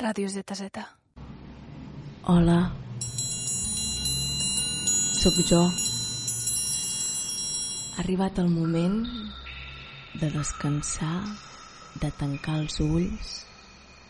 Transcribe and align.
Ràdio 0.00 0.26
ZZ. 0.26 0.66
Hola. 2.26 2.72
Sóc 5.22 5.38
jo. 5.46 5.62
Ha 7.94 8.02
arribat 8.02 8.38
el 8.42 8.50
moment 8.50 9.06
de 10.18 10.30
descansar, 10.34 11.22
de 12.02 12.10
tancar 12.18 12.58
els 12.64 12.80
ulls, 12.80 13.46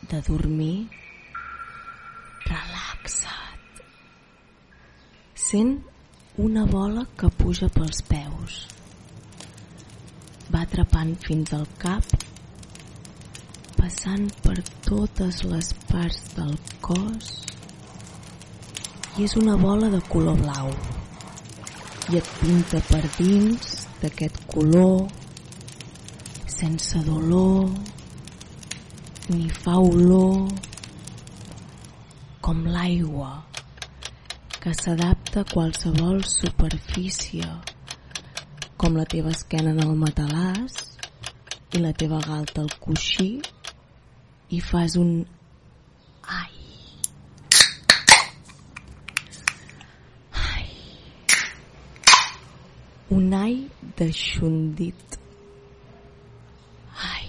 de 0.08 0.22
dormir. 0.24 0.88
Relaxa't. 2.48 3.84
Sent 5.36 5.84
una 6.38 6.64
bola 6.64 7.04
que 7.20 7.28
puja 7.28 7.68
pels 7.68 8.00
peus. 8.08 8.79
Va 10.50 10.64
atrapant 10.66 11.12
fins 11.24 11.52
al 11.56 11.66
cap, 11.78 12.06
passant 13.76 14.26
per 14.44 14.56
totes 14.86 15.44
les 15.50 15.70
parts 15.90 16.20
del 16.36 16.56
cos 16.84 17.30
i 19.18 19.24
és 19.26 19.36
una 19.36 19.56
bola 19.60 19.90
de 19.92 20.00
color 20.10 20.36
blau. 20.42 20.70
I 22.10 22.18
et 22.18 22.28
pinta 22.40 22.80
per 22.90 23.02
dins 23.18 23.72
d'aquest 24.02 24.42
color 24.50 25.06
sense 26.60 27.02
dolor 27.06 27.70
ni 29.30 29.48
fa 29.62 29.76
olor 29.78 30.50
com 32.44 32.64
l'aigua 32.74 33.32
que 34.60 34.72
s'adapta 34.76 35.44
a 35.44 35.50
qualsevol 35.52 36.24
superfície 36.26 37.46
com 38.80 38.94
la 38.96 39.04
teva 39.04 39.28
esquena 39.36 39.74
en 39.74 39.80
el 39.84 39.92
matalàs 40.00 40.76
i 41.76 41.80
la 41.82 41.90
teva 42.02 42.20
galta 42.24 42.62
al 42.62 42.70
coixí 42.80 43.28
i 44.56 44.60
fas 44.64 44.96
un 45.00 45.10
ai. 46.36 46.54
Ai. 50.52 50.64
Un 53.18 53.34
ai 53.42 53.58
de 54.00 54.08
xundit. 54.16 55.18
Ai. 57.10 57.28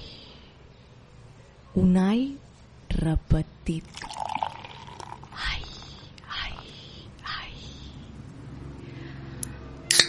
Un 1.84 1.98
ai 2.06 2.24
repetit 3.04 3.88
ai 5.50 5.62
ai 6.44 6.56
ai 7.40 7.54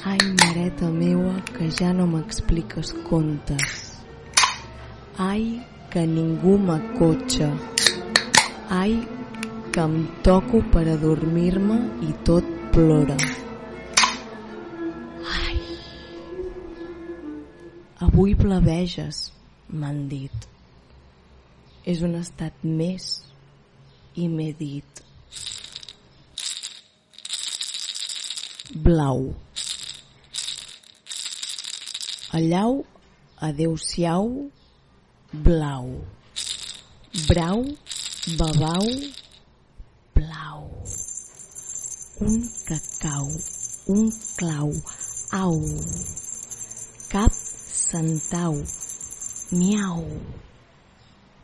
ai 0.05 0.19
mareta 0.41 0.89
meua 0.91 1.41
que 1.55 1.71
ja 1.71 1.93
no 1.93 2.07
m'expliques 2.11 2.91
contes. 3.09 4.03
Ai 5.17 5.63
que 5.91 6.03
ningú 6.07 6.59
m'acotxa. 6.59 7.51
Ai 8.69 8.95
que 9.73 9.81
em 9.81 9.95
toco 10.27 10.63
per 10.73 10.89
adormir-me 10.91 11.77
i 12.09 12.11
tot 12.27 12.49
plora. 12.75 13.17
Ai. 15.37 15.61
Avui 18.09 18.35
blaveges 18.35 19.31
m'han 19.71 20.09
dit. 20.11 20.49
És 21.87 22.03
un 22.03 22.19
estat 22.19 22.67
més 22.67 23.07
i 24.19 24.27
m'he 24.27 24.51
dit. 24.59 25.07
Blau 28.75 29.31
allau 32.33 32.81
adeu-siau 33.45 34.49
blau 35.37 35.85
brau 37.29 37.61
babau 38.41 38.87
blau 40.17 40.61
un 42.25 42.41
cacau 42.65 43.29
un 43.93 44.09
clau 44.41 44.73
au 45.29 45.61
cap 47.13 47.33
centau 47.69 48.65
miau 49.53 50.01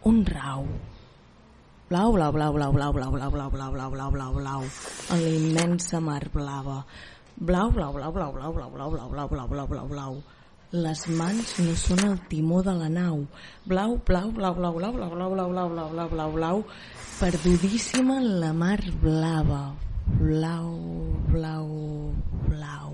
un 0.09 0.25
rau 0.25 0.65
blau 1.93 2.13
blau 2.17 2.33
blau 2.33 2.53
blau 2.57 2.73
blau 2.73 2.93
blau 2.97 3.13
blau 3.13 3.29
blau 3.29 3.51
blau 3.53 3.71
blau 3.71 3.91
blau 3.93 4.11
blau 4.11 4.33
blau 4.33 4.63
en 5.13 5.21
la 5.21 5.29
immensa 5.37 6.01
mar 6.01 6.25
blava 6.33 6.81
blau 7.37 7.69
blau 7.77 7.93
blau 7.93 8.11
blau 8.13 8.33
blau 8.33 8.53
blau 8.57 8.71
blau 8.73 8.89
blau 8.89 9.09
blau 9.13 9.29
blau 9.29 9.47
blau 9.49 9.67
blau 9.69 9.87
blau 9.93 10.15
les 10.73 11.01
mans 11.09 11.55
no 11.65 11.73
són 11.81 12.03
el 12.05 12.17
timó 12.29 12.61
de 12.63 12.75
la 12.77 12.89
nau. 12.93 13.23
Blau, 13.65 13.97
blau, 14.05 14.29
blau, 14.31 14.55
blau, 14.55 14.73
blau, 14.77 14.93
blau, 14.93 15.11
blau, 15.15 15.31
blau, 15.33 15.49
blau, 15.49 15.69
blau, 15.69 15.89
blau, 15.89 16.09
blau, 16.09 16.31
blau, 16.33 16.65
perdudíssima 17.19 18.19
en 18.21 18.41
la 18.41 18.53
mar 18.53 18.81
blava. 19.01 19.73
Blau, 20.21 20.77
blau, 21.33 22.13
blau. 22.49 22.93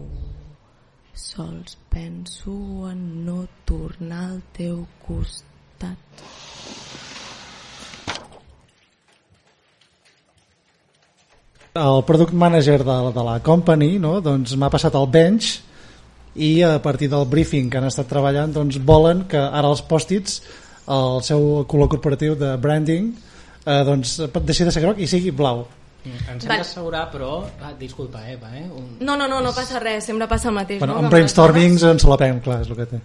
Sols 1.15 1.77
penso 1.91 2.55
en 2.91 3.25
no 3.27 3.45
tornar 3.67 4.31
al 4.31 4.41
teu 4.55 4.87
costat. 5.07 5.99
El 11.75 12.05
product 12.07 12.33
manager 12.33 12.85
de, 12.87 12.99
de 13.11 13.23
la 13.27 13.41
company 13.43 13.97
no, 13.99 14.21
doncs 14.23 14.55
m'ha 14.55 14.71
passat 14.71 14.95
el 14.95 15.09
bench 15.11 15.57
i 16.35 16.63
a 16.67 16.81
partir 16.83 17.11
del 17.13 17.27
briefing 17.31 17.71
que 17.71 17.79
han 17.79 17.89
estat 17.91 18.09
treballant 18.11 18.53
doncs 18.55 18.81
volen 18.83 19.25
que 19.31 19.39
ara 19.39 19.71
els 19.71 19.85
pòstits 19.87 20.41
el 20.91 21.23
seu 21.25 21.65
color 21.71 21.89
corporatiu 21.93 22.35
de 22.37 22.57
branding 22.61 23.13
eh, 23.65 23.81
doncs 23.87 24.19
deixi 24.43 24.67
de 24.67 24.75
ser 24.75 24.83
groc 24.85 25.01
i 25.01 25.09
sigui 25.11 25.35
blau 25.35 25.67
Mm, 26.05 26.35
Ens 26.35 26.45
hem 26.45 26.59
d'assegurar, 26.61 27.07
però... 27.09 27.47
Ah, 27.65 27.71
disculpa, 27.79 28.21
Eva, 28.29 28.51
eh? 28.53 28.67
Un... 28.69 28.99
No, 29.01 29.15
no, 29.17 29.25
no, 29.25 29.39
no 29.41 29.55
passa 29.57 29.81
res, 29.81 30.05
sempre 30.05 30.29
passa 30.29 30.51
el 30.51 30.57
mateix. 30.59 30.79
bueno, 30.83 30.99
no? 30.99 31.07
en 31.07 31.09
brainstormings 31.09 31.87
ens 31.89 32.05
la 32.05 32.19
pem, 32.21 32.43
clar, 32.45 32.59
és 32.61 32.69
el 32.69 32.77
que 32.77 32.87
té 32.91 33.01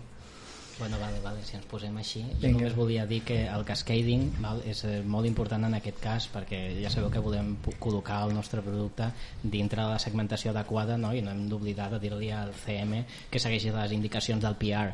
Bueno, 0.79 0.97
vale, 0.97 1.19
vale, 1.21 1.43
si 1.43 1.57
ens 1.57 1.65
posem 1.67 1.95
així. 1.99 2.21
Jo 2.23 2.37
Vinga. 2.47 2.59
només 2.61 2.75
volia 2.77 3.05
dir 3.05 3.19
que 3.27 3.41
el 3.51 3.65
cascading 3.67 4.29
val, 4.39 4.61
és 4.65 4.85
eh, 4.87 5.01
molt 5.03 5.27
important 5.27 5.65
en 5.67 5.73
aquest 5.75 5.99
cas 5.99 6.29
perquè 6.31 6.59
ja 6.79 6.89
sabeu 6.93 7.09
que 7.11 7.19
volem 7.19 7.57
col·locar 7.83 8.21
el 8.29 8.33
nostre 8.33 8.61
producte 8.63 9.09
dintre 9.43 9.81
de 9.83 9.89
la 9.89 9.99
segmentació 9.99 10.51
adequada 10.53 10.95
no? 10.97 11.11
i 11.13 11.21
no 11.21 11.31
hem 11.35 11.49
d'oblidar 11.51 11.89
de 11.91 11.99
dir-li 11.99 12.31
al 12.31 12.53
CM 12.55 13.03
que 13.29 13.39
segueixi 13.43 13.73
les 13.75 13.91
indicacions 13.91 14.41
del 14.41 14.55
PR. 14.55 14.93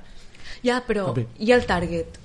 Ja, 0.66 0.82
però, 0.88 1.12
Obvi. 1.14 1.28
i 1.46 1.52
el 1.54 1.66
target? 1.70 2.18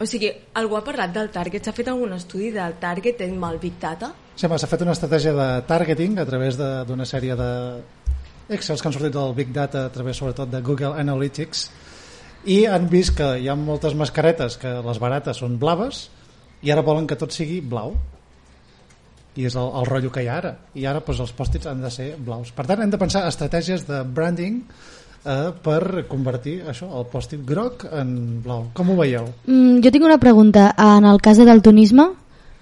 O 0.00 0.06
sigui, 0.10 0.32
algú 0.58 0.74
ha 0.76 0.82
parlat 0.82 1.12
del 1.14 1.30
target? 1.30 1.62
S'ha 1.64 1.72
fet 1.72 1.86
algun 1.92 2.12
estudi 2.18 2.50
del 2.50 2.80
target 2.82 3.20
amb 3.28 3.46
el 3.46 3.60
Big 3.62 3.78
Data? 3.78 4.10
Sí, 4.34 4.48
s'ha 4.50 4.66
fet 4.66 4.82
una 4.82 4.90
estratègia 4.98 5.32
de 5.32 5.48
targeting 5.70 6.18
a 6.18 6.26
través 6.26 6.58
de- 6.58 6.84
d'una 6.84 7.06
sèrie 7.06 7.36
de 7.38 7.50
Excels 8.48 8.82
que 8.82 8.88
han 8.88 8.92
sortit 8.92 9.12
del 9.14 9.32
Big 9.34 9.52
Data 9.54 9.86
a 9.86 9.92
través 9.92 10.16
sobretot 10.18 10.50
de 10.50 10.60
Google 10.60 10.98
Analytics 11.00 11.70
i 12.46 12.64
han 12.70 12.88
vist 12.92 13.14
que 13.18 13.28
hi 13.40 13.48
ha 13.48 13.56
moltes 13.58 13.94
mascaretes 13.98 14.58
que 14.60 14.72
les 14.84 15.00
barates 15.02 15.40
són 15.42 15.58
blaves 15.60 16.08
i 16.64 16.72
ara 16.72 16.84
volen 16.84 17.06
que 17.06 17.18
tot 17.20 17.32
sigui 17.32 17.60
blau 17.60 17.94
i 19.34 19.46
és 19.48 19.54
el, 19.58 19.70
el 19.80 19.86
rotllo 19.88 20.12
que 20.14 20.22
hi 20.24 20.28
ha 20.30 20.40
ara 20.40 20.56
i 20.74 20.84
ara 20.86 21.02
doncs, 21.04 21.22
els 21.26 21.32
pòstits 21.36 21.70
han 21.70 21.80
de 21.82 21.90
ser 21.90 22.12
blaus 22.18 22.52
per 22.54 22.66
tant 22.68 22.84
hem 22.84 22.92
de 22.92 23.00
pensar 23.00 23.26
estratègies 23.28 23.86
de 23.88 24.02
branding 24.04 24.60
eh, 25.24 25.50
per 25.64 26.04
convertir 26.10 26.60
això, 26.70 26.90
el 26.98 27.08
pòstit 27.10 27.42
groc 27.46 27.88
en 27.90 28.42
blau 28.44 28.68
com 28.74 28.92
ho 28.92 28.98
veieu? 29.00 29.30
Mm, 29.46 29.80
jo 29.84 29.90
tinc 29.90 30.04
una 30.04 30.20
pregunta. 30.22 30.68
En 30.78 31.08
el 31.08 31.20
cas 31.24 31.40
de 31.40 31.48
daltonisme, 31.48 32.12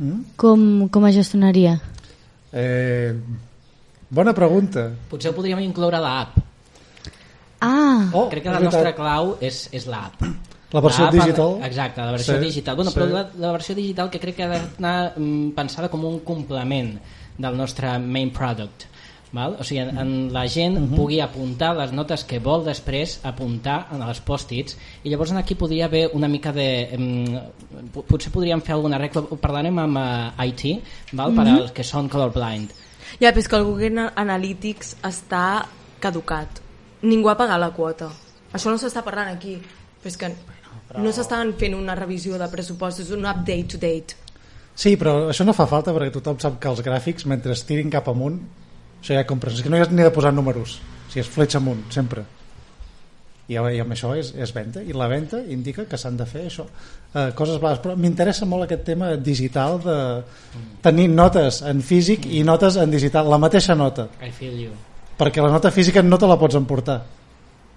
Mm? 0.03 0.35
com, 0.37 0.89
com 0.91 1.07
es 1.07 1.15
gestionaria? 1.15 1.77
Eh, 2.53 3.15
bona 4.11 4.35
pregunta 4.35 4.91
Potser 5.09 5.33
podríem 5.33 5.63
incloure 5.63 5.97
a 5.97 6.03
l'app. 6.03 6.41
Ah, 7.63 8.11
oh, 8.13 8.29
Crec 8.29 8.43
que 8.43 8.51
la 8.51 8.59
veritat. 8.59 8.75
nostra 8.75 8.95
clau 8.99 9.37
és, 9.41 9.69
és 9.73 9.87
l'app. 9.87 10.21
La 10.73 10.81
versió 10.81 11.05
L'app, 11.05 11.15
digital. 11.15 11.59
Exacte, 11.65 12.01
la 12.01 12.11
versió 12.13 12.35
Sí, 12.39 12.45
digital. 12.47 12.77
Bueno, 12.77 12.91
sí. 12.91 12.99
però 12.99 13.07
la, 13.13 13.27
la 13.39 13.53
versió 13.53 13.75
digital 13.75 14.09
que 14.11 14.19
crec 14.21 14.37
que 14.37 14.43
ha 14.45 14.49
d'anar 14.49 15.13
mm, 15.17 15.51
pensada 15.55 15.89
com 15.93 16.05
un 16.09 16.21
complement 16.25 16.95
del 17.39 17.57
nostre 17.57 17.99
main 17.99 18.31
product. 18.33 18.87
Val? 19.33 19.55
O 19.61 19.65
sigui, 19.65 19.81
en, 19.81 19.97
en 19.99 20.33
la 20.33 20.47
gent 20.49 20.77
uh 20.77 20.81
Mhm. 20.81 20.93
-huh. 20.93 20.97
pugui 20.97 21.21
apuntar 21.21 21.75
les 21.77 21.93
notes 21.93 22.25
que 22.25 22.39
vol 22.39 22.65
després 22.65 23.21
apuntar 23.23 23.89
en 23.93 24.03
els 24.03 24.21
pòstits 24.25 24.77
i 25.05 25.09
llavors 25.09 25.33
aquí 25.33 25.55
podria 25.55 25.87
haver 25.87 26.11
una 26.13 26.29
mica 26.29 26.53
de 26.53 26.89
em, 26.93 27.41
po- 27.93 28.03
potser 28.03 28.31
podríem 28.33 28.61
fer 28.61 28.75
alguna 28.75 28.99
regla 28.99 29.23
parlarem 29.41 29.79
amb 29.79 29.97
uh, 29.97 30.45
IT 30.45 30.83
val? 31.13 31.35
per 31.35 31.45
Mhm. 31.47 31.57
als 31.63 31.73
que 31.73 31.83
són 31.83 32.09
colorblind 32.11 32.71
Ja, 33.21 33.31
però 33.33 33.39
és 33.39 33.49
que 33.49 33.57
el 33.57 33.65
Google 33.65 34.11
Analytics 34.17 34.97
està 35.03 35.65
caducat. 36.01 36.49
Ningú 37.03 37.31
ha 37.31 37.37
pagat 37.39 37.61
la 37.61 37.73
quota. 37.75 38.11
Això 38.53 38.71
no 38.71 38.79
s'està 38.79 39.03
parlant 39.03 39.33
aquí. 39.33 39.57
Però 40.03 40.11
és 40.11 40.19
que 40.19 40.33
no 40.99 41.13
s'estan 41.15 41.55
fent 41.59 41.75
una 41.79 41.95
revisió 41.99 42.39
de 42.39 42.49
pressupostos, 42.53 43.11
un 43.15 43.25
update 43.27 43.75
to 43.75 43.81
date. 43.81 44.19
Sí, 44.75 44.97
però 44.97 45.29
això 45.31 45.45
no 45.45 45.55
fa 45.57 45.67
falta 45.69 45.93
perquè 45.93 46.13
tothom 46.15 46.39
sap 46.41 46.59
que 46.61 46.71
els 46.71 46.83
gràfics, 46.85 47.27
mentre 47.29 47.53
es 47.53 47.65
tirin 47.69 47.91
cap 47.93 48.09
amunt, 48.09 48.39
això 49.01 49.17
ja 49.17 49.27
compres. 49.29 49.59
És 49.59 49.65
que 49.65 49.73
no 49.73 49.77
hi 49.77 49.85
has 49.85 49.91
ni 49.93 50.03
de 50.03 50.13
posar 50.15 50.33
números. 50.33 50.79
O 50.81 51.11
sigui, 51.13 51.25
és 51.27 51.33
fletxa 51.33 51.61
amunt, 51.61 51.85
sempre. 51.93 52.25
i, 53.49 53.55
i 53.55 53.81
amb 53.83 53.93
això 53.93 54.13
és, 54.17 54.31
és 54.39 54.53
venda 54.55 54.83
i 54.87 54.95
la 54.97 55.09
venda 55.11 55.43
indica 55.51 55.85
que 55.89 55.99
s'han 55.99 56.17
de 56.17 56.27
fer 56.29 56.47
això 56.49 56.65
eh, 56.69 57.33
coses 57.37 57.59
blaves, 57.61 57.83
però 57.85 57.97
m'interessa 57.99 58.47
molt 58.49 58.67
aquest 58.67 58.85
tema 58.87 59.11
digital 59.17 59.81
de 59.83 59.99
tenir 60.85 61.09
notes 61.11 61.61
en 61.69 61.83
físic 61.83 62.27
i 62.31 62.45
notes 62.47 62.79
en 62.81 62.95
digital 62.95 63.29
la 63.29 63.41
mateixa 63.43 63.75
nota, 63.75 64.09
I 64.23 64.31
feel 64.31 64.57
you. 64.57 64.73
Perquè 65.19 65.43
la 65.43 65.51
nota 65.51 65.71
física 65.71 66.03
no 66.03 66.19
te 66.19 66.27
la 66.27 66.37
pots 66.41 66.55
emportar 66.59 67.01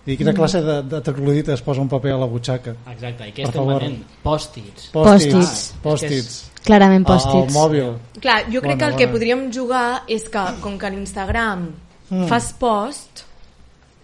i 0.05 0.15
quina 0.17 0.33
classe 0.37 0.61
de, 0.61 0.81
de 0.83 0.99
troglodita 1.01 1.53
es 1.53 1.61
posa 1.65 1.81
un 1.81 1.89
paper 1.89 2.11
a 2.13 2.17
la 2.21 2.27
butxaca 2.29 2.75
Exacte, 2.91 3.25
i 3.27 3.31
què 3.33 3.41
Per 3.47 3.49
estem 3.49 3.65
venent? 3.71 4.03
Pòstits. 4.23 4.91
Pòstits. 4.93 5.63
pòstits 5.81 6.35
Clarament 6.65 7.05
al 7.07 7.15
pòstits. 7.17 7.53
mòbil 7.53 7.89
Clar, 8.21 8.43
jo 8.51 8.61
crec 8.61 8.75
Bona, 8.75 8.77
que 8.77 8.85
el 8.91 8.95
que 8.99 9.07
podríem 9.11 9.47
jugar 9.53 10.03
és 10.07 10.27
que, 10.29 10.45
com 10.61 10.77
que 10.77 10.85
a 10.87 10.93
l'Instagram 10.93 11.67
Mm. 12.05 12.27
fas 12.29 12.51
post, 12.53 13.23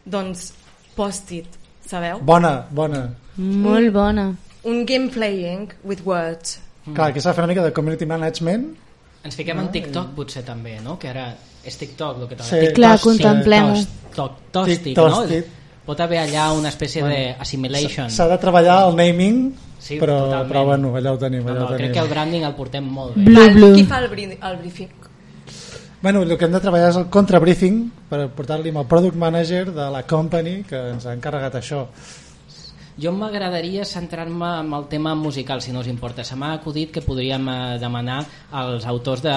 doncs 0.03 0.47
post-it, 0.95 1.45
sabeu? 1.85 2.17
bona, 2.25 2.65
bona 2.71 3.03
Molt 3.37 3.93
bona. 3.93 4.35
Un 4.63 4.85
game 4.85 5.07
playing 5.09 5.69
with 5.83 6.01
words. 6.05 6.59
clar, 6.93 7.13
que 7.13 7.21
s'ha 7.21 7.29
de 7.29 7.35
fer 7.35 7.43
una 7.43 7.47
mica 7.53 7.63
de 7.63 7.71
community 7.71 8.05
management 8.05 8.75
Ens 9.23 9.35
fiquem 9.37 9.59
en 9.59 9.69
TikTok 9.71 10.15
potser 10.15 10.41
també, 10.43 10.79
no? 10.81 10.97
Que 10.97 11.09
ara 11.09 11.27
és 11.63 11.77
TikTok 11.77 12.21
el 12.21 12.27
que 12.27 12.35
t'ha 12.35 12.43
Sí. 12.43 12.73
Clar, 12.73 12.99
contemplem-ho. 12.99 13.75
Tòstic, 14.51 14.83
Tic, 14.83 14.97
no? 14.97 15.09
tòstic. 15.09 15.45
Pot 15.85 15.99
haver 15.99 16.19
allà 16.19 16.51
una 16.53 16.69
espècie 16.69 17.01
d'assimilation. 17.03 18.09
s'ha 18.09 18.27
de 18.27 18.37
treballar 18.37 18.87
el 18.89 18.95
naming 18.95 19.53
Sí, 19.79 19.97
però, 19.99 20.19
totalment. 20.25 20.49
però 20.51 20.65
bueno, 20.65 20.95
allà 20.95 21.11
ho 21.11 21.17
tenim, 21.17 21.43
No, 21.43 21.49
allà 21.51 21.59
no, 21.59 21.65
ho 21.65 21.67
tenim. 21.69 21.77
crec 21.85 21.93
que 21.93 21.99
el 21.99 22.07
branding 22.09 22.41
el 22.43 22.53
portem 22.53 22.83
molt 22.85 23.15
bé. 23.15 23.23
Blu, 23.23 23.39
Val, 23.39 23.53
blu. 23.53 23.73
Qui 23.73 23.83
fa 23.85 23.97
el, 23.99 24.05
el 24.41 24.57
briefing? 24.57 24.89
Bueno, 26.01 26.21
el 26.23 26.37
que 26.37 26.45
hem 26.45 26.51
de 26.51 26.59
treballar 26.59 26.89
és 26.89 26.95
el 26.97 27.05
contrabriefing 27.13 27.91
per 28.09 28.27
portar-li 28.33 28.69
amb 28.69 28.79
el 28.81 28.85
product 28.89 29.15
manager 29.15 29.71
de 29.71 29.89
la 29.93 30.01
company 30.03 30.63
que 30.67 30.75
ens 30.93 31.05
ha 31.05 31.13
encarregat 31.13 31.55
això. 31.55 31.85
Jo 32.99 33.13
m'agradaria 33.15 33.85
centrar-me 33.87 34.49
en 34.59 34.73
el 34.73 34.87
tema 34.91 35.13
musical, 35.15 35.61
si 35.61 35.71
no 35.71 35.79
us 35.79 35.87
importa. 35.87 36.23
Se 36.23 36.35
m'ha 36.35 36.53
acudit 36.53 36.91
que 36.91 37.01
podríem 37.01 37.47
eh, 37.49 37.77
demanar 37.79 38.25
als 38.51 38.85
autors 38.85 39.23
de, 39.23 39.33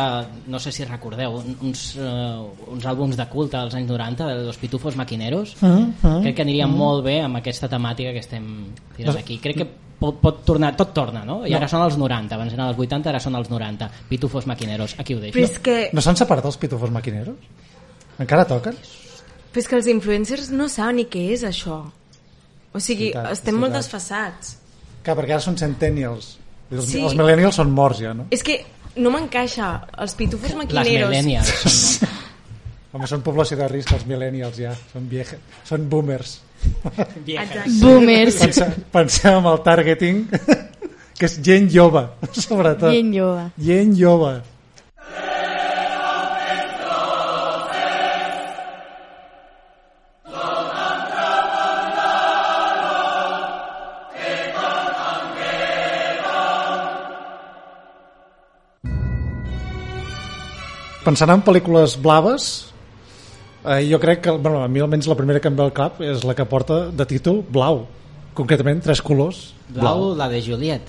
no 0.47 0.59
sé 0.59 0.73
si 0.73 0.85
recordeu, 0.85 1.39
uns, 1.63 1.85
eh, 1.97 2.73
uns 2.75 2.87
àlbums 2.87 3.17
de 3.17 3.27
culte 3.31 3.57
dels 3.57 3.75
anys 3.79 3.91
90, 3.91 4.27
de 4.27 4.43
Los 4.49 4.59
Pitufos 4.59 4.97
Maquineros. 4.97 5.57
Mm 5.61 5.95
-hmm. 6.03 6.21
Crec 6.23 6.37
que 6.37 6.43
aniria 6.43 6.67
molt 6.67 7.05
bé 7.05 7.21
amb 7.23 7.37
aquesta 7.37 7.69
temàtica 7.69 8.13
que 8.13 8.21
estem 8.21 8.73
tirant 8.97 9.19
aquí. 9.19 9.39
Crec 9.39 9.57
que 9.57 9.69
pot, 9.99 10.21
pot 10.21 10.45
tornar, 10.45 10.77
tot 10.77 10.93
torna, 10.93 11.25
no? 11.25 11.47
I 11.47 11.55
ara 11.55 11.69
són 11.69 11.83
els 11.83 11.97
90, 11.97 12.35
abans 12.35 12.53
eren 12.53 12.67
els 12.67 12.79
80, 12.79 13.09
ara 13.09 13.21
són 13.21 13.35
els 13.37 13.51
90. 13.51 13.91
Pitufos 14.09 14.47
Maquineros, 14.47 14.95
aquí 14.99 15.15
ho 15.15 15.21
deixo. 15.21 15.39
Però 15.39 15.45
és 15.45 15.59
que, 15.59 15.91
No 15.93 16.01
s'han 16.01 16.17
separat 16.17 16.45
els 16.45 16.57
pitufos 16.57 16.91
maquineros? 16.91 17.37
Encara 18.19 18.45
toquen? 18.45 18.75
però 19.55 19.63
és 19.63 19.69
que 19.71 19.77
els 19.79 19.87
influencers 19.87 20.49
no 20.51 20.67
saben 20.69 20.97
ni 20.99 21.05
què 21.07 21.29
és 21.31 21.45
això. 21.47 21.85
O 22.75 22.81
sigui, 22.83 23.13
Veritat, 23.13 23.33
estem 23.37 23.55
molt 23.61 23.73
desfassats. 23.77 24.57
Clar, 25.05 25.15
perquè 25.21 25.37
ara 25.37 25.45
són 25.45 25.57
centennials. 25.61 26.33
Els, 26.73 26.87
Sí. 26.91 27.03
els 27.05 27.15
millennials 27.15 27.55
són 27.61 27.71
morts 27.71 28.01
ja, 28.03 28.15
no? 28.17 28.27
És 28.35 28.43
que 28.43 28.59
no 28.97 29.11
m'encaixa. 29.15 29.69
Els 30.03 30.15
pitufos 30.19 30.51
Les 30.51 30.59
maquineros... 30.59 31.11
millennials 31.11 31.53
són... 31.63 32.09
Home, 32.95 33.07
són 33.11 33.23
població 33.27 33.57
de 33.59 33.67
risc 33.69 33.91
els 33.93 34.05
millennials 34.07 34.59
ja. 34.59 34.73
Són, 34.93 35.09
vieja, 35.11 35.37
són 35.67 35.89
boomers. 35.91 36.37
Exacte. 37.27 37.65
Boomers. 37.81 38.37
Pensa, 38.45 38.69
pensem 38.95 39.39
en 39.41 39.49
el 39.51 39.59
targeting, 39.67 40.21
que 41.19 41.27
és 41.27 41.39
gent 41.43 41.67
jove, 41.75 42.05
sobretot. 42.47 42.91
Gent 42.95 43.11
jove. 43.17 43.49
Gent 43.59 43.97
jove. 43.99 44.35
Pensant 61.05 61.31
en 61.35 61.43
pel·lícules 61.45 61.99
blaves, 62.01 62.45
eh, 63.65 63.83
jo 63.91 63.99
crec 64.01 64.23
que, 64.25 64.31
bueno, 64.37 64.63
a 64.65 64.69
mi 64.69 64.81
almenys 64.81 65.09
la 65.11 65.17
primera 65.19 65.41
que 65.41 65.51
em 65.53 65.57
ve 65.59 65.65
al 65.67 65.73
cap 65.77 66.01
és 66.05 66.25
la 66.25 66.35
que 66.37 66.47
porta 66.49 66.87
de 66.91 67.07
títol 67.07 67.43
blau, 67.53 67.85
concretament 68.35 68.81
tres 68.85 69.03
colors. 69.05 69.51
Blau, 69.69 70.15
la 70.17 70.29
de 70.33 70.41
Juliet. 70.43 70.89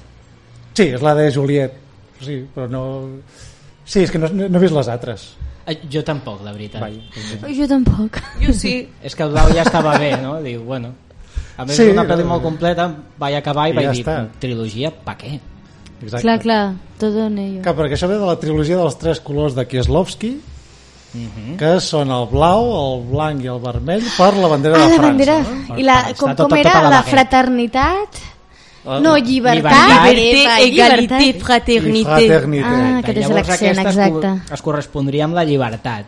Sí, 0.76 0.90
és 0.96 1.02
la 1.04 1.14
de 1.16 1.30
Juliet. 1.32 1.76
Sí, 2.22 2.42
però 2.56 2.70
no... 2.72 2.84
Sí, 3.86 4.02
és 4.06 4.12
que 4.12 4.18
no, 4.20 4.30
no 4.32 4.48
he 4.58 4.62
vist 4.64 4.74
les 4.76 4.88
altres. 4.90 5.34
Eh, 5.68 5.76
Jo 5.92 6.02
tampoc, 6.06 6.44
la 6.46 6.54
veritat. 6.54 6.82
Vai. 6.82 7.00
Jo 7.58 7.68
tampoc. 7.68 8.20
Jo 8.42 8.54
sí. 8.54 8.78
És 9.04 9.16
que 9.18 9.24
el 9.26 9.34
blau 9.34 9.50
ja 9.54 9.64
estava 9.66 9.98
bé, 10.00 10.14
no? 10.22 10.38
Diu, 10.44 10.64
bueno... 10.64 10.94
A 11.58 11.64
més, 11.64 11.78
Sí, 11.78 11.86
una 11.88 12.04
pel·li 12.04 12.24
molt 12.28 12.44
completa, 12.44 12.90
vaig 13.20 13.38
acabar 13.38 13.70
i, 13.70 13.72
i 13.72 13.76
vaig 13.78 13.86
ja 13.88 13.92
dir, 13.96 14.02
està. 14.04 14.16
trilogia, 14.44 14.90
pa 14.92 15.14
què? 15.16 15.38
Exacte. 16.06 16.22
Clar, 16.26 16.40
clar, 16.40 16.74
tot 16.98 17.16
en 17.28 17.38
ello. 17.40 17.62
Clar, 17.62 17.76
perquè 17.76 17.94
això 17.98 18.08
ve 18.08 18.18
de 18.18 18.26
la 18.26 18.40
trilogia 18.40 18.78
dels 18.78 18.98
tres 18.98 19.20
colors 19.20 19.56
de 19.56 19.66
Kieslowski, 19.68 20.40
Mhm. 21.16 21.58
que 21.58 21.80
són 21.80 22.10
el 22.12 22.26
blau, 22.28 22.66
el 22.98 23.04
blanc 23.08 23.44
i 23.44 23.48
el 23.48 23.60
vermell 23.60 24.04
per 24.18 24.34
la 24.36 24.48
bandera 24.52 24.76
Ah, 24.76 24.80
de 24.80 24.84
la 24.90 24.96
França. 24.96 25.08
bandera. 25.08 25.40
No? 25.70 25.78
I 25.78 25.84
la, 25.84 25.94
Està 26.10 26.18
com, 26.18 26.30
tot- 26.36 26.38
com 26.38 26.50
tot 26.50 26.58
era? 26.60 26.72
a 26.80 26.84
la 26.84 26.90
La 26.90 27.04
fraternitat? 27.04 28.10
Ah, 28.88 29.00
No, 29.02 29.18
llibertat. 29.18 30.14
Llibertat. 30.14 31.22
I 31.22 31.34
fraternité. 31.40 32.04
fraternité. 32.06 32.66
Ah, 32.68 33.02
que 33.04 33.12
és 33.12 33.30
l'accent, 33.30 33.80
aquesta 33.80 33.90
es 33.90 33.98
exacte. 33.98 34.54
Es 34.54 34.62
correspondria 34.62 35.24
amb 35.26 35.34
la 35.36 35.44
llibertat. 35.44 36.06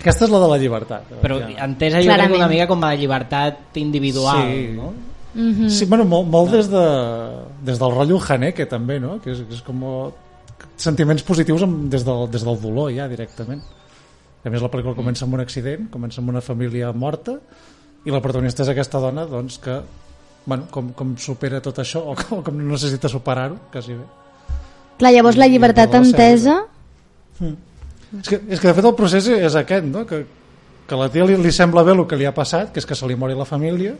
Aquesta 0.00 0.24
és 0.26 0.30
la 0.30 0.38
de 0.40 0.48
la 0.48 0.58
llibertat. 0.58 1.04
Però 1.22 1.38
Ja. 1.38 1.64
entesa 1.64 2.02
jo 2.02 2.12
crec 2.12 2.34
una 2.34 2.48
mica 2.48 2.66
com 2.66 2.82
a 2.84 2.94
llibertat 2.94 3.76
individual, 3.76 4.42
Sí. 4.50 4.68
no? 4.74 4.92
Mhm. 5.34 5.68
Sí, 5.72 5.86
bueno, 5.88 6.04
molt, 6.04 6.26
molt 6.28 6.50
des, 6.52 6.68
de, 6.68 6.82
des 7.64 7.78
del 7.80 7.92
rotllo 7.94 8.18
Haneke 8.28 8.66
també, 8.68 8.98
no? 9.00 9.18
Que 9.24 9.30
és, 9.32 9.38
que 9.48 9.54
és 9.54 9.62
com 9.64 9.80
sentiments 10.76 11.22
positius 11.24 11.62
amb, 11.64 11.88
des, 11.90 12.04
del, 12.04 12.26
des 12.30 12.44
del 12.44 12.58
dolor 12.60 12.90
ja 12.92 13.06
directament. 13.08 13.62
A 14.44 14.50
més 14.50 14.60
la 14.60 14.68
pel·lícula 14.68 14.94
comença 14.98 15.24
amb 15.24 15.34
un 15.38 15.40
accident, 15.40 15.86
comença 15.90 16.20
amb 16.20 16.28
una 16.34 16.40
família 16.42 16.92
morta 16.92 17.36
i 18.04 18.10
la 18.10 18.20
protagonista 18.20 18.64
és 18.64 18.68
aquesta 18.72 18.98
dona 19.00 19.24
doncs, 19.30 19.58
que 19.62 19.80
bueno, 20.44 20.66
com, 20.74 20.88
com 20.92 21.12
supera 21.16 21.60
tot 21.62 21.78
això 21.78 22.00
o 22.10 22.16
com, 22.18 22.42
com 22.42 22.56
necessita 22.68 23.08
superar-ho, 23.08 23.56
quasi 23.72 23.94
bé. 23.94 24.04
Clar, 24.98 25.12
llavors 25.14 25.36
la 25.38 25.46
I- 25.46 25.50
llibertat 25.54 25.92
la 25.94 26.00
cèl·lula. 26.02 26.10
entesa... 26.10 26.56
És 28.20 28.28
que, 28.28 28.40
és 28.52 28.60
que 28.60 28.68
de 28.68 28.74
fet 28.76 28.84
el 28.84 28.94
procés 28.98 29.26
és 29.32 29.54
aquest, 29.56 29.86
no? 29.88 30.02
que, 30.04 30.24
que 30.86 30.94
a 30.94 30.98
la 31.00 31.08
tia 31.08 31.24
li, 31.24 31.38
li 31.40 31.52
sembla 31.54 31.80
bé 31.86 31.94
el 31.94 32.02
que 32.06 32.18
li 32.20 32.26
ha 32.28 32.34
passat, 32.36 32.72
que 32.74 32.82
és 32.82 32.86
que 32.86 32.94
se 32.98 33.06
li 33.08 33.16
mori 33.16 33.32
la 33.38 33.46
família, 33.48 33.94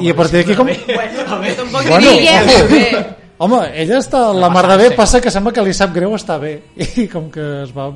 i 0.00 0.10
a 0.10 0.14
partir 0.16 0.40
d'aquí 0.40 0.54
com... 0.56 0.68
Tampoc 0.68 1.88
Bueno, 1.88 2.14
ojo. 2.14 2.68
bé. 2.70 2.86
Home, 3.42 3.58
ella 3.74 3.98
està 3.98 4.20
la 4.32 4.48
mar 4.54 4.62
de 4.70 4.76
bé, 4.78 4.90
passa 4.94 5.20
que 5.20 5.30
sembla 5.34 5.50
que 5.52 5.62
li 5.66 5.72
sap 5.74 5.90
greu 5.92 6.14
estar 6.14 6.38
bé 6.40 6.52
i 7.02 7.08
com 7.10 7.26
que 7.34 7.42
es 7.64 7.72
va 7.76 7.88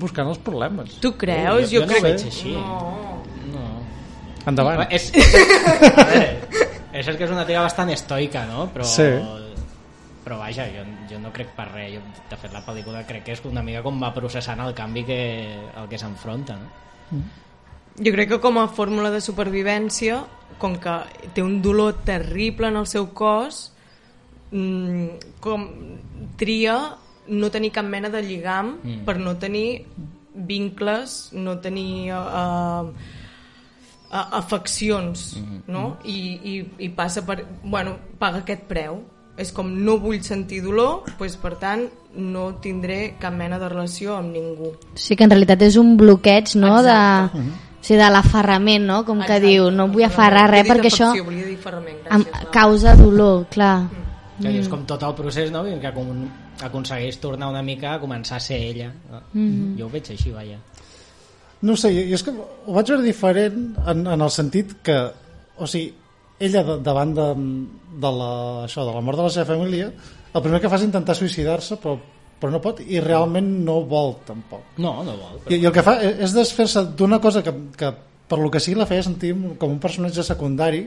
buscant 0.00 0.30
els 0.32 0.38
problemes. 0.42 0.96
Tu 1.02 1.12
creus? 1.20 1.68
jo 1.70 1.80
Jo, 1.82 1.86
no 1.86 1.92
crec... 1.92 2.00
ho 2.00 2.06
veig 2.08 2.24
així. 2.30 2.54
No. 2.56 3.20
No. 3.52 3.64
Endavant. 4.50 4.86
És, 4.90 5.10
és, 5.14 5.34
a 5.34 6.06
veure, 6.08 6.28
és 6.94 7.04
cert 7.06 7.18
que 7.20 7.24
és 7.28 7.34
una 7.34 7.44
tia 7.46 7.60
bastant 7.62 7.90
estoica, 7.92 8.46
no? 8.48 8.66
Però, 8.72 8.84
Sí. 8.88 9.06
però 10.24 10.38
vaja, 10.40 10.64
jo, 10.72 10.82
jo 11.10 11.18
no 11.20 11.30
crec 11.36 11.52
per 11.54 11.68
res. 11.74 11.92
Jo, 11.98 12.00
de 12.30 12.36
fet, 12.40 12.52
la 12.56 12.64
pel·lícula 12.64 13.04
crec 13.06 13.24
que 13.28 13.36
és 13.36 13.44
una 13.44 13.62
mica 13.62 13.82
com 13.84 14.00
va 14.02 14.10
processant 14.16 14.60
el 14.64 14.72
canvi 14.74 15.04
que, 15.04 15.20
el 15.76 15.88
que 15.90 15.98
s'enfronta, 16.00 16.56
no? 16.56 17.20
Jo 18.00 18.10
crec 18.16 18.28
que 18.32 18.40
com 18.42 18.56
a 18.58 18.66
fórmula 18.72 19.10
de 19.12 19.20
supervivència, 19.20 20.22
com 20.58 20.76
que 20.80 20.96
té 21.34 21.42
un 21.42 21.60
dolor 21.62 22.00
terrible 22.04 22.68
en 22.68 22.76
el 22.80 22.86
seu 22.86 23.08
cos, 23.16 23.72
mm, 24.50 25.38
com 25.44 25.68
tria 26.40 26.76
no 27.28 27.50
tenir 27.50 27.72
cap 27.72 27.86
mena 27.88 28.10
de 28.12 28.22
lligam 28.22 28.78
mm. 28.82 29.04
per 29.06 29.18
no 29.18 29.36
tenir 29.40 29.84
vincles, 30.34 31.30
no 31.32 31.58
tenir 31.62 32.12
uh, 32.12 32.84
uh, 32.84 34.28
afeccions, 34.40 35.36
mm 35.36 35.44
-hmm. 35.44 35.60
no? 35.66 35.96
I, 36.04 36.18
i, 36.42 36.54
I 36.78 36.88
passa 36.88 37.24
per... 37.24 37.46
Bueno, 37.62 37.96
paga 38.18 38.38
aquest 38.38 38.62
preu. 38.62 39.02
És 39.36 39.50
com 39.52 39.66
no 39.84 39.98
vull 39.98 40.22
sentir 40.22 40.62
dolor, 40.62 41.02
doncs 41.18 41.36
per 41.36 41.56
tant 41.58 41.88
no 42.14 42.52
tindré 42.60 43.16
cap 43.18 43.34
mena 43.34 43.58
de 43.58 43.68
relació 43.68 44.14
amb 44.16 44.30
ningú. 44.30 44.76
Sí 44.94 45.16
que 45.16 45.24
en 45.24 45.30
realitat 45.30 45.62
és 45.62 45.76
un 45.76 45.96
bloqueig, 45.96 46.54
no?, 46.54 46.82
de, 46.82 46.90
Exacte. 46.90 47.42
O 47.84 47.86
sigui, 47.86 47.98
de 48.00 48.06
l'aferrament, 48.08 48.86
no?, 48.88 49.02
com 49.04 49.18
que 49.20 49.26
Exacte. 49.28 49.44
diu, 49.44 49.66
no 49.68 49.84
em 49.84 49.92
vull 49.92 50.06
aferrar 50.06 50.46
a 50.46 50.50
res 50.54 50.64
perquè 50.64 50.88
això 50.88 51.10
em 51.12 52.22
causa 52.54 52.94
dolor, 52.96 53.42
clar. 53.52 53.90
Que 54.38 54.54
és 54.56 54.70
com 54.72 54.86
tot 54.88 55.02
el 55.04 55.12
procés, 55.18 55.50
no? 55.52 55.60
Que 55.82 55.90
com, 55.92 56.22
aconsegueix 56.64 57.18
tornar 57.20 57.50
una 57.52 57.60
mica 57.62 57.92
a 57.92 58.00
començar 58.00 58.38
a 58.38 58.40
ser 58.40 58.56
ella. 58.70 58.88
Mhm. 59.34 59.76
Jo 59.76 59.84
ho 59.84 59.90
veig 59.92 60.08
així, 60.10 60.32
vaja. 60.32 60.56
No 61.60 61.74
ho 61.74 61.76
sé, 61.76 61.92
jo, 61.92 62.14
és 62.14 62.24
que 62.24 62.32
ho 62.32 62.72
vaig 62.72 62.88
veure 62.88 63.04
diferent 63.04 63.76
en, 63.86 64.06
en 64.06 64.20
el 64.20 64.30
sentit 64.30 64.78
que, 64.82 64.96
o 65.58 65.66
sigui, 65.66 65.92
ella 66.40 66.64
de, 66.64 66.78
davant 66.80 67.12
de, 67.14 67.28
de, 68.00 68.10
la, 68.22 68.32
això, 68.64 68.80
de 68.88 68.96
la 68.96 69.04
mort 69.04 69.20
de 69.20 69.28
la 69.28 69.34
seva 69.36 69.52
família, 69.52 69.92
el 70.32 70.42
primer 70.42 70.60
que 70.60 70.72
fa 70.72 70.80
és 70.80 70.88
intentar 70.88 71.20
suïcidar-se, 71.20 71.76
però, 71.84 71.98
però 72.44 72.52
no 72.52 72.60
pot, 72.60 72.84
i 72.84 73.00
realment 73.00 73.48
no 73.64 73.80
vol 73.88 74.18
tampoc. 74.28 74.74
No, 74.76 74.98
no 75.06 75.16
vol. 75.16 75.40
I, 75.48 75.56
i 75.56 75.64
el 75.64 75.72
que 75.72 75.82
fa 75.86 75.96
és, 76.04 76.18
és 76.28 76.36
desfer-se 76.36 76.84
d'una 77.00 77.16
cosa 77.24 77.40
que, 77.42 77.56
que 77.80 77.88
per 78.28 78.38
lo 78.40 78.50
que 78.52 78.60
sí 78.60 78.76
la 78.76 78.84
feia 78.88 79.02
sentir 79.04 79.32
com 79.58 79.72
un 79.72 79.80
personatge 79.80 80.22
secundari 80.28 80.84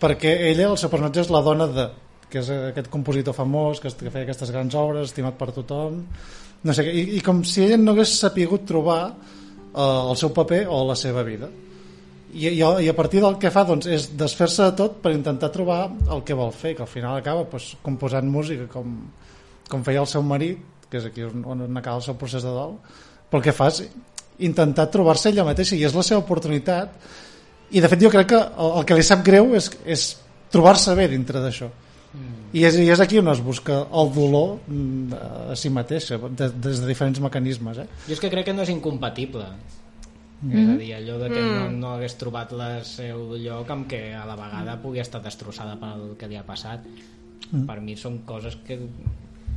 perquè 0.00 0.30
ella, 0.50 0.68
el 0.70 0.78
seu 0.80 0.90
personatge 0.92 1.22
és 1.24 1.30
la 1.32 1.40
dona 1.44 1.66
de 1.72 1.88
que 2.28 2.40
és 2.42 2.48
aquest 2.50 2.88
compositor 2.92 3.32
famós 3.36 3.78
que, 3.80 3.88
que 3.94 4.10
feia 4.10 4.24
aquestes 4.26 4.50
grans 4.52 4.74
obres, 4.76 5.08
estimat 5.12 5.36
per 5.38 5.52
tothom 5.54 6.00
no 6.64 6.72
sé, 6.74 6.84
i, 6.88 7.04
i 7.18 7.20
com 7.24 7.42
si 7.46 7.62
ella 7.64 7.76
no 7.78 7.92
hagués 7.92 8.14
sapigut 8.18 8.64
trobar 8.66 9.02
eh, 9.12 10.00
el 10.10 10.16
seu 10.18 10.32
paper 10.34 10.64
o 10.72 10.80
la 10.88 10.96
seva 10.98 11.22
vida 11.26 11.48
i, 12.34 12.48
i, 12.48 12.62
a- 12.66 12.80
i 12.82 12.88
a 12.90 12.96
partir 12.96 13.20
del 13.22 13.36
que 13.38 13.52
fa 13.54 13.62
doncs, 13.68 13.86
és 13.86 14.08
desfer-se 14.18 14.66
de 14.66 14.76
tot 14.80 14.96
per 15.04 15.12
intentar 15.14 15.52
trobar 15.54 15.84
el 16.10 16.24
que 16.26 16.34
vol 16.34 16.50
fer, 16.56 16.72
que 16.74 16.82
al 16.82 16.90
final 16.90 17.20
acaba 17.20 17.44
doncs, 17.46 17.76
composant 17.86 18.26
música 18.26 18.66
com, 18.72 18.96
com 19.70 19.84
feia 19.86 20.02
el 20.02 20.10
seu 20.10 20.24
marit 20.26 20.58
que 20.90 20.98
és 21.00 21.06
aquí 21.10 21.24
on, 21.26 21.44
on 21.44 21.76
acaba 21.76 22.00
el 22.00 22.06
seu 22.06 22.18
procés 22.20 22.42
de 22.42 22.52
dol 22.54 22.76
però 23.30 23.40
el 23.40 23.46
que 23.46 23.56
fa 23.56 23.70
és 23.72 23.84
intentar 24.38 24.90
trobar-se 24.90 25.30
ella 25.30 25.46
mateixa 25.46 25.76
i 25.76 25.84
és 25.84 25.94
la 25.94 26.02
seva 26.02 26.24
oportunitat 26.24 26.94
i 27.70 27.80
de 27.80 27.88
fet 27.88 28.02
jo 28.02 28.10
crec 28.10 28.28
que 28.34 28.40
el, 28.40 28.76
el 28.80 28.84
que 28.88 28.98
li 28.98 29.06
sap 29.06 29.24
greu 29.26 29.54
és, 29.54 29.70
és 29.86 30.10
trobar-se 30.50 30.94
bé 30.98 31.08
dintre 31.08 31.42
d'això 31.42 31.70
i 32.54 32.62
és, 32.62 32.76
i 32.78 32.86
és 32.94 33.00
aquí 33.02 33.18
on 33.18 33.28
es 33.32 33.40
busca 33.42 33.80
el 34.00 34.10
dolor 34.14 34.60
mm, 34.70 35.22
a 35.50 35.56
si 35.58 35.70
mateixa 35.74 36.20
de, 36.22 36.48
des 36.52 36.82
de 36.82 36.86
diferents 36.86 37.18
mecanismes 37.22 37.80
eh? 37.82 37.86
Jo 38.06 38.14
és 38.14 38.22
que 38.22 38.30
crec 38.30 38.46
que 38.46 38.54
no 38.54 38.62
és 38.62 38.70
incompatible. 38.70 39.48
Mm 40.40 40.50
-hmm. 40.50 40.62
És 40.62 40.68
a 40.68 40.78
dir, 40.78 40.92
allò 40.94 41.18
de 41.18 41.28
que 41.34 41.40
no, 41.40 41.70
no 41.70 41.88
hagués 41.94 42.14
trobat 42.14 42.52
el 42.52 42.84
seu 42.84 43.34
lloc 43.36 43.70
amb 43.70 43.88
que 43.88 44.14
a 44.14 44.24
la 44.26 44.36
vegada 44.36 44.80
pugui 44.82 45.00
estar 45.00 45.22
destrossada 45.22 45.76
pel 45.80 46.16
que 46.18 46.28
li 46.28 46.36
ha 46.36 46.46
passat. 46.46 46.80
Mm. 47.50 47.66
Per 47.66 47.80
mi 47.80 47.96
són 47.96 48.18
coses 48.24 48.56
que... 48.66 48.78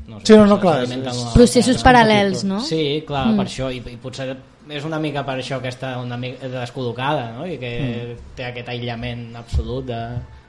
No 0.08 0.20
sé, 0.22 0.26
Sí, 0.32 0.38
no, 0.40 0.46
no, 0.48 0.60
clar, 0.60 0.84
és- 0.84 0.92
a 0.96 1.34
Processos 1.34 1.84
paral·lels, 1.84 2.44
no? 2.48 2.62
Sí, 2.64 3.04
clar, 3.08 3.28
mm. 3.34 3.38
per 3.38 3.46
això, 3.46 3.70
i, 3.74 3.82
i 3.92 3.98
potser 4.00 4.30
és 4.70 4.84
una 4.88 5.00
mica 5.00 5.24
per 5.28 5.38
això 5.40 5.62
que 5.64 5.70
està 5.72 5.98
una 6.00 6.18
mica 6.20 6.48
descol·locada, 6.52 7.32
no? 7.38 7.46
I 7.48 7.58
que 7.60 7.72
mm. 7.80 8.28
té 8.36 8.46
aquest 8.48 8.70
aïllament 8.72 9.30
absolut 9.40 9.86
de, 9.88 10.02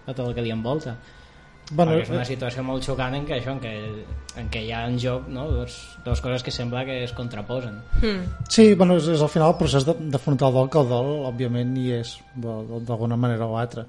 de 0.07 0.15
tot 0.15 0.27
el 0.29 0.35
que 0.35 0.43
li 0.43 0.51
envolta. 0.55 0.97
bueno, 1.71 1.93
Perquè 1.93 2.03
és 2.07 2.11
una 2.11 2.25
situació 2.25 2.63
molt 2.65 2.83
xocant 2.87 3.15
en 3.15 3.27
què, 3.29 3.41
això, 3.43 3.53
en 3.53 3.61
què, 3.61 3.73
en 4.41 4.47
què 4.49 4.63
hi 4.65 4.71
ha 4.73 4.87
en 4.89 4.99
joc 4.99 5.27
no? 5.29 5.49
dos, 5.51 5.75
dos 6.05 6.21
coses 6.25 6.43
que 6.43 6.51
sembla 6.51 6.85
que 6.87 7.03
es 7.05 7.13
contraposen. 7.13 7.83
Sí, 8.49 8.73
bueno, 8.75 8.97
és, 8.97 9.07
és 9.09 9.21
al 9.21 9.29
final 9.29 9.51
el 9.53 9.59
procés 9.59 9.85
de- 9.85 9.97
d'afrontar 10.15 10.49
el 10.49 10.55
dol, 10.55 10.71
que 10.71 10.79
el 10.81 10.89
dol, 10.89 11.11
òbviament, 11.29 11.77
hi 11.77 11.93
és, 11.99 12.15
d'alguna 12.37 13.17
manera 13.17 13.45
o 13.47 13.59
altra. 13.59 13.85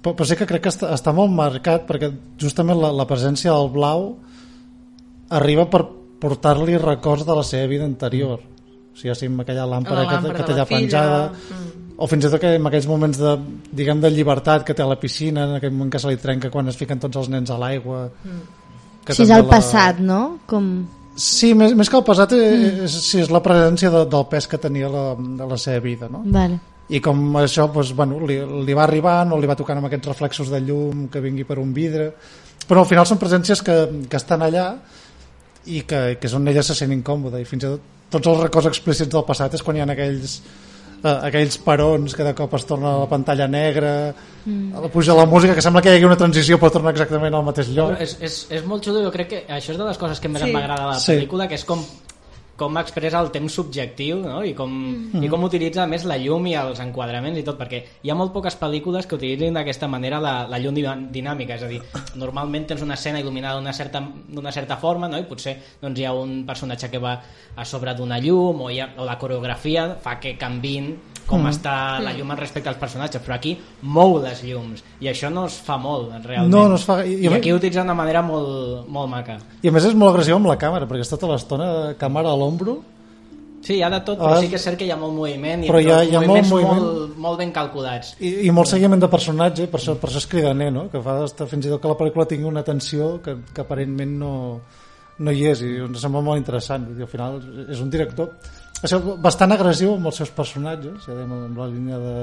Però, 0.00 0.14
però 0.14 0.24
sí 0.24 0.36
que 0.36 0.46
crec 0.46 0.62
que 0.64 0.72
està, 0.72 0.90
està 0.94 1.12
molt 1.12 1.30
marcat, 1.32 1.84
perquè 1.88 2.10
justament 2.40 2.80
la, 2.80 2.90
la 2.92 3.06
presència 3.08 3.52
del 3.52 3.68
blau 3.74 4.14
arriba 5.30 5.68
per 5.70 5.84
portar-li 6.24 6.78
records 6.80 7.26
de 7.26 7.36
la 7.36 7.44
seva 7.44 7.68
vida 7.70 7.84
anterior. 7.84 8.40
O 8.94 8.98
sigui, 8.98 9.14
sigui 9.18 9.32
amb 9.32 9.44
aquella 9.44 9.66
làmpara, 9.68 10.02
La 10.02 10.08
que, 10.08 10.18
làmpara 10.20 10.38
que 10.38 10.42
de 10.42 10.46
té 10.46 10.54
la 10.54 10.62
allà 10.62 10.68
penjada, 10.70 11.20
mm. 11.28 11.94
o 11.98 12.08
fins 12.10 12.26
i 12.26 12.32
tot 12.32 12.40
que 12.40 12.54
en 12.56 12.68
aquells 12.70 12.88
moments 12.88 13.20
de, 13.20 13.36
diguem, 13.72 14.00
de 14.00 14.10
llibertat 14.14 14.66
que 14.66 14.76
té 14.76 14.84
a 14.84 14.90
la 14.90 14.98
piscina, 15.00 15.48
en 15.48 15.56
aquell 15.58 15.74
moment 15.74 15.90
que 15.92 16.00
se 16.02 16.10
li 16.10 16.20
trenca 16.22 16.50
quan 16.54 16.70
es 16.70 16.78
fiquen 16.78 17.02
tots 17.02 17.22
els 17.22 17.32
nens 17.32 17.50
a 17.50 17.58
l'aigua... 17.60 18.06
que 19.04 19.16
Si 19.16 19.26
és 19.26 19.32
el 19.34 19.48
passat, 19.50 19.98
no? 20.00 20.20
Com... 20.48 20.70
Sí, 21.16 21.52
més, 21.54 21.74
més 21.78 21.90
que 21.90 21.98
el 21.98 22.06
passat 22.06 22.32
mm. 22.34 22.84
és, 22.86 22.94
sí, 23.06 23.20
és 23.22 23.30
la 23.30 23.42
presència 23.42 23.90
de, 23.90 24.06
del 24.10 24.24
pes 24.30 24.48
que 24.50 24.58
tenia 24.58 24.88
la, 24.90 25.04
de 25.14 25.46
la 25.46 25.58
seva 25.60 25.82
vida 25.84 26.08
no? 26.10 26.24
Vale. 26.26 26.58
i 26.90 26.98
com 27.02 27.20
això 27.38 27.68
doncs, 27.70 27.92
bueno, 27.94 28.18
li, 28.26 28.40
li 28.66 28.74
va 28.74 28.82
arribar 28.82 29.20
no 29.28 29.38
li 29.38 29.46
va 29.46 29.54
tocant 29.54 29.78
amb 29.78 29.86
aquests 29.86 30.10
reflexos 30.10 30.50
de 30.50 30.58
llum 30.66 31.06
que 31.12 31.22
vingui 31.22 31.46
per 31.46 31.60
un 31.62 31.70
vidre 31.76 32.08
però 32.66 32.82
al 32.82 32.90
final 32.90 33.06
són 33.06 33.22
presències 33.22 33.62
que, 33.62 33.76
que 34.10 34.18
estan 34.18 34.42
allà 34.42 34.72
i 35.66 35.82
que, 35.88 36.16
que 36.20 36.28
és 36.28 36.34
on 36.36 36.46
ella 36.48 36.62
se 36.62 36.74
sent 36.76 36.92
incòmoda 36.92 37.40
i 37.40 37.48
fins 37.48 37.64
i 37.64 37.66
tot 37.72 37.90
tots 38.14 38.28
els 38.30 38.42
records 38.44 38.68
explícits 38.70 39.10
del 39.10 39.24
passat 39.26 39.54
és 39.56 39.62
quan 39.64 39.76
hi 39.76 39.82
ha 39.82 39.88
aquells 39.90 40.36
eh, 41.02 41.18
aquells 41.30 41.56
perons 41.64 42.14
que 42.14 42.24
de 42.26 42.34
cop 42.36 42.54
es 42.54 42.66
torna 42.68 42.92
a 42.92 43.00
la 43.02 43.08
pantalla 43.10 43.48
negra 43.48 44.14
mm. 44.44 44.86
puja 44.92 45.16
la 45.16 45.26
música 45.26 45.54
que 45.56 45.62
sembla 45.64 45.82
que 45.82 45.90
hi 45.90 45.98
hagi 45.98 46.06
una 46.08 46.16
transició 46.20 46.58
però 46.60 46.70
torna 46.72 46.92
exactament 46.94 47.34
al 47.34 47.44
mateix 47.48 47.72
lloc 47.74 47.98
És, 48.00 48.16
és, 48.20 48.38
és 48.60 48.64
molt 48.68 48.84
xulo, 48.86 49.02
jo 49.02 49.10
crec 49.14 49.28
que 49.32 49.42
això 49.48 49.74
és 49.74 49.80
de 49.80 49.88
les 49.88 49.98
coses 49.98 50.20
que 50.20 50.28
més 50.28 50.42
Sí. 50.42 50.48
sí. 50.48 50.54
m'agrada 50.54 50.82
de 50.82 50.90
la 50.92 51.00
Sí. 51.00 51.12
pel·lícula, 51.16 51.48
que 51.48 51.54
és 51.58 51.64
com 51.64 51.82
com 52.56 52.76
expressa 52.78 53.18
el 53.18 53.30
temps 53.34 53.54
subjectiu 53.56 54.20
no? 54.22 54.42
I, 54.46 54.52
com, 54.54 54.70
mm. 54.70 55.22
i 55.26 55.30
com 55.32 55.46
utilitza 55.46 55.86
més 55.90 56.04
la 56.06 56.18
llum 56.20 56.46
i 56.46 56.54
els 56.58 56.80
enquadraments 56.82 57.40
i 57.40 57.44
tot, 57.46 57.58
perquè 57.58 57.80
hi 58.02 58.12
ha 58.12 58.16
molt 58.18 58.34
poques 58.34 58.56
pel·lícules 58.60 59.08
que 59.10 59.18
utilitzin 59.18 59.56
d'aquesta 59.58 59.88
manera 59.90 60.20
la, 60.22 60.34
la 60.50 60.60
llum 60.62 60.76
dinà- 60.76 60.96
dinàmica, 61.14 61.58
és 61.58 61.64
a 61.66 61.70
dir, 61.70 61.80
normalment 62.20 62.68
tens 62.70 62.84
una 62.86 62.94
escena 62.98 63.22
il·luminada 63.22 63.58
d'una 63.58 63.74
certa, 63.74 64.04
certa 64.54 64.78
forma 64.78 65.10
no? 65.10 65.18
i 65.18 65.26
potser 65.26 65.56
doncs, 65.82 65.98
hi 65.98 66.06
ha 66.06 66.14
un 66.14 66.44
personatge 66.46 66.92
que 66.92 67.02
va 67.02 67.16
a 67.54 67.66
sobre 67.66 67.94
d'una 67.98 68.20
llum 68.22 68.62
o, 68.62 68.70
ha, 68.70 68.92
o 68.98 69.08
la 69.08 69.18
coreografia 69.18 69.88
fa 70.02 70.18
que 70.22 70.36
canvin 70.38 70.94
com 71.26 71.40
mm. 71.42 71.50
està 71.50 71.74
la 72.04 72.12
llum 72.12 72.30
respecte 72.36 72.68
als 72.68 72.78
personatges, 72.78 73.22
però 73.24 73.34
aquí 73.36 73.56
mou 73.82 74.18
les 74.22 74.42
llums 74.44 74.82
i 75.00 75.08
això 75.08 75.30
no 75.32 75.46
es 75.46 75.54
fa 75.64 75.76
molt 75.80 76.12
realment. 76.24 76.50
No, 76.52 76.68
no 76.68 76.74
es 76.76 76.84
fa- 76.84 77.04
i- 77.04 77.14
I, 77.22 77.26
i- 77.28 77.34
aquí 77.34 77.52
ho 77.52 77.56
utilitza 77.56 77.80
d'una 77.80 77.94
manera 77.94 78.22
molt, 78.22 78.86
molt 78.88 79.08
maca. 79.10 79.38
i 79.62 79.68
a 79.68 79.72
més 79.72 79.84
és 79.84 79.94
molt 79.94 80.12
agressiu 80.14 80.36
amb 80.36 80.46
la 80.46 80.58
càmera 80.58 80.86
perquè 80.88 81.00
és 81.06 81.08
tota 81.08 81.26
l'estona 81.32 81.94
càmera 81.98 82.30
a 82.32 82.36
l'ombro 82.36 82.82
Sí, 83.64 83.78
hi 83.78 83.82
ha 83.82 83.88
de 83.88 84.00
tot, 84.04 84.18
però 84.18 84.34
Ah, 84.36 84.40
sí 84.42 84.50
que 84.52 84.56
és 84.56 84.62
cert 84.62 84.76
que 84.76 84.84
hi 84.84 84.90
ha 84.92 84.96
molt 85.00 85.14
moviment 85.16 85.62
i 85.64 85.68
però 85.70 85.78
hi 85.80 85.88
ha- 85.90 86.02
hi 86.04 86.10
ha 86.14 86.20
molt 86.20 86.26
moviments 86.28 86.50
moviment. 86.50 86.82
molt, 86.82 87.16
molt 87.16 87.38
ben 87.38 87.50
calculats. 87.50 88.10
i, 88.20 88.46
i 88.46 88.50
molt 88.52 88.68
seguiment 88.68 89.00
de 89.00 89.08
personatge 89.08 89.66
per 89.72 89.80
això, 89.80 89.94
per 89.96 90.10
això 90.10 90.18
és 90.20 90.26
cridaner 90.26 90.70
no? 90.70 90.90
que 90.92 91.00
fa 91.00 91.24
estar 91.24 91.46
fins 91.48 91.64
i 91.64 91.70
tot 91.70 91.80
que 91.80 91.88
la 91.88 91.96
pel·lícula 91.96 92.26
tingui 92.28 92.44
una 92.44 92.62
tensió 92.62 93.22
que, 93.22 93.38
que 93.54 93.62
aparentment 93.62 94.18
no, 94.18 94.60
no 95.16 95.30
hi 95.32 95.46
és 95.48 95.62
i 95.62 95.78
ens 95.80 95.98
sembla 95.98 96.20
molt 96.20 96.36
interessant 96.36 96.84
dir, 96.94 97.04
al 97.06 97.08
final 97.08 97.40
és 97.70 97.80
un 97.80 97.88
director 97.88 98.34
això, 98.82 98.98
bastant 99.22 99.52
agressiu 99.54 99.94
amb 99.94 100.10
els 100.10 100.16
seus 100.22 100.30
personatges 100.34 101.06
ja 101.06 101.14
dèiem, 101.16 101.32
amb 101.50 101.58
la 101.58 101.68
línia 101.70 101.98
de, 102.02 102.14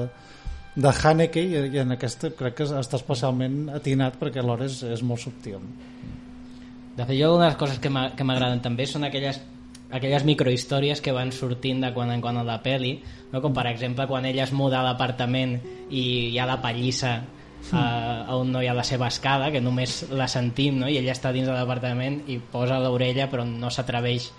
de 0.76 0.92
Haneke 1.02 1.42
i, 1.42 1.56
i 1.72 1.78
en 1.82 1.92
aquesta 1.96 2.30
crec 2.36 2.54
que 2.60 2.68
està 2.68 2.98
especialment 3.00 3.70
atinat 3.74 4.18
perquè 4.20 4.42
alhora 4.42 4.68
és, 4.68 4.82
és 4.82 5.02
molt 5.02 5.20
subtil 5.24 5.58
De 6.96 7.06
fet, 7.08 7.16
jo 7.16 7.34
una 7.34 7.46
de 7.46 7.50
les 7.54 7.56
coses 7.60 7.78
que 7.80 7.88
m'a- 7.88 8.10
que 8.16 8.24
m'agraden 8.24 8.60
també 8.60 8.84
són 8.86 9.04
aquelles 9.08 9.40
aquelles 9.92 10.24
microhistòries 10.24 11.00
que 11.04 11.12
van 11.12 11.32
sortint 11.32 11.80
de 11.84 11.90
quan 11.92 12.10
en 12.10 12.20
quan 12.24 12.38
a 12.40 12.44
la 12.44 12.58
peli, 12.64 12.94
no? 13.32 13.40
com 13.44 13.52
per 13.52 13.66
exemple 13.68 14.06
quan 14.08 14.24
ella 14.24 14.44
es 14.44 14.52
muda 14.52 14.80
a 14.80 14.84
l'apartament 14.86 15.58
i 15.90 16.30
hi 16.32 16.38
ha 16.40 16.46
la 16.48 16.60
pallissa 16.62 17.10
a, 17.72 17.82
a 18.28 18.36
on 18.36 18.50
no 18.52 18.62
hi 18.62 18.68
ha 18.68 18.74
la 18.74 18.84
seva 18.84 19.06
escala, 19.12 19.50
que 19.52 19.60
només 19.60 20.06
la 20.10 20.28
sentim, 20.28 20.78
no? 20.80 20.88
i 20.88 20.96
ella 20.96 21.12
està 21.12 21.32
dins 21.32 21.46
de 21.46 21.52
l'apartament 21.52 22.22
i 22.32 22.38
posa 22.40 22.78
l'orella 22.80 23.28
però 23.28 23.44
no 23.44 23.68
s'atreveix 23.70 24.30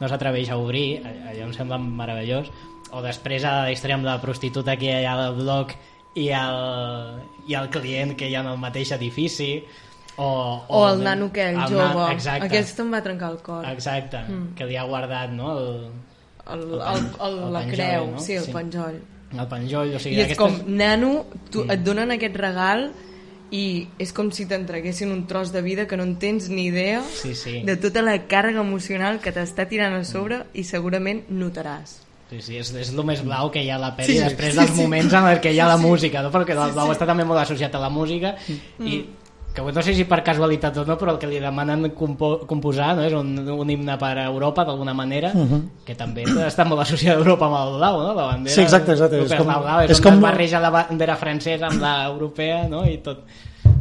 no 0.00 0.08
s'atreveix 0.08 0.48
a 0.50 0.56
obrir, 0.56 1.02
allò 1.04 1.44
em 1.46 1.52
sembla 1.52 1.78
meravellós, 1.78 2.50
o 2.92 3.02
després 3.04 3.44
a 3.44 3.70
història 3.70 3.96
amb 3.98 4.04
la 4.08 4.18
prostituta 4.20 4.76
que 4.80 4.90
hi 5.00 5.04
ha 5.06 5.12
al 5.28 5.34
bloc 5.36 5.74
i 6.18 6.28
el, 6.34 7.20
i 7.46 7.54
el 7.54 7.68
client 7.70 8.16
que 8.18 8.28
hi 8.30 8.34
ha 8.34 8.40
en 8.40 8.48
el 8.54 8.58
mateix 8.58 8.90
edifici, 8.96 9.64
o, 10.16 10.64
O 10.68 10.80
el 10.90 11.02
nano 11.04 11.26
aquell, 11.30 11.54
el 11.54 11.68
jove. 11.70 11.84
nan- 11.94 12.12
exacte. 12.12 12.46
Aquest 12.46 12.80
em 12.82 12.90
va 12.92 12.98
trencar 13.02 13.30
el 13.30 13.38
cor. 13.38 13.64
Exacte, 13.70 14.18
mm. 14.28 14.54
que 14.58 14.66
li 14.66 14.76
ha 14.76 14.82
guardat 14.84 15.30
no, 15.32 15.52
el, 15.58 15.86
El, 16.50 16.60
el, 16.60 16.80
el, 16.80 17.06
el 17.28 17.52
la 17.54 17.60
penjoll, 17.60 17.76
creu, 17.76 18.06
no? 18.10 18.18
sí, 18.20 18.34
el 18.34 18.44
Sí. 18.44 18.52
penjoll. 18.52 18.98
el 19.38 19.46
penjoll, 19.46 19.94
o 19.94 19.98
sigui, 20.02 20.16
I 20.18 20.20
és 20.24 20.36
com, 20.36 20.50
d'aquestes- 20.50 20.76
nano, 20.76 21.26
tu, 21.52 21.62
et 21.70 21.84
donen 21.86 22.10
aquest 22.10 22.34
regal 22.36 22.90
i 23.50 23.88
és 23.98 24.12
com 24.14 24.30
si 24.30 24.46
t'entreguessin 24.46 25.10
un 25.10 25.24
tros 25.26 25.50
de 25.52 25.60
vida 25.62 25.86
que 25.90 25.96
no 25.96 26.04
en 26.06 26.16
tens 26.22 26.48
ni 26.48 26.66
idea 26.70 27.02
Sí, 27.02 27.34
sí. 27.34 27.62
de 27.66 27.76
tota 27.76 28.02
la 28.02 28.14
càrrega 28.30 28.60
emocional 28.62 29.18
que 29.20 29.32
t'està 29.34 29.66
tirant 29.68 29.94
a 29.98 30.04
sobre 30.04 30.44
i 30.54 30.62
segurament 30.64 31.24
notaràs. 31.30 31.96
Sí, 32.30 32.38
sí, 32.46 32.56
és, 32.62 32.68
és 32.78 32.92
el 32.94 33.02
més 33.04 33.24
blau 33.26 33.48
que 33.50 33.58
hi 33.64 33.70
ha 33.72 33.74
a 33.74 33.82
la 33.82 33.96
pel·li 33.96 34.06
Sí, 34.06 34.18
sí, 34.18 34.22
després 34.22 34.52
sí, 34.54 34.58
dels 34.60 34.70
sí. 34.70 34.80
moments 34.84 35.12
en 35.18 35.24
què 35.42 35.50
hi 35.50 35.58
ha 35.58 35.66
la 35.66 35.76
música, 35.82 36.22
no? 36.22 36.30
perquè 36.30 36.54
el 36.54 36.72
blau 36.76 36.92
està 36.94 37.06
també 37.08 37.24
molt 37.26 37.40
associat 37.42 37.74
a 37.74 37.80
la 37.82 37.90
música 37.90 38.36
Mm. 38.78 38.86
i 38.86 39.04
que 39.54 39.62
no 39.62 39.82
sé 39.82 39.92
si 39.94 40.04
per 40.06 40.20
casualitat 40.22 40.76
o 40.78 40.84
no, 40.86 40.94
però 40.96 41.12
el 41.14 41.18
que 41.18 41.26
li 41.26 41.40
demanen 41.42 41.88
compo 41.96 42.46
composar 42.46 42.92
no? 42.96 43.02
és 43.02 43.12
un, 43.18 43.32
un 43.50 43.70
himne 43.70 43.96
per 43.98 44.12
a 44.18 44.26
Europa 44.30 44.64
d'alguna 44.64 44.94
manera, 44.94 45.32
que 45.84 45.94
també 45.98 46.22
està 46.46 46.64
molt 46.68 46.82
associat 46.84 47.16
a 47.16 47.18
Europa 47.18 47.46
amb 47.48 47.56
el 47.58 47.76
blau, 47.80 47.98
no? 48.04 48.14
la 48.14 48.28
bandera 48.30 48.50
Mhm. 48.50 48.54
Sí, 48.54 48.60
exacte, 48.62 48.92
exacte. 48.92 49.20
És 49.24 49.34
com- 49.34 49.46
blau, 49.50 49.80
és, 49.82 49.90
és 49.90 50.00
com- 50.00 50.20
barreja 50.22 50.60
la 50.62 50.70
bandera 50.70 51.16
francesa 51.16 51.66
amb 51.66 51.80
la 51.82 52.04
europea 52.06 52.68
no? 52.68 52.84
i 52.86 52.98
tot, 52.98 53.24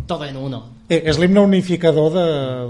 tot 0.08 0.24
en 0.28 0.38
uno 0.38 0.64
Eh, 0.90 1.04
és 1.06 1.20
l'himne 1.22 1.40
unificador 1.46 2.10
de, 2.16 2.24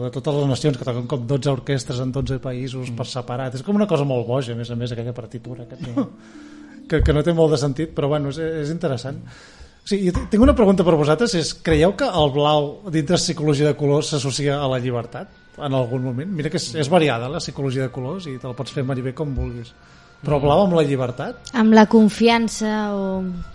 de 0.03 0.09
totes 0.11 0.35
les 0.35 0.47
nacions 0.51 0.75
que 0.77 0.83
toquen 0.83 1.05
com 1.07 1.21
12 1.25 1.49
orquestres 1.53 2.01
en 2.03 2.11
12 2.11 2.35
països 2.43 2.89
per 2.91 3.05
separat 3.07 3.55
és 3.55 3.63
com 3.63 3.77
una 3.79 3.87
cosa 3.87 4.03
molt 4.03 4.27
boja 4.27 4.51
a 4.51 4.57
més 4.59 4.67
a 4.69 4.75
més 4.75 4.91
aquella 4.91 5.13
partitura 5.15 5.63
que, 5.63 5.77
no, 5.87 6.09
que, 6.89 6.99
que 7.01 7.13
no 7.15 7.23
té 7.23 7.31
molt 7.31 7.51
de 7.55 7.57
sentit 7.61 7.95
però 7.95 8.09
bueno, 8.11 8.27
és, 8.27 8.37
és 8.39 8.69
interessant 8.75 9.21
o 9.23 9.58
sigui, 9.87 10.09
jo 10.09 10.25
tinc 10.31 10.43
una 10.43 10.55
pregunta 10.57 10.85
per 10.85 10.97
vosaltres 10.99 11.35
és, 11.39 11.53
creieu 11.65 11.95
que 11.97 12.07
el 12.07 12.33
blau 12.35 12.71
dintre 12.89 13.15
de 13.15 13.21
psicologia 13.21 13.71
de 13.71 13.77
colors 13.79 14.11
s'associa 14.13 14.59
a 14.59 14.67
la 14.71 14.79
llibertat 14.81 15.31
en 15.59 15.75
algun 15.75 16.03
moment? 16.03 16.29
Mira 16.31 16.51
que 16.51 16.59
és, 16.59 16.73
és 16.79 16.89
variada 16.91 17.29
la 17.31 17.41
psicologia 17.43 17.87
de 17.87 17.93
colors 17.93 18.27
i 18.29 18.37
te'l 18.41 18.57
pots 18.57 18.75
fer 18.75 18.85
mariber 18.87 19.15
com 19.17 19.33
vulguis 19.35 19.73
però 20.19 20.39
blau 20.43 20.65
amb 20.65 20.75
la 20.75 20.83
llibertat? 20.83 21.51
Amb 21.55 21.73
la 21.75 21.85
confiança 21.87 22.91
o... 22.91 23.03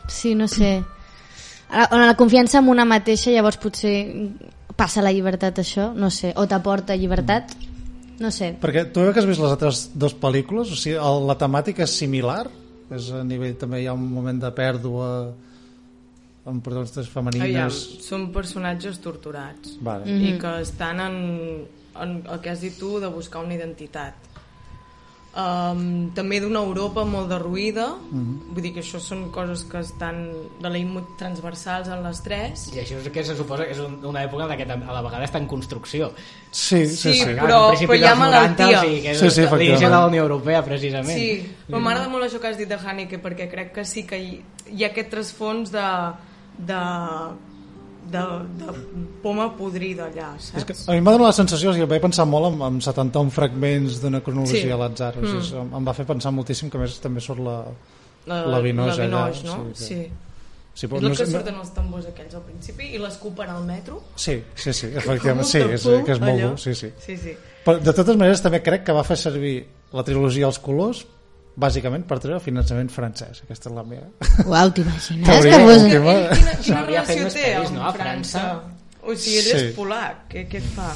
Sí, 0.08 0.32
no 0.34 0.48
sé. 0.48 0.78
On 1.90 2.00
la 2.00 2.16
confiança 2.16 2.60
en 2.60 2.70
una 2.72 2.86
mateixa 2.88 3.32
llavors 3.34 3.60
potser 3.60 3.94
passa 4.74 5.04
la 5.04 5.12
llibertat 5.12 5.60
això, 5.60 5.90
no 5.92 6.08
sé. 6.08 6.32
O 6.40 6.46
t'aporta 6.48 6.96
llibertat, 6.96 7.52
no 8.22 8.30
sé. 8.32 8.54
Perquè 8.62 8.86
tu 8.94 9.04
que 9.04 9.20
has 9.20 9.28
vist 9.28 9.42
les 9.42 9.52
altres 9.52 9.82
dues 9.92 10.16
pel·lícules, 10.16 10.72
o 10.72 10.78
sigui, 10.78 10.96
la 10.96 11.36
temàtica 11.40 11.84
és 11.84 11.98
similar 12.00 12.46
És 12.92 13.08
a 13.16 13.22
nivell 13.24 13.54
també 13.56 13.80
hi 13.80 13.86
ha 13.88 13.94
un 13.96 14.04
moment 14.12 14.36
de 14.42 14.50
pèrdua 14.54 15.08
amb 16.46 16.62
protagonistes 16.62 17.08
Aviam, 17.08 17.32
femenines. 17.32 17.74
són 18.04 18.30
personatges 18.32 18.98
torturats 19.00 19.78
Vale. 19.80 20.04
mm 20.04 20.18
-hmm. 20.18 20.34
i 20.34 20.38
que 20.38 20.60
estan 20.62 21.00
en, 21.00 21.66
en 22.02 22.22
el 22.30 22.40
que 22.40 22.50
has 22.50 22.60
dit 22.60 22.78
tu 22.78 22.98
de 23.00 23.06
buscar 23.08 23.42
una 23.44 23.54
identitat 23.54 24.14
um, 25.36 26.10
també 26.14 26.38
d'una 26.42 26.60
Europa 26.62 27.04
molt 27.04 27.28
derruïda 27.30 27.86
mm 27.88 28.20
-hmm. 28.20 28.52
vull 28.54 28.62
dir 28.62 28.72
que 28.74 28.80
això 28.80 29.00
són 29.00 29.30
coses 29.30 29.64
que 29.64 29.78
estan 29.80 30.28
de 30.62 30.68
leitmotiv 30.70 31.16
transversals 31.18 31.88
en 31.88 32.02
les 32.02 32.22
tres 32.22 32.68
I 32.74 32.78
això 32.80 32.98
és 33.00 33.08
que 33.10 33.24
se 33.24 33.36
suposa 33.36 33.64
que 33.64 33.72
és 33.72 33.78
un- 33.78 34.04
una 34.04 34.22
època 34.24 34.42
en 34.44 34.48
la 34.48 34.56
que 34.56 34.62
a 34.64 34.92
la 34.92 35.02
vegada 35.02 35.24
està 35.24 35.38
en 35.38 35.46
construcció. 35.46 36.12
Sí, 36.50 36.86
sí, 36.86 36.96
Sí, 36.96 37.12
sí. 37.14 37.24
però- 37.30 37.72
però 37.74 37.94
hi 37.94 38.04
ha 38.04 38.14
dels 38.14 38.18
90, 38.18 38.30
malaltia. 38.30 38.78
O 38.78 38.82
sigui, 38.82 39.02
que 39.02 39.10
és 39.10 39.18
Sí, 39.18 39.30
sí, 39.30 39.40
l'inici 39.40 39.84
de 39.84 39.90
la 39.90 40.06
Unió 40.06 40.22
Europea, 40.22 40.62
precisament. 40.64 41.18
Sí, 41.18 41.52
però 41.68 41.80
m'agrada 41.80 42.08
molt 42.08 42.24
això 42.24 42.38
que 42.40 42.46
has 42.48 42.56
dit 42.58 42.68
de 42.68 42.74
Haneke 42.76 43.18
perquè 43.22 43.50
crec 43.50 43.72
que 43.72 43.84
sí 43.84 44.04
que 44.06 44.18
hi, 44.18 44.44
hi 44.70 44.84
ha 44.84 44.88
aquest 44.88 45.10
trasfons 45.10 45.70
de, 45.72 46.12
de, 46.58 46.80
de, 48.10 48.22
de 48.60 48.72
poma 49.22 49.48
podrida 49.56 50.06
allà, 50.10 50.34
És 50.38 50.50
saps? 50.52 50.64
que 50.68 50.74
a 50.90 50.94
mi 50.94 51.00
m'ha 51.00 51.14
donat 51.16 51.30
la 51.32 51.36
sensació, 51.36 51.70
o 51.70 51.74
sigui, 51.76 51.86
vaig 51.90 52.02
pensar 52.04 52.26
molt 52.28 52.52
en, 52.52 52.60
en 52.68 52.80
71 52.84 53.30
fragments 53.34 54.00
d'una 54.02 54.20
cronologia 54.20 54.60
Sí. 54.62 54.70
a 54.70 54.76
l'atzar, 54.76 55.14
o 55.18 55.24
sigui, 55.26 55.56
em, 55.60 55.72
em 55.80 55.86
va 55.88 55.94
fer 55.96 56.06
pensar 56.06 56.32
moltíssim 56.32 56.70
que 56.70 56.78
més 56.78 56.98
també 57.00 57.20
surt 57.24 57.40
la, 57.40 57.64
La, 58.26 58.42
la 58.46 58.60
Vinoix 58.60 58.96
la 58.96 59.04
allà, 59.04 59.24
Vinoix, 59.30 59.42
no? 59.44 59.56
sí, 59.74 59.84
Sí. 59.84 59.94
que- 59.94 60.10
sí, 60.74 60.86
És 60.86 60.90
però 60.90 60.96
el 60.98 61.08
no 61.08 61.14
que 61.16 61.26
surten 61.26 61.54
els 61.60 61.70
tambors 61.74 62.06
aquells 62.06 62.34
al 62.34 62.42
principi 62.42 62.84
i 62.94 62.98
l'escupen 62.98 63.48
al 63.50 63.64
metro. 63.64 64.02
Sí, 64.16 64.42
sí, 64.54 64.72
sí, 64.72 64.86
efectivament, 64.86 65.46
sí, 65.46 65.58
és, 65.58 65.82
que 65.82 66.12
és 66.12 66.20
molt 66.20 66.32
allò. 66.32 66.48
dur, 66.50 66.58
sí, 66.58 66.74
sí. 66.74 66.90
Sí, 66.98 67.16
sí. 67.16 67.34
Però 67.64 67.78
de 67.80 67.92
totes 67.92 68.16
maneres 68.16 68.42
també 68.42 68.62
crec 68.62 68.82
que 68.84 68.92
va 68.92 69.04
fer 69.04 69.16
servir 69.16 69.66
la 69.92 70.02
trilogia 70.02 70.46
Els 70.46 70.58
colors 70.58 71.06
bàsicament 71.56 72.04
per 72.08 72.18
treure 72.22 72.40
finançament 72.42 72.88
francès. 72.90 73.42
Aquesta 73.44 73.70
és 73.70 73.76
la 73.76 73.84
meva. 73.86 74.08
Uau, 74.46 74.72
t'imagines? 74.74 75.28
Que 75.28 75.36
de 75.44 75.60
fos... 75.62 75.84
quina, 75.84 76.56
quina 76.64 76.80
fet 76.82 76.88
relació 76.88 77.22
més 77.28 77.36
té 77.38 77.52
amb 77.60 77.76
no, 77.76 77.84
a 77.86 77.92
França? 77.94 78.42
O 79.04 79.14
sigui, 79.14 79.38
ell 79.38 79.46
Sí. 79.50 79.54
és 79.60 79.76
polac. 79.76 80.24
Què, 80.32 80.46
què 80.50 80.58
et 80.62 80.68
fa? 80.74 80.90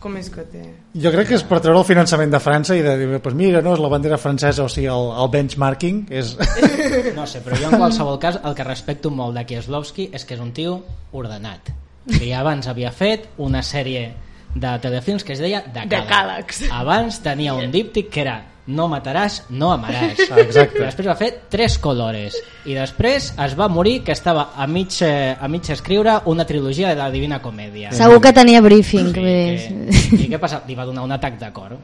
Com 0.00 0.14
és 0.16 0.30
que 0.32 0.40
té? 0.48 0.62
Jo 0.96 1.10
crec 1.12 1.28
que 1.28 1.36
és 1.36 1.42
per 1.44 1.58
treure 1.60 1.82
el 1.82 1.84
finançament 1.84 2.30
de 2.32 2.38
França 2.40 2.72
i 2.78 2.80
de 2.80 2.94
dir, 2.96 3.18
pues 3.20 3.34
mira, 3.36 3.60
no, 3.60 3.74
és 3.76 3.82
la 3.84 3.90
bandera 3.92 4.16
francesa, 4.16 4.64
o 4.64 4.70
sigui, 4.72 4.86
el, 4.88 5.10
el 5.20 5.28
benchmarking 5.34 6.06
és... 6.08 6.30
No 7.18 7.26
sé, 7.28 7.42
però 7.44 7.58
jo 7.60 7.68
en 7.68 7.76
qualsevol 7.76 8.16
cas 8.22 8.38
el 8.40 8.54
que 8.56 8.64
respecto 8.64 9.10
molt 9.12 9.36
de 9.36 9.44
Kieslowski 9.46 10.08
és 10.16 10.24
que 10.24 10.34
és 10.38 10.40
un 10.40 10.54
tio 10.56 10.78
ordenat. 11.12 11.68
Que 12.08 12.24
ja 12.30 12.40
abans 12.40 12.66
havia 12.70 12.90
fet 12.96 13.28
una 13.44 13.60
sèrie 13.62 14.08
de 14.54 14.72
telefilms 14.82 15.22
que 15.22 15.36
es 15.36 15.42
deia 15.44 15.60
Decàlegs. 15.66 15.92
Decàlegs. 15.92 16.62
Abans 16.74 17.20
tenia 17.22 17.52
un 17.54 17.70
díptic 17.70 18.08
que 18.10 18.24
era 18.24 18.38
no 18.70 18.86
mataràs, 18.90 19.42
no 19.50 19.72
amaràs. 19.74 20.20
Exacte. 20.44 20.80
I 20.80 20.86
després 20.86 21.10
va 21.10 21.16
fer 21.18 21.30
tres 21.52 21.78
colores. 21.82 22.38
I 22.64 22.76
després 22.78 23.32
es 23.46 23.56
va 23.58 23.70
morir 23.72 24.00
que 24.06 24.14
estava 24.16 24.50
a 24.56 24.66
mig, 24.70 25.00
eh, 25.06 25.34
a 25.34 25.48
mig 25.48 25.70
escriure 25.70 26.20
una 26.30 26.46
trilogia 26.46 26.90
de 26.94 27.00
la 27.00 27.10
Divina 27.10 27.40
Comèdia. 27.42 27.92
Segur 27.96 28.20
que 28.22 28.34
tenia 28.36 28.62
briefing. 28.64 29.10
Vull 29.10 29.16
que. 29.16 30.20
I 30.20 30.28
què 30.30 30.40
passa? 30.42 30.62
Li 30.68 30.78
va 30.78 30.88
donar 30.88 31.06
un 31.06 31.18
atac 31.18 31.40
de 31.40 31.52
cor. 31.52 31.78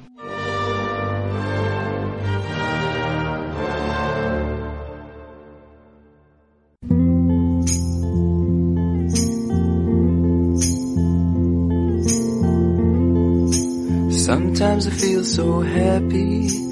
Sometimes 14.26 14.88
I 14.88 14.90
feel 14.90 15.24
so 15.24 15.60
happy. 15.60 16.65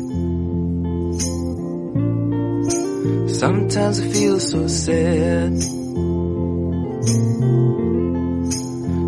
Sometimes 3.44 4.00
I 4.00 4.08
feel 4.08 4.40
so 4.40 4.66
sad. 4.68 5.52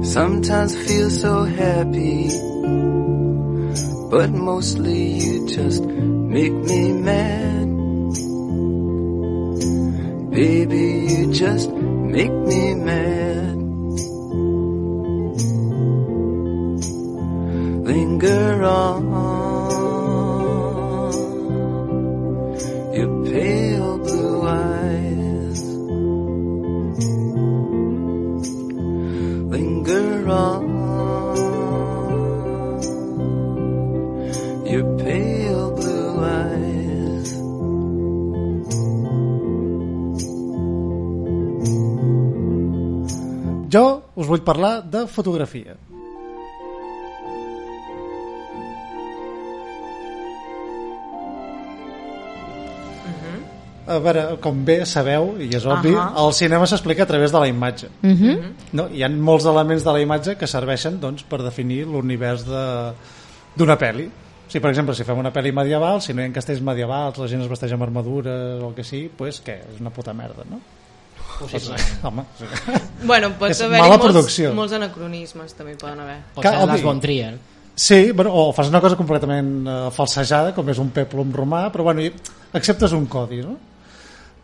Sometimes 0.05 0.77
I 0.77 0.81
feel 0.89 1.09
so 1.09 1.45
happy. 1.45 2.29
But 4.11 4.33
mostly 4.33 5.05
you 5.25 5.49
just 5.49 5.83
make 5.85 6.53
me 6.53 6.93
mad. 6.93 7.67
Baby, 10.33 10.87
you 11.15 11.33
just 11.33 11.71
make 11.71 12.31
me 12.31 12.75
mad. 12.75 13.16
Parlar 44.49 44.75
de 44.95 45.07
fotografia. 45.19 45.77
A 53.87 54.01
veure, 54.03 54.23
com 54.43 54.65
bé 54.67 54.81
sabeu, 54.83 55.37
i 55.39 55.47
és 55.55 55.63
obvi, 55.71 55.93
Ahà. 55.95 56.09
el 56.25 56.33
cinema 56.35 56.67
s'explica 56.67 57.05
a 57.05 57.07
través 57.07 57.31
de 57.31 57.39
la 57.39 57.47
imatge. 57.47 57.89
Mhm. 58.03 58.49
No? 58.75 58.89
Hi 58.93 59.05
ha 59.05 59.09
molts 59.09 59.45
elements 59.47 59.85
de 59.85 59.93
la 59.95 60.01
imatge 60.03 60.35
que 60.37 60.47
serveixen 60.51 60.99
doncs, 61.01 61.23
per 61.23 61.39
definir 61.43 61.85
l'univers 61.87 62.45
de- 62.45 62.93
d'una 63.57 63.79
pel·li. 63.79 64.09
Si, 64.49 64.59
per 64.59 64.71
exemple, 64.71 64.95
si 64.95 65.05
fem 65.05 65.17
una 65.19 65.33
pel·li 65.33 65.53
medieval, 65.53 66.01
si 66.03 66.13
no 66.13 66.21
hi 66.23 66.27
ha 66.27 66.33
castells 66.33 66.61
medievals, 66.63 67.19
la 67.19 67.29
gent 67.29 67.43
es 67.43 67.49
vesteix 67.49 67.73
amb 67.73 67.83
armadures 67.83 68.61
o 68.63 68.69
el 68.69 68.75
que 68.75 68.83
sigui, 68.85 69.09
pues, 69.09 69.41
què? 69.45 69.55
És 69.75 69.81
una 69.81 69.91
puta 69.91 70.13
merda, 70.13 70.43
no? 70.51 70.61
Possible. 71.39 71.77
Home, 72.03 72.25
sí. 72.39 72.47
Bueno, 73.05 73.31
pot 73.39 73.51
És 73.53 73.61
haver-hi 73.61 73.83
mala 73.83 73.99
molts, 73.99 74.07
producció. 74.13 74.53
molts 74.57 74.73
anacronismes, 74.77 75.53
també 75.59 75.75
hi 75.75 75.79
poden 75.81 76.01
haver. 76.01 76.17
Pot 76.35 76.43
Que, 76.47 76.49
ser 76.55 76.63
Las 76.67 76.75
obvi. 76.79 76.83
von 76.87 77.01
Trier. 77.01 77.35
Sí, 77.77 77.99
bueno, 78.13 78.31
o 78.33 78.53
fas 78.57 78.71
una 78.73 78.81
cosa 78.81 78.97
completament 78.97 79.51
eh, 79.69 79.75
falsejada, 79.93 80.55
com 80.57 80.69
és 80.73 80.79
un 80.81 80.89
peplum 80.97 81.33
romà, 81.37 81.67
però 81.75 81.85
bueno, 81.85 82.01
i 82.01 82.09
acceptes 82.57 82.95
un 82.97 83.05
codi, 83.07 83.43
no? 83.45 83.59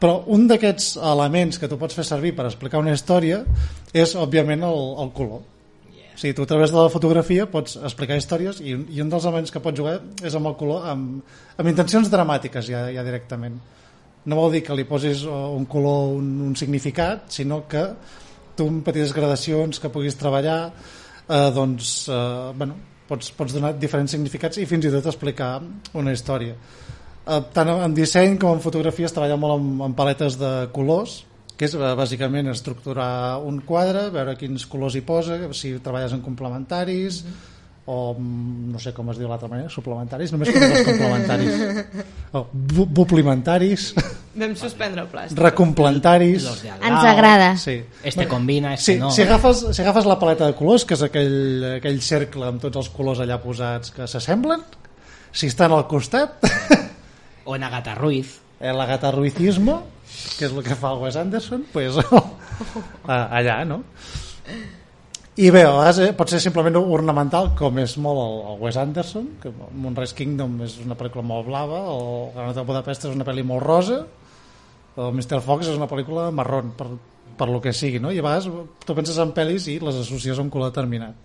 Però 0.03 0.19
un 0.35 0.45
d'aquests 0.51 0.97
elements 0.99 1.59
que 1.63 1.69
tu 1.71 1.79
pots 1.81 1.95
fer 1.95 2.05
servir 2.05 2.35
per 2.37 2.45
explicar 2.51 2.81
una 2.83 2.93
història 2.93 3.41
és, 3.95 4.13
òbviament, 4.19 4.65
el, 4.67 4.81
el 5.07 5.13
color. 5.17 5.41
O 6.13 6.19
sigui, 6.19 6.35
tu 6.37 6.43
a 6.45 6.47
través 6.51 6.71
de 6.75 6.77
la 6.77 6.91
fotografia 6.93 7.47
pots 7.49 7.79
explicar 7.81 8.19
històries 8.21 8.59
i, 8.61 8.75
un- 8.77 8.85
i 8.93 9.01
un 9.01 9.09
dels 9.09 9.25
elements 9.25 9.51
que 9.55 9.63
pots 9.65 9.79
jugar 9.81 9.95
és 10.23 10.35
amb 10.37 10.51
el 10.51 10.57
color, 10.61 10.85
amb, 10.91 11.23
amb 11.57 11.71
intencions 11.71 12.11
dramàtiques 12.13 12.67
ja, 12.69 12.85
ja 12.93 13.03
directament. 13.07 13.57
No 14.25 14.39
vol 14.39 14.53
dir 14.55 14.63
que 14.63 14.77
li 14.79 14.87
posis 14.87 15.25
eh, 15.27 15.31
un 15.31 15.67
color, 15.71 16.13
un, 16.19 16.29
un 16.47 16.55
significat, 16.59 17.27
sinó 17.35 17.65
que 17.69 17.87
tu 18.57 18.69
amb 18.69 18.85
petites 18.87 19.15
gradacions 19.17 19.81
que 19.81 19.91
puguis 19.91 20.19
treballar 20.21 20.61
eh, 20.69 21.51
doncs, 21.55 21.93
eh, 22.13 22.53
bueno, 22.59 22.79
pots, 23.09 23.33
pots 23.37 23.57
donar 23.57 23.75
diferents 23.81 24.15
significats 24.15 24.61
i 24.63 24.69
fins 24.69 24.87
i 24.87 24.95
tot 24.95 25.11
explicar 25.11 25.57
una 25.99 26.15
història. 26.15 26.57
Eh, 27.23 27.43
tant 27.55 27.75
en 27.75 27.95
disseny 27.97 28.39
com 28.39 28.57
en 28.57 28.65
fotografia 28.65 29.11
es 29.11 29.15
treballa 29.17 29.39
molt 29.41 29.59
amb, 29.59 29.87
amb 29.89 29.99
paletes 29.99 30.39
de 30.41 30.53
colors, 30.75 31.23
que 31.59 31.69
és 31.69 31.75
bàsicament 31.79 32.49
estructurar 32.51 33.39
un 33.47 33.61
quadre, 33.67 34.09
veure 34.15 34.39
quins 34.39 34.65
colors 34.67 34.97
hi 34.99 35.03
posa, 35.07 35.37
si 35.55 35.77
treballes 35.85 36.15
en 36.17 36.23
complementaris, 36.25 37.21
o 37.87 38.15
no 38.19 38.79
sé 38.79 38.93
com 38.95 39.09
es 39.11 39.19
diu 39.19 39.27
l'altra 39.27 39.49
manera, 39.51 39.69
suplementaris, 39.73 40.31
només 40.33 40.53
conec 40.55 40.75
els 40.77 40.87
complementaris. 40.87 41.57
O 42.33 42.47
bu 42.53 42.87
buplimentaris, 42.87 43.91
Vam 44.39 44.55
suspendre 44.57 45.03
el 45.03 45.09
plàstic. 45.13 45.37
al 46.81 46.89
Ens 46.89 47.05
agrada. 47.05 47.49
Sí. 47.61 47.75
Este 48.03 48.27
combina, 48.29 48.73
este 48.75 48.95
Sí, 48.95 48.99
no. 49.01 49.11
si, 49.11 49.21
agafes, 49.27 49.67
si 49.77 49.83
agafes 49.83 50.07
la 50.09 50.17
paleta 50.19 50.47
de 50.47 50.55
colors, 50.57 50.87
que 50.89 50.95
és 50.97 51.03
aquell, 51.05 51.35
aquell 51.77 52.01
cercle 52.01 52.47
amb 52.49 52.63
tots 52.63 52.81
els 52.81 52.89
colors 52.95 53.21
allà 53.21 53.37
posats 53.43 53.91
que 53.93 54.07
s'assemblen, 54.09 54.63
si 55.33 55.51
estan 55.53 55.73
al 55.77 55.85
costat, 55.91 56.39
O 57.45 57.57
en 57.57 57.65
Agatha 57.67 57.97
Ruiz. 57.99 58.39
el 58.63 58.79
agatarruizismo, 58.81 59.81
que 60.39 60.47
és 60.47 60.53
el 60.55 60.63
que 60.63 60.77
fa 60.79 60.93
el 60.95 61.01
Wes 61.03 61.17
Anderson, 61.19 61.65
pues, 61.73 61.97
allà, 63.11 63.65
no? 63.67 63.83
I 65.33 65.49
bé, 65.49 65.63
a 65.65 65.71
vegades 65.73 65.99
eh, 66.05 66.11
pot 66.13 66.29
ser 66.29 66.43
simplement 66.45 66.75
ornamental, 66.77 67.55
com 67.57 67.79
és 67.81 67.95
molt 68.05 68.19
el, 68.21 68.35
el 68.51 68.59
Wes 68.61 68.77
Anderson, 68.77 69.31
que 69.41 69.49
Moonrise 69.55 70.13
Kingdom 70.19 70.59
és 70.67 70.75
una 70.85 70.97
pel·lícula 70.99 71.25
molt 71.25 71.47
blava, 71.47 71.79
o 71.89 72.27
Gran 72.35 72.51
Hotel 72.51 72.67
Budapest 72.69 73.07
és 73.09 73.15
una 73.17 73.25
pel·li 73.25 73.45
molt 73.49 73.65
rosa, 73.65 74.03
o 74.93 75.09
Mr. 75.09 75.41
Fox 75.41 75.71
és 75.73 75.79
una 75.81 75.89
pel·lícula 75.89 76.27
marrón, 76.37 76.75
per, 76.77 76.91
per 77.39 77.49
lo 77.49 77.63
que 77.65 77.73
sigui, 77.73 78.03
no? 78.03 78.13
I 78.13 78.21
a 78.21 78.27
vegades 78.27 78.51
tu 78.85 78.99
penses 78.99 79.17
en 79.25 79.33
pel·lis 79.33 79.71
i 79.73 79.79
les 79.81 80.03
associes 80.03 80.37
a 80.37 80.45
un 80.45 80.53
color 80.53 80.69
determinat. 80.69 81.17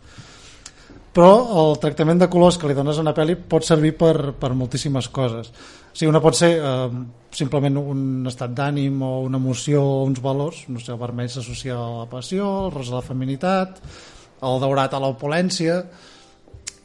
però 1.17 1.34
el 1.60 1.80
tractament 1.82 2.20
de 2.22 2.30
colors 2.30 2.60
que 2.62 2.67
li 2.70 2.76
dones 2.78 3.00
a 3.00 3.02
una 3.02 3.13
pel·li 3.17 3.36
pot 3.36 3.65
servir 3.65 3.96
per, 3.98 4.34
per 4.38 4.52
moltíssimes 4.54 5.08
coses 5.10 5.52
sigui, 5.97 6.12
una 6.12 6.21
pot 6.21 6.38
ser 6.38 6.51
eh, 6.62 6.99
simplement 7.33 7.79
un 7.81 8.29
estat 8.29 8.53
d'ànim 8.57 9.01
o 9.01 9.13
una 9.25 9.39
emoció 9.41 9.81
o 9.81 10.03
uns 10.05 10.21
valors 10.23 10.65
no 10.69 10.81
sé, 10.81 10.91
el 10.93 11.01
vermell 11.01 11.29
s'associa 11.31 11.77
a 11.77 11.88
la 12.03 12.10
passió 12.12 12.45
el 12.65 12.75
rosa 12.75 12.93
a 12.95 12.99
la 13.01 13.07
feminitat 13.07 13.81
el 14.47 14.62
daurat 14.62 14.93
a 14.93 15.01
l'opulència 15.01 15.81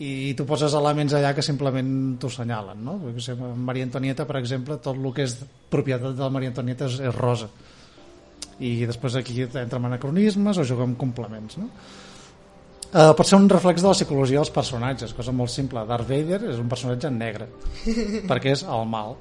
i 0.02 0.32
tu 0.34 0.46
poses 0.48 0.74
elements 0.74 1.14
allà 1.14 1.34
que 1.36 1.44
simplement 1.44 1.92
t'ho 2.18 2.30
senyalen 2.32 2.80
no? 2.82 2.96
Perquè, 3.04 3.36
Maria 3.36 3.86
Antonieta 3.86 4.26
per 4.26 4.40
exemple 4.40 4.80
tot 4.82 4.96
el 4.96 5.12
que 5.14 5.28
és 5.28 5.36
propietat 5.70 6.16
de 6.16 6.24
la 6.24 6.32
Maria 6.32 6.50
Antonieta 6.50 6.88
és, 6.88 6.98
és 7.04 7.14
rosa 7.14 7.50
i 8.62 8.74
després 8.88 9.18
aquí 9.18 9.44
entrem 9.44 9.86
anacronismes 9.88 10.58
o 10.58 10.66
juguem 10.66 10.96
complements 10.98 11.60
no? 11.60 11.68
Uh, 12.92 13.14
pot 13.16 13.24
ser 13.24 13.38
un 13.40 13.48
reflex 13.48 13.80
de 13.80 13.88
la 13.88 13.96
psicologia 13.96 14.42
dels 14.42 14.52
personatges, 14.52 15.14
cosa 15.16 15.32
molt 15.32 15.48
simple. 15.48 15.80
Darth 15.88 16.08
Vader 16.08 16.42
és 16.52 16.58
un 16.60 16.68
personatge 16.68 17.08
negre, 17.10 17.46
perquè 18.30 18.52
és 18.52 18.64
el 18.68 18.88
mal. 18.88 19.14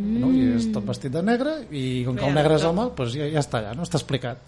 No? 0.00 0.30
I 0.32 0.54
és 0.56 0.70
tot 0.72 0.86
vestit 0.88 1.12
de 1.12 1.20
negre, 1.24 1.58
i 1.70 2.02
com 2.06 2.16
que 2.16 2.24
el 2.24 2.32
negre 2.36 2.56
és 2.56 2.64
el 2.64 2.72
mal, 2.76 2.94
doncs 2.96 3.12
ja, 3.18 3.28
ja 3.34 3.42
està 3.44 3.60
allà, 3.60 3.74
no? 3.76 3.84
està 3.84 4.00
explicat. 4.00 4.40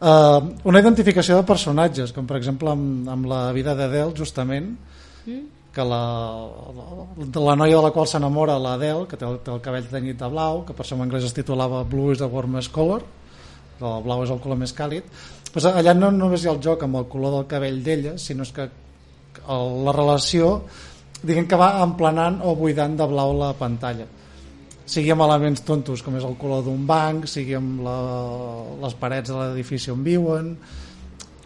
Uh, 0.00 0.54
una 0.68 0.80
identificació 0.80 1.36
de 1.38 1.46
personatges, 1.48 2.12
com 2.16 2.26
per 2.28 2.38
exemple 2.40 2.72
amb, 2.72 3.04
amb 3.12 3.28
la 3.28 3.42
vida 3.56 3.76
d'Adele, 3.76 4.16
justament, 4.16 4.72
que 5.74 5.84
la, 5.84 6.00
la, 6.78 7.44
la 7.50 7.56
noia 7.58 7.76
de 7.76 7.84
la 7.84 7.92
qual 7.92 8.08
s'enamora 8.08 8.56
l'Adele, 8.62 9.04
que 9.10 9.20
té 9.20 9.28
el, 9.28 9.40
té 9.44 9.52
el 9.52 9.62
cabell 9.64 9.86
tenyit 9.90 10.20
de 10.20 10.28
blau, 10.32 10.62
que 10.64 10.76
per 10.76 10.86
això 10.86 10.96
en 10.96 11.04
anglès 11.04 11.26
es 11.28 11.36
titulava 11.36 11.82
Blue 11.84 12.12
is 12.14 12.22
the 12.22 12.30
warmest 12.30 12.72
color, 12.72 13.04
el 13.80 14.04
blau 14.04 14.22
és 14.24 14.32
el 14.32 14.40
color 14.40 14.60
més 14.60 14.72
càlid, 14.76 15.08
pues 15.54 15.68
allà 15.70 15.94
no 15.94 16.10
només 16.10 16.42
hi 16.42 16.48
ha 16.50 16.52
el 16.56 16.62
joc 16.62 16.82
amb 16.82 16.98
el 16.98 17.06
color 17.10 17.36
del 17.36 17.46
cabell 17.46 17.78
d'ella, 17.86 18.16
sinó 18.18 18.42
és 18.42 18.50
que 18.56 18.66
el, 18.66 19.68
la 19.86 19.94
relació 19.94 20.48
diguem 21.22 21.46
que 21.48 21.58
va 21.60 21.76
emplenant 21.84 22.40
o 22.42 22.56
buidant 22.58 22.96
de 22.98 23.06
blau 23.08 23.32
la 23.38 23.52
pantalla. 23.58 24.08
Sigui 24.84 25.14
amb 25.14 25.24
elements 25.24 25.62
tontos 25.64 26.02
com 26.04 26.16
és 26.18 26.26
el 26.26 26.34
color 26.40 26.64
d'un 26.66 26.82
banc, 26.88 27.28
sigui 27.30 27.54
amb 27.56 27.84
la, 27.86 27.98
les 28.82 28.96
parets 28.98 29.30
de 29.30 29.38
l'edifici 29.38 29.94
on 29.94 30.02
viuen. 30.04 30.50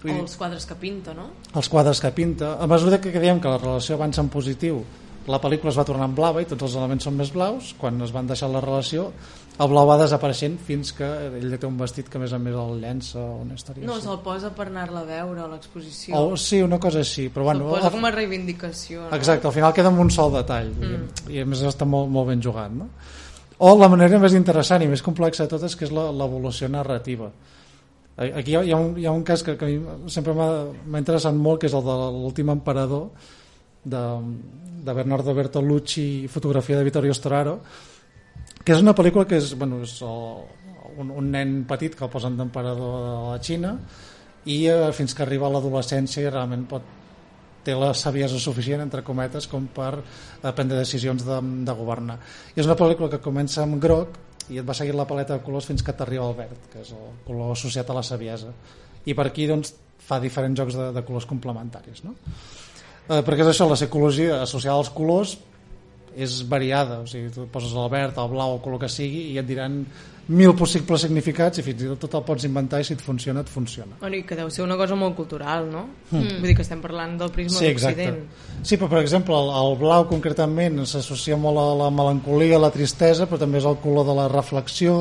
O 0.02 0.14
els 0.14 0.38
quadres 0.40 0.64
que 0.66 0.78
pinta, 0.78 1.12
no? 1.14 1.28
els 1.54 1.68
quadres 1.68 2.00
que 2.00 2.10
pinta. 2.14 2.56
A 2.58 2.66
mesura 2.70 3.00
que 3.02 3.12
diem 3.12 3.42
que 3.42 3.52
la 3.52 3.60
relació 3.60 3.98
avança 3.98 4.24
en 4.24 4.32
positiu 4.32 4.80
la 5.28 5.38
pel·lícula 5.42 5.70
es 5.72 5.76
va 5.78 5.84
tornant 5.84 6.14
blava 6.16 6.40
i 6.42 6.46
tots 6.48 6.62
els 6.64 6.74
elements 6.80 7.04
són 7.04 7.16
més 7.18 7.30
blaus 7.34 7.74
quan 7.78 8.00
es 8.02 8.12
van 8.14 8.26
deixar 8.26 8.48
la 8.50 8.60
relació 8.64 9.10
el 9.58 9.68
blau 9.72 9.88
va 9.90 9.96
desapareixent 9.98 10.54
fins 10.62 10.92
que 10.94 11.04
ell 11.40 11.56
té 11.58 11.66
un 11.66 11.76
vestit 11.80 12.06
que 12.08 12.16
a 12.16 12.20
més 12.22 12.32
a 12.32 12.38
més 12.38 12.54
el 12.54 12.76
llença 12.80 13.18
on 13.20 13.50
estaria 13.56 13.84
No, 13.86 13.96
així. 13.98 14.06
se'l 14.06 14.20
posa 14.24 14.50
per 14.54 14.68
anar-la 14.70 15.00
a 15.02 15.08
veure 15.08 15.40
a 15.42 15.48
l'exposició. 15.50 16.14
o, 16.16 16.36
sí, 16.36 16.62
una 16.62 16.78
cosa 16.78 17.00
així 17.02 17.26
però 17.28 17.42
Se'l 17.42 17.50
bueno, 17.50 17.68
posa 17.74 17.86
al- 17.88 17.92
com 17.92 18.04
a 18.04 18.10
reivindicació. 18.14 19.02
No? 19.10 19.16
Exacte, 19.16 19.46
al 19.48 19.52
final 19.52 19.74
queda 19.74 19.88
amb 19.92 20.00
un 20.00 20.10
sol 20.14 20.32
detall 20.32 20.70
mm. 20.70 21.30
i 21.34 21.40
a 21.42 21.46
més 21.46 21.62
està 21.62 21.84
molt, 21.84 22.08
molt 22.08 22.28
ben 22.30 22.40
jugat 22.42 22.70
no? 22.72 22.88
o 23.58 23.72
la 23.76 23.88
manera 23.90 24.18
més 24.22 24.32
interessant 24.38 24.82
i 24.82 24.86
més 24.86 25.02
complexa 25.02 25.44
de 25.44 25.50
totes 25.56 25.74
que 25.76 25.84
és 25.84 25.90
la- 25.92 26.12
l'evolució 26.12 26.68
narrativa 26.70 27.32
aquí 28.18 28.50
hi 28.52 28.56
ha, 28.56 28.62
hi 28.66 28.72
ha, 28.72 28.76
un, 28.78 28.94
hi 28.98 29.06
ha 29.06 29.12
un 29.14 29.22
cas 29.26 29.42
que, 29.46 29.56
que 29.58 29.64
a 29.64 29.68
mi 29.68 30.10
sempre 30.10 30.32
m'ha 30.34 30.98
interessat 31.02 31.34
molt 31.34 31.60
que 31.60 31.66
és 31.70 31.74
el 31.74 31.84
de 31.86 31.98
l'últim 32.14 32.48
emperador 32.50 33.10
de, 33.92 34.04
de 34.84 34.96
Bernardo 35.00 35.34
Bertolucci 35.34 36.28
fotografia 36.28 36.78
de 36.78 36.86
Vittorio 36.88 37.16
Storaro 37.16 37.58
que 38.64 38.74
és 38.76 38.84
una 38.84 38.94
pel·lícula 38.96 39.26
que 39.28 39.38
és, 39.40 39.54
bueno, 39.56 39.80
és 39.86 39.96
el, 40.04 40.22
un, 41.00 41.10
un 41.22 41.32
nen 41.32 41.62
petit 41.68 41.94
que 41.96 42.04
el 42.04 42.12
posen 42.12 42.36
d'emperador 42.38 42.94
de 43.06 43.16
la 43.30 43.40
Xina 43.42 43.74
i 44.48 44.62
eh, 44.68 44.92
fins 44.96 45.14
que 45.14 45.24
arriba 45.24 45.48
a 45.48 45.52
l'adolescència 45.54 46.24
i 46.24 46.30
realment 46.30 46.64
pot 46.68 46.94
té 47.64 47.74
la 47.76 47.90
saviesa 47.96 48.38
suficient, 48.40 48.80
entre 48.84 49.04
cometes, 49.04 49.48
com 49.50 49.66
per 49.74 49.90
eh, 49.98 50.52
prendre 50.52 50.78
decisions 50.78 51.24
de, 51.26 51.40
de 51.66 51.76
governar. 51.76 52.18
I 52.54 52.62
és 52.62 52.68
una 52.68 52.78
pel·lícula 52.78 53.10
que 53.12 53.22
comença 53.24 53.64
amb 53.64 53.80
groc 53.82 54.16
i 54.48 54.60
et 54.60 54.68
va 54.68 54.76
seguir 54.76 54.94
la 54.96 55.06
paleta 55.08 55.36
de 55.36 55.44
colors 55.44 55.68
fins 55.68 55.84
que 55.84 55.92
t'arriba 55.92 56.24
al 56.24 56.36
verd, 56.38 56.70
que 56.72 56.80
és 56.84 56.94
el 56.96 57.10
color 57.26 57.52
associat 57.52 57.90
a 57.90 57.98
la 57.98 58.04
saviesa. 58.06 58.54
I 59.04 59.16
per 59.16 59.28
aquí 59.28 59.48
doncs, 59.50 59.74
fa 60.08 60.20
diferents 60.22 60.56
jocs 60.56 60.78
de, 60.78 60.88
de 60.96 61.04
colors 61.04 61.28
complementaris. 61.28 62.04
No? 62.06 62.14
Eh, 63.08 63.22
perquè 63.24 63.44
és 63.44 63.54
això, 63.54 63.68
la 63.68 63.78
psicologia 63.78 64.42
associada 64.44 64.76
als 64.78 64.92
colors 64.92 65.38
és 66.18 66.42
variada, 66.50 67.00
o 67.04 67.06
sigui, 67.06 67.30
tu 67.32 67.46
poses 67.52 67.72
el 67.72 67.90
verd, 67.92 68.16
el 68.18 68.30
blau, 68.32 68.56
el 68.56 68.62
color 68.62 68.82
que 68.82 68.90
sigui 68.90 69.28
i 69.32 69.38
et 69.38 69.46
diran 69.46 69.84
mil 70.28 70.52
possibles 70.58 71.00
significats 71.06 71.60
i 71.60 71.64
fins 71.64 71.84
i 71.84 71.88
tot 71.88 72.02
tot 72.04 72.18
el 72.18 72.24
pots 72.26 72.44
inventar 72.44 72.82
i 72.82 72.84
si 72.84 72.92
et 72.92 73.00
funciona, 73.00 73.40
et 73.40 73.48
funciona. 73.48 73.96
Bueno, 74.02 74.18
i 74.18 74.26
que 74.28 74.36
deu 74.36 74.50
ser 74.52 74.64
una 74.66 74.76
cosa 74.76 74.98
molt 74.98 75.16
cultural, 75.16 75.70
no? 75.72 75.86
Mm. 76.10 76.42
Vull 76.42 76.50
dir 76.50 76.56
que 76.58 76.66
estem 76.66 76.82
parlant 76.84 77.16
del 77.22 77.32
prisma 77.32 77.62
Sí, 77.62 77.70
d'Occident. 77.70 78.20
Sí, 78.60 78.76
però 78.76 78.90
per 78.92 79.00
exemple 79.00 79.38
el, 79.38 79.48
el 79.62 79.78
blau 79.80 80.04
concretament 80.10 80.82
s'associa 80.90 81.38
molt 81.40 81.62
a 81.62 81.66
la 81.80 81.88
melancolia, 81.94 82.58
a 82.58 82.64
la 82.66 82.72
tristesa, 82.74 83.28
però 83.30 83.40
també 83.40 83.62
és 83.62 83.68
el 83.70 83.80
color 83.80 84.04
de 84.10 84.18
la 84.18 84.28
reflexió, 84.34 84.98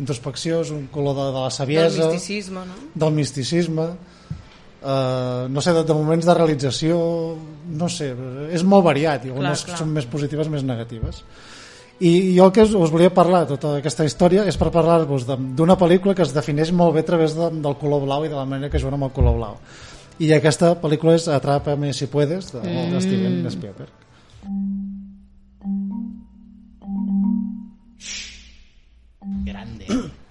introspecció, 0.00 0.62
és 0.64 0.72
un 0.72 0.86
color 0.94 1.18
de, 1.18 1.28
de 1.28 1.42
la 1.42 1.50
Del 1.50 1.56
saviesa, 1.58 2.08
misticisme, 2.08 2.64
no? 2.70 2.80
del 3.04 3.16
misticisme, 3.20 3.88
eh, 4.84 5.46
no 5.50 5.60
sé, 5.64 5.72
de, 5.72 5.82
de 5.88 5.94
moments 5.96 6.26
de 6.28 6.34
realització, 6.36 6.98
no 7.80 7.88
sé, 7.88 8.12
és 8.52 8.62
molt 8.64 8.84
variat, 8.84 9.24
i 9.24 9.32
algunes 9.32 9.64
clar. 9.64 9.78
són 9.80 9.92
més 9.96 10.06
positives, 10.06 10.48
més 10.52 10.62
negatives. 10.64 11.24
I 12.04 12.34
jo 12.36 12.48
el 12.48 12.52
que 12.52 12.64
us, 12.66 12.72
us 12.74 12.90
volia 12.90 13.12
parlar 13.14 13.44
de 13.44 13.54
tota 13.54 13.76
aquesta 13.78 14.04
història 14.04 14.42
és 14.50 14.56
per 14.58 14.72
parlar-vos 14.74 15.26
de- 15.28 15.36
d'una 15.56 15.76
pel·lícula 15.78 16.14
que 16.14 16.22
es 16.26 16.34
defineix 16.34 16.72
molt 16.74 16.94
bé 16.96 17.04
a 17.04 17.06
través 17.06 17.36
de, 17.38 17.50
del 17.50 17.76
color 17.78 18.02
blau 18.02 18.24
i 18.26 18.28
de 18.32 18.34
la 18.34 18.44
manera 18.44 18.68
que 18.70 18.80
juguen 18.82 18.98
amb 18.98 19.06
el 19.08 19.14
color 19.14 19.36
blau. 19.38 19.58
I 20.18 20.32
aquesta 20.34 20.74
pel·lícula 20.78 21.14
és 21.14 21.28
Atrápame 21.28 21.92
si 21.94 22.06
puedes, 22.06 22.52
de, 22.52 22.60
mm. 22.62 23.00
Steven 23.00 23.50
Spielberg. 23.50 23.90
Grande. 29.44 29.86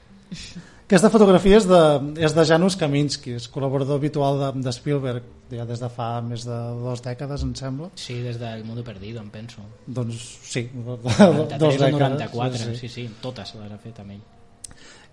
Aquesta 0.83 1.09
fotografia 1.09 1.57
és 1.61 1.65
de, 1.65 1.79
és 2.19 2.33
de 2.35 2.43
Janusz 2.45 2.75
Kaminski, 2.79 3.37
és 3.39 3.47
col·laborador 3.51 4.01
habitual 4.01 4.39
de, 4.41 4.49
de 4.65 4.73
Spielberg 4.75 5.29
ja 5.53 5.65
des 5.69 5.79
de 5.79 5.89
fa 5.91 6.07
més 6.25 6.43
de 6.47 6.57
dues 6.81 7.01
dècades, 7.05 7.45
em 7.45 7.53
sembla. 7.55 7.89
Sí, 7.99 8.17
des 8.25 8.39
del 8.41 8.65
Mundo 8.67 8.83
Perdido, 8.83 9.21
em 9.23 9.29
penso. 9.31 9.63
Doncs 9.87 10.21
sí, 10.43 10.67
de, 10.73 10.97
de, 11.05 11.29
93 11.39 11.61
dos 11.61 11.79
dècades. 11.79 12.29
94, 12.33 12.63
sí, 12.65 12.75
sí, 12.81 12.91
sí, 12.91 13.07
totes 13.23 13.55
les 13.59 13.71
ha 13.71 13.79
fet 13.81 14.03
amb 14.03 14.17
ell. 14.17 14.21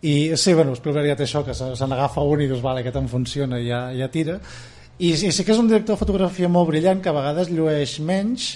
I 0.01 0.15
sí, 0.41 0.55
bueno, 0.57 0.75
Spielberg 0.75 1.11
ja 1.13 1.17
té 1.19 1.27
això, 1.29 1.45
que 1.45 1.55
se, 1.55 1.71
se 1.77 1.89
n'agafa 1.89 2.25
un 2.25 2.43
i 2.43 2.49
dius, 2.49 2.63
vale, 2.65 2.83
aquest 2.83 2.97
em 3.03 3.09
funciona 3.13 3.61
i 3.61 3.69
ja, 3.69 3.83
ja 3.97 4.09
tira. 4.13 4.39
I, 4.99 5.13
I 5.13 5.33
sí 5.33 5.45
que 5.45 5.53
és 5.55 5.61
un 5.61 5.69
director 5.69 5.95
de 5.95 6.01
fotografia 6.01 6.49
molt 6.49 6.71
brillant, 6.73 7.03
que 7.05 7.13
a 7.13 7.17
vegades 7.17 7.53
llueix 7.53 7.99
menys, 8.05 8.53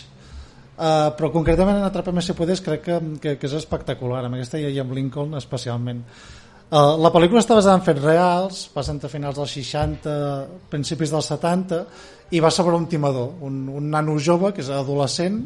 uh, 0.77 1.13
però 1.17 1.31
concretament 1.33 1.79
en 1.79 1.87
Atrapa'm 1.87 2.21
si 2.25 2.37
puedes 2.37 2.65
crec 2.65 2.89
que, 2.89 3.03
que, 3.21 3.37
que 3.41 3.51
és 3.51 3.59
espectacular, 3.61 4.25
amb 4.25 4.41
aquesta 4.41 4.61
i 4.61 4.81
amb 4.81 4.97
Lincoln 4.97 5.37
especialment. 5.41 6.03
Uh, 6.65 6.97
la 6.97 7.11
pel·lícula 7.13 7.43
està 7.43 7.55
basada 7.59 7.77
en 7.77 7.85
fets 7.85 8.01
reals, 8.03 8.63
passa 8.73 8.95
entre 8.95 9.11
finals 9.13 9.37
dels 9.37 9.53
60, 9.59 10.15
principis 10.73 11.13
dels 11.13 11.29
70, 11.29 11.83
i 12.35 12.41
va 12.41 12.51
sobre 12.51 12.75
un 12.75 12.87
timador, 12.91 13.35
un, 13.45 13.67
un 13.69 13.91
nano 13.93 14.17
jove 14.19 14.55
que 14.57 14.65
és 14.65 14.71
adolescent, 14.73 15.43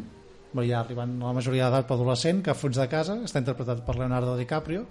ja 0.55 0.79
arribant 0.79 1.17
a 1.19 1.27
la 1.27 1.35
majoria 1.35 1.67
d'edat 1.67 1.89
per 1.89 1.97
adolescent, 1.97 2.39
que 2.45 2.55
fuig 2.57 2.73
de 2.77 2.87
casa, 2.89 3.19
està 3.27 3.43
interpretat 3.43 3.83
per 3.85 3.97
Leonardo 3.99 4.37
DiCaprio, 4.39 4.85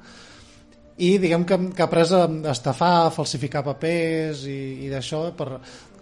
i 0.99 1.14
diguem 1.23 1.47
que, 1.47 1.59
que 1.75 1.83
ha 1.83 1.87
après 1.88 2.12
a 2.12 2.27
estafar, 2.53 2.93
a 3.07 3.14
falsificar 3.14 3.64
papers 3.67 4.45
i, 4.51 4.59
i 4.85 4.91
d'això 4.91 5.29
per, 5.38 5.49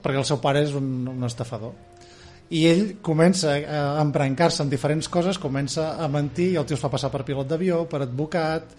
perquè 0.03 0.19
el 0.21 0.27
seu 0.29 0.41
pare 0.43 0.65
és 0.67 0.75
un, 0.77 1.07
un 1.13 1.29
estafador. 1.29 1.75
I 2.51 2.63
ell 2.71 2.85
comença 3.05 3.57
a 3.59 3.87
embrancar-se 4.01 4.63
en 4.63 4.71
diferents 4.71 5.09
coses, 5.13 5.39
comença 5.43 5.95
a 6.03 6.07
mentir 6.09 6.53
i 6.53 6.59
el 6.61 6.67
tio 6.67 6.77
es 6.79 6.83
fa 6.83 6.91
passar 6.93 7.11
per 7.13 7.25
pilot 7.27 7.49
d'avió, 7.51 7.83
per 7.91 8.05
advocat 8.05 8.77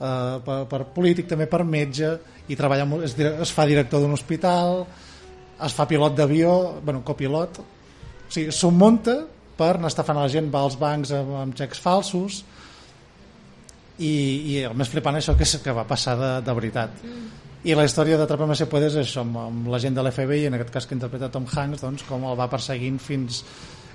eh, 0.00 0.36
per, 0.44 0.60
per 0.70 0.84
polític, 0.94 1.28
també 1.30 1.46
per 1.50 1.64
metge 1.64 2.16
i 2.48 2.56
treballa, 2.56 2.86
es, 3.06 3.16
es 3.18 3.52
fa 3.54 3.66
director 3.68 4.02
d'un 4.04 4.14
hospital 4.14 4.84
es 5.62 5.74
fa 5.74 5.86
pilot 5.86 6.16
d'avió 6.16 6.80
bueno, 6.82 7.02
copilot. 7.04 7.60
O 7.60 8.32
sigui, 8.32 8.52
s'ho 8.52 8.70
munta 8.74 9.20
per 9.54 9.76
anar 9.76 9.92
estafant 9.92 10.18
la 10.18 10.30
gent 10.30 10.50
va 10.52 10.64
als 10.66 10.76
bancs 10.80 11.12
amb, 11.14 11.36
amb 11.44 11.56
xecs 11.58 11.80
falsos 11.82 12.42
i, 13.98 14.10
i 14.10 14.56
el 14.66 14.74
més 14.74 14.90
flipant 14.90 15.14
això 15.14 15.36
que, 15.38 15.46
és, 15.46 15.60
que 15.62 15.74
va 15.76 15.86
passar 15.86 16.16
de, 16.18 16.32
de 16.46 16.56
veritat. 16.58 17.04
I 17.64 17.76
la 17.78 17.86
història 17.86 18.18
d'Atrapa'm 18.20 18.52
si 18.58 18.66
puedes 18.68 18.96
és 18.98 19.06
això, 19.06 19.22
amb, 19.22 19.38
amb 19.40 19.70
la 19.72 19.80
gent 19.80 19.94
de 19.96 20.02
l'FBI 20.02 20.48
en 20.50 20.58
aquest 20.58 20.74
cas 20.74 20.88
que 20.88 20.98
interpreta 20.98 21.30
Tom 21.32 21.46
Hanks 21.48 21.86
doncs, 21.86 22.04
com 22.08 22.26
el 22.28 22.36
va 22.36 22.50
perseguint 22.52 22.98
fins, 23.00 23.44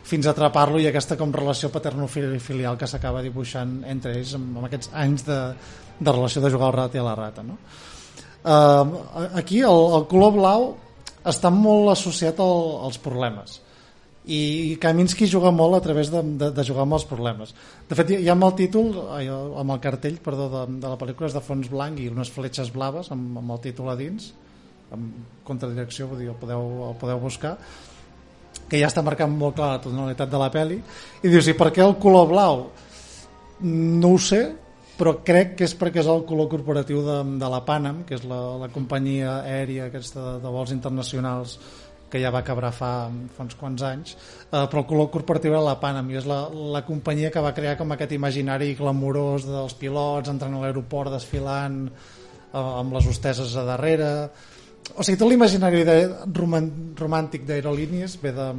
fins 0.08 0.26
a 0.26 0.34
atrapar-lo 0.34 0.80
i 0.82 0.88
aquesta 0.90 1.20
com 1.20 1.36
relació 1.36 1.70
paterno-filial 1.74 2.80
que 2.80 2.88
s'acaba 2.90 3.22
dibuixant 3.26 3.82
entre 3.92 4.16
ells 4.18 4.34
amb, 4.40 4.56
amb 4.56 4.72
aquests 4.72 4.90
anys 5.04 5.28
de, 5.28 5.38
de 6.00 6.12
relació 6.12 6.42
de 6.42 6.52
jugar 6.52 6.70
al 6.70 6.78
rat 6.78 6.96
i 6.96 7.02
a 7.02 7.08
la 7.08 7.16
rata 7.18 7.44
no? 7.44 7.58
uh, 8.44 9.34
aquí 9.40 9.62
el, 9.62 9.82
el 10.00 10.06
color 10.12 10.36
blau 10.36 10.70
està 11.28 11.52
molt 11.52 11.92
associat 11.94 12.40
al, 12.44 12.62
als 12.88 13.02
problemes 13.04 13.60
i 14.30 14.78
Kaminski 14.82 15.26
juga 15.32 15.50
molt 15.56 15.80
a 15.80 15.82
través 15.82 16.12
de, 16.14 16.22
de, 16.22 16.52
de 16.54 16.66
jugar 16.66 16.84
amb 16.86 16.98
els 17.00 17.06
problemes 17.10 17.54
de 17.90 17.98
fet 17.98 18.14
hi 18.14 18.28
ha 18.28 18.36
amb 18.36 18.46
el 18.50 18.56
títol 18.60 18.92
amb 19.02 19.74
el 19.74 19.82
cartell 19.84 20.20
perdó, 20.24 20.50
de, 20.54 20.66
de 20.80 20.92
la 20.92 21.00
pel·lícula 21.00 21.30
és 21.30 21.38
de 21.38 21.44
fons 21.44 21.72
blanc 21.72 22.00
i 22.00 22.10
unes 22.12 22.32
fletxes 22.32 22.72
blaves 22.76 23.12
amb, 23.16 23.40
amb 23.42 23.56
el 23.56 23.64
títol 23.64 23.90
a 23.90 23.98
dins 24.00 24.32
amb 24.94 25.44
contradirecció 25.46 26.10
vull 26.10 26.22
dir, 26.24 26.30
el 26.32 26.38
podeu, 26.38 26.68
el 26.90 26.98
podeu 27.02 27.22
buscar 27.22 27.56
que 28.70 28.78
ja 28.78 28.90
està 28.90 29.02
marcant 29.06 29.32
molt 29.34 29.58
clar 29.58 29.74
la 29.76 29.82
tonalitat 29.82 30.30
de 30.30 30.42
la 30.42 30.52
peli 30.54 30.78
i 30.78 31.32
dius, 31.32 31.50
i 31.50 31.58
per 31.58 31.72
què 31.74 31.84
el 31.86 31.98
color 32.02 32.30
blau? 32.30 32.68
no 33.60 34.14
ho 34.16 34.20
sé 34.22 34.44
però 35.00 35.16
crec 35.24 35.56
que 35.60 35.68
és 35.68 35.76
perquè 35.80 36.02
és 36.02 36.10
el 36.12 36.26
color 36.28 36.50
corporatiu 36.52 37.00
de, 37.06 37.20
de 37.40 37.52
la 37.52 37.62
Panam 37.68 38.04
que 38.08 38.18
és 38.18 38.26
la, 38.28 38.40
la 38.60 38.68
companyia 38.74 39.40
aèria 39.46 39.88
aquesta 39.88 40.26
de, 40.26 40.34
de 40.44 40.52
vols 40.52 40.74
internacionals 40.76 41.56
que 42.10 42.20
ja 42.20 42.32
va 42.34 42.42
acabar 42.42 42.72
fa, 42.74 42.92
fa 43.36 43.46
uns 43.46 43.56
quants 43.56 43.86
anys 43.86 44.16
eh, 44.18 44.66
però 44.66 44.82
el 44.82 44.88
color 44.90 45.10
corporatiu 45.14 45.54
era 45.54 45.64
la 45.64 45.78
Panam 45.80 46.10
i 46.12 46.20
és 46.20 46.28
la, 46.28 46.42
la 46.76 46.84
companyia 46.88 47.32
que 47.32 47.44
va 47.46 47.56
crear 47.56 47.78
com 47.80 47.96
aquest 47.96 48.16
imaginari 48.18 48.74
glamurós 48.80 49.48
dels 49.48 49.78
pilots 49.80 50.34
entrant 50.34 50.58
a 50.58 50.64
l'aeroport 50.66 51.14
desfilant 51.16 51.86
eh, 51.88 52.60
amb 52.60 52.98
les 52.98 53.08
hosteses 53.08 53.56
a 53.56 53.68
darrere 53.72 54.12
o 54.98 55.06
sigui, 55.06 55.20
tot 55.22 55.30
l'imaginari 55.30 55.86
romàntic 56.36 57.48
d'aerolínies 57.48 58.18
ve 58.24 58.36
de, 58.36 58.52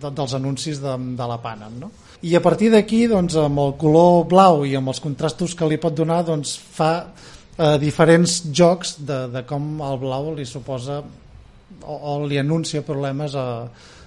de, 0.00 0.10
dels 0.22 0.36
anuncis 0.38 0.80
de, 0.80 0.96
de 1.20 1.30
la 1.34 1.40
Panam 1.42 1.80
no? 1.84 1.92
I 2.22 2.34
a 2.36 2.40
partir 2.40 2.70
d'aquí 2.72 3.04
doncs, 3.10 3.36
amb 3.36 3.60
el 3.60 3.74
color 3.80 4.24
blau 4.30 4.64
i 4.64 4.76
amb 4.78 4.88
els 4.92 5.02
contrastos 5.04 5.54
que 5.54 5.68
li 5.68 5.76
pot 5.80 5.94
donar 5.96 6.22
doncs, 6.24 6.56
fa 6.56 6.92
eh, 7.04 7.76
diferents 7.82 8.38
jocs 8.52 8.96
de, 9.04 9.26
de 9.32 9.44
com 9.48 9.76
el 9.84 10.00
blau 10.00 10.32
li 10.36 10.46
suposa 10.48 11.02
o, 11.02 11.96
o 11.96 12.16
li 12.24 12.38
anuncia 12.40 12.84
problemes 12.86 13.36
a, 13.36 13.46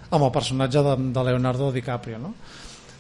amb 0.10 0.26
el 0.26 0.34
personatge 0.34 0.84
de, 0.86 0.96
de 1.14 1.28
Leonardo 1.30 1.72
DiCaprio 1.76 2.22
no? 2.22 2.34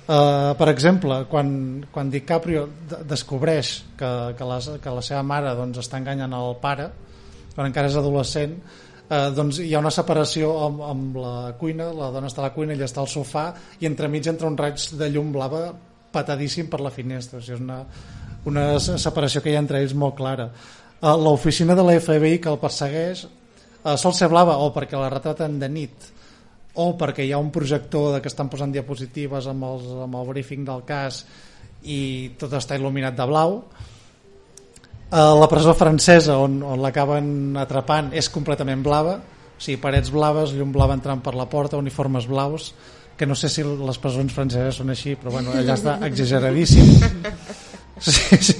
Uh, 0.09 0.55
per 0.57 0.71
exemple, 0.71 1.19
quan, 1.29 1.49
quan 1.93 2.07
DiCaprio 2.09 2.63
descobreix 3.05 3.75
que, 3.93 4.07
que, 4.33 4.45
la, 4.47 4.55
que 4.81 4.93
la 4.95 5.03
seva 5.05 5.21
mare 5.21 5.51
doncs, 5.53 5.83
està 5.83 5.99
enganyant 6.01 6.33
el 6.33 6.55
pare 6.63 6.87
quan 7.53 7.67
encara 7.69 7.91
és 7.91 7.97
adolescent 7.99 8.55
eh, 9.09 9.29
doncs 9.35 9.59
hi 9.63 9.73
ha 9.73 9.81
una 9.81 9.91
separació 9.93 10.51
amb, 10.67 10.81
amb 10.85 11.19
la 11.19 11.35
cuina, 11.59 11.89
la 11.95 12.11
dona 12.13 12.29
està 12.29 12.43
a 12.43 12.49
la 12.49 12.53
cuina, 12.55 12.75
ella 12.77 12.87
està 12.89 13.01
al 13.03 13.11
sofà 13.11 13.49
i 13.81 13.89
entremig 13.89 14.29
entra 14.29 14.49
un 14.49 14.57
raig 14.57 14.85
de 14.99 15.09
llum 15.09 15.33
blava 15.33 15.67
patadíssim 16.13 16.69
per 16.69 16.81
la 16.81 16.93
finestra. 16.93 17.39
O 17.39 17.45
sigui, 17.45 17.57
és 17.57 17.65
una, 17.65 17.81
una 18.49 18.69
separació 18.79 19.43
que 19.43 19.51
hi 19.51 19.57
ha 19.57 19.65
entre 19.65 19.81
ells 19.81 19.97
molt 19.97 20.17
clara. 20.17 20.49
Eh, 20.99 21.17
l'oficina 21.25 21.75
de 21.75 21.85
la 21.85 21.97
FBI 21.99 22.39
que 22.43 22.53
el 22.53 22.61
persegueix 22.61 23.25
eh, 23.25 23.97
sol 23.97 24.15
ser 24.15 24.29
blava 24.31 24.57
o 24.63 24.71
perquè 24.75 24.97
la 24.99 25.11
retraten 25.11 25.59
de 25.61 25.69
nit 25.71 26.09
o 26.79 26.91
perquè 26.95 27.25
hi 27.25 27.31
ha 27.33 27.41
un 27.41 27.51
projector 27.51 28.13
de 28.15 28.23
que 28.23 28.29
estan 28.31 28.49
posant 28.49 28.71
diapositives 28.71 29.47
amb, 29.49 29.65
els, 29.67 29.87
amb 30.05 30.19
el 30.19 30.27
briefing 30.29 30.65
del 30.67 30.83
cas 30.87 31.23
i 31.83 32.35
tot 32.39 32.53
està 32.55 32.77
il·luminat 32.77 33.17
de 33.17 33.25
blau 33.27 33.61
la 35.09 35.47
presó 35.49 35.73
francesa 35.73 36.37
on, 36.37 36.59
on 36.61 36.81
l'acaben 36.83 37.57
atrapant 37.57 38.11
és 38.13 38.29
completament 38.29 38.83
blava 38.85 39.17
o 39.59 39.61
sigui, 39.61 39.79
parets 39.81 40.11
blaves, 40.13 40.53
llum 40.55 40.71
blava 40.71 40.95
entrant 40.95 41.19
per 41.25 41.33
la 41.35 41.49
porta 41.49 41.79
uniformes 41.81 42.27
blaus 42.29 42.73
que 43.17 43.27
no 43.27 43.35
sé 43.35 43.49
si 43.51 43.65
les 43.65 43.97
presons 43.99 44.31
franceses 44.31 44.77
són 44.79 44.93
així 44.93 45.17
però 45.19 45.33
bueno, 45.33 45.51
allà 45.51 45.75
està 45.75 45.97
exageradíssim 46.07 46.93
sí, 47.99 48.37
sí. 48.37 48.55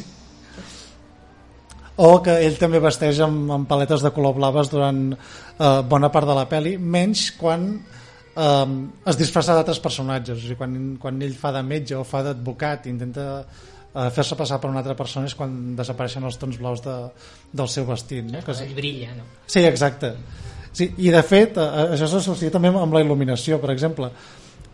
o 2.01 2.17
que 2.25 2.35
ell 2.43 2.57
també 2.59 2.81
vesteix 2.83 3.21
amb, 3.23 3.53
amb 3.55 3.69
paletes 3.69 4.03
de 4.03 4.11
color 4.15 4.35
blaves 4.41 4.73
durant 4.73 5.05
eh, 5.13 5.79
bona 5.87 6.11
part 6.11 6.27
de 6.27 6.35
la 6.35 6.49
peli 6.51 6.75
menys 6.81 7.29
quan 7.39 7.69
eh, 7.77 8.75
es 9.05 9.21
disfressa 9.21 9.55
d'altres 9.55 9.79
personatges 9.85 10.41
o 10.41 10.47
sigui, 10.47 10.59
quan, 10.59 10.79
quan 10.99 11.21
ell 11.21 11.37
fa 11.37 11.53
de 11.55 11.63
metge 11.63 11.95
o 11.95 12.03
fa 12.03 12.25
d'advocat 12.25 12.89
intenta 12.89 13.29
eh, 13.99 14.09
fer-se 14.15 14.37
passar 14.39 14.59
per 14.61 14.71
una 14.71 14.81
altra 14.83 14.95
persona 14.97 15.29
és 15.29 15.35
quan 15.37 15.75
desapareixen 15.77 16.25
els 16.27 16.39
tons 16.41 16.59
blaus 16.61 16.83
de, 16.85 16.97
del 17.51 17.71
seu 17.71 17.87
vestit 17.89 18.27
no? 18.27 18.43
que 18.45 18.55
ell 18.65 18.75
brilla 18.77 19.15
no? 19.17 19.27
sí, 19.45 19.63
exacte 19.67 20.13
sí, 20.71 20.91
i 20.97 21.11
de 21.13 21.23
fet 21.25 21.59
eh, 21.59 21.87
això 21.95 22.09
s'associa 22.09 22.53
també 22.53 22.71
amb 22.71 22.95
la 22.95 23.03
il·luminació 23.05 23.59
per 23.61 23.73
exemple 23.75 24.11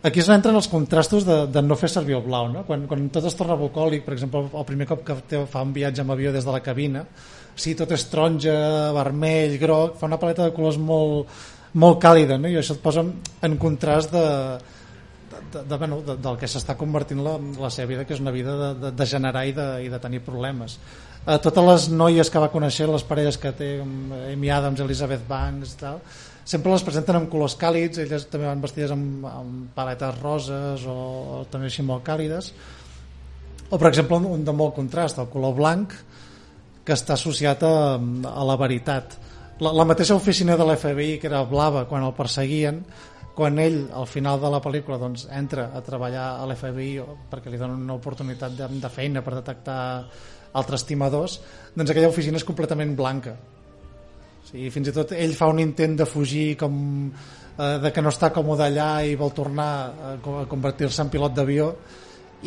aquí 0.06 0.22
es 0.22 0.30
entren 0.30 0.58
els 0.58 0.70
contrastos 0.70 1.26
de, 1.26 1.40
de 1.50 1.64
no 1.66 1.78
fer 1.80 1.90
servir 1.90 2.20
el 2.20 2.26
blau 2.28 2.52
no? 2.52 2.66
quan, 2.68 2.86
quan 2.90 3.10
tot 3.14 3.26
es 3.26 3.38
torna 3.38 3.58
bucòlic 3.60 4.06
per 4.06 4.14
exemple 4.18 4.46
el 4.46 4.68
primer 4.68 4.90
cop 4.92 5.04
que 5.08 5.46
fa 5.50 5.66
un 5.66 5.74
viatge 5.74 6.06
amb 6.06 6.14
avió 6.16 6.34
des 6.36 6.46
de 6.46 6.54
la 6.54 6.64
cabina 6.66 7.06
sí, 7.56 7.74
tot 7.76 7.92
és 7.96 8.08
taronja, 8.12 8.56
vermell, 8.96 9.58
groc 9.62 10.00
fa 10.00 10.10
una 10.10 10.20
paleta 10.22 10.50
de 10.50 10.56
colors 10.56 10.78
molt, 10.78 11.32
molt 11.82 12.02
càlida 12.04 12.38
no? 12.38 12.52
i 12.52 12.60
això 12.60 12.76
et 12.76 12.84
posa 12.84 13.06
en 13.06 13.58
contrast 13.62 14.14
de, 14.14 14.26
de, 15.56 15.64
de, 15.64 15.80
bueno, 15.80 16.02
de, 16.06 16.18
del 16.22 16.38
que 16.42 16.50
s'està 16.52 16.76
convertint 16.78 17.24
la, 17.24 17.38
la 17.62 17.72
seva 17.74 17.90
vida, 17.94 18.06
que 18.06 18.16
és 18.18 18.22
una 18.24 18.34
vida 18.36 18.56
de, 18.60 18.70
de, 18.84 18.94
de 19.00 19.10
generar 19.10 19.46
i 19.48 19.56
de, 19.56 19.68
i 19.88 19.92
de 19.92 20.00
tenir 20.04 20.22
problemes. 20.26 20.78
Eh, 21.26 21.38
totes 21.42 21.66
les 21.66 21.90
noies 21.96 22.30
que 22.30 22.42
va 22.42 22.52
conèixer, 22.54 22.90
les 22.92 23.06
parelles 23.08 23.40
que 23.42 23.54
té, 23.56 23.70
Amy 23.82 24.52
Adams, 24.54 24.84
Elizabeth 24.84 25.24
Banks, 25.30 25.76
tal, 25.80 26.02
sempre 26.46 26.74
les 26.74 26.86
presenten 26.86 27.18
amb 27.18 27.32
colors 27.32 27.56
càlids, 27.58 28.04
elles 28.04 28.28
també 28.30 28.50
van 28.50 28.62
vestides 28.62 28.94
amb, 28.94 29.26
amb 29.32 29.70
paletes 29.78 30.20
roses 30.22 30.86
o, 30.86 30.98
o 31.40 31.40
també 31.52 31.72
així 31.72 31.86
molt 31.86 32.06
càlides. 32.06 32.52
O, 33.72 33.80
per 33.80 33.90
exemple, 33.90 34.20
un, 34.22 34.30
un 34.36 34.46
de 34.46 34.54
molt 34.54 34.76
contrast, 34.76 35.18
el 35.24 35.32
color 35.34 35.56
blanc, 35.58 35.96
que 36.86 36.94
està 36.94 37.16
associat 37.16 37.66
a, 37.66 37.76
a 37.98 38.46
la 38.46 38.60
veritat. 38.62 39.18
La, 39.64 39.72
la 39.74 39.88
mateixa 39.88 40.14
oficina 40.14 40.60
de 40.60 40.68
l'FBI, 40.68 41.18
que 41.18 41.32
era 41.32 41.42
blava 41.50 41.88
quan 41.90 42.06
el 42.06 42.14
perseguien, 42.14 42.84
quan 43.36 43.60
ell 43.60 43.90
al 43.92 44.08
final 44.08 44.40
de 44.40 44.50
la 44.52 44.62
pel·lícula 44.64 44.98
doncs, 45.00 45.26
entra 45.36 45.68
a 45.76 45.82
treballar 45.84 46.28
a 46.40 46.46
l'FBI 46.48 46.94
perquè 47.32 47.52
li 47.52 47.60
donen 47.60 47.84
una 47.84 47.98
oportunitat 48.00 48.56
de, 48.56 48.70
de 48.80 48.92
feina 48.92 49.24
per 49.26 49.36
detectar 49.36 49.80
altres 50.56 50.86
timadors 50.88 51.42
doncs 51.76 51.92
aquella 51.92 52.12
oficina 52.14 52.40
és 52.40 52.48
completament 52.48 52.96
blanca. 52.96 53.36
O 53.36 54.48
sigui, 54.48 54.70
fins 54.72 54.88
i 54.88 54.96
tot 54.96 55.12
ell 55.18 55.36
fa 55.36 55.50
un 55.52 55.60
intent 55.60 55.98
de 56.00 56.08
fugir 56.08 56.54
com 56.62 56.80
eh, 57.12 57.76
de 57.84 57.92
que 57.92 58.06
no 58.06 58.14
està 58.14 58.32
còmode 58.32 58.70
allà 58.70 58.90
i 59.04 59.20
vol 59.20 59.36
tornar 59.36 59.70
a, 59.84 60.16
a 60.16 60.46
convertir-se 60.48 61.04
en 61.04 61.12
pilot 61.12 61.36
d'avió 61.36 61.70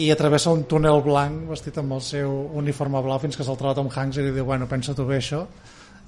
i 0.01 0.09
atravessa 0.15 0.55
un 0.55 0.65
túnel 0.71 1.03
blanc 1.05 1.51
vestit 1.53 1.83
amb 1.83 1.99
el 1.99 2.05
seu 2.07 2.33
uniforme 2.57 3.05
blau 3.05 3.21
fins 3.21 3.37
que 3.37 3.45
se'l 3.45 3.61
troba 3.61 3.77
Tom 3.77 3.93
Hanks 3.93 4.23
i 4.23 4.25
li 4.25 4.33
diu, 4.33 4.49
bueno, 4.49 4.71
pensa 4.71 4.97
tu 4.97 5.05
bé 5.05 5.21
això. 5.21 5.45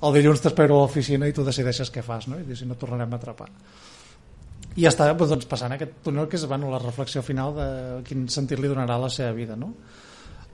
El 0.01 0.16
dilluns 0.16 0.40
t'espero 0.40 0.79
a 0.79 0.87
l'oficina 0.87 1.29
i 1.29 1.37
tu 1.37 1.45
decideixes 1.45 1.93
què 1.93 2.01
fas 2.01 2.31
no? 2.33 2.40
i 2.40 2.57
si 2.57 2.64
no 2.64 2.81
tornarem 2.81 3.12
a 3.12 3.21
atrapar 3.21 3.51
i 4.81 4.87
està 4.88 5.11
doncs, 5.12 5.47
passant 5.51 5.75
aquest 5.77 6.01
túnel 6.05 6.29
que 6.31 6.38
és 6.38 6.47
bueno, 6.49 6.71
la 6.73 6.81
reflexió 6.81 7.23
final 7.23 7.55
de 7.57 7.66
quin 8.07 8.27
sentit 8.33 8.61
li 8.61 8.71
donarà 8.71 8.99
la 9.01 9.11
seva 9.12 9.33
vida 9.37 9.57
no? 9.59 9.75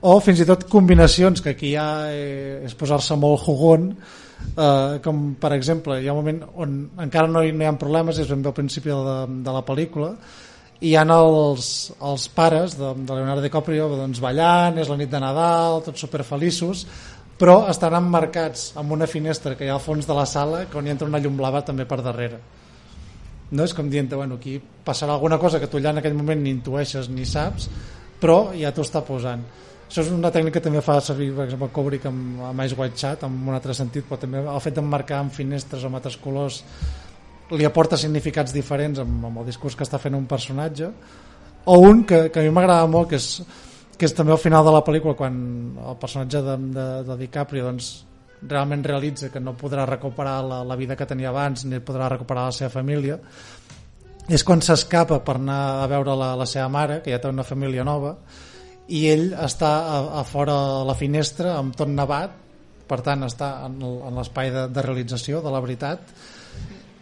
o 0.01 0.19
fins 0.21 0.41
i 0.43 0.47
tot 0.47 0.67
combinacions 0.69 1.41
que 1.41 1.55
aquí 1.55 1.73
ja 1.73 1.87
eh, 2.13 2.65
és 2.67 2.75
posar-se 2.77 3.17
molt 3.17 3.45
jugón 3.45 3.89
eh, 3.93 4.99
com 5.03 5.23
per 5.41 5.53
exemple 5.55 6.01
hi 6.01 6.09
ha 6.09 6.13
un 6.13 6.21
moment 6.21 6.43
on 6.55 6.75
encara 7.07 7.31
no 7.31 7.43
hi, 7.43 7.53
no 7.53 7.65
hi 7.65 7.69
ha 7.69 7.77
problemes 7.79 8.19
és 8.19 8.29
ben 8.29 8.43
bé 8.43 8.51
al 8.51 8.57
principi 8.57 8.93
de, 8.93 9.17
de 9.47 9.55
la 9.55 9.63
pel·lícula 9.65 10.13
i 10.77 10.91
hi 10.91 10.95
ha 10.99 11.05
els, 11.15 11.71
els 12.05 12.27
pares 12.29 12.77
de, 12.77 12.93
de 12.93 13.15
Leonardo 13.17 13.41
DiCaprio 13.41 13.87
doncs, 13.95 14.21
ballant, 14.21 14.77
és 14.77 14.91
la 14.91 14.99
nit 14.99 15.09
de 15.09 15.21
Nadal 15.23 15.81
tots 15.87 16.05
superfeliços 16.05 16.85
però 17.37 17.63
estan 17.69 17.95
emmarcats 17.97 18.71
amb 18.77 18.93
una 18.93 19.09
finestra 19.09 19.55
que 19.55 19.65
hi 19.65 19.71
ha 19.71 19.77
al 19.77 19.83
fons 19.83 20.05
de 20.05 20.13
la 20.13 20.25
sala 20.29 20.65
que 20.69 20.77
on 20.77 20.85
hi 20.85 20.93
entra 20.93 21.09
una 21.09 21.21
llum 21.21 21.37
blava 21.37 21.63
també 21.65 21.85
per 21.89 22.03
darrere 22.05 22.41
no 23.51 23.63
és 23.63 23.73
com 23.73 23.89
dient 23.89 24.09
bueno, 24.11 24.35
aquí 24.35 24.57
passarà 24.59 25.13
alguna 25.13 25.37
cosa 25.39 25.59
que 25.59 25.67
tu 25.67 25.79
allà 25.79 25.93
en 25.95 26.01
aquell 26.01 26.17
moment 26.17 26.41
ni 26.43 26.51
intueixes 26.51 27.09
ni 27.09 27.25
saps 27.25 27.69
però 28.19 28.51
ja 28.57 28.71
t'ho 28.73 28.81
està 28.81 29.03
posant. 29.05 29.43
Això 29.87 30.03
és 30.03 30.09
una 30.11 30.31
tècnica 30.33 30.57
que 30.57 30.65
també 30.65 30.81
fa 30.83 30.97
servir 30.99 31.29
per 31.35 31.45
exemple 31.45 31.69
Kubrick 31.71 32.07
amb, 32.09 32.41
amb 32.49 32.63
Ice 32.65 32.75
White 32.75 32.97
Chat 32.99 33.23
en 33.23 33.37
un 33.47 33.55
altre 33.55 33.75
sentit 33.77 34.07
però 34.07 34.19
també 34.19 34.41
el 34.43 34.63
fet 34.63 34.75
d'emmarcar 34.75 35.21
amb 35.21 35.35
finestres 35.35 35.85
o 35.85 35.87
amb 35.87 35.99
altres 36.01 36.17
colors 36.19 36.63
li 37.55 37.63
aporta 37.63 37.95
significats 37.95 38.51
diferents 38.51 38.99
amb, 38.99 39.29
amb 39.29 39.39
el 39.39 39.47
discurs 39.47 39.77
que 39.77 39.85
està 39.87 39.99
fent 40.01 40.17
un 40.17 40.25
personatge. 40.27 40.91
O 41.67 41.79
un 41.83 42.03
que, 42.07 42.27
que 42.31 42.41
a 42.41 42.43
mi 42.43 42.51
m'agrada 42.51 42.87
molt 42.91 43.13
que 43.13 43.19
és, 43.19 43.29
que 43.95 44.07
és 44.07 44.15
també 44.15 44.35
al 44.35 44.41
final 44.41 44.65
de 44.67 44.75
la 44.75 44.83
pel·lícula 44.83 45.15
quan 45.19 45.37
el 45.87 45.97
personatge 46.01 46.43
de, 46.43 46.57
de, 46.75 46.87
de 47.07 47.17
DiCaprio 47.23 47.69
doncs, 47.69 47.91
realment 48.41 48.83
realitza 48.85 49.31
que 49.33 49.41
no 49.41 49.55
podrà 49.57 49.85
recuperar 49.89 50.41
la, 50.45 50.63
la 50.63 50.75
vida 50.77 50.95
que 50.95 51.07
tenia 51.09 51.31
abans 51.31 51.65
ni 51.65 51.79
podrà 51.81 52.09
recuperar 52.13 52.47
la 52.49 52.55
seva 52.55 52.69
família 52.69 53.17
és 54.27 54.43
quan 54.43 54.61
s'escapa 54.61 55.21
per 55.25 55.37
anar 55.39 55.61
a 55.81 55.87
veure 55.89 56.15
la, 56.19 56.33
la 56.37 56.45
seva 56.45 56.67
mare 56.69 57.01
que 57.01 57.13
ja 57.13 57.21
té 57.23 57.31
una 57.31 57.47
família 57.47 57.85
nova 57.87 58.13
i 58.87 59.07
ell 59.09 59.31
està 59.33 59.71
a, 59.87 60.01
a 60.21 60.23
fora 60.27 60.57
la 60.87 60.95
finestra 60.95 61.55
amb 61.57 61.75
tot 61.75 61.89
nevat 61.89 62.35
per 62.87 63.01
tant 63.03 63.25
està 63.27 63.51
en 63.67 63.79
l'espai 64.15 64.51
de, 64.53 64.67
de 64.71 64.83
realització 64.85 65.41
de 65.43 65.51
la 65.51 65.63
veritat 65.63 66.13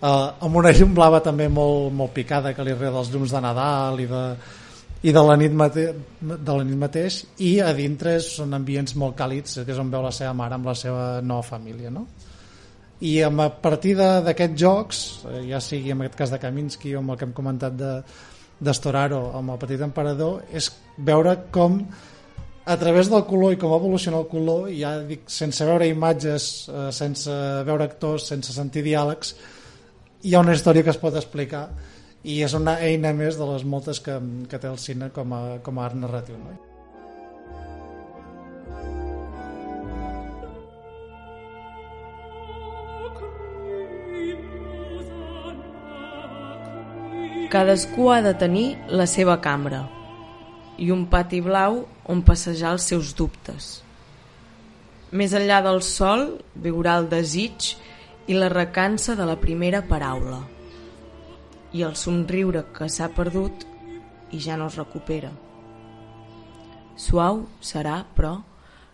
eh, 0.02 0.08
amb 0.08 0.56
una 0.56 0.72
llum 0.72 0.96
blava 0.96 1.22
també 1.26 1.50
molt, 1.50 1.92
molt 1.94 2.14
picada 2.16 2.54
que 2.56 2.64
li 2.64 2.74
reda 2.78 2.96
dels 2.96 3.12
llums 3.14 3.36
de 3.36 3.44
Nadal 3.44 4.00
i 4.02 4.08
de, 4.10 4.24
i 5.06 5.12
de 5.14 5.22
la 5.22 5.36
nit, 5.38 5.54
mate 5.54 5.84
de 6.20 6.54
la 6.54 6.64
nit 6.66 6.78
mateix 6.82 7.20
i 7.46 7.60
a 7.62 7.70
dintre 7.78 8.16
són 8.24 8.56
ambients 8.58 8.96
molt 8.98 9.18
càlids 9.20 9.60
que 9.62 9.74
és 9.74 9.82
on 9.82 9.92
veu 9.94 10.02
la 10.02 10.14
seva 10.16 10.34
mare 10.38 10.58
amb 10.58 10.66
la 10.66 10.74
seva 10.78 11.06
nova 11.22 11.46
família 11.46 11.92
no? 11.94 12.08
i 13.06 13.20
a 13.22 13.30
partir 13.62 13.94
d'aquests 14.00 14.58
jocs 14.58 15.04
eh, 15.30 15.44
ja 15.52 15.62
sigui 15.62 15.94
en 15.94 16.02
aquest 16.02 16.18
cas 16.24 16.34
de 16.34 16.42
Kaminsky 16.42 16.96
o 16.96 17.04
amb 17.04 17.14
el 17.14 17.20
que 17.20 17.28
hem 17.28 17.36
comentat 17.38 17.78
de, 17.78 17.94
amb 18.66 19.52
el 19.54 19.62
petit 19.62 19.82
emperador 19.86 20.42
és 20.52 20.72
veure 20.98 21.36
com 21.52 21.82
a 22.66 22.78
través 22.82 23.12
del 23.12 23.28
color 23.30 23.54
i 23.54 23.60
com 23.62 23.76
evoluciona 23.76 24.24
el 24.24 24.30
color 24.32 24.72
ja 24.74 24.96
dic, 25.06 25.28
sense 25.30 25.68
veure 25.70 25.92
imatges 25.92 26.70
eh, 26.72 26.90
sense 26.92 27.36
veure 27.68 27.92
actors, 27.92 28.32
sense 28.32 28.56
sentir 28.56 28.82
diàlegs 28.88 29.36
hi 30.26 30.34
ha 30.34 30.42
una 30.42 30.56
història 30.58 30.82
que 30.82 30.96
es 30.96 30.98
pot 30.98 31.14
explicar 31.14 31.68
i 32.26 32.40
és 32.42 32.56
una 32.58 32.80
eina 32.82 33.12
més 33.14 33.36
de 33.38 33.46
les 33.46 33.64
moltes 33.70 34.00
que, 34.02 34.16
que 34.50 34.58
té 34.58 34.70
el 34.70 34.80
cine 34.82 35.12
com 35.14 35.34
a, 35.38 35.42
com 35.66 35.78
a 35.78 35.84
art 35.86 35.98
narratiu 36.00 36.40
no? 36.42 36.56
Cadascú 47.54 48.10
ha 48.12 48.24
de 48.26 48.34
tenir 48.36 48.66
la 48.90 49.06
seva 49.08 49.38
cambra 49.40 49.84
i 50.82 50.90
un 50.92 51.06
pati 51.12 51.44
blau 51.46 51.84
on 52.12 52.24
passejar 52.26 52.74
els 52.76 52.90
seus 52.90 53.14
dubtes. 53.16 53.70
Més 55.16 55.38
enllà 55.38 55.62
del 55.64 55.80
sol 55.86 56.26
viurà 56.66 56.98
el 57.00 57.08
desig 57.14 57.70
i 58.28 58.36
la 58.36 58.50
recança 58.52 59.16
de 59.16 59.30
la 59.30 59.38
primera 59.40 59.86
paraula 59.88 60.42
i 61.76 61.84
el 61.84 61.96
somriure 62.00 62.64
que 62.76 62.88
s'ha 62.92 63.10
perdut 63.18 63.66
i 64.32 64.40
ja 64.40 64.56
no 64.60 64.70
es 64.72 64.78
recupera. 64.80 65.32
Suau 66.96 67.44
serà, 67.60 67.98
però, 68.16 68.38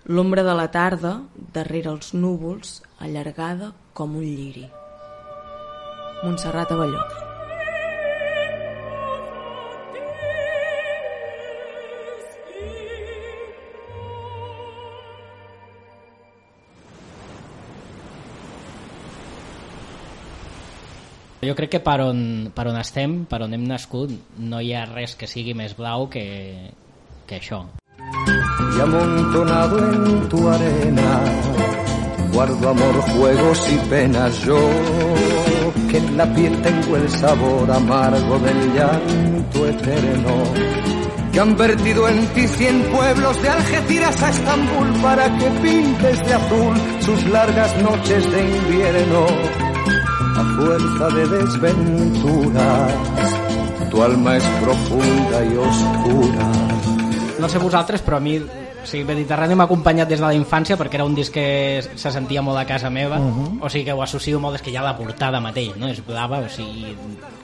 l'ombra 0.10 0.46
de 0.48 0.58
la 0.58 0.70
tarda 0.74 1.16
darrere 1.54 1.94
els 1.94 2.16
núvols 2.18 2.80
allargada 3.00 3.74
com 3.94 4.18
un 4.18 4.26
lliri. 4.26 4.70
Montserrat 6.24 6.74
Avelló. 6.74 7.31
Jo 21.42 21.56
crec 21.58 21.72
que 21.74 21.82
per 21.82 22.00
on, 22.06 22.52
per 22.54 22.68
on 22.70 22.78
estem, 22.78 23.24
per 23.26 23.42
on 23.42 23.54
hem 23.54 23.64
nascut, 23.66 24.14
no 24.38 24.62
hi 24.62 24.76
ha 24.78 24.86
res 24.86 25.18
que 25.18 25.30
sigui 25.30 25.56
més 25.58 25.74
blau 25.78 26.10
que, 26.10 26.26
que 27.26 27.42
això. 27.42 27.66
y 28.76 28.80
amontonado 28.80 29.78
en 29.80 30.30
tu 30.30 30.50
arena 30.50 31.22
guardo 32.32 32.70
amor, 32.70 33.02
juegos 33.14 33.72
y 33.72 33.78
penas 33.90 34.44
yo 34.46 34.58
que 35.90 35.98
en 35.98 36.18
la 36.18 36.26
piel 36.34 36.62
tengo 36.62 36.98
el 36.98 37.10
sabor 37.10 37.70
amargo 37.72 38.40
del 38.40 38.74
llanto 38.74 39.68
eterno 39.68 40.44
que 41.34 41.40
han 41.40 41.58
vertido 41.58 42.08
en 42.08 42.26
ti 42.28 42.48
cien 42.48 42.84
pueblos 42.92 43.42
de 43.42 43.50
Algeciras 43.50 44.22
a 44.22 44.30
Estambul 44.30 45.02
para 45.02 45.38
que 45.38 45.50
pintes 45.62 46.26
de 46.26 46.34
azul 46.34 46.76
sus 47.00 47.26
largas 47.28 47.82
noches 47.82 48.32
de 48.32 48.58
invierno 48.58 49.71
a 50.38 50.44
fuerza 50.56 51.08
de 51.16 51.28
desventuras 51.28 52.94
tu 53.90 54.02
alma 54.02 54.38
es 54.38 54.44
profunda 54.62 55.46
y 55.46 55.56
oscura 55.58 56.52
No 57.40 57.50
sé 57.50 57.58
vosaltres, 57.58 58.02
però 58.06 58.18
a 58.18 58.20
mi 58.20 58.38
o 58.82 58.86
sigui, 58.86 59.04
Mediterrani 59.06 59.56
m'ha 59.56 59.66
acompanyat 59.70 60.10
des 60.10 60.22
de 60.22 60.26
la 60.26 60.34
infància 60.34 60.78
perquè 60.78 60.98
era 60.98 61.06
un 61.06 61.14
disc 61.16 61.34
que 61.34 61.82
se 61.82 62.12
sentia 62.14 62.42
molt 62.42 62.58
a 62.58 62.66
casa 62.66 62.90
meva 62.90 63.20
uh 63.20 63.30
-huh. 63.30 63.58
o 63.62 63.70
sigui 63.70 63.86
que 63.86 63.94
ho 63.94 64.02
associo 64.02 64.40
molt 64.40 64.56
és 64.56 64.62
que 64.62 64.72
ja 64.72 64.82
la 64.82 64.98
portada 64.98 65.40
mateix 65.40 65.76
no? 65.78 65.88
és 65.88 66.06
blava, 66.06 66.40
o 66.40 66.50
sigui 66.50 66.96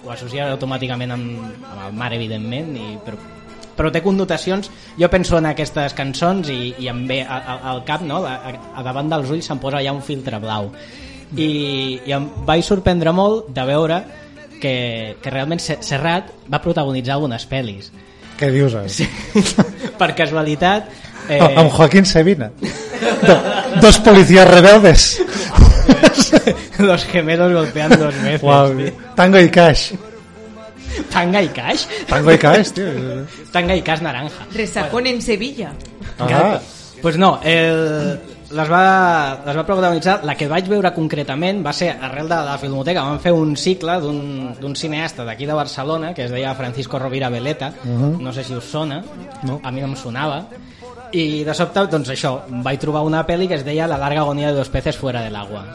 ho 0.06 0.12
associa 0.12 0.50
automàticament 0.52 1.12
amb, 1.12 1.39
amb 1.71 1.88
el 1.88 1.93
mar 1.93 2.13
evidentment 2.13 2.76
i, 2.78 2.97
però, 3.06 3.17
però 3.78 3.91
té 3.91 4.02
connotacions 4.02 4.71
jo 4.97 5.10
penso 5.10 5.38
en 5.38 5.45
aquestes 5.45 5.93
cançons 5.93 6.50
i, 6.50 6.73
i 6.80 6.88
em 6.88 7.08
ve 7.08 7.21
al, 7.23 7.60
al 7.63 7.84
cap 7.84 8.02
no? 8.02 8.26
a, 8.26 8.39
a 8.76 8.84
davant 8.84 9.10
dels 9.10 9.30
ulls 9.30 9.45
se'm 9.45 9.60
posa 9.60 9.82
ja 9.84 9.93
un 9.93 10.02
filtre 10.02 10.39
blau 10.39 10.71
i, 11.36 12.00
i 12.06 12.13
em 12.16 12.30
vaig 12.48 12.63
sorprendre 12.66 13.12
molt 13.16 13.50
de 13.54 13.66
veure 13.68 14.02
que, 14.62 15.18
que 15.22 15.34
realment 15.34 15.62
Serrat 15.62 16.32
va 16.52 16.62
protagonitzar 16.63 17.18
algunes 17.18 17.46
pel·lis 17.50 17.92
què 18.38 18.52
dius? 18.54 18.76
Eh? 18.78 18.88
Sí. 18.88 19.08
per 20.00 20.13
casualitat 20.18 20.92
eh... 21.30 21.42
amb 21.42 21.72
Joaquín 21.74 22.06
Sabina 22.06 22.52
Do, 22.58 23.36
dos 23.82 24.00
policías 24.06 24.48
rebeldes 24.50 25.22
los 26.80 27.06
gemelos 27.06 27.54
golpeando 27.54 27.98
dos 27.98 28.22
veces 28.22 28.42
wow. 28.42 28.92
Tango 29.16 29.40
y 29.40 29.50
Cash 29.50 29.94
Tanga 31.12 31.42
y 31.42 31.50
Cash 31.50 31.86
Tango 32.08 32.32
y 32.32 32.38
Cash, 32.38 32.72
tío 32.72 32.86
Tanga 33.52 33.76
y 33.76 33.82
Cash 33.82 34.02
naranja 34.02 34.46
Resacón 34.54 35.04
bueno. 35.04 35.10
en 35.10 35.22
Sevilla 35.22 35.72
ah. 36.20 36.60
pues 37.02 37.18
no 37.18 37.40
el, 37.44 38.20
les 38.51 38.69
va, 38.69 39.41
les 39.45 39.57
va 39.57 39.65
protagonitzar 39.65 40.21
la 40.27 40.36
que 40.38 40.47
vaig 40.47 40.69
veure 40.71 40.93
concretament 40.95 41.60
va 41.65 41.73
ser 41.75 41.89
arrel 41.91 42.29
de 42.29 42.38
la 42.47 42.57
Filmoteca. 42.62 43.03
Vam 43.03 43.19
fer 43.23 43.33
un 43.36 43.55
cicle 43.60 43.97
d'un 44.01 44.75
cineasta 44.75 45.25
d'aquí 45.27 45.45
de 45.49 45.57
Barcelona 45.57 46.13
que 46.13 46.25
es 46.25 46.31
deia 46.31 46.55
Francisco 46.55 46.99
Rovira 46.99 47.29
Veleta. 47.29 47.73
Uh 47.83 47.89
-huh. 47.89 48.17
no 48.19 48.33
sé 48.33 48.43
si 48.43 48.55
us 48.55 48.63
sona. 48.63 49.03
No. 49.43 49.60
a 49.63 49.71
mi 49.71 49.81
no 49.81 49.88
em 49.88 49.95
sonava. 49.95 50.45
I 51.12 51.43
de 51.43 51.53
sobte, 51.53 51.88
doncs 51.88 52.10
això, 52.10 52.41
vaig 52.47 52.79
trobar 52.79 53.01
una 53.01 53.25
pel·li 53.25 53.47
que 53.47 53.55
es 53.55 53.65
deia 53.65 53.88
La 53.88 53.97
larga 53.97 54.21
agonia 54.21 54.47
de 54.47 54.57
dos 54.57 54.69
peces 54.69 54.97
fuera 54.97 55.21
del 55.21 55.36
agua 55.36 55.65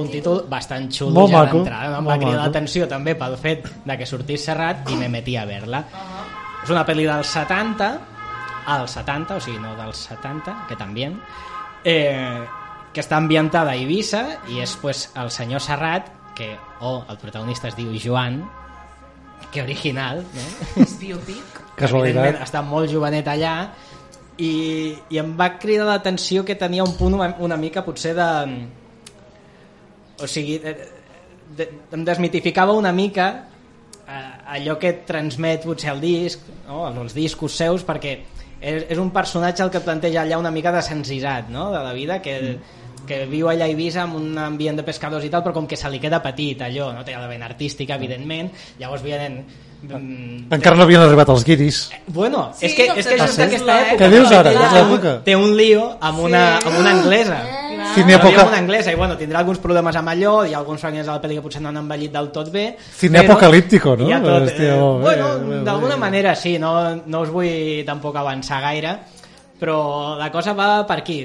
un 0.00 0.10
títol 0.12 0.44
bastant 0.50 0.88
xulo 0.92 1.14
molt 1.14 1.32
ja 1.32 1.42
maco, 1.44 1.60
d'entrada 1.60 1.98
em 1.98 2.08
va 2.10 2.18
cridar 2.20 2.44
l'atenció 2.44 2.88
també 2.90 3.14
pel 3.18 3.36
fet 3.40 3.66
de 3.84 3.98
que 3.98 4.08
sortís 4.08 4.46
Serrat 4.48 4.88
i 4.90 4.98
me 5.00 5.10
metí 5.12 5.36
a 5.36 5.44
veure-la 5.48 5.82
és 6.64 6.72
una 6.72 6.84
pel·li 6.88 7.06
dels 7.08 7.34
70 7.36 7.90
als 8.70 8.96
70, 8.98 9.36
o 9.36 9.42
sigui 9.42 9.58
no 9.60 9.74
dels 9.78 10.06
70 10.10 10.56
que 10.68 10.78
també 10.78 11.10
eh, 11.84 12.40
que 12.92 13.02
està 13.02 13.18
ambientada 13.18 13.72
a 13.72 13.78
Eivissa 13.78 14.24
i 14.50 14.60
és 14.62 14.74
pues, 14.82 15.08
el 15.20 15.30
senyor 15.30 15.62
Serrat 15.64 16.10
que, 16.36 16.54
oh, 16.80 17.02
el 17.08 17.18
protagonista 17.20 17.68
es 17.68 17.76
diu 17.78 17.92
Joan 18.00 18.42
que 19.50 19.62
original 19.62 20.22
no? 20.22 20.82
és 20.82 20.92
biopic. 21.00 21.62
Casualitat. 21.80 22.42
Està 22.44 22.62
molt 22.62 22.90
jovenet 22.92 23.26
allà 23.30 23.54
i, 24.40 24.52
i 25.10 25.20
em 25.20 25.32
va 25.38 25.54
cridar 25.60 25.88
l'atenció 25.88 26.44
que 26.46 26.56
tenia 26.58 26.84
un 26.84 26.94
punt 26.98 27.16
una, 27.16 27.32
una 27.42 27.58
mica 27.60 27.84
potser 27.86 28.14
de 28.16 28.28
o 30.22 30.28
sigui 30.28 30.58
de, 30.62 30.74
de, 31.56 31.68
em 31.96 32.04
desmitificava 32.06 32.76
una 32.76 32.92
mica 32.92 33.28
eh, 34.06 34.56
allò 34.56 34.76
que 34.80 34.92
transmet 35.06 35.64
potser 35.66 35.94
el 35.94 36.02
disc 36.02 36.44
no? 36.68 36.84
els 36.90 37.16
discos 37.16 37.56
seus 37.56 37.86
perquè 37.86 38.18
és, 38.60 38.84
és 38.90 38.98
un 38.98 39.10
personatge 39.14 39.64
el 39.64 39.72
que 39.72 39.82
planteja 39.84 40.24
allà 40.24 40.40
una 40.40 40.52
mica 40.54 40.72
de 40.74 40.82
senzisat 40.84 41.48
no? 41.50 41.70
de 41.72 41.82
la 41.84 41.94
vida 41.96 42.20
que, 42.22 42.36
mm. 42.40 43.06
que 43.08 43.24
viu 43.30 43.48
allà 43.50 43.66
a 43.68 43.72
Eivissa 43.72 44.04
amb 44.04 44.20
un 44.20 44.38
ambient 44.38 44.80
de 44.80 44.86
pescadors 44.86 45.24
i 45.26 45.32
tal 45.32 45.44
però 45.46 45.56
com 45.56 45.66
que 45.70 45.80
se 45.80 45.90
li 45.90 46.02
queda 46.02 46.22
petit 46.24 46.62
allò 46.66 46.92
no 46.94 47.04
té 47.06 47.16
la 47.16 47.30
vena 47.30 47.50
artística 47.50 47.98
evidentment 48.00 48.52
llavors 48.78 49.06
vienen 49.06 49.42
Mm, 49.80 50.52
Encara 50.52 50.76
no 50.76 50.84
havien 50.84 51.00
arribat 51.00 51.30
els 51.32 51.44
guiris. 51.46 51.78
Bueno, 52.06 52.50
Sí, 52.56 52.66
és 52.68 52.74
que, 52.76 52.88
no 52.90 52.98
és 53.00 53.06
que 53.06 53.16
just 53.16 53.22
Ah, 53.22 53.32
sí? 53.32 53.42
aquesta 53.46 53.78
època... 53.80 54.04
Què 54.04 54.10
dius 54.12 54.32
ara? 54.36 54.52
té 54.52 54.82
És. 54.84 55.14
Té 55.24 55.36
un 55.36 55.56
lío 55.56 55.86
amb 56.00 56.20
una, 56.26 56.44
amb 56.58 56.78
una 56.82 56.92
anglesa. 56.98 57.40
Cine 57.40 57.59
Però 57.94 58.06
època, 58.16 58.40
amb 58.42 58.48
una 58.52 58.58
anglesa 58.58 58.92
i 58.92 58.94
bueno, 58.96 59.16
tindrà 59.18 59.38
alguns 59.40 59.58
problemes 59.58 59.96
amb 59.96 60.08
allò 60.12 60.34
i 60.46 60.54
alguns 60.54 60.80
fragments 60.80 61.06
de 61.08 61.12
la 61.12 61.20
pel·li 61.22 61.34
que 61.38 61.42
potser 61.42 61.60
no 61.62 61.68
han 61.72 61.76
envellit 61.82 62.12
del 62.12 62.30
tot 62.30 62.50
bé 62.54 62.76
Cine 62.96 63.22
però 63.22 63.32
apocalíptico, 63.36 63.96
no? 63.96 64.08
hi 64.08 64.12
ha 64.12 64.20
tot, 64.22 64.42
Hòstia, 64.48 64.74
eh, 64.74 64.78
molt 64.80 65.04
bé, 65.04 65.14
bueno, 65.22 65.62
d'alguna 65.64 65.96
manera 65.96 66.34
sí 66.36 66.58
no, 66.58 66.72
no 67.06 67.20
us 67.24 67.30
vull 67.34 67.84
tampoc 67.86 68.16
avançar 68.16 68.60
gaire 68.62 68.96
però 69.60 70.16
la 70.16 70.30
cosa 70.32 70.52
va 70.56 70.86
per 70.88 70.98
aquí. 71.02 71.18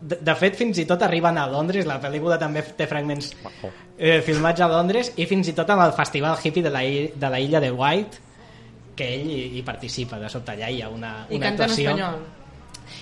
De, 0.00 0.14
de 0.22 0.34
fet 0.38 0.54
fins 0.54 0.78
i 0.78 0.84
tot 0.86 1.02
arriben 1.02 1.36
a 1.36 1.48
Londres 1.50 1.84
la 1.84 1.96
pel·lícula 2.00 2.36
també 2.38 2.62
té 2.78 2.86
fragments 2.86 3.32
eh, 3.98 4.20
filmats 4.22 4.60
a 4.62 4.68
Londres 4.70 5.10
i 5.18 5.26
fins 5.26 5.48
i 5.50 5.52
tot 5.58 5.68
amb 5.74 5.82
el 5.82 5.92
festival 5.96 6.36
hippie 6.40 6.62
de 6.62 6.70
la, 6.70 6.84
i- 6.86 7.10
de 7.14 7.28
la 7.32 7.40
illa 7.42 7.58
de 7.60 7.72
White 7.74 8.20
que 8.94 9.08
ell 9.16 9.26
hi, 9.30 9.40
hi 9.58 9.62
participa 9.66 10.16
de 10.22 10.28
sobte 10.30 10.54
allà 10.54 10.68
hi 10.70 10.80
ha 10.82 10.88
una, 10.88 11.26
i 11.28 11.36
una 11.36 11.46
canta 11.48 11.64
en 11.66 11.70
actuació. 11.70 11.90
espanyol 11.90 12.20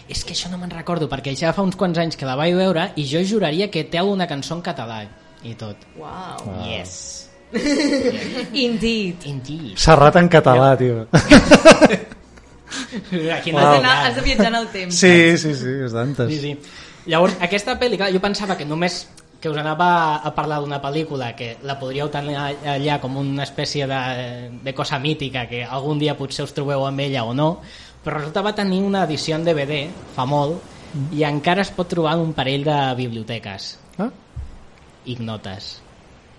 és 0.08 0.24
que 0.24 0.34
això 0.34 0.50
no 0.50 0.58
me'n 0.58 0.72
recordo, 0.72 1.08
perquè 1.10 1.34
ja 1.36 1.52
fa 1.56 1.62
uns 1.66 1.76
quants 1.76 1.98
anys 1.98 2.16
que 2.16 2.26
la 2.28 2.36
vaig 2.38 2.54
veure 2.56 2.90
i 2.96 3.06
jo 3.08 3.22
juraria 3.24 3.70
que 3.70 3.84
té 3.84 3.98
alguna 3.98 4.26
cançó 4.26 4.56
en 4.56 4.62
català 4.62 5.04
i 5.42 5.54
tot. 5.54 5.76
wow. 5.98 6.64
Yes. 6.66 7.28
indeed 8.66 9.22
Indeed. 9.24 9.76
Serrat 9.78 10.16
en 10.16 10.28
català, 10.28 10.76
tio. 10.76 11.06
Aquí 13.36 13.52
has, 13.54 13.62
d'anar, 13.62 13.94
has 14.08 14.16
de 14.16 14.22
viatjar 14.22 14.48
en 14.48 14.56
el 14.58 14.66
temps 14.72 14.98
Sí, 14.98 15.38
sí, 15.38 15.54
sí, 15.54 15.76
és 15.86 15.92
d'antes. 15.94 16.32
Sí, 16.32 16.40
sí. 16.40 16.82
Llavors, 17.06 17.36
aquesta 17.40 17.76
pel·li, 17.78 17.98
clar, 18.00 18.10
jo 18.10 18.20
pensava 18.20 18.56
que 18.58 18.66
només 18.66 19.04
que 19.40 19.50
us 19.52 19.58
anava 19.60 20.16
a 20.24 20.32
parlar 20.34 20.58
d'una 20.62 20.80
pel·lícula 20.82 21.30
que 21.36 21.56
la 21.62 21.76
podríeu 21.78 22.08
tenir 22.10 22.34
allà 22.36 22.96
com 23.02 23.18
una 23.20 23.44
espècie 23.44 23.86
de, 23.86 24.00
de 24.64 24.74
cosa 24.74 24.98
mítica 24.98 25.44
que 25.46 25.62
algun 25.62 26.00
dia 26.00 26.16
potser 26.18 26.46
us 26.46 26.54
trobeu 26.56 26.86
amb 26.86 27.04
ella 27.04 27.22
o 27.28 27.34
no, 27.36 27.60
però 28.06 28.20
resulta 28.20 28.44
va 28.46 28.54
tenir 28.54 28.84
una 28.86 29.02
edició 29.02 29.34
en 29.34 29.44
DVD 29.44 29.82
fa 30.14 30.24
molt 30.30 31.10
i 31.12 31.26
encara 31.26 31.66
es 31.66 31.72
pot 31.74 31.90
trobar 31.90 32.14
en 32.14 32.22
un 32.28 32.32
parell 32.36 32.62
de 32.64 32.78
biblioteques. 32.96 33.74
Ah? 33.98 34.12
ignotes. 35.06 35.80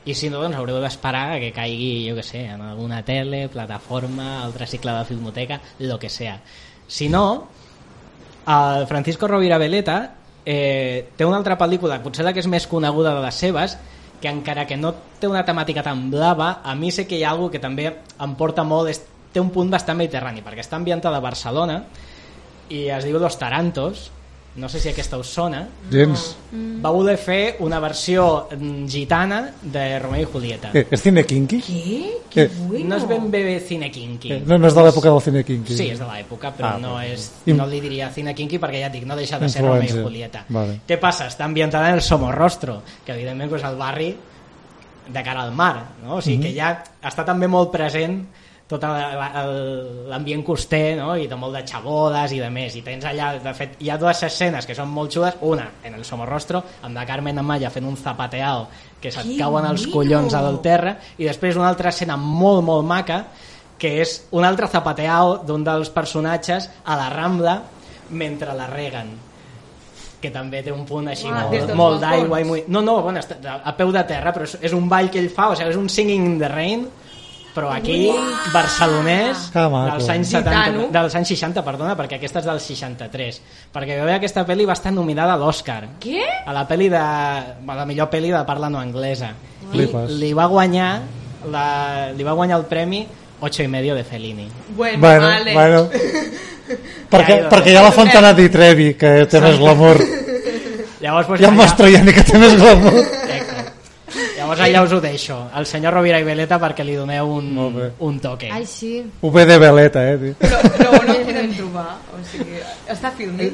I 0.08 0.14
si 0.16 0.30
no 0.32 0.40
doncs 0.40 0.56
haureu 0.56 0.80
d'esperar 0.80 1.40
que 1.42 1.52
caigui 1.56 2.08
jo 2.08 2.16
que 2.16 2.24
sé, 2.24 2.46
en 2.48 2.62
alguna 2.64 3.02
tele, 3.04 3.48
plataforma 3.52 4.44
altre 4.44 4.68
cicle 4.68 4.94
de 4.96 5.06
filmoteca, 5.06 5.60
lo 5.80 6.00
que 6.00 6.10
sea. 6.10 6.40
Si 6.88 7.10
no 7.10 7.48
el 8.48 8.88
Francisco 8.88 9.28
Rovira 9.28 9.58
Veleta 9.58 10.16
eh, 10.46 11.10
té 11.18 11.26
una 11.26 11.42
altra 11.42 11.58
pel·lícula, 11.60 12.00
potser 12.04 12.24
la 12.24 12.32
que 12.32 12.40
és 12.40 12.48
més 12.48 12.68
coneguda 12.72 13.12
de 13.18 13.26
les 13.26 13.36
seves, 13.36 13.76
que 14.22 14.32
encara 14.32 14.64
que 14.66 14.78
no 14.80 14.94
té 15.20 15.28
una 15.28 15.44
temàtica 15.46 15.84
tan 15.84 16.08
blava, 16.10 16.62
a 16.64 16.76
mi 16.76 16.92
sé 16.92 17.04
que 17.06 17.20
hi 17.20 17.26
ha 17.26 17.34
alguna 17.36 17.52
que 17.52 17.60
també 17.60 17.90
em 17.92 18.36
porta 18.40 18.64
molt, 18.64 18.88
té 19.38 19.44
un 19.44 19.54
punt 19.54 19.70
bastant 19.72 20.00
mediterrani, 20.02 20.42
perquè 20.46 20.66
està 20.66 20.80
ambientada 20.82 21.22
a 21.22 21.24
Barcelona 21.24 21.84
i 22.74 22.88
es 22.92 23.06
diu 23.08 23.20
Los 23.22 23.38
Tarantos, 23.40 24.10
no 24.58 24.66
sé 24.68 24.80
si 24.82 24.90
aquesta 24.90 25.20
us 25.22 25.30
sona, 25.30 25.60
Gens. 25.92 26.32
va 26.82 26.90
voler 26.90 27.14
fer 27.22 27.58
una 27.62 27.78
versió 27.80 28.48
mm, 28.50 28.88
gitana 28.90 29.44
de 29.62 29.84
Romeo 30.02 30.26
i 30.26 30.30
Julieta. 30.32 30.72
Eh, 30.74 30.88
és 30.90 31.04
cine 31.06 31.22
kinky? 31.30 31.60
Què? 31.62 32.00
Que 32.34 32.48
Eh, 32.48 32.52
bueno. 32.68 32.90
No 32.90 32.98
és 32.98 33.06
ben 33.08 33.30
bé 33.32 33.60
cine 33.62 33.92
kinky. 33.94 34.32
Eh, 34.34 34.40
no, 34.46 34.58
no 34.58 34.68
és 34.68 34.74
de 34.76 34.82
l'època 34.88 35.12
del 35.14 35.22
cine 35.22 35.44
kinky. 35.46 35.78
Sí, 35.78 35.88
és 35.94 36.02
de 36.02 36.08
l'època, 36.10 36.52
però 36.58 36.74
Ah, 36.74 36.80
no, 36.82 36.96
és, 37.02 37.28
no 37.54 37.68
li 37.70 37.80
diria 37.82 38.10
cine 38.14 38.34
kinky 38.34 38.58
perquè 38.58 38.82
ja 38.82 38.90
et 38.90 38.98
dic, 38.98 39.06
no 39.06 39.16
deixa 39.16 39.38
de 39.40 39.48
ser 39.50 39.62
Romeo 39.62 39.86
i 39.86 39.94
Julieta. 39.94 40.44
Vale. 40.50 40.80
Què 40.90 40.98
passa? 41.00 41.30
Està 41.30 41.46
ambientada 41.46 41.90
en 41.94 42.00
el 42.00 42.02
Somorrostro, 42.02 42.82
que 43.06 43.14
evidentment 43.14 43.54
és 43.54 43.64
el 43.70 43.78
barri 43.78 44.10
de 45.08 45.24
cara 45.24 45.44
al 45.46 45.54
mar, 45.56 45.86
no? 46.04 46.18
o 46.18 46.22
sigui 46.22 46.50
que 46.50 46.56
ja 46.58 46.74
està 47.06 47.24
també 47.24 47.48
molt 47.48 47.70
present 47.72 48.18
tot 48.68 48.84
l'ambient 50.12 50.44
coster 50.44 50.98
no? 51.00 51.14
i 51.16 51.28
de 51.32 51.36
molt 51.40 51.56
de 51.56 51.64
xabodes 51.68 52.34
i 52.36 52.42
de 52.44 52.50
més. 52.52 52.76
I 52.76 52.84
tens 52.84 53.06
allà, 53.08 53.32
de 53.40 53.54
fet, 53.56 53.78
hi 53.80 53.90
ha 53.90 53.98
dues 54.00 54.24
escenes 54.28 54.68
que 54.68 54.76
són 54.76 54.92
molt 54.92 55.14
xudes, 55.16 55.38
una 55.48 55.70
en 55.88 55.96
el 55.96 56.04
Somorrostro 56.08 56.62
amb 56.84 56.96
la 56.98 57.06
Carmen 57.08 57.40
Amaya 57.40 57.72
fent 57.72 57.88
un 57.88 57.96
zapateado 57.96 58.68
que 59.00 59.12
se't 59.14 59.30
Que 59.30 59.38
cauen 59.40 59.70
els 59.70 59.88
collons 59.88 60.36
al 60.36 60.60
terra. 60.62 60.98
I 61.18 61.30
després 61.30 61.56
una 61.56 61.70
altra 61.70 61.94
escena 61.96 62.18
molt 62.20 62.66
molt 62.68 62.86
maca 62.88 63.22
que 63.80 64.02
és 64.02 64.18
un 64.34 64.44
altre 64.44 64.68
zapateado 64.68 65.38
d'un 65.48 65.64
dels 65.64 65.94
personatges 65.94 66.68
a 66.84 66.98
la 66.98 67.08
Rambla 67.14 67.62
mentre 68.10 68.54
la 68.58 68.68
reguen. 68.68 69.16
Que 70.20 70.32
també 70.34 70.64
té 70.66 70.74
un 70.74 70.84
punt 70.90 71.08
així 71.08 71.30
Ah, 71.30 71.46
molt, 71.46 71.74
molt 71.78 72.02
d'aigua 72.02 72.42
i 72.42 72.46
molt... 72.50 72.68
no, 72.68 72.82
no, 72.82 73.02
bueno, 73.06 73.22
a 73.22 73.76
peu 73.78 73.94
de 73.94 74.04
terra 74.10 74.34
però 74.34 74.48
és, 74.50 74.58
és 74.66 74.74
un 74.74 74.90
ball 74.90 75.12
que 75.14 75.22
ell 75.22 75.30
fa, 75.30 75.52
o 75.54 75.56
sigui, 75.56 75.70
és 75.70 75.78
un 75.78 75.88
singing 75.88 76.26
in 76.26 76.40
the 76.42 76.50
rain 76.52 76.88
però 77.58 77.72
aquí, 77.74 78.12
barcelonès 78.54 79.48
Que 79.54 79.64
maco. 79.66 79.96
dels 79.98 80.10
anys, 80.14 80.30
70, 80.30 80.64
Gitano. 80.66 80.88
dels 80.94 81.16
anys 81.18 81.28
60 81.34 81.64
perdona, 81.66 81.96
perquè 81.98 82.20
aquesta 82.20 82.40
és 82.44 82.46
del 82.46 82.60
63 82.62 83.42
perquè 83.74 83.98
jo 83.98 84.06
veia 84.06 84.20
aquesta 84.22 84.46
pel·li 84.46 84.68
va 84.70 84.76
estar 84.78 84.92
nominada 84.94 85.34
a 85.34 85.38
l'Oscar 85.42 85.88
Què? 86.00 86.22
a 86.46 86.54
la 86.54 86.68
pel·li 86.70 86.90
de 86.94 86.98
a 87.02 87.76
la 87.80 87.86
millor 87.90 88.12
pel·li 88.14 88.30
de 88.32 88.44
parla 88.46 88.70
no 88.70 88.78
anglesa 88.80 89.32
i 89.64 89.72
Flipes. 89.74 90.12
li 90.22 90.34
va 90.38 90.46
guanyar 90.46 90.92
la, 91.52 91.66
li 92.16 92.24
va 92.24 92.34
guanyar 92.38 92.60
el 92.62 92.66
premi 92.70 93.08
8 93.42 93.64
i 93.64 93.68
medio 93.68 93.96
de 93.96 94.04
Fellini 94.04 94.48
Bueno, 94.76 95.00
Bueno, 95.00 95.28
vale. 95.28 95.54
bueno. 95.54 95.90
perquè, 97.12 97.42
Ja, 97.44 97.50
perquè 97.50 97.72
hi 97.72 97.76
ha 97.78 97.84
la 97.84 97.92
Fontana 97.96 98.34
di 98.34 98.50
Trevi, 98.50 98.94
que 99.00 99.26
té 99.26 99.40
més 99.42 99.58
glamour. 99.60 99.98
llavors, 101.00 101.28
pues, 101.28 101.42
ha 101.42 101.48
allà- 101.48 101.56
Mastroianni, 101.56 102.14
que 102.14 102.24
té 102.24 102.38
més 102.38 102.56
glamour. 102.60 103.06
Llavors 104.48 104.64
allà 104.64 104.82
us 104.88 104.94
ho 104.96 105.00
deixo. 105.04 105.38
El 105.60 105.66
senyor 105.68 105.94
Rovira 106.00 106.20
i 106.24 106.24
Veleta 106.24 106.58
perquè 106.62 106.86
li 106.88 106.96
doneu 106.96 107.28
un, 107.36 107.48
un 108.08 108.20
toque. 108.24 108.48
Ai, 108.52 108.66
sí. 108.66 109.02
UB 109.22 109.40
de 109.46 109.58
veleta, 109.60 110.04
eh? 110.08 110.18
tio. 110.22 110.36
Però, 110.40 110.62
però 110.78 110.92
on 111.02 111.10
el 111.12 111.24
podem 111.28 111.52
trobar? 111.58 111.88
O 112.16 112.22
sigui, 112.32 112.62
està 112.88 113.12
filming? 113.18 113.54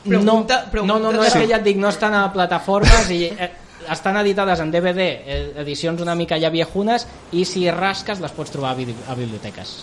Pregunta, 0.00 0.62
no, 0.64 0.70
pregunta 0.72 0.94
no, 0.94 0.98
no, 1.10 1.12
no, 1.18 1.24
és 1.28 1.34
que 1.36 1.44
ja 1.50 1.58
et 1.60 1.66
dic, 1.66 1.76
no 1.76 1.90
estan 1.92 2.14
a 2.16 2.22
plataformes 2.32 3.10
i 3.12 3.26
eh, 3.28 3.50
estan 3.92 4.16
editades 4.22 4.62
en 4.64 4.70
DVD, 4.72 5.04
eh, 5.20 5.40
edicions 5.60 6.00
una 6.00 6.14
mica 6.16 6.38
ja 6.40 6.48
viejunes, 6.48 7.04
i 7.36 7.44
si 7.44 7.66
rasques 7.70 8.18
les 8.24 8.32
pots 8.32 8.50
trobar 8.54 8.72
a, 8.72 8.78
bibli- 8.78 8.96
a 9.06 9.14
biblioteques. 9.18 9.74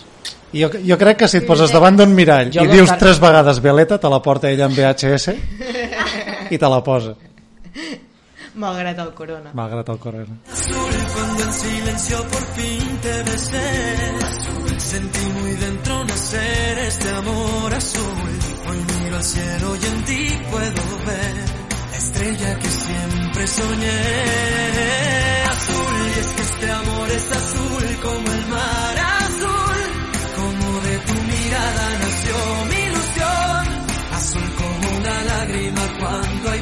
Jo, 0.50 0.70
jo 0.74 0.96
crec 0.98 1.18
que 1.22 1.28
si 1.30 1.38
et 1.38 1.46
poses 1.46 1.70
davant 1.70 1.94
d'un 2.00 2.14
mirall 2.16 2.48
Jo 2.50 2.62
i 2.64 2.66
no 2.66 2.72
dius 2.72 2.90
tres 2.98 3.18
vegades 3.20 3.58
veleta, 3.62 3.98
te 4.00 4.08
la 4.10 4.18
porta 4.24 4.48
ella 4.50 4.64
en 4.66 4.74
VHS 4.74 5.28
i 6.50 6.58
te 6.58 6.68
la 6.72 6.82
posa, 6.82 7.12
Malgrat 8.58 8.98
el 8.98 9.14
corona. 9.14 9.50
malgrat 9.54 9.88
el 9.88 9.98
corona. 9.98 10.34
Cuando 11.14 11.42
en 11.44 11.52
silencio 11.52 12.18
por 12.32 12.44
fin 12.56 12.98
te 13.02 13.22
besé, 13.22 13.70
sentí 14.78 15.26
muy 15.36 15.52
dentro 15.52 16.04
nacer 16.04 16.78
este 16.78 17.08
amor 17.10 17.74
azul. 17.74 18.30
Hoy 18.68 18.78
miro 18.90 19.16
al 19.16 19.22
cielo 19.22 19.76
y 19.76 19.84
en 19.86 20.04
ti 20.04 20.38
puedo 20.50 20.82
ver 21.06 21.34
la 21.92 21.96
estrella 21.98 22.58
que 22.58 22.68
siempre 22.68 23.46
soñé. 23.46 24.00
Azul, 25.54 25.98
y 26.16 26.18
es 26.18 26.26
que 26.26 26.42
este 26.42 26.70
amor 26.72 27.08
es 27.12 27.32
azul 27.40 27.86
como 28.02 28.32
el 28.38 28.46
mar 28.48 28.96
azul. 29.22 29.80
Como 30.36 30.80
de 30.80 30.98
tu 31.06 31.14
mirada 31.14 31.84
nació 32.02 32.36
mi 32.70 32.80
ilusión. 32.90 33.62
Azul 34.18 34.50
como 34.60 34.98
una 34.98 35.24
lágrima 35.30 35.82
cuando 36.00 36.50
hay 36.50 36.60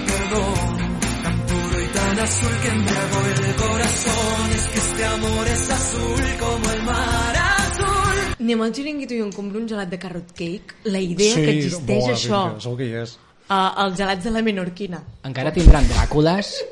tan 2.16 2.24
azul 2.24 2.48
que 2.62 2.68
embriagó 2.68 3.18
el 3.26 3.54
corazón. 3.56 4.50
Es 4.54 4.66
que 4.68 4.78
este 4.78 5.04
amor 5.04 5.46
es 5.46 5.70
azul 5.70 6.22
como 6.40 6.70
el 6.72 6.82
mar 6.82 7.34
azul. 7.36 8.18
Anem 8.40 8.62
al 8.62 8.72
xiringuito 8.72 9.14
i 9.16 9.20
em 9.24 9.32
compro 9.32 9.60
un 9.60 9.68
gelat 9.68 9.90
de 9.90 9.98
carrot 9.98 10.32
cake. 10.32 10.76
La 10.84 11.00
idea 11.00 11.34
que 11.34 11.50
existeix 11.58 11.84
boa, 11.84 12.14
això. 12.14 12.40
vinga, 12.46 12.60
segur 12.64 12.78
que 12.80 12.88
hi 12.88 12.96
és. 13.02 13.16
Uh, 13.46 13.68
els 13.84 13.98
gelats 14.00 14.24
de 14.24 14.32
la 14.32 14.42
menorquina. 14.42 15.02
Encara 15.28 15.52
tindran 15.52 15.86
Dràcules? 15.92 16.54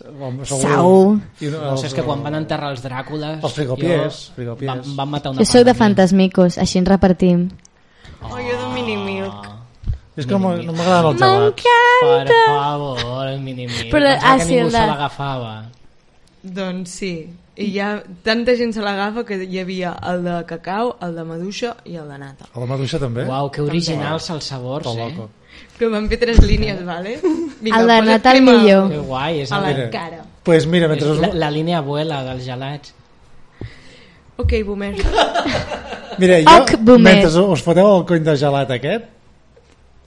Home, 0.00 0.46
Segur. 0.46 1.18
I 1.42 1.50
No 1.50 1.76
sé, 1.76 1.90
és 1.90 1.94
que 1.94 2.04
quan 2.06 2.22
van 2.24 2.38
enterrar 2.38 2.70
els 2.72 2.84
Dràcules... 2.84 3.40
Els 3.42 3.56
frigopiers, 3.56 4.20
jo- 4.30 4.36
frigopiers. 4.38 4.84
Van, 4.86 4.96
van 5.02 5.16
matar 5.16 5.34
una 5.34 5.42
Jo 5.42 5.50
sóc 5.50 5.66
de 5.66 5.74
fantasmicos, 5.74 6.56
així 6.62 6.78
ens 6.80 6.88
repartim. 6.88 7.48
Oh, 8.22 8.36
jo 8.38 8.54
de 8.54 8.68
mini 8.76 8.96
milk. 8.96 9.59
És 10.16 10.26
que 10.26 10.32
no 10.34 10.38
no 10.56 10.72
m'agraden 10.72 11.12
els 11.12 11.20
gelats. 11.20 11.64
Per 12.00 12.38
favor, 12.46 13.28
el 13.28 13.40
mini-mi. 13.40 13.90
Però, 13.92 14.08
Pensava 14.10 14.32
ah, 14.32 14.38
que 14.38 14.44
sí, 14.44 14.54
ningú 14.56 14.66
el 14.66 14.72
se 14.72 14.80
de- 14.80 14.86
l'agafava. 14.86 15.52
Doncs 16.42 16.90
sí. 17.02 17.12
I 17.60 17.66
ja 17.74 17.88
tanta 18.24 18.54
gent 18.56 18.72
se 18.72 18.80
l'agafa 18.80 19.24
que 19.28 19.36
hi 19.44 19.58
havia 19.60 19.90
el 20.08 20.22
de 20.24 20.36
cacau, 20.48 20.94
el 21.04 21.14
de 21.14 21.24
maduixa 21.28 21.74
i 21.84 21.96
el 22.00 22.08
de 22.08 22.16
nata. 22.18 22.46
A 22.54 22.60
la 22.62 22.66
maduixa 22.66 22.98
també? 22.98 23.26
Uau, 23.28 23.50
que 23.52 23.60
originals 23.62 24.30
els 24.32 24.44
sabors, 24.48 24.86
eh? 24.86 24.96
loco. 24.96 25.28
Però 25.76 25.90
van 25.92 26.06
fer 26.08 26.18
tres 26.20 26.38
línies, 26.40 26.80
vale? 26.86 27.18
El 27.20 27.86
de 27.90 27.98
nata 28.06 28.32
el 28.32 28.42
millor. 28.46 28.88
Que 28.90 28.98
guai, 29.04 29.40
és, 29.42 29.52
A 29.52 29.60
la 29.60 29.68
Mira. 29.74 29.90
cara. 29.90 30.22
pues 30.42 30.66
mira, 30.66 30.88
mentre 30.88 31.14
la, 31.20 31.28
la 31.34 31.50
línia 31.50 31.78
abuela 31.78 32.22
dels 32.24 32.44
gelats. 32.44 32.94
Ok, 34.36 34.52
boomer. 34.64 34.94
mira, 36.18 36.38
jo, 36.40 36.56
Oc, 36.62 36.74
boomer. 36.80 37.14
mentre 37.14 37.40
us 37.44 37.62
foteu 37.62 37.90
el 37.98 38.06
cony 38.08 38.24
de 38.24 38.36
gelat 38.40 38.70
aquest, 38.70 39.04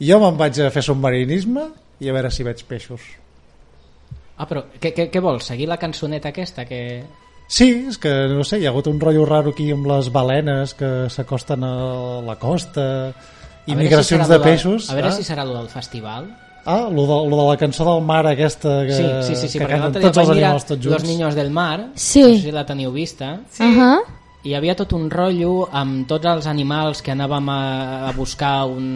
jo 0.07 0.19
me'n 0.21 0.37
vaig 0.39 0.59
a 0.61 0.69
fer 0.73 0.83
submarinisme 0.85 1.67
i 2.03 2.09
a 2.09 2.15
veure 2.15 2.31
si 2.31 2.45
veig 2.45 2.63
peixos. 2.67 3.01
Ah, 4.37 4.47
però 4.49 4.65
què, 4.81 4.91
què, 4.95 5.09
què 5.13 5.21
vols? 5.21 5.45
Seguir 5.51 5.67
la 5.69 5.77
cançoneta 5.81 6.31
aquesta? 6.33 6.65
Que... 6.65 7.03
Sí, 7.47 7.67
és 7.91 7.99
que 8.01 8.11
no 8.31 8.45
sé, 8.47 8.59
hi 8.59 8.65
ha 8.65 8.71
hagut 8.71 8.87
un 8.89 8.99
rotllo 9.01 9.27
raro 9.29 9.53
aquí 9.53 9.69
amb 9.71 9.87
les 9.91 10.09
balenes 10.13 10.73
que 10.79 10.89
s'acosten 11.13 11.63
a 11.67 11.73
la 12.25 12.37
costa 12.41 12.85
i 13.69 13.75
migracions 13.77 14.25
si 14.25 14.33
de 14.33 14.39
peixos. 14.43 14.89
A 14.89 14.97
veure 14.97 15.11
ah? 15.11 15.15
si 15.15 15.27
serà 15.27 15.45
el 15.45 15.53
del 15.53 15.69
festival. 15.71 16.31
Ah, 16.65 16.87
lo 16.89 17.03
de, 17.03 17.29
lo 17.29 17.37
de 17.41 17.45
la 17.49 17.57
cançó 17.59 17.85
del 17.85 18.03
mar 18.07 18.25
aquesta 18.25 18.81
que, 18.87 18.95
Sí, 18.95 19.05
sí, 19.27 19.35
sí, 19.35 19.47
sí 19.51 19.59
que 19.59 19.67
canten 19.67 19.99
tots 19.99 20.21
els 20.23 20.29
animals 20.31 20.65
tots 20.65 20.79
junts. 20.79 20.95
Los 20.95 21.07
Niños 21.09 21.35
del 21.35 21.51
Mar, 21.51 21.89
Sí. 21.95 22.21
no 22.23 22.29
sé 22.37 22.41
si 22.47 22.51
la 22.55 22.65
teniu 22.65 22.91
vista, 22.91 23.41
Sí. 23.51 23.63
Uh 23.63 23.77
-huh. 23.77 23.99
I 24.43 24.49
hi 24.51 24.55
havia 24.57 24.75
tot 24.75 24.91
un 24.93 25.09
rotllo 25.11 25.69
amb 25.71 26.07
tots 26.07 26.27
els 26.27 26.47
animals 26.51 27.01
que 27.01 27.13
anàvem 27.13 27.47
a, 27.49 27.61
a 28.09 28.11
buscar 28.17 28.65
un, 28.67 28.87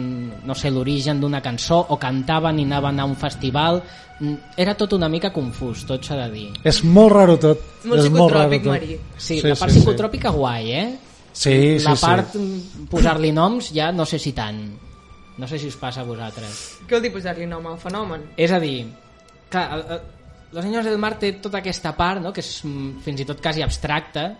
no 0.44 0.54
sé, 0.54 0.70
l'origen 0.70 1.20
d'una 1.22 1.40
cançó 1.40 1.80
o 1.88 1.96
cantaven 1.96 2.60
i 2.60 2.66
anaven 2.68 3.00
a 3.00 3.08
un 3.08 3.16
festival 3.16 3.82
Mm, 4.20 4.34
era 4.56 4.74
tot 4.74 4.96
una 4.96 5.06
mica 5.08 5.30
confús, 5.30 5.84
tot 5.86 6.02
s'ha 6.02 6.16
de 6.18 6.30
dir 6.32 6.46
És 6.66 6.80
molt 6.82 7.12
raro 7.14 7.36
tot. 7.38 7.60
Molt 7.86 8.02
és 8.02 8.08
molt 8.10 8.32
raro 8.34 8.56
tot. 8.56 8.72
Marí. 8.72 8.96
sí, 9.16 9.38
Sí, 9.38 9.46
la 9.46 9.54
part 9.54 9.70
sí, 9.70 9.78
sí. 9.78 9.84
psicotròpica 9.84 10.32
guai, 10.34 10.72
eh? 10.72 10.98
Sí, 11.32 11.78
sí, 11.78 11.84
la 11.84 11.94
sí. 11.94 12.02
part 12.02 12.34
mm, 12.34 12.88
posar-li 12.90 13.30
noms 13.32 13.70
ja 13.74 13.92
no 13.92 14.04
sé 14.04 14.18
si 14.18 14.32
tant 14.34 14.58
no 15.38 15.46
sé 15.46 15.58
si 15.58 15.68
us 15.70 15.76
passa 15.78 16.02
a 16.02 16.08
vosaltres 16.08 16.80
Què 16.88 16.96
vol 16.96 17.04
dir 17.06 17.12
posar-li 17.14 17.46
nom 17.46 17.66
al 17.70 17.78
fenomen? 17.78 18.24
És 18.36 18.50
a 18.50 18.58
dir, 18.58 18.88
clar, 19.52 19.68
el, 19.76 19.84
el, 19.86 20.00
Los 20.50 20.64
Niños 20.64 20.84
del 20.84 20.98
Mar 20.98 21.14
té 21.20 21.34
tota 21.38 21.60
aquesta 21.60 21.94
part, 21.94 22.18
no?, 22.24 22.32
que 22.32 22.42
és 22.42 22.64
mm, 22.64 22.98
fins 23.04 23.22
i 23.22 23.28
tot 23.28 23.38
quasi 23.44 23.62
abstracta, 23.62 24.32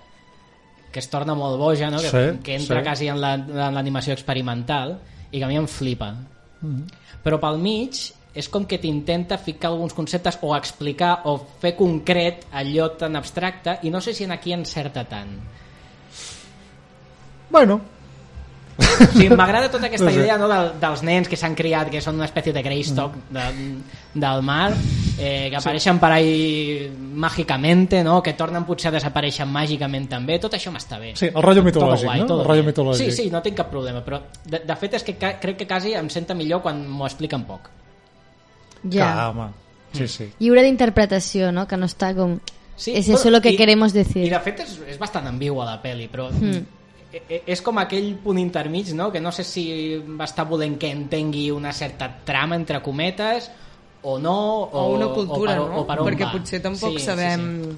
que 0.92 1.00
es 1.00 1.08
torna 1.10 1.34
molt 1.34 1.58
boja, 1.58 1.90
no?, 1.90 1.98
que, 2.00 2.08
Sí, 2.10 2.38
que 2.42 2.54
entra 2.56 2.78
sí. 2.80 2.84
quasi 2.84 3.08
en 3.08 3.20
la- 3.20 3.34
en 3.34 3.74
l'animació 3.74 4.12
experimental 4.14 4.98
i 5.30 5.38
que 5.38 5.44
a 5.44 5.48
mi 5.48 5.56
em 5.56 5.66
flipa. 5.68 6.14
Mm-hmm. 6.62 6.84
Però 7.24 7.38
pel 7.40 7.58
mig 7.58 7.92
és 8.34 8.48
com 8.48 8.64
que 8.66 8.78
t'intenta 8.78 9.36
ficar 9.38 9.68
alguns 9.72 9.92
conceptes 9.94 10.38
o 10.42 10.54
explicar 10.56 11.22
o 11.26 11.38
fer 11.60 11.74
concret 11.76 12.46
allò 12.52 12.90
tan 12.96 13.16
abstracte 13.16 13.78
i 13.82 13.90
no 13.90 14.00
sé 14.00 14.14
si 14.14 14.24
en 14.24 14.32
aquí 14.32 14.52
encerta 14.52 15.04
tant. 15.04 15.32
Bueno, 17.50 17.80
O 18.78 19.06
sigui, 19.12 19.28
m'agrada 19.34 19.68
tota 19.70 19.86
aquesta 19.88 20.06
No 20.06 20.12
sé. 20.12 20.20
idea 20.20 20.36
no, 20.38 20.46
del, 20.48 20.68
dels 20.80 21.02
nens 21.02 21.26
que 21.28 21.36
s'han 21.36 21.54
criat, 21.58 21.88
que 21.90 22.00
són 22.00 22.14
una 22.14 22.26
espècie 22.28 22.52
de 22.54 22.62
Greystock 22.62 23.16
Mm. 23.16 23.34
de, 23.34 24.20
del 24.22 24.42
mar, 24.46 24.72
eh, 25.18 25.48
que 25.50 25.56
apareixen 25.58 25.98
per 25.98 26.12
ahí 26.12 26.88
mágicamente, 27.14 28.04
no? 28.04 28.22
que 28.22 28.34
tornen 28.38 28.64
potser 28.64 28.92
a 28.92 28.94
desaparèixer 28.98 29.46
màgicament 29.50 30.06
també, 30.08 30.38
tot 30.38 30.54
això 30.54 30.70
m'està 30.70 30.98
bé. 31.00 31.12
Sí, 31.18 31.26
el 31.26 31.42
rotllo 31.42 31.64
mitològic, 31.66 32.06
guai, 32.06 32.20
no? 32.22 32.38
El 32.40 32.46
rotllo 32.46 32.64
mitològic. 32.70 33.10
Sí, 33.10 33.24
sí, 33.24 33.30
no 33.30 33.42
tinc 33.42 33.56
cap 33.58 33.70
problema, 33.70 34.04
però 34.04 34.20
de, 34.46 34.60
de 34.66 34.76
fet 34.76 34.94
és 34.94 35.02
que 35.04 35.16
ca 35.18 35.34
crec 35.42 35.58
que 35.58 35.66
quasi 35.66 35.94
em 35.98 36.08
senta 36.08 36.34
millor 36.38 36.62
quan 36.62 36.86
m'ho 36.88 37.06
expliquen 37.06 37.42
poc. 37.50 37.68
Ja. 38.90 39.10
Que, 39.10 39.26
home, 39.32 39.48
sí, 39.92 40.06
sí. 40.08 40.30
Lliure 40.38 40.62
d'interpretació, 40.62 41.50
no? 41.52 41.66
Que 41.66 41.76
no 41.76 41.86
està 41.90 42.14
com... 42.14 42.38
Sí, 42.76 42.92
es 42.94 43.06
bueno, 43.08 43.18
eso 43.18 43.30
lo 43.30 43.40
que 43.42 43.50
i- 43.50 43.56
queremos 43.56 43.92
decir. 43.92 44.22
I 44.24 44.30
de 44.30 44.38
fet 44.38 44.60
és, 44.62 44.78
és 44.86 44.98
bastant 45.02 45.26
ambigua 45.26 45.64
la 45.66 45.80
pel·li, 45.82 46.06
però 46.08 46.30
Mm. 46.30 46.62
E- 47.12 47.22
e- 47.28 47.42
és 47.46 47.62
com 47.62 47.78
aquell 47.78 48.14
punt 48.22 48.38
intermig, 48.38 48.92
no? 48.94 49.10
que 49.12 49.20
no 49.20 49.32
sé 49.32 49.44
si 49.44 49.96
va 50.18 50.24
estar 50.24 50.46
volent 50.46 50.76
que 50.78 50.90
entengui 50.90 51.50
una 51.50 51.72
certa 51.72 52.08
trama, 52.24 52.56
entre 52.56 52.80
cometes, 52.82 53.50
o 54.02 54.18
no, 54.18 54.34
o, 54.62 54.68
O 54.86 54.94
una 54.94 55.08
cultura, 55.08 55.60
o 55.60 55.64
per, 55.64 55.70
no? 55.72 55.80
O 55.80 55.86
per 55.86 55.98
Perquè 56.06 56.24
va. 56.26 56.32
potser 56.32 56.60
tampoc 56.62 56.92
Sí, 56.92 56.98
sí, 57.00 57.04
sabem... 57.06 57.46
sí. 57.64 57.76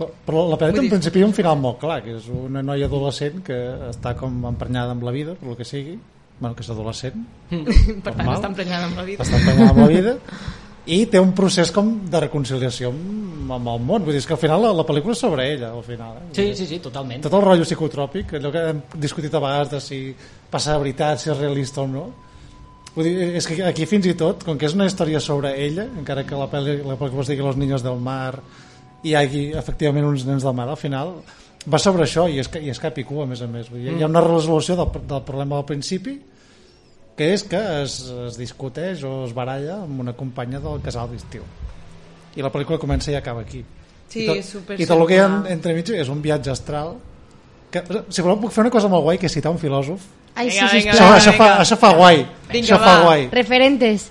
Però, 0.00 0.06
però 0.24 0.42
la 0.48 0.56
pel·li 0.56 0.70
Vull 0.72 0.78
en 0.78 0.86
dir- 0.86 0.90
principi 0.94 1.18
hi 1.20 1.22
ha 1.22 1.26
un 1.28 1.34
final 1.36 1.58
molt 1.60 1.76
clar, 1.82 1.98
que 2.02 2.14
és 2.16 2.28
una 2.32 2.62
noia 2.64 2.86
adolescent 2.88 3.42
que 3.44 3.56
està 3.90 4.14
com 4.16 4.38
emprenyada 4.48 4.94
amb 4.96 5.02
la 5.04 5.10
vida, 5.12 5.34
per 5.36 5.50
el 5.50 5.56
que 5.58 5.64
sigui, 5.68 5.98
bueno, 6.40 6.56
que 6.56 6.62
és 6.64 6.70
adolescent, 6.72 7.20
Per 7.50 8.14
tant, 8.14 8.16
Normal. 8.16 8.38
està 8.38 8.48
emprenyada 8.48 8.86
amb 8.88 8.96
la 8.96 9.04
vida. 9.04 9.22
està 9.26 9.36
emprenyada 9.36 9.70
amb 9.74 9.82
la 9.84 9.88
vida, 9.92 10.14
i 10.90 11.04
té 11.10 11.20
un 11.22 11.30
procés 11.36 11.70
com 11.74 11.90
de 12.10 12.20
reconciliació 12.24 12.90
amb, 12.90 13.52
amb 13.56 13.70
el 13.72 13.82
món. 13.84 14.06
Vull 14.06 14.16
dir, 14.16 14.22
és 14.22 14.26
que 14.26 14.34
al 14.34 14.40
final 14.42 14.64
la, 14.64 14.72
la 14.80 14.86
pel·lícula 14.86 15.14
és 15.14 15.22
sobre 15.22 15.46
ella, 15.52 15.70
al 15.76 15.84
final. 15.86 16.16
Eh? 16.18 16.30
Sí, 16.36 16.46
sí, 16.58 16.66
sí, 16.66 16.80
totalment. 16.82 17.22
Tot 17.26 17.36
el 17.38 17.44
rotllo 17.44 17.66
psicotròpic, 17.68 18.34
allò 18.40 18.50
que 18.54 18.64
hem 18.72 18.82
discutit 19.02 19.34
a 19.34 19.42
vegades 19.42 19.70
de 19.74 19.80
si 19.84 20.00
passa 20.50 20.74
de 20.74 20.82
veritat, 20.82 21.22
si 21.22 21.30
és 21.30 21.38
realista 21.38 21.84
o 21.84 21.86
no. 21.90 22.08
Vull 22.96 23.06
dir, 23.06 23.28
és 23.38 23.46
que 23.46 23.60
aquí 23.68 23.86
fins 23.86 24.08
i 24.10 24.16
tot, 24.18 24.42
com 24.46 24.58
que 24.58 24.66
és 24.66 24.74
una 24.74 24.88
història 24.90 25.20
sobre 25.22 25.52
ella, 25.62 25.86
encara 26.00 26.24
que 26.26 26.38
la 26.38 26.48
pel·li, 26.50 26.80
la 26.82 26.98
pel·lícula 26.98 27.22
es 27.22 27.30
digui 27.30 27.46
Los 27.46 27.60
niños 27.60 27.86
del 27.86 28.02
mar 28.02 28.40
i 29.04 29.12
hi 29.12 29.14
hagi 29.16 29.44
efectivament 29.56 30.08
uns 30.08 30.26
nens 30.28 30.42
del 30.44 30.56
mar, 30.58 30.66
al 30.68 30.80
final 30.80 31.14
va 31.70 31.78
sobre 31.78 32.04
això 32.04 32.26
i 32.28 32.40
és, 32.42 32.50
i 32.58 32.72
és 32.72 32.80
cap 32.82 32.98
i 32.98 33.04
cua, 33.06 33.24
a 33.24 33.30
més 33.30 33.40
a 33.44 33.48
més. 33.48 33.70
Vull 33.70 33.84
dir, 33.84 33.94
Hi 33.94 34.02
ha 34.02 34.10
una 34.10 34.24
resolució 34.24 34.74
del, 34.76 34.90
del 35.06 35.22
problema 35.28 35.60
al 35.60 35.68
principi 35.68 36.18
que 37.20 37.26
és 37.34 37.42
que 37.44 37.58
es, 37.82 37.98
es 38.30 38.38
discuteix 38.40 39.02
o 39.04 39.26
es 39.26 39.34
baralla 39.36 39.82
amb 39.82 40.00
una 40.00 40.14
companya 40.16 40.56
del 40.64 40.80
casal 40.80 41.10
d'estiu. 41.12 41.44
I 42.38 42.40
la 42.46 42.48
pel·lícula 42.54 42.78
comença 42.80 43.12
i 43.12 43.16
acaba 43.18 43.42
aquí. 43.44 43.60
Sí, 44.08 44.22
I 44.24 44.26
tot, 44.30 44.38
és 44.40 44.48
super 44.56 44.78
I 44.80 44.86
tot 44.88 44.96
el 44.96 45.04
que 45.10 45.18
hi 45.18 45.20
ha 45.20 45.26
entremig 45.52 45.90
és 46.00 46.08
un 46.10 46.22
viatge 46.24 46.50
astral 46.50 46.96
que, 47.70 47.82
si 48.10 48.24
voleu 48.24 48.40
puc 48.42 48.50
fer 48.56 48.64
una 48.64 48.72
cosa 48.74 48.88
molt 48.90 49.04
guai 49.06 49.20
que 49.22 49.28
és 49.28 49.36
citar 49.36 49.52
un 49.54 49.60
filòsof 49.62 50.02
Ai, 50.34 50.48
sí, 50.50 50.56
Vinga, 50.56 50.68
sí, 50.72 50.78
vinga, 50.80 50.94
això, 50.96 51.04
va, 51.06 51.18
això, 51.20 51.34
fa, 51.36 51.44
vinga. 51.44 51.60
això 51.62 51.76
fa 51.78 51.90
guai 51.94 52.16
Vinga, 52.50 52.64
això 52.64 52.78
fa 52.80 52.94
va. 52.96 53.04
guai 53.04 53.28
Referentes. 53.36 54.08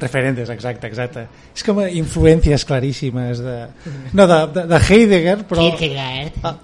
referentes, 0.00 0.50
exacte, 0.50 0.86
exacte 0.90 1.22
és 1.54 1.62
com 1.62 1.78
influències 1.86 2.64
claríssimes 2.66 3.38
de, 3.44 3.54
no, 4.18 4.26
de, 4.26 4.40
de, 4.56 4.64
de 4.72 4.80
Heidegger 4.88 5.36
però, 5.46 5.68
Kierkegaard. 5.68 6.40
ah, 6.42 6.56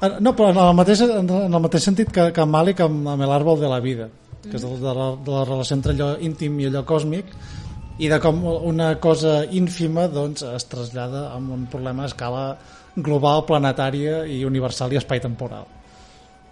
ah, 0.00 0.10
no, 0.24 0.32
però 0.38 0.48
en 0.54 0.62
el 0.64 0.72
mateix, 0.80 1.02
en 1.04 1.28
el 1.28 1.60
mateix 1.66 1.84
sentit 1.90 2.08
que, 2.14 2.30
que 2.32 2.46
Malik 2.48 2.80
amb, 2.86 3.04
amb 3.12 3.28
l'àrbol 3.28 3.60
de 3.60 3.68
la 3.68 3.82
vida 3.84 4.08
que 4.50 4.56
és 4.56 4.64
de, 4.64 4.92
la, 4.94 5.08
de 5.16 5.32
la 5.32 5.44
relació 5.44 5.76
entre 5.76 5.94
allò 5.94 6.10
íntim 6.24 6.58
i 6.60 6.68
allò 6.68 6.84
còsmic 6.88 7.32
i 7.98 8.08
de 8.08 8.18
com 8.22 8.44
una 8.46 8.92
cosa 9.02 9.40
ínfima 9.44 10.06
doncs, 10.08 10.44
es 10.46 10.68
trasllada 10.70 11.28
amb 11.34 11.50
un 11.56 11.66
problema 11.70 12.04
a 12.04 12.10
escala 12.10 12.44
global, 12.96 13.44
planetària 13.46 14.24
i 14.26 14.44
universal 14.46 14.92
i 14.94 15.00
espai 15.00 15.20
temporal 15.22 15.66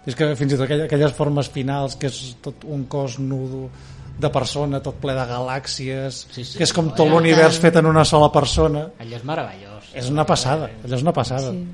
és 0.07 0.15
que 0.15 0.29
fins 0.39 0.53
i 0.53 0.57
tot 0.57 0.65
aquelles, 0.67 0.87
aquelles 0.87 1.15
formes 1.15 1.49
finals 1.51 1.97
que 1.99 2.07
és 2.11 2.35
tot 2.43 2.63
un 2.67 2.85
cos 2.91 3.17
nudo 3.19 3.67
de 4.17 4.29
persona, 4.33 4.79
tot 4.81 4.95
ple 5.01 5.13
de 5.13 5.25
galàxies 5.29 6.23
Sí, 6.31 6.43
sí, 6.43 6.57
que 6.57 6.65
és 6.65 6.73
com 6.73 6.89
tot 6.97 7.09
l'univers 7.11 7.59
fet 7.61 7.75
en 7.77 7.85
una 7.85 8.05
sola 8.07 8.31
persona 8.33 8.87
Allò 9.03 9.19
és 9.19 9.25
meravellós. 9.27 9.91
és 9.93 10.09
una 10.09 10.25
passada, 10.25 10.71
allò 10.83 10.95
és 10.95 11.03
una 11.05 11.13
passada 11.13 11.51
Sí. 11.51 11.67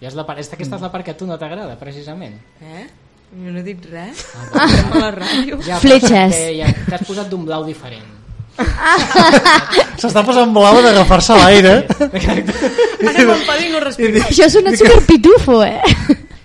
I 0.00 0.06
és 0.08 0.14
la 0.16 0.24
part, 0.24 0.38
aquesta, 0.38 0.56
aquesta 0.56 0.78
és 0.78 0.82
la 0.82 0.88
part 0.88 1.04
que 1.04 1.12
a 1.12 1.16
tu 1.16 1.26
no 1.28 1.36
t'agrada, 1.36 1.74
precisament. 1.76 2.38
Eh? 2.64 2.86
Jo 3.30 3.50
no 3.54 3.58
he 3.60 3.62
dit 3.62 3.84
res. 3.90 4.24
Estem 4.26 4.92
a 4.96 4.98
la 5.04 5.10
ràdio. 5.14 5.60
Ja, 5.62 5.78
Fletxes. 5.78 6.10
perquè 6.34 6.56
Ja, 6.58 6.72
t'has 6.88 7.04
posat 7.06 7.28
d'un 7.30 7.44
blau 7.46 7.64
diferent. 7.64 8.08
s'està 9.96 10.22
posant 10.26 10.50
blau 10.52 10.80
d'agafar-se 10.84 11.32
a 11.32 11.36
l'aire 11.38 11.74
Ara 11.88 13.22
i 13.22 13.24
no. 13.24 13.36
Això 14.26 14.44
ha 14.46 14.50
sonat 14.52 14.76
superpitufo, 14.76 15.62
eh? 15.64 15.80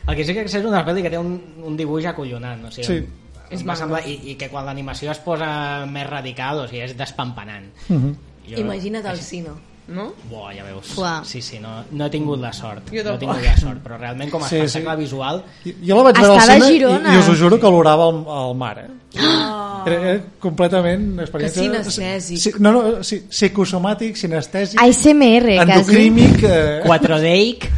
El 0.08 0.16
que 0.16 0.24
sí 0.24 0.34
que 0.38 0.46
és 0.46 0.56
una 0.64 0.84
pel·li 0.86 1.02
que 1.04 1.10
té 1.12 1.18
un, 1.20 1.34
un 1.66 1.76
dibuix 1.76 2.06
acollonant. 2.06 2.66
O 2.70 2.72
sigui, 2.72 2.86
Sí. 2.88 3.06
És 3.54 3.62
semblar, 3.78 4.00
i, 4.10 4.16
I 4.32 4.36
que 4.40 4.48
quan 4.50 4.66
l'animació 4.66 5.12
es 5.14 5.20
posa 5.22 5.86
més 5.90 6.08
radical, 6.10 6.64
o 6.64 6.68
sigui, 6.70 6.82
és 6.88 6.96
despampanant. 6.98 7.68
Mhm. 7.90 8.16
Jo- 8.50 8.62
Imagina't 8.64 9.06
el 9.12 9.20
cine, 9.22 9.52
no? 9.88 10.14
Buah, 10.30 10.52
ja 10.58 10.64
veus. 10.66 10.92
Uah. 10.98 11.22
Sí, 11.26 11.42
sí, 11.42 11.60
no, 11.62 11.84
no 11.92 12.06
he 12.06 12.10
tingut 12.10 12.40
la 12.42 12.52
sort. 12.54 12.90
Jo 12.92 13.04
no 13.06 13.14
he 13.16 13.22
tingut 13.22 13.42
la 13.44 13.56
sort, 13.58 13.84
però 13.86 14.00
realment 14.02 14.32
com 14.34 14.42
a 14.44 14.48
Sí, 14.50 14.58
espectacle 14.64 14.96
sí. 14.96 15.02
visual... 15.06 15.44
jo 15.86 15.98
la 16.00 16.04
vaig 16.10 16.20
veure 16.22 16.34
al 16.40 16.42
cine 16.50 16.70
i, 16.70 16.78
Girona. 16.80 17.14
i 17.14 17.20
us 17.22 17.30
ho 17.30 17.36
juro 17.36 17.60
que 17.60 17.68
olorava 17.70 18.10
el, 18.10 18.24
el 18.50 18.56
mar 18.58 18.78
eh? 18.80 18.88
Oh. 19.16 19.84
era, 19.88 19.96
era 20.10 20.16
completament 20.44 21.06
una 21.14 21.24
experiència 21.24 21.62
Que 21.62 21.70
sinestèsic. 21.70 22.38
Sí, 22.42 22.52
no, 22.60 22.72
no, 22.76 23.04
sí, 23.08 23.22
psicosomàtic, 23.30 24.18
sinestèsic 24.20 24.82
ASMR, 24.82 25.54
quasi. 25.56 25.72
endocrímic 25.72 26.44
eh, 26.44 26.82
4Deic... 26.84 27.70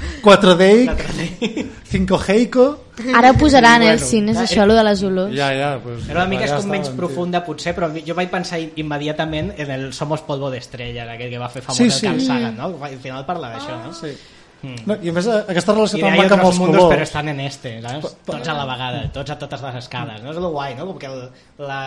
4D 1.89 2.07
5Heico 2.07 2.77
Ara 3.15 3.31
ho 3.31 3.33
posaran, 3.37 3.81
eh, 3.81 3.85
Bueno, 3.85 3.91
als 3.93 4.09
cines, 4.09 4.37
ja, 4.37 4.43
això, 4.43 4.65
lo 4.65 4.73
de 4.73 4.83
les 4.83 5.03
olors. 5.03 5.35
ja, 5.35 5.51
ja, 5.53 5.79
pues, 5.81 6.07
Era 6.09 6.21
una 6.23 6.29
mica 6.29 6.47
ja 6.47 6.55
és 6.57 6.61
com 6.63 6.71
menys 6.71 6.89
profunda, 6.89 7.43
potser, 7.45 7.75
però 7.75 7.91
jo 8.05 8.15
vaig 8.15 8.29
pensar 8.31 8.59
immediatament 8.75 9.53
en 9.57 9.71
el 9.71 9.93
Somos 9.93 10.21
polvo 10.21 10.49
d'estrella, 10.49 11.05
aquell 11.13 11.29
que 11.29 11.37
va 11.39 11.49
fer 11.49 11.61
famós 11.61 11.77
Sí, 11.77 11.83
el 11.85 11.91
sí. 11.91 12.05
Carl 12.07 12.21
Sagan, 12.21 12.57
no? 12.57 12.71
Al 12.83 12.97
final 12.97 13.25
parla 13.25 13.51
d'això, 13.53 13.77
no? 13.85 13.93
Sí. 13.93 14.15
Mm. 14.63 14.75
No, 14.87 14.95
I 15.03 15.09
a 15.09 15.13
més 15.13 15.27
aquesta 15.27 15.73
relació 15.75 15.99
I 15.99 16.01
tan 16.01 16.15
maca 16.17 16.33
amb 16.33 16.45
els 16.47 16.57
mundos 16.57 16.81
colors 16.81 16.95
però 16.95 17.03
estan 17.03 17.27
en 17.29 17.39
este, 17.41 17.75
saps? 17.83 18.15
Tots 18.25 18.47
a 18.49 18.53
la 18.57 18.65
vegada, 18.65 19.03
tots 19.13 19.29
a 19.29 19.37
totes 19.37 19.61
les 19.61 19.75
escales, 19.83 20.23
no? 20.23 20.31
És 20.31 20.37
lo 20.41 20.49
guai, 20.49 20.73
no? 20.75 20.87
Perquè 20.95 21.11
el, 21.11 21.29
la, 21.59 21.81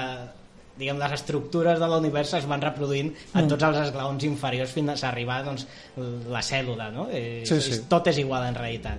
diguem, 0.79 0.97
les 1.03 1.13
estructures 1.19 1.81
de 1.81 1.89
l'univers 1.91 2.33
es 2.39 2.47
van 2.47 2.63
reproduint 2.63 3.11
a 3.35 3.43
tots 3.43 3.65
els 3.65 3.77
esglaons 3.89 4.23
inferiors 4.25 4.71
fins 4.71 5.03
a 5.03 5.09
arribar 5.09 5.43
doncs, 5.45 5.67
la 6.31 6.39
cèl·lula, 6.47 6.93
no? 6.95 7.09
Eh, 7.11 7.43
Sí, 7.45 7.55
és- 7.59 7.65
sí. 7.65 7.81
Tot 7.89 8.07
és 8.07 8.19
igual 8.23 8.47
en 8.47 8.55
realitat. 8.55 8.99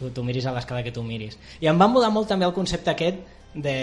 Tu, 0.00 0.10
tu 0.16 0.24
miris 0.24 0.46
a 0.48 0.54
l'escala 0.56 0.82
que 0.82 0.94
tu 0.96 1.04
miris. 1.04 1.36
I 1.60 1.68
em 1.68 1.78
va 1.78 1.90
molar 1.92 2.10
molt 2.14 2.30
també 2.32 2.48
el 2.48 2.56
concepte 2.56 2.94
aquest 2.94 3.20
de 3.54 3.76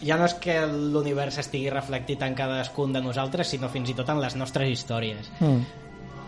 ja 0.00 0.16
no 0.16 0.24
és 0.24 0.34
que 0.40 0.56
l'univers 0.70 1.36
estigui 1.42 1.68
reflectit 1.72 2.22
en 2.24 2.34
cadascun 2.38 2.94
de 2.94 3.02
nosaltres, 3.04 3.50
sinó 3.52 3.68
fins 3.68 3.90
i 3.92 3.96
tot 3.98 4.08
en 4.08 4.22
les 4.22 4.36
nostres 4.38 4.70
històries. 4.70 5.30
mm. 5.40 5.78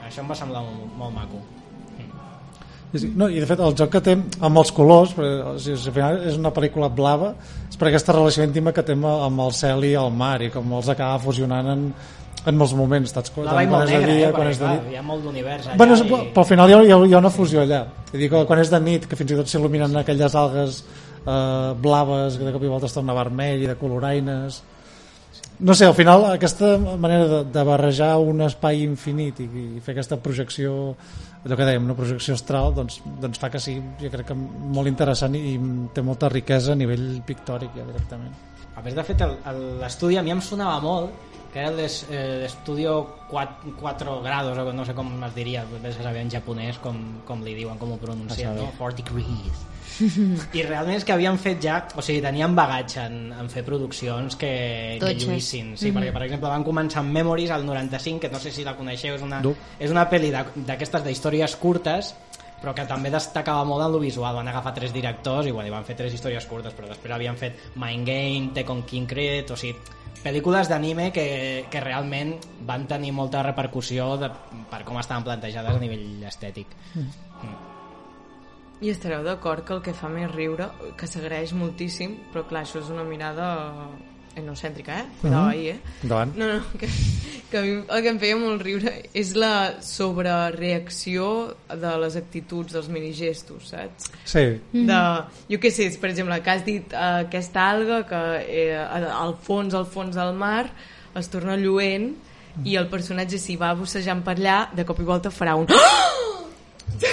Això 0.09 0.21
em 0.21 0.29
va 0.29 0.37
semblar 0.37 0.65
molt, 0.67 0.97
molt 0.99 1.15
maco. 1.15 1.41
No, 3.17 3.29
I 3.33 3.41
de 3.41 3.47
fet 3.49 3.61
el 3.65 3.73
joc 3.73 3.95
que 3.95 4.01
té 4.05 4.13
amb 4.45 4.59
els 4.61 4.71
colors, 4.77 5.15
perquè, 5.17 5.37
o 5.49 5.53
sigui, 5.57 5.79
al 5.79 5.95
final 5.97 6.19
és 6.29 6.35
una 6.37 6.51
pel·lícula 6.53 6.91
blava, 6.93 7.31
és 7.71 7.79
per 7.81 7.89
aquesta 7.89 8.13
relació 8.13 8.45
íntima 8.45 8.75
que 8.77 8.85
té 8.85 8.93
amb 8.93 9.41
el 9.47 9.55
cel 9.57 9.87
i 9.89 9.95
el 9.97 10.11
mar 10.13 10.43
i 10.45 10.51
com 10.53 10.75
els 10.77 10.91
acaba 10.93 11.23
fusionant 11.23 11.71
en, 11.73 11.87
en 12.47 12.59
molts 12.59 12.75
moments, 12.75 13.13
tant, 13.15 13.29
La 13.45 13.55
tant 13.55 13.71
quan 13.71 13.87
de 13.87 13.93
negra, 13.93 14.15
dia, 14.17 14.29
eh? 14.29 14.35
quan 14.35 14.51
és 14.51 14.59
de 14.59 14.65
clar, 14.65 14.75
nit. 14.81 14.91
hi 14.91 14.99
ha 14.99 15.05
molt 15.07 15.23
d'univers 15.27 15.69
allà. 15.69 15.79
Bueno, 15.79 15.97
i... 15.97 16.09
però 16.35 16.43
al 16.43 16.49
final 16.49 16.73
hi 16.73 16.75
ha, 16.75 16.83
hi 16.83 17.15
ha, 17.15 17.21
una 17.21 17.31
fusió 17.31 17.63
allà. 17.63 17.85
Vull 18.11 18.25
dir 18.25 18.29
que 18.33 18.45
quan 18.49 18.63
és 18.63 18.73
de 18.73 18.81
nit, 18.83 19.07
que 19.07 19.19
fins 19.19 19.31
i 19.31 19.39
tot 19.39 19.51
s'il·luminen 19.51 19.97
aquelles 20.01 20.37
algues 20.39 20.83
eh, 20.83 21.73
blaves, 21.87 22.39
que 22.39 22.49
de 22.49 22.55
cop 22.55 22.67
i 22.67 22.73
volta 22.73 22.91
es 22.91 22.97
torna 22.99 23.17
vermell 23.19 23.63
i 23.63 23.71
de 23.71 23.79
coloraines... 23.81 24.63
No 25.63 25.77
sé, 25.79 25.87
al 25.87 25.95
final 25.95 26.25
aquesta 26.27 26.75
manera 26.99 27.27
de, 27.31 27.43
de 27.55 27.63
barrejar 27.63 28.17
un 28.19 28.41
espai 28.43 28.81
infinit 28.83 29.39
i, 29.45 29.47
i 29.77 29.83
fer 29.85 29.93
aquesta 29.95 30.17
projecció, 30.19 30.73
allò 31.45 31.59
que 31.59 31.67
dèiem, 31.69 31.85
una 31.87 31.95
projecció 31.95 32.35
astral, 32.35 32.73
doncs, 32.75 32.97
doncs 33.23 33.39
fa 33.39 33.51
que 33.53 33.61
sigui, 33.63 33.85
jo 34.01 34.11
crec 34.11 34.33
que 34.33 34.35
molt 34.35 34.91
interessant 34.91 35.37
i, 35.39 35.53
i 35.53 35.61
té 35.95 36.03
molta 36.03 36.33
riquesa 36.33 36.75
a 36.75 36.81
nivell 36.81 37.21
pictòric 37.29 37.77
ja 37.79 37.87
directament. 37.87 38.35
A 38.75 38.83
més, 38.83 38.97
de 38.97 39.05
fet, 39.07 39.23
l'estudi 39.79 40.19
a 40.19 40.25
mi 40.27 40.35
em 40.35 40.43
sonava 40.43 40.81
molt, 40.83 41.31
que 41.53 41.61
era 41.61 41.71
l'es- 41.71 42.07
eh, 42.11 42.39
l'estudio 42.43 42.95
4, 43.29 43.75
4 43.81 44.23
grados, 44.23 44.57
o 44.59 44.73
no 44.73 44.85
sé 44.87 44.95
com 44.95 45.11
es 45.25 45.35
diria, 45.35 45.65
vés 45.83 45.99
a 46.01 46.03
saber 46.03 46.23
en 46.23 46.31
japonès 46.31 46.79
com, 46.79 46.97
com 47.27 47.43
li 47.45 47.55
diuen, 47.55 47.77
com 47.79 47.93
ho 47.93 47.99
pronuncien, 48.01 48.57
no? 48.57 48.71
4 48.79 49.03
degrees. 49.03 49.69
I 50.01 50.63
realment 50.65 50.97
és 50.97 51.05
que 51.05 51.13
havien 51.13 51.37
fet 51.39 51.61
ja, 51.63 51.77
o 51.95 52.01
sigui, 52.03 52.23
tenien 52.25 52.55
bagatge 52.57 53.05
en, 53.05 53.33
en 53.37 53.51
fer 53.53 53.63
produccions 53.67 54.35
que, 54.41 54.97
que 54.99 55.13
lluïssin. 55.21 55.75
Sí, 55.77 55.93
perquè, 55.93 56.11
per 56.15 56.23
exemple, 56.25 56.49
van 56.49 56.65
començar 56.65 57.03
amb 57.03 57.13
Memories 57.13 57.51
al 57.53 57.67
95, 57.69 58.19
que 58.25 58.31
no 58.33 58.41
sé 58.41 58.51
si 58.51 58.65
la 58.65 58.75
coneixeu, 58.75 59.15
és 59.15 59.23
una, 59.23 59.43
No. 59.45 59.53
és 59.79 59.91
una 59.93 60.09
pel·li 60.09 60.31
de- 60.33 60.65
d'aquestes 60.67 61.05
d'històries 61.05 61.55
curtes, 61.61 62.15
però 62.63 62.73
que 62.75 62.87
també 62.89 63.11
destacava 63.11 63.65
molt 63.69 63.85
en 63.85 63.93
lo 63.93 63.99
visual. 64.01 64.35
Van 64.35 64.49
agafar 64.49 64.73
tres 64.73 64.93
directors 64.95 65.47
i, 65.47 65.51
bueno, 65.53 65.69
i 65.69 65.75
van 65.75 65.85
fer 65.85 65.97
tres 65.99 66.15
històries 66.15 66.47
curtes, 66.47 66.73
però 66.75 66.89
després 66.89 67.13
havien 67.13 67.37
fet 67.37 67.59
Mind 67.77 68.07
Game, 68.09 68.51
Tekken 68.55 68.85
King 68.89 69.07
Cred, 69.07 69.51
o 69.51 69.57
sigui, 69.57 69.77
pel·lícules 70.23 70.71
d'anime 70.71 71.11
que, 71.15 71.27
que 71.71 71.83
realment 71.83 72.37
van 72.69 72.87
tenir 72.91 73.13
molta 73.17 73.43
repercussió 73.43 74.15
de, 74.21 74.31
per 74.71 74.83
com 74.87 75.01
estaven 75.01 75.27
plantejades 75.27 75.77
a 75.77 75.83
nivell 75.83 76.25
estètic. 76.29 76.73
I 78.83 78.91
estareu 78.91 79.23
d'acord 79.23 79.67
que 79.67 79.77
el 79.77 79.83
que 79.83 79.95
fa 79.95 80.09
més 80.11 80.31
riure, 80.33 80.71
que 80.99 81.07
s'agraeix 81.07 81.53
moltíssim, 81.55 82.17
però 82.33 82.43
clar, 82.49 82.65
això 82.67 82.81
és 82.83 82.91
una 82.91 83.05
mirada 83.07 83.53
enocèntrica, 84.37 85.01
eh? 85.01 85.07
Cuidao 85.21 85.47
ahí, 85.47 85.69
eh? 85.69 85.79
Endavant. 86.03 86.35
No, 86.37 86.47
no, 86.47 86.61
que, 86.79 86.89
que 87.51 87.59
a 87.59 87.63
mi 87.63 87.75
el 87.83 88.03
que 88.03 88.13
em 88.13 88.19
feia 88.23 88.39
molt 88.41 88.65
riure 88.65 88.95
és 89.13 89.35
la 89.37 89.53
sobrereacció 89.85 91.29
de 91.69 91.93
les 92.05 92.17
actituds 92.21 92.73
dels 92.77 92.89
minigestos, 92.93 93.73
saps? 93.75 94.11
Sí, 94.25 94.45
de, 94.73 95.01
jo 95.53 95.61
què 95.63 95.73
sé, 95.75 95.91
per 96.01 96.13
exemple, 96.13 96.41
que 96.45 96.55
has 96.55 96.67
dit 96.69 96.97
eh, 96.97 97.07
aquesta 97.27 97.69
alga 97.75 98.03
que 98.09 98.23
eh, 98.47 98.77
al 98.81 99.37
fons, 99.45 99.77
al 99.77 99.87
fons 99.87 100.17
del 100.17 100.35
mar 100.39 100.67
es 101.19 101.29
torna 101.29 101.59
lluent 101.61 102.13
i 102.69 102.77
el 102.77 102.89
personatge 102.93 103.41
si 103.41 103.57
va 103.61 103.73
bussejant 103.77 104.21
per 104.25 104.37
allà 104.37 104.59
de 104.77 104.85
cop 104.89 105.01
i 105.01 105.09
volta 105.09 105.33
farà 105.33 105.57
un 105.57 105.69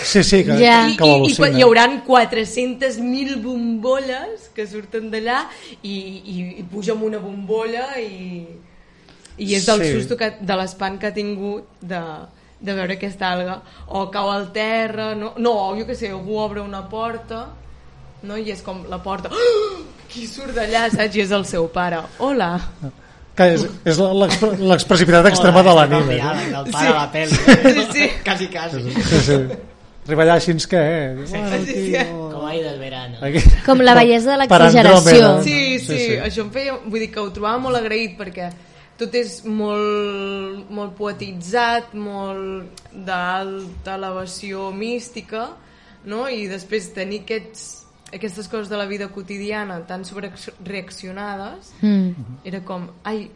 Sí, 0.03 0.23
sí, 0.23 0.43
que. 0.45 0.55
I, 0.59 0.95
que 0.97 1.05
i, 1.05 1.31
i, 1.31 1.57
hi 1.57 1.63
haurà 1.65 1.85
400.000 2.07 3.37
bombolles 3.43 4.49
que 4.55 4.65
surten 4.67 5.09
d'allà 5.11 5.43
i, 5.81 5.93
i, 5.93 6.35
i 6.59 6.65
puja 6.69 6.93
amb 6.95 7.03
una 7.07 7.19
bombolla 7.23 7.87
i, 8.01 8.45
i 9.39 9.55
és 9.55 9.65
del 9.69 9.83
Sí. 9.83 9.91
susto 9.95 10.17
que, 10.19 10.33
de 10.41 10.55
l'espant 10.59 10.99
que 10.99 11.07
ha 11.07 11.13
tingut 11.15 11.65
de, 11.81 12.01
de 12.59 12.73
veure 12.75 12.97
aquesta 12.99 13.31
alga 13.33 13.59
o 13.87 14.07
cau 14.11 14.29
al 14.33 14.49
terra 14.55 15.13
no, 15.15 15.33
no 15.37 15.55
jo 15.79 15.85
què 15.87 15.95
sé, 15.95 16.09
algú 16.11 16.37
obre 16.43 16.61
una 16.61 16.83
porta 16.89 17.45
no? 18.23 18.37
i 18.37 18.51
és 18.51 18.61
com 18.65 18.83
la 18.89 18.99
porta 19.01 19.29
oh! 19.31 19.77
qui 20.09 20.25
surt 20.27 20.55
d'allà, 20.57 20.89
saps? 20.91 21.15
i 21.15 21.21
és 21.23 21.31
el 21.31 21.45
seu 21.45 21.67
pare 21.71 22.01
hola 22.19 22.57
Que 23.39 23.45
és, 23.55 23.61
és 23.87 23.95
l'expre- 24.19 24.57
l'expressivitat 24.67 25.29
extrema 25.29 25.61
de 25.63 25.71
l'anime. 25.77 26.15
El 26.19 26.39
no? 26.51 26.63
del 26.65 26.73
pare 26.73 26.89
a 26.89 26.95
la 26.97 27.05
pel·li. 27.13 27.37
sí, 27.77 27.83
sí. 27.93 28.07
Quasi, 28.25 28.47
quasi. 28.51 28.81
Sí, 28.91 29.19
sí. 29.29 29.37
Arriba 30.09 30.23
allà 30.25 30.35
així 30.39 30.55
que, 30.67 30.79
eh? 30.81 31.09
Bueno, 31.29 31.57
sí, 31.65 31.73
sí. 31.93 32.05
Com 32.33 32.45
ha 32.47 32.55
ido 32.57 32.69
el 32.71 32.79
verano. 32.81 33.17
aquí... 33.21 33.43
Com 33.65 33.83
la 33.85 33.93
bellesa 33.93 34.31
de 34.33 34.37
l'exageració. 34.41 35.27
Sí, 35.45 35.51
sí, 35.53 35.85
Sí, 35.85 35.97
sí. 35.99 36.15
això 36.17 36.41
em 36.47 36.49
feia... 36.55 36.79
Vull 36.85 37.03
dir 37.05 37.11
que 37.13 37.21
ho 37.21 37.29
trobava 37.35 37.59
molt 37.61 37.77
agraït 37.77 38.15
perquè 38.17 38.49
tot 38.99 39.13
és 39.15 39.37
molt, 39.45 40.65
molt 40.75 40.95
poetitzat, 40.97 41.93
molt 41.93 42.81
d'alta 42.91 43.93
elevació 43.95 44.71
mística, 44.75 45.45
no? 46.09 46.25
I 46.27 46.47
després 46.51 46.89
tenir 46.97 47.21
aquests, 47.23 47.67
aquestes 48.11 48.49
coses 48.51 48.67
de 48.67 48.75
la 48.81 48.87
vida 48.89 49.07
quotidiana 49.13 49.77
tan 49.87 50.03
sobrereaccionades 50.09 51.71
Mm. 51.81 52.41
era 52.43 52.59
com, 52.65 52.89
ai, 53.03 53.29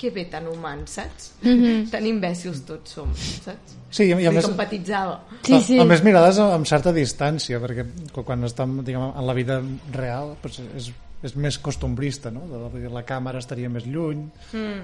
que 0.00 0.08
bé 0.14 0.24
tan 0.32 0.46
humans, 0.48 0.94
saps? 0.96 1.26
Mhm. 1.44 1.90
Tan 1.92 2.06
imbècils 2.08 2.62
tots 2.66 2.96
som, 2.96 3.12
saps? 3.14 3.76
Sí, 3.90 4.06
i 4.08 4.14
a, 4.14 4.20
i 4.22 4.26
a 4.30 4.32
més, 4.32 4.46
empatitzava. 4.48 5.18
Sí, 5.42 5.58
sí. 5.66 5.78
a, 5.78 5.82
a 5.84 5.88
més 5.90 6.00
mirades 6.06 6.38
amb 6.40 6.66
certa 6.70 6.92
distància, 6.96 7.60
perquè 7.60 7.84
quan 8.24 8.44
estem 8.48 8.78
diguem, 8.86 9.10
en 9.12 9.26
la 9.28 9.34
vida 9.36 9.60
real 9.92 10.36
doncs 10.42 10.60
és, 10.78 10.90
és 11.26 11.36
més 11.36 11.58
costumbrista, 11.60 12.30
no? 12.32 12.46
De, 12.48 12.62
vull 12.72 12.80
dir, 12.86 12.92
la 12.94 13.04
càmera 13.04 13.42
estaria 13.42 13.68
més 13.68 13.84
lluny, 13.86 14.24
Mm. 14.54 14.82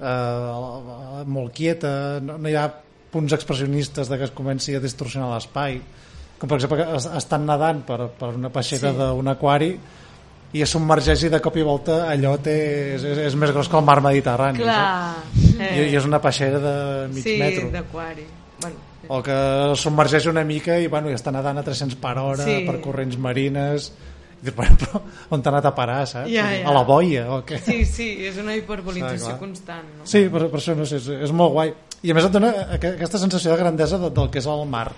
eh, 0.00 1.24
molt 1.26 1.54
quieta, 1.54 2.20
no, 2.22 2.38
no 2.38 2.48
hi 2.50 2.54
ha 2.58 2.68
punts 3.12 3.32
expressionistes 3.32 4.08
de 4.10 4.18
que 4.20 4.28
es 4.28 4.34
comenci 4.36 4.74
a 4.76 4.80
distorsionar 4.84 5.30
l'espai, 5.32 5.80
com 6.38 6.46
per 6.50 6.58
exemple 6.60 6.84
estan 7.18 7.46
nedant 7.48 7.80
per, 7.88 8.10
per 8.18 8.34
una 8.36 8.50
peixera 8.54 8.92
Sí. 8.92 8.98
d'un 9.00 9.28
aquari 9.32 9.72
i 10.56 10.62
es 10.64 10.70
submergeix 10.72 11.24
i 11.26 11.28
de 11.32 11.40
cop 11.44 11.56
i 11.60 11.62
volta 11.66 12.06
allò 12.08 12.36
té, 12.40 12.54
és, 12.96 13.02
és, 13.04 13.18
és 13.28 13.34
més 13.36 13.50
gros 13.52 13.68
que 13.68 13.76
el 13.76 13.84
mar 13.84 13.98
Mediterrani 14.04 14.62
Clar. 14.62 14.76
saps? 15.20 15.48
I, 15.58 15.88
i 15.90 15.96
és 15.98 16.04
una 16.08 16.20
peixera 16.24 16.58
de 16.62 16.74
mig 17.12 17.24
sí, 17.26 17.34
metro 17.40 17.68
d'aquari. 17.74 18.24
Bueno, 18.62 18.76
o 19.08 19.22
que 19.22 19.34
submergeix 19.78 20.26
una 20.30 20.42
mica 20.44 20.78
i, 20.80 20.86
bueno, 20.90 21.10
i 21.10 21.14
està 21.18 21.30
nedant 21.34 21.58
a 21.60 21.62
300 21.66 21.98
per 22.00 22.16
hora 22.18 22.44
Sí. 22.44 22.62
per 22.66 22.80
corrents 22.84 23.18
marines 23.18 23.90
i 24.38 24.44
dius, 24.46 24.54
bueno, 24.56 24.76
però 24.78 25.00
on 25.34 25.42
t'ha 25.42 25.50
anat 25.50 25.66
a 25.66 25.74
parar, 25.74 26.00
saps? 26.06 26.30
Ja, 26.30 26.46
ja. 26.54 26.64
a 26.68 26.72
la 26.72 26.82
boia 26.86 27.26
o 27.34 27.40
què? 27.46 27.58
Sí, 27.64 27.84
sí, 27.84 28.08
és 28.28 28.36
una 28.38 28.54
hiperbolització 28.56 29.32
clar. 29.34 29.38
constant. 29.40 29.86
No? 29.98 30.06
Sí, 30.06 30.24
per, 30.32 30.46
per 30.48 30.60
això 30.62 30.76
no 30.78 30.86
sé, 30.86 30.96
és, 31.02 31.08
és 31.28 31.32
molt 31.34 31.52
guai. 31.56 31.72
I 32.06 32.12
a 32.12 32.14
més 32.14 32.24
et 32.28 32.30
dona 32.32 32.52
aqu- 32.76 32.92
aquesta 32.94 33.18
sensació 33.18 33.50
de 33.50 33.56
grandesa 33.58 33.98
de, 33.98 34.10
del 34.14 34.30
que 34.30 34.38
és 34.38 34.46
el 34.46 34.62
mar. 34.70 34.92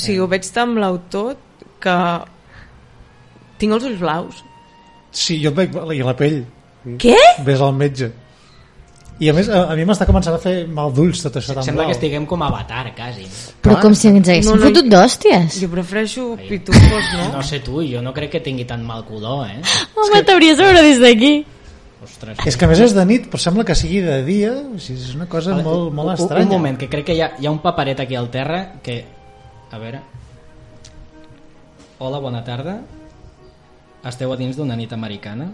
Sigui, 0.00 0.18
ho 0.24 0.28
veig 0.30 0.48
tan 0.54 0.74
blau 0.78 0.98
tot 1.12 1.38
que 1.80 1.96
tinc 3.60 3.76
els 3.76 3.84
ulls 3.90 4.00
blaus. 4.00 4.40
Sí, 5.12 5.40
jo 5.42 5.50
et 5.52 5.56
veig 5.62 5.78
i 5.98 6.02
la 6.06 6.16
pell. 6.16 6.42
Què? 7.00 7.16
Ves 7.44 7.60
al 7.60 7.74
metge. 7.76 8.10
I 9.20 9.28
a 9.28 9.34
més, 9.36 9.50
a, 9.52 9.66
a 9.68 9.74
mi 9.76 9.84
m'està 9.84 10.06
començant 10.08 10.32
a 10.32 10.40
fer 10.40 10.62
mal 10.72 10.94
d'ulls 10.96 11.20
tot 11.20 11.34
això 11.36 11.52
tan 11.52 11.64
Sembla 11.66 11.82
blau. 11.84 11.90
que 11.90 11.96
estiguem 11.98 12.24
com 12.24 12.40
Avatar, 12.46 12.86
quasi. 12.96 13.26
Però 13.60 13.74
Clar. 13.74 13.82
com 13.82 13.92
si 13.98 14.08
ens 14.08 14.30
haguéssim 14.32 14.48
No, 14.48 14.54
no, 14.56 14.70
fotut 14.70 14.86
d'hòsties. 14.88 15.58
Jo 15.60 15.68
prefereixo 15.74 16.24
pitufos, 16.48 17.10
no? 17.18 17.26
No 17.36 17.42
sé 17.44 17.60
tu, 17.66 17.82
jo 17.84 18.00
no 18.00 18.14
crec 18.16 18.30
que 18.38 18.40
tingui 18.46 18.64
tan 18.64 18.80
mal 18.86 19.04
color, 19.04 19.42
eh? 19.50 19.58
Home, 19.92 20.22
t'hauries 20.24 20.56
de 20.56 20.64
veure 20.64 20.86
des 20.86 21.02
d'aquí. 21.04 21.34
Ostres. 22.00 22.38
És 22.48 22.56
que 22.56 22.64
a 22.64 22.70
més 22.70 22.80
és 22.80 22.94
de 22.96 23.04
nit, 23.04 23.26
però 23.28 23.42
sembla 23.44 23.66
que 23.68 23.76
sigui 23.76 24.00
de 24.00 24.22
dia. 24.24 24.54
O 24.56 24.78
sigui, 24.80 25.02
és 25.04 25.12
una 25.18 25.28
cosa 25.28 25.52
Vale, 25.52 25.66
molt, 25.68 25.92
molt 25.92 26.14
un- 26.14 26.16
estranya. 26.16 26.46
Un 26.48 26.54
moment, 26.56 26.78
que 26.80 26.88
crec 26.88 27.10
que 27.10 27.18
hi 27.18 27.20
ha, 27.20 27.34
hi 27.36 27.44
ha 27.44 27.52
un 27.52 27.60
paperet 27.60 28.00
aquí 28.00 28.16
al 28.16 28.30
terra 28.32 28.62
que... 28.80 29.02
A 29.70 29.78
veure... 29.78 30.00
Hola, 32.00 32.18
bona 32.18 32.40
tarda. 32.42 32.78
Esteu 34.08 34.32
a 34.32 34.36
dins 34.40 34.56
d'una 34.56 34.76
nit 34.78 34.92
americana? 34.96 35.50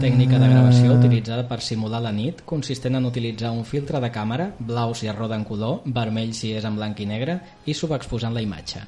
Tècnica 0.00 0.38
de 0.40 0.48
gravació 0.48 0.94
utilitzada 0.96 1.44
per 1.46 1.60
simular 1.62 2.00
la 2.02 2.10
nit, 2.16 2.40
consistent 2.48 2.96
en 2.96 3.06
utilitzar 3.06 3.52
un 3.52 3.62
filtre 3.68 4.00
de 4.00 4.08
càmera, 4.10 4.48
blau 4.58 4.94
si 4.96 5.06
es 5.10 5.14
roda 5.16 5.36
en 5.36 5.44
color, 5.44 5.82
vermell 5.84 6.32
si 6.34 6.54
és 6.56 6.64
en 6.64 6.78
blanc 6.80 6.98
i 7.04 7.06
negre, 7.06 7.36
i 7.68 7.76
subexposant 7.76 8.34
la 8.34 8.42
imatge. 8.42 8.82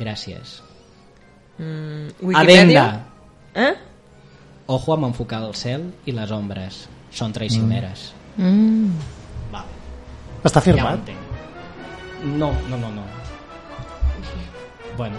Gràcies. 0.00 0.58
Mm, 1.60 2.32
Adenda! 2.40 2.86
Eh? 3.54 3.72
Ojo 4.72 4.96
amb 4.96 5.12
enfocar 5.12 5.44
el 5.44 5.52
cel 5.54 5.90
i 6.08 6.16
les 6.16 6.32
ombres. 6.32 6.86
Són 7.12 7.34
traicioneres. 7.36 8.10
Mm. 8.40 8.96
Va, 9.52 9.66
Està 10.42 10.56
ja 10.56 10.64
ho 10.64 10.70
firmat? 10.72 11.02
entenc. 11.04 11.21
No, 12.24 12.52
no, 12.70 12.76
no, 12.78 12.90
no. 12.90 13.02
Bueno, 14.96 15.16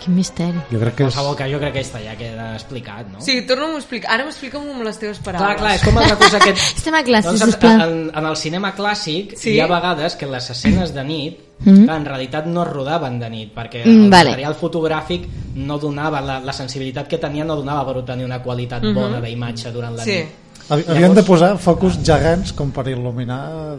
Quin 0.00 0.14
misteri. 0.14 0.58
Jo 0.70 0.78
crec 0.78 0.94
que 0.94 1.04
és... 1.08 1.14
qualsevol 1.14 1.34
que 1.38 1.46
jo 1.50 1.58
crec 1.58 1.72
que 1.74 1.80
està 1.82 1.98
ja 2.04 2.12
queda 2.18 2.50
explicat, 2.54 3.08
no? 3.10 3.18
Sí, 3.24 3.40
torna'm 3.48 3.72
a 3.74 3.78
explicar. 3.80 4.12
Ara 4.14 4.26
m'explica-m'ho 4.28 4.74
amb 4.76 4.84
les 4.86 4.98
teves 5.00 5.18
paraules. 5.24 5.48
Clar, 5.48 5.56
clar, 5.58 5.72
és 5.74 5.82
com 5.82 5.96
el 5.98 6.04
recurs 6.10 6.36
aquest... 6.38 6.60
Estem 6.78 6.94
a 6.94 7.00
classe, 7.02 7.26
Doncs 7.32 7.42
en, 7.42 7.50
sisplau. 7.50 7.80
en, 7.86 7.96
en 8.20 8.28
el 8.30 8.36
cinema 8.38 8.70
clàssic 8.76 9.32
Sí? 9.40 9.54
hi 9.56 9.60
ha 9.64 9.66
vegades 9.70 10.14
que 10.20 10.28
les 10.30 10.50
escenes 10.54 10.94
de 10.94 11.04
nit 11.04 11.42
Mhm. 11.56 11.88
en 11.88 12.04
realitat 12.04 12.44
no 12.52 12.62
es 12.66 12.68
rodaven 12.68 13.14
de 13.18 13.30
nit 13.32 13.54
perquè 13.56 13.80
Mm, 13.86 14.04
el 14.04 14.10
vale. 14.12 14.30
material 14.34 14.54
fotogràfic 14.60 15.22
no 15.56 15.78
donava 15.80 16.20
la, 16.20 16.34
la 16.38 16.52
sensibilitat 16.52 17.08
que 17.08 17.16
tenia 17.16 17.46
no 17.48 17.56
donava 17.56 17.86
per 17.88 17.96
obtenir 18.02 18.26
una 18.26 18.42
qualitat 18.42 18.82
bona 18.92 19.22
d'imatge 19.22 19.72
durant 19.72 19.96
la 19.96 20.04
Sí. 20.04 20.18
nit 20.18 20.28
Havi- 20.68 20.84
Havien 20.90 21.14
de 21.14 21.22
posar 21.22 21.56
focus 21.56 21.96
gegants 22.04 22.52
com 22.52 22.70
per 22.70 22.84
il·luminar 22.88 23.78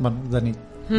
bueno, 0.00 0.16
de 0.32 0.40
nit. 0.42 0.56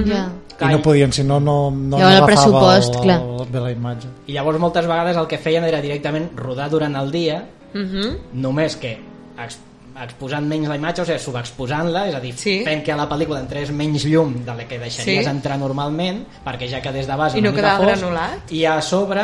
Ja. 0.07 0.29
I 0.61 0.71
no 0.71 0.81
podien, 0.81 1.11
si 1.11 1.23
no, 1.23 1.39
no, 1.39 1.69
no 1.71 1.97
Llavors 1.97 2.15
el 2.15 2.23
agafava 2.23 2.25
pressupost, 2.27 2.95
el, 2.95 3.01
clar. 3.01 3.19
el, 3.21 3.47
bé 3.51 3.59
la 3.59 3.71
imatge. 3.71 4.07
i 4.27 4.33
llavors 4.33 4.59
moltes 4.59 4.85
vegades 4.87 5.17
el 5.17 5.27
que 5.27 5.37
feien 5.37 5.63
era 5.65 5.81
directament 5.81 6.31
rodar 6.37 6.69
durant 6.69 6.95
el 6.95 7.11
dia 7.11 7.43
Mhm. 7.73 8.17
només 8.33 8.75
que 8.77 8.97
ex- 9.43 9.59
exposant 10.03 10.45
menys 10.47 10.67
la 10.69 10.75
imatge, 10.75 11.01
o 11.01 11.05
sigui, 11.05 11.19
subexposant-la, 11.19 12.07
és 12.09 12.15
a 12.15 12.19
dir, 12.19 12.33
Sí. 12.35 12.63
fent 12.65 12.83
que 12.83 12.91
a 12.91 12.95
la 12.95 13.07
pel·lícula 13.09 13.39
entrés 13.39 13.71
menys 13.71 14.05
llum 14.05 14.43
de 14.45 14.53
la 14.55 14.67
que 14.67 14.79
deixaries 14.79 15.23
Sí. 15.25 15.29
entrar 15.29 15.57
normalment, 15.59 16.25
perquè 16.45 16.67
ja 16.69 16.81
quedés 16.81 17.05
de 17.07 17.15
base 17.15 17.37
I 17.37 17.41
una 17.41 17.49
no 17.51 17.55
mica 17.55 17.77
fosc, 17.77 17.87
granulat? 17.99 18.51
i 18.51 18.65
a 18.65 18.81
sobre 18.81 19.21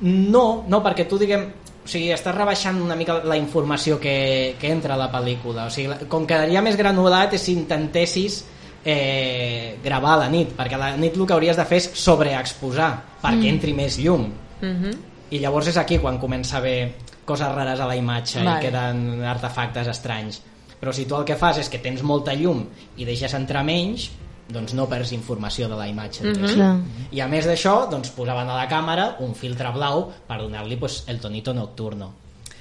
no, 0.00 0.64
no, 0.68 0.82
perquè 0.82 1.06
tu 1.08 1.18
diguem 1.18 1.44
o 1.84 1.88
sigui, 1.88 2.12
estàs 2.14 2.34
rebaixant 2.34 2.80
una 2.80 2.94
mica 2.94 3.20
la 3.24 3.36
informació 3.36 3.98
que, 3.98 4.54
que 4.60 4.70
entra 4.70 4.94
a 4.94 4.96
la 5.00 5.10
pel·lícula 5.10 5.66
o 5.66 5.70
sigui, 5.70 6.06
com 6.08 6.26
quedaria 6.26 6.62
més 6.62 6.76
granulat 6.78 7.32
és 7.34 7.42
si 7.42 7.52
intentessis 7.56 8.44
eh, 8.84 9.78
gravar 9.82 10.14
a 10.14 10.20
la 10.24 10.28
nit, 10.28 10.54
perquè 10.56 10.74
a 10.74 10.78
la 10.78 10.90
nit 10.96 11.16
el 11.16 11.26
que 11.26 11.32
hauries 11.34 11.56
de 11.56 11.64
fer 11.64 11.78
és 11.82 11.90
sobreexposar 11.94 12.90
perquè 13.22 13.48
entri 13.50 13.74
més 13.74 13.98
llum 13.98 14.30
Mhm. 14.62 14.90
i 15.30 15.38
llavors 15.40 15.66
és 15.68 15.76
aquí 15.76 15.98
quan 15.98 16.18
comença 16.18 16.56
a 16.56 16.58
haver 16.60 16.92
coses 17.24 17.48
rares 17.54 17.80
a 17.80 17.86
la 17.86 17.96
imatge 17.96 18.42
Vale. 18.44 18.58
i 18.58 18.62
queden 18.66 19.24
artefactes 19.24 19.88
estranys 19.88 20.40
però 20.80 20.92
si 20.92 21.04
tu 21.06 21.16
el 21.16 21.24
que 21.24 21.36
fas 21.36 21.58
és 21.58 21.68
que 21.68 21.78
tens 21.78 22.02
molta 22.02 22.34
llum 22.34 22.66
i 22.96 23.04
deixes 23.04 23.32
entrar 23.34 23.64
menys 23.64 24.10
doncs 24.48 24.74
no 24.74 24.88
perds 24.88 25.12
informació 25.12 25.68
de 25.68 25.76
la 25.76 25.88
imatge 25.88 26.22
diguéssim. 26.24 26.54
Clar. 26.56 26.76
i 27.10 27.20
a 27.20 27.28
més 27.28 27.46
d'això 27.46 27.88
doncs 27.90 28.10
posaven 28.10 28.48
a 28.50 28.56
la 28.56 28.68
càmera 28.68 29.16
un 29.20 29.34
filtre 29.34 29.70
blau 29.72 30.10
per 30.26 30.38
donar-li 30.38 30.76
pues, 30.76 31.04
el 31.06 31.18
tonito 31.20 31.54
nocturno 31.54 32.12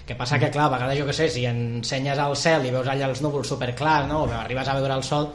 que 0.05 0.15
passa 0.15 0.39
que 0.39 0.49
clar, 0.49 0.65
a 0.65 0.69
vegades 0.69 0.99
jo 0.99 1.05
que 1.05 1.13
sé 1.13 1.29
si 1.29 1.45
ensenyes 1.45 2.17
al 2.17 2.35
cel 2.35 2.65
i 2.65 2.71
veus 2.71 2.87
allà 2.87 3.09
els 3.09 3.21
núvols 3.21 3.47
superclars 3.47 4.07
no? 4.07 4.23
o 4.23 4.31
arribes 4.31 4.67
a 4.67 4.73
veure 4.73 4.93
el 4.93 5.03
sol 5.03 5.29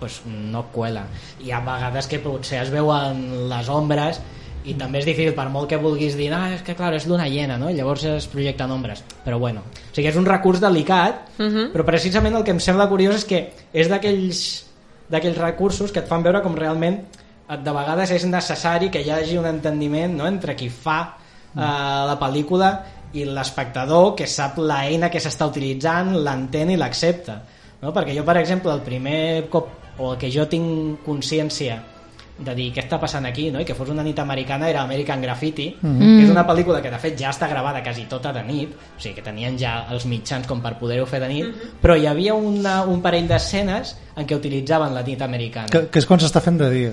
pues 0.00 0.22
no 0.26 0.66
cuela 0.72 1.06
hi 1.40 1.52
ha 1.52 1.60
vegades 1.64 2.08
que 2.10 2.18
potser 2.18 2.62
es 2.62 2.70
veuen 2.74 3.48
les 3.50 3.68
ombres 3.68 4.20
i 4.64 4.72
també 4.80 5.02
és 5.02 5.06
difícil 5.06 5.34
per 5.36 5.50
molt 5.52 5.68
que 5.68 5.76
vulguis 5.80 6.16
dir 6.16 6.30
ah, 6.32 6.48
és 6.54 6.62
que 6.64 6.74
clar, 6.76 6.94
és 6.96 7.06
luna 7.06 7.26
llena 7.28 7.58
no? 7.60 7.68
llavors 7.70 8.04
es 8.08 8.26
projecten 8.32 8.70
ombres 8.72 9.04
però 9.24 9.38
bueno, 9.38 9.60
o 9.60 9.94
sigui 9.94 10.08
és 10.08 10.16
un 10.16 10.26
recurs 10.26 10.60
delicat 10.60 11.28
Mhm. 11.38 11.72
però 11.74 11.84
precisament 11.84 12.36
el 12.36 12.44
que 12.44 12.52
em 12.52 12.60
sembla 12.60 12.88
curiós 12.88 13.16
és 13.16 13.24
que 13.24 13.52
és 13.72 13.88
d'aquells 13.88 14.64
d'aquells 15.10 15.36
recursos 15.38 15.92
que 15.92 16.00
et 16.00 16.08
fan 16.08 16.22
veure 16.22 16.40
com 16.42 16.56
realment 16.56 17.02
eh, 17.48 17.56
de 17.56 17.72
vegades 17.76 18.10
és 18.10 18.24
necessari 18.24 18.90
que 18.90 19.02
hi 19.02 19.10
hagi 19.10 19.36
un 19.38 19.46
entendiment 19.46 20.16
no? 20.16 20.26
entre 20.26 20.56
qui 20.56 20.70
fa 20.70 21.16
eh, 21.54 21.60
la 21.60 22.16
pel·lícula 22.18 22.72
i 23.12 23.24
l'espectador 23.28 24.14
que 24.16 24.26
sap 24.26 24.56
la 24.58 24.86
eina 24.88 25.10
que 25.10 25.20
s'està 25.20 25.46
utilitzant, 25.46 26.16
l'entén 26.24 26.72
i 26.72 26.76
l'accepta 26.80 27.42
no? 27.82 27.92
perquè 27.92 28.16
jo 28.16 28.24
per 28.24 28.38
exemple 28.40 28.72
el 28.72 28.80
primer 28.80 29.46
cop 29.52 29.83
o 29.98 30.16
que 30.18 30.30
jo 30.30 30.46
tinc 30.48 31.00
consciència 31.04 31.80
de 32.36 32.50
dir 32.58 32.72
què 32.74 32.82
està 32.82 32.98
passant 32.98 33.24
aquí 33.28 33.44
no? 33.54 33.60
i 33.62 33.64
que 33.64 33.76
fos 33.78 33.88
una 33.92 34.02
nit 34.02 34.18
americana 34.18 34.66
era 34.68 34.82
American 34.82 35.20
Graffiti 35.22 35.68
Mhm. 35.80 36.00
que 36.18 36.24
és 36.24 36.30
una 36.30 36.42
pel·lícula 36.44 36.80
que 36.82 36.90
de 36.90 36.98
fet 36.98 37.16
ja 37.16 37.30
està 37.30 37.48
gravada 37.48 37.80
quasi 37.82 38.06
tota 38.10 38.32
de 38.32 38.42
nit 38.42 38.72
o 38.74 39.00
sigui 39.00 39.14
que 39.14 39.22
tenien 39.22 39.56
ja 39.56 39.86
els 39.90 40.04
mitjans 40.04 40.46
com 40.48 40.60
per 40.60 40.74
poder-ho 40.80 41.06
fer 41.06 41.20
de 41.20 41.28
nit 41.28 41.46
però 41.80 41.94
hi 41.96 42.06
havia 42.10 42.34
una, 42.34 42.82
un 42.82 43.00
parell 43.00 43.28
d'escenes 43.28 43.96
en 44.16 44.26
què 44.26 44.34
utilitzaven 44.34 44.92
la 44.94 45.02
nit 45.02 45.22
americana 45.22 45.68
Que, 45.70 45.86
que 45.88 45.98
és 46.00 46.06
quan 46.06 46.18
s'està 46.18 46.40
fent 46.42 46.58
de 46.58 46.70
dia. 46.70 46.92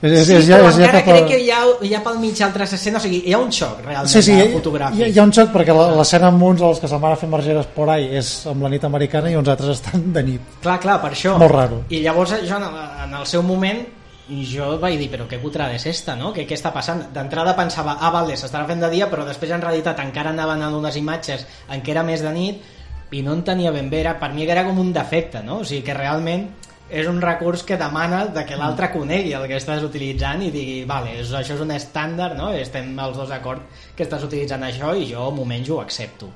És, 0.00 0.12
és, 0.12 0.26
sí, 0.26 0.34
és, 0.38 0.46
ja, 0.48 0.56
és 0.64 0.76
ja 0.78 0.86
encara 0.86 1.02
cap 1.04 1.08
a... 1.12 1.16
crec 1.18 1.26
que 1.28 1.38
hi 1.44 1.50
ha, 1.52 1.58
hi 1.84 1.90
ha 1.94 2.00
pel 2.04 2.18
mig 2.22 2.38
altres 2.46 2.72
escenes 2.72 3.02
o 3.02 3.04
sigui, 3.04 3.18
hi 3.28 3.34
ha 3.36 3.38
un 3.42 3.50
xoc 3.52 3.82
realment 3.84 4.08
Sí, 4.08 4.22
sí, 4.24 4.32
de 4.38 4.46
hi, 4.46 4.52
fotogràfic 4.54 5.02
hi, 5.04 5.10
hi 5.12 5.18
ha 5.20 5.26
un 5.28 5.32
xoc 5.36 5.50
perquè 5.52 5.74
la- 5.76 5.90
l'escena 5.98 6.30
amb 6.32 6.42
uns 6.48 6.62
els 6.64 6.80
que 6.80 6.88
se'n 6.88 7.02
van 7.02 7.12
a 7.12 7.20
fer 7.20 7.28
margeres 7.28 7.66
por 7.74 7.90
ahí 7.92 8.06
és 8.16 8.30
amb 8.48 8.64
la 8.64 8.70
nit 8.72 8.84
americana 8.88 9.28
i 9.30 9.36
uns 9.36 9.48
altres 9.52 9.74
estan 9.76 10.06
de 10.14 10.22
nit. 10.24 10.40
Clar, 10.64 10.78
clar, 10.80 10.96
per 11.04 11.10
això. 11.12 11.36
Molt 11.38 11.52
raro. 11.52 11.82
I 11.92 12.00
llavors 12.00 12.32
jo 12.48 12.56
en 12.56 12.64
el, 12.70 12.78
en 13.04 13.14
el 13.20 13.26
seu 13.28 13.42
moment 13.44 13.82
jo 14.30 14.76
vaig 14.78 14.96
dir, 14.96 15.08
però 15.10 15.24
què 15.28 15.40
putrada 15.42 15.74
és 15.74 15.84
esta, 15.90 16.14
no? 16.16 16.32
Què, 16.32 16.44
què 16.46 16.54
està 16.54 16.70
passant? 16.72 17.00
D'entrada 17.12 17.52
pensava, 17.58 17.96
ah, 18.00 18.12
vale, 18.14 18.36
s'estarà 18.38 18.64
fent 18.68 18.80
de 18.80 18.88
dia, 18.92 19.08
però 19.10 19.24
després 19.26 19.50
en 19.52 19.60
realitat 19.64 19.98
encara 20.00 20.30
anaven 20.30 20.62
en 20.62 20.76
unes 20.78 20.96
imatges 20.96 21.44
en 21.68 21.82
què 21.82 21.90
era 21.96 22.04
més 22.06 22.22
de 22.22 22.30
nit 22.32 22.62
i 23.10 23.20
no 23.26 23.34
entenia 23.34 23.72
ben 23.74 23.90
bé, 23.90 24.00
era, 24.04 24.12
per 24.20 24.30
mi 24.32 24.46
era 24.46 24.62
com 24.64 24.78
un 24.78 24.92
defecte, 24.94 25.42
no? 25.42 25.58
O 25.60 25.64
sigui 25.66 25.82
que 25.82 25.94
realment 25.98 26.46
és 26.90 27.06
un 27.06 27.20
recurs 27.22 27.62
que 27.62 27.76
demana 27.78 28.24
de 28.26 28.44
que 28.44 28.56
l'altre 28.58 28.90
conegui 28.92 29.32
el 29.32 29.46
que 29.48 29.56
estàs 29.56 29.82
utilitzant 29.86 30.42
i 30.42 30.50
digui, 30.50 30.84
vale, 30.84 31.20
és, 31.20 31.32
això 31.32 31.54
és 31.54 31.60
un 31.64 31.70
estàndard, 31.70 32.36
no? 32.36 32.50
estem 32.52 32.92
els 32.98 33.16
dos 33.16 33.28
d'acord 33.30 33.62
que 33.96 34.02
estàs 34.06 34.24
utilitzant 34.26 34.62
això 34.66 34.94
i 34.98 35.06
jo 35.12 35.30
moments 35.30 35.70
ho 35.70 35.80
accepto. 35.80 36.28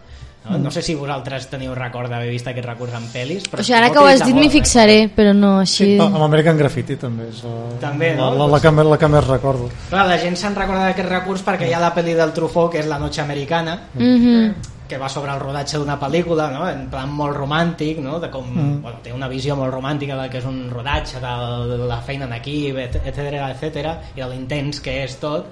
No? 0.44 0.58
no 0.60 0.70
sé 0.70 0.82
si 0.84 0.92
vosaltres 0.94 1.46
teniu 1.48 1.72
record 1.74 2.10
d'haver 2.12 2.28
vist 2.28 2.44
aquest 2.50 2.66
recurs 2.68 2.92
en 2.92 3.06
pel·lis, 3.08 3.46
però 3.48 3.62
O 3.62 3.64
sigui, 3.64 3.78
ara 3.78 3.88
que 3.90 3.98
ho 3.98 4.04
has 4.04 4.20
dit 4.26 4.34
m'hi 4.36 4.44
eh? 4.50 4.50
fixaré, 4.52 4.96
però 5.16 5.32
no 5.32 5.54
així... 5.62 5.94
Sí, 5.94 5.98
amb 6.04 6.20
American 6.20 6.58
Graffiti 6.60 6.98
també 7.00 7.30
és 7.30 7.40
la, 7.46 7.54
També, 7.80 8.10
no? 8.14 8.26
la, 8.28 8.42
la, 8.44 8.50
la, 8.52 8.60
que, 8.60 8.70
més- 8.76 8.90
la 8.92 8.98
que 9.00 9.08
més 9.08 9.24
recordo. 9.26 9.70
Clar, 9.88 10.04
la 10.10 10.18
gent 10.20 10.36
se'n 10.36 10.54
recorda 10.54 10.90
d'aquest 10.90 11.08
recurs 11.08 11.40
perquè 11.46 11.70
hi 11.70 11.72
ha 11.72 11.80
la 11.80 11.94
pel·li 11.96 12.12
del 12.18 12.34
Truffaut, 12.36 12.70
que 12.72 12.82
és 12.84 12.86
La 12.92 12.98
noche 13.00 13.22
americana, 13.24 13.78
Mhm. 13.94 14.73
Que 14.88 14.98
va 14.98 15.08
sobre 15.08 15.32
el 15.32 15.40
rodatge 15.40 15.78
d'una 15.78 15.98
pel·lícula, 16.00 16.50
no? 16.52 16.66
en 16.68 16.86
plan 16.92 17.08
molt 17.10 17.36
romàntic, 17.36 17.98
no? 18.04 18.18
de 18.20 18.28
com, 18.30 18.44
Mm. 18.54 18.82
bueno, 18.82 18.98
té 19.02 19.12
una 19.12 19.28
visió 19.28 19.56
molt 19.56 19.72
romàntica 19.72 20.16
del 20.20 20.28
que 20.30 20.38
és 20.38 20.44
un 20.44 20.68
rodatge, 20.70 21.18
de, 21.20 21.76
de 21.78 21.86
la 21.88 22.00
feina 22.02 22.26
en 22.26 22.32
equip, 22.36 22.76
etc 22.76 23.18
etc 23.48 23.96
i 24.14 24.20
de 24.20 24.28
l'intens 24.28 24.80
que 24.84 25.02
és 25.04 25.16
tot, 25.20 25.46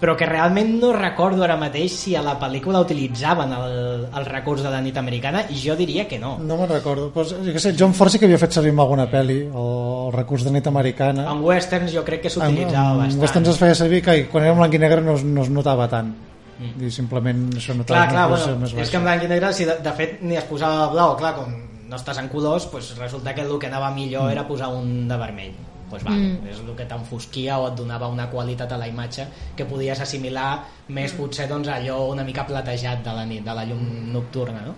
però 0.00 0.16
que 0.18 0.26
realment 0.26 0.74
no 0.80 0.92
recordo 0.92 1.44
ara 1.46 1.56
mateix 1.56 1.92
si 1.96 2.14
a 2.14 2.20
la 2.22 2.34
pel·lícula 2.38 2.80
utilitzaven 2.82 3.52
el, 3.56 4.06
el 4.18 4.26
recurs 4.26 4.62
de 4.62 4.70
la 4.70 4.80
nit 4.82 4.96
americana 5.00 5.44
i 5.50 5.56
jo 5.62 5.74
diria 5.78 6.06
que 6.06 6.18
no. 6.18 6.36
No 6.38 6.56
me'n 6.58 6.68
recordo. 6.68 7.10
Pues, 7.14 7.30
jo 7.32 7.54
què 7.54 7.58
sé, 7.62 7.72
John 7.78 7.94
Ford 7.94 8.10
sí 8.12 8.18
que 8.18 8.26
havia 8.26 8.38
fet 8.42 8.52
servir 8.52 8.72
en 8.74 8.80
alguna 8.84 9.06
pel·li 9.10 9.38
el, 9.46 9.72
el 10.08 10.12
recurs 10.12 10.44
de 10.44 10.50
nit 10.52 10.66
americana. 10.66 11.24
En 11.32 11.40
westerns 11.46 11.94
jo 11.94 12.04
crec 12.04 12.20
que 12.26 12.28
En, 12.28 12.34
s'utilitzava 12.36 12.92
en 12.92 12.98
bastant. 13.06 13.22
westerns 13.22 13.48
es 13.54 13.58
feia 13.58 13.74
servir 13.74 14.02
que 14.04 14.28
quan 14.28 14.44
era 14.44 14.52
en 14.52 14.58
blanc 14.58 14.74
i 14.74 14.78
negre 14.82 15.00
no 15.00 15.16
no 15.24 15.42
es 15.42 15.50
notava 15.50 15.88
tant. 15.88 16.12
I 16.80 16.90
simplement 16.90 17.50
això 17.56 17.74
Mm. 17.74 17.84
Clar, 17.84 18.08
clar, 18.08 18.28
bueno, 18.28 18.56
més 18.60 18.70
és 18.70 18.76
baixa. 18.76 18.90
que 18.90 18.96
en 18.96 19.02
blanc 19.04 19.22
i 19.24 19.28
negre, 19.28 19.52
si 19.52 19.64
de, 19.64 19.76
de 19.82 19.92
fet 19.92 20.20
ni 20.22 20.36
es 20.36 20.44
posava 20.44 20.86
blau, 20.92 21.16
clar, 21.16 21.34
com 21.34 21.52
no 21.88 21.96
estàs 21.96 22.18
en 22.18 22.28
colors, 22.28 22.66
pues 22.66 22.96
resulta 22.96 23.34
que 23.34 23.42
el 23.42 23.58
que 23.58 23.66
anava 23.66 23.90
millor 23.90 24.30
era 24.32 24.46
posar 24.46 24.68
un 24.68 25.08
de 25.08 25.16
vermell. 25.16 25.52
Pues 25.90 26.02
vale, 26.02 26.16
Mm. 26.16 26.46
és 26.48 26.58
el 26.58 26.74
que 26.74 26.86
t'enfosquia 26.86 27.58
o 27.60 27.68
et 27.68 27.74
donava 27.76 28.08
una 28.08 28.28
qualitat 28.30 28.72
a 28.72 28.76
la 28.78 28.88
imatge 28.88 29.26
que 29.54 29.64
podies 29.64 30.00
assimilar 30.00 30.64
més 30.88 31.12
potser 31.12 31.46
doncs, 31.48 31.68
allò 31.68 32.08
una 32.10 32.24
mica 32.24 32.46
platejat 32.46 33.04
de 33.04 33.12
la 33.12 33.24
nit, 33.24 33.44
de 33.44 33.54
la 33.54 33.64
llum 33.64 34.12
nocturna, 34.12 34.62
no? 34.62 34.74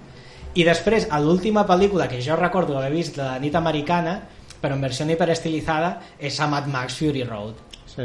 I 0.55 0.65
després, 0.65 1.07
a 1.11 1.21
l'última 1.21 1.67
pel·lícula 1.67 2.09
que 2.09 2.21
jo 2.21 2.35
recordo 2.37 2.77
haver 2.79 2.91
vist 2.93 3.17
de 3.17 3.23
la 3.23 3.39
nit 3.39 3.55
americana, 3.55 4.23
però 4.61 4.73
en 4.75 4.81
versió 4.81 5.07
hiperestilitzada, 5.09 6.01
és 6.19 6.39
a 6.41 6.47
Mad 6.49 6.67
Max 6.67 6.95
Fury 6.97 7.23
Road 7.25 7.55
Sí. 7.87 8.03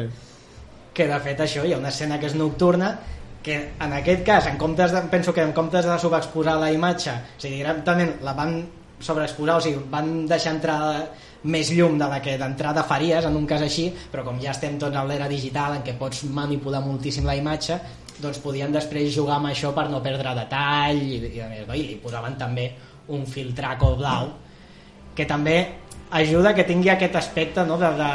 que 0.93 1.07
de 1.07 1.19
fet 1.19 1.39
això 1.39 1.65
hi 1.65 1.73
ha 1.73 1.77
una 1.77 1.89
escena 1.89 2.19
que 2.19 2.27
és 2.27 2.35
nocturna 2.35 2.99
que 3.41 3.57
en 3.79 3.93
aquest 3.97 4.23
cas, 4.25 4.47
en 4.47 4.57
comptes 4.61 4.91
de, 4.93 5.01
penso 5.09 5.33
que 5.33 5.41
en 5.41 5.51
comptes 5.51 5.85
de 5.85 5.97
subexposar 5.99 6.59
la 6.61 6.71
imatge, 6.71 7.11
o 7.11 7.41
sigui, 7.41 7.61
directament 7.63 8.19
la 8.25 8.35
van 8.37 8.59
sobreexposar, 9.01 9.57
o 9.57 9.65
sigui, 9.65 9.81
van 9.89 10.11
deixar 10.29 10.55
entrar 10.57 10.79
més 11.49 11.71
llum 11.73 11.97
de 11.97 12.05
la 12.05 12.19
que 12.21 12.37
d'entrada 12.37 12.83
faries 12.85 13.25
en 13.25 13.35
un 13.37 13.47
cas 13.49 13.63
així, 13.65 13.87
però 14.11 14.23
com 14.27 14.37
ja 14.41 14.53
estem 14.53 14.77
tots 14.81 14.95
a 14.97 15.05
l'era 15.09 15.29
digital 15.29 15.79
en 15.79 15.85
què 15.85 15.95
pots 15.97 16.21
manipular 16.29 16.83
moltíssim 16.85 17.25
la 17.25 17.35
imatge, 17.39 17.79
doncs 18.21 18.37
podien 18.43 18.73
després 18.73 19.09
jugar 19.15 19.39
amb 19.39 19.49
això 19.49 19.71
per 19.73 19.87
no 19.89 20.03
perdre 20.05 20.35
detall 20.37 21.01
i, 21.01 21.17
i, 21.31 21.41
i 21.41 21.85
li 21.87 21.97
posaven 22.03 22.37
també 22.37 22.67
un 23.09 23.25
filtraco 23.25 23.95
blau 23.97 24.29
que 25.17 25.25
també 25.25 25.55
ajuda 26.11 26.53
que 26.53 26.67
tingui 26.67 26.91
aquest 26.93 27.17
aspecte 27.17 27.65
no, 27.65 27.79
de, 27.81 27.89
de, 27.97 28.11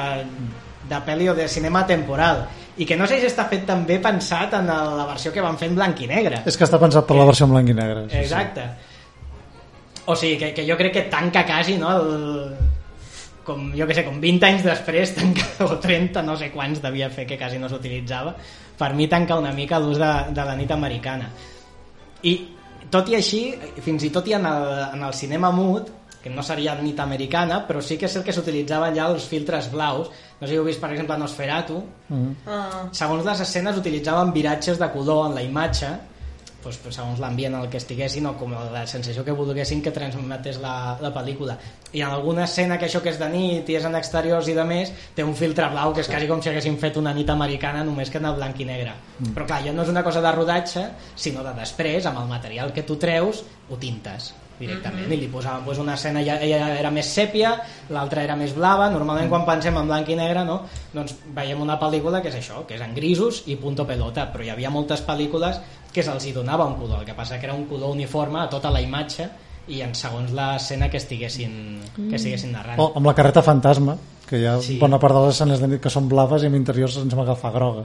de 0.93 1.01
pel·li 1.09 1.29
o 1.33 1.35
de 1.35 1.49
cinema 1.51 1.83
temporal 1.89 2.45
i 2.77 2.85
que 2.85 2.97
no 2.97 3.07
sé 3.09 3.21
si 3.23 3.29
està 3.29 3.47
fet 3.49 3.65
també 3.69 3.97
pensat 4.05 4.55
en 4.59 4.69
la 4.69 5.07
versió 5.09 5.33
que 5.33 5.45
van 5.45 5.57
fer 5.57 5.71
en 5.71 5.79
blanc 5.79 6.01
i 6.05 6.09
negre. 6.11 6.43
És 6.45 6.59
que 6.59 6.67
està 6.67 6.81
pensat 6.83 7.07
per 7.09 7.17
la 7.17 7.25
versió 7.29 7.49
en 7.49 7.55
blanc 7.55 7.73
i 7.73 7.77
negre. 7.77 8.05
Sí, 8.13 8.21
exacte. 8.21 8.67
O 10.07 10.15
sigui 10.15 10.37
que, 10.39 10.53
que 10.55 10.67
jo 10.69 10.77
crec 10.79 10.93
que 10.95 11.05
tanca 11.13 11.43
quasi 11.49 11.79
no, 11.81 11.95
el, 11.97 12.53
com, 13.47 13.71
jo 13.79 13.87
que 13.89 13.97
sé, 13.97 14.05
com 14.07 14.21
20 14.23 14.49
anys 14.51 14.67
després 14.67 15.15
tanca, 15.19 15.49
o 15.65 15.79
30, 15.83 16.23
no 16.27 16.37
sé 16.37 16.51
quants 16.53 16.83
devia 16.85 17.09
fer 17.15 17.25
que 17.31 17.39
quasi 17.41 17.63
no 17.63 17.71
s'utilitzava 17.73 18.37
per 18.77 18.93
mi 18.95 19.09
tanca 19.09 19.39
una 19.41 19.55
mica 19.57 19.81
l'ús 19.81 19.97
de, 20.03 20.13
de 20.37 20.45
la 20.45 20.57
nit 20.59 20.73
americana. 20.75 21.31
I 22.29 22.35
tot 22.93 23.09
i 23.09 23.17
així, 23.17 23.41
fins 23.83 24.05
i 24.05 24.13
tot 24.13 24.29
i 24.29 24.37
en 24.37 24.45
el, 24.47 24.67
en 24.99 25.07
el 25.07 25.15
cinema 25.17 25.51
mut 25.55 25.89
que 26.23 26.31
no 26.31 26.43
seria 26.43 26.75
nit 26.81 26.99
americana, 27.01 27.61
però 27.69 27.83
sí 27.83 27.99
que 27.99 28.09
és 28.09 28.17
el 28.19 28.25
que 28.27 28.35
s'utilitzaven 28.35 28.97
ja 28.97 29.07
els 29.13 29.29
filtres 29.31 29.71
blaus. 29.71 30.11
No 30.41 30.47
sé 30.47 30.53
si 30.55 30.59
heu 30.59 30.67
vist, 30.67 30.81
per 30.83 30.91
exemple, 30.93 31.19
Nosferatu. 31.19 31.79
sí. 32.09 32.15
Mm. 32.15 32.35
Ah. 32.47 32.83
Segons 32.93 33.25
les 33.25 33.41
escenes 33.41 33.79
utilitzaven 33.79 34.33
viratges 34.33 34.79
de 34.79 34.91
color 34.93 35.31
en 35.31 35.35
la 35.35 35.43
imatge, 35.43 35.95
doncs, 36.67 36.79
doncs, 36.83 36.97
segons 36.97 37.21
l'ambient 37.23 37.55
en 37.55 37.61
el 37.63 37.69
que 37.71 37.79
estiguessin 37.79 38.27
o 38.27 38.35
com 38.39 38.53
la 38.53 38.87
sensació 38.91 39.25
que 39.25 39.35
volguessin 39.37 39.83
que 39.83 39.93
transmetés 39.95 40.59
la, 40.63 40.97
la 41.01 41.13
pel·lícula. 41.15 41.57
I 41.93 42.03
en 42.03 42.11
alguna 42.11 42.45
escena 42.45 42.79
que 42.79 42.89
això 42.89 43.03
que 43.03 43.13
és 43.13 43.21
de 43.21 43.29
nit 43.31 43.69
i 43.71 43.77
és 43.79 43.85
en 43.87 43.95
exteriors 43.95 44.49
i 44.49 44.57
de 44.57 44.65
més, 44.67 44.93
té 45.15 45.25
un 45.25 45.37
filtre 45.39 45.69
blau 45.73 45.95
que 45.95 46.03
és 46.03 46.11
quasi 46.11 46.27
com 46.31 46.43
si 46.43 46.51
haguessin 46.51 46.79
fet 46.83 46.99
una 46.99 47.15
nit 47.15 47.31
americana 47.31 47.85
només 47.85 48.11
que 48.11 48.19
en 48.19 48.27
el 48.31 48.41
blanc 48.41 48.59
i 48.61 48.67
negre. 48.69 48.97
Mm. 49.19 49.37
Però 49.37 49.47
clar, 49.47 49.63
ja 49.67 49.77
no 49.77 49.87
és 49.87 49.93
una 49.93 50.05
cosa 50.07 50.25
de 50.25 50.35
rodatge, 50.35 50.89
sinó 51.15 51.47
de 51.47 51.55
després, 51.61 52.11
amb 52.11 52.25
el 52.25 52.35
material 52.35 52.75
que 52.75 52.87
tu 52.87 52.99
treus, 52.99 53.45
ho 53.71 53.79
tintes 53.79 54.35
directament 54.59 55.07
mm 55.07 55.11
-hmm. 55.11 55.15
i 55.15 55.21
li 55.21 55.29
posaven 55.29 55.65
pues, 55.65 55.79
una 55.79 55.95
escena 55.95 56.23
ja, 56.25 56.41
ella 56.41 56.79
era 56.79 56.91
més 56.91 57.07
sèpia, 57.07 57.61
l'altra 57.91 58.23
era 58.23 58.37
més 58.37 58.55
blava 58.55 58.91
normalment 58.91 59.29
quan 59.29 59.45
pensem 59.45 59.77
en 59.77 59.87
blanc 59.87 60.09
i 60.09 60.17
negre 60.17 60.45
no? 60.45 60.63
doncs 60.93 61.15
veiem 61.35 61.61
una 61.61 61.79
pel·lícula 61.79 62.23
que 62.23 62.29
és 62.29 62.35
això 62.37 62.65
que 62.67 62.75
és 62.75 62.81
en 62.81 62.95
grisos 62.95 63.43
i 63.47 63.57
punto 63.57 63.87
pelota 63.87 64.31
però 64.33 64.43
hi 64.45 64.51
havia 64.51 64.71
moltes 64.71 65.07
pel·lícules 65.07 65.61
que 65.93 66.03
se'ls 66.03 66.27
hi 66.27 66.33
donava 66.33 66.65
un 66.65 66.77
color 66.77 67.01
el 67.01 67.05
que 67.07 67.15
passa 67.15 67.39
que 67.39 67.47
era 67.47 67.55
un 67.55 67.67
color 67.67 67.91
uniforme 67.91 68.41
a 68.41 68.49
tota 68.49 68.71
la 68.71 68.81
imatge 68.81 69.29
i 69.69 69.81
en 69.83 69.95
segons 69.99 70.31
l'escena 70.33 70.89
que 70.89 70.99
estiguessin, 71.01 71.81
que 71.97 72.17
estiguessin 72.17 72.53
narrant. 72.53 72.79
O 72.79 72.93
amb 72.97 73.07
la 73.07 73.15
carreta 73.19 73.43
fantasma, 73.43 73.97
que 74.29 74.39
hi 74.39 74.47
ha 74.47 74.61
Sí. 74.61 74.79
bona 74.79 74.99
part 74.99 75.15
de 75.15 75.21
les 75.27 75.35
escenes 75.35 75.61
de 75.61 75.69
nit 75.69 75.81
que 75.81 75.91
són 75.91 76.09
blaves 76.09 76.43
i 76.43 76.47
en 76.47 76.55
interiors 76.55 76.97
ens 76.97 77.15
m'agafa 77.15 77.51
groga. 77.51 77.85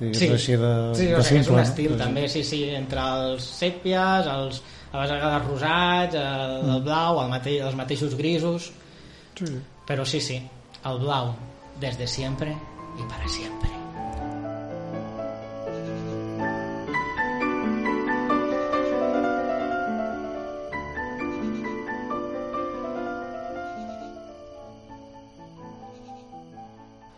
I 0.00 0.14
Sí, 0.14 0.24
és 0.26 0.32
així 0.32 0.56
de, 0.56 0.94
sí, 0.94 1.06
de 1.06 1.14
o 1.14 1.22
sigui, 1.22 1.40
és 1.40 1.46
simple. 1.46 1.50
un 1.50 1.56
no? 1.56 1.62
estil 1.62 1.88
Sí, 1.88 1.92
sí. 1.92 1.98
també, 1.98 2.28
sí, 2.28 2.44
sí, 2.44 2.64
entre 2.70 3.00
els 3.00 3.44
sèpies, 3.44 4.26
els, 4.26 4.62
a 4.92 4.98
vegades 5.06 5.46
rosats, 5.46 6.14
el, 6.14 6.62
Mm. 6.64 6.70
el 6.76 6.82
blau, 6.82 7.20
el 7.22 7.28
mate, 7.30 7.58
els 7.60 7.74
mateixos 7.76 8.14
grisos, 8.16 8.72
Sí. 9.34 9.46
però 9.86 10.04
sí, 10.04 10.20
sí, 10.20 10.40
el 10.84 10.98
blau, 10.98 11.34
des 11.80 11.96
de 11.98 12.06
siempre 12.06 12.56
y 12.98 13.02
para 13.08 13.28
siempre. 13.28 13.70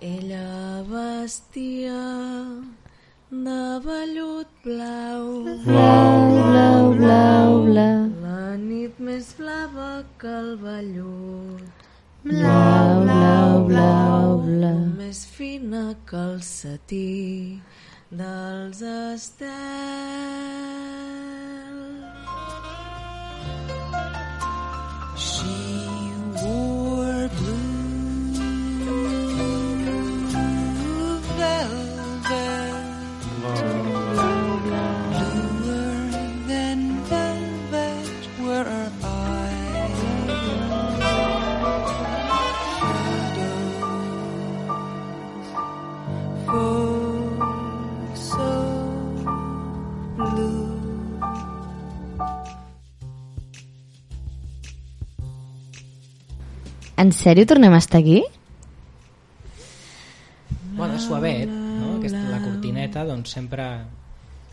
Ella 0.01 0.83
vestia 0.89 2.32
de 3.33 3.80
vellut 3.85 4.47
blau. 4.62 5.43
Blau, 5.64 6.28
blau, 6.51 6.93
blau, 7.01 7.64
blau. 7.64 8.05
La 8.20 8.57
nit 8.61 9.01
més 9.01 9.33
blava 9.39 10.05
que 10.18 10.28
el 10.28 10.57
vellut. 10.61 11.64
Blau, 12.24 13.05
blau, 13.09 13.64
blau, 13.70 14.37
blau. 14.45 14.85
Més 15.01 15.24
fina 15.24 15.97
que 16.05 16.16
el 16.16 16.43
satí 16.45 17.62
dels 18.11 18.85
estels. 18.85 21.22
En 57.03 57.11
sèrio 57.16 57.46
tornem 57.50 57.72
a 57.74 57.80
estar 57.82 57.98
aquí? 58.00 58.20
Bueno, 60.76 60.94
és 60.96 61.03
suavet, 61.05 61.48
no? 61.50 61.96
Aquesta, 61.98 62.22
la 62.30 62.38
cortineta, 62.42 63.03
doncs 63.05 63.34
sempre 63.36 63.64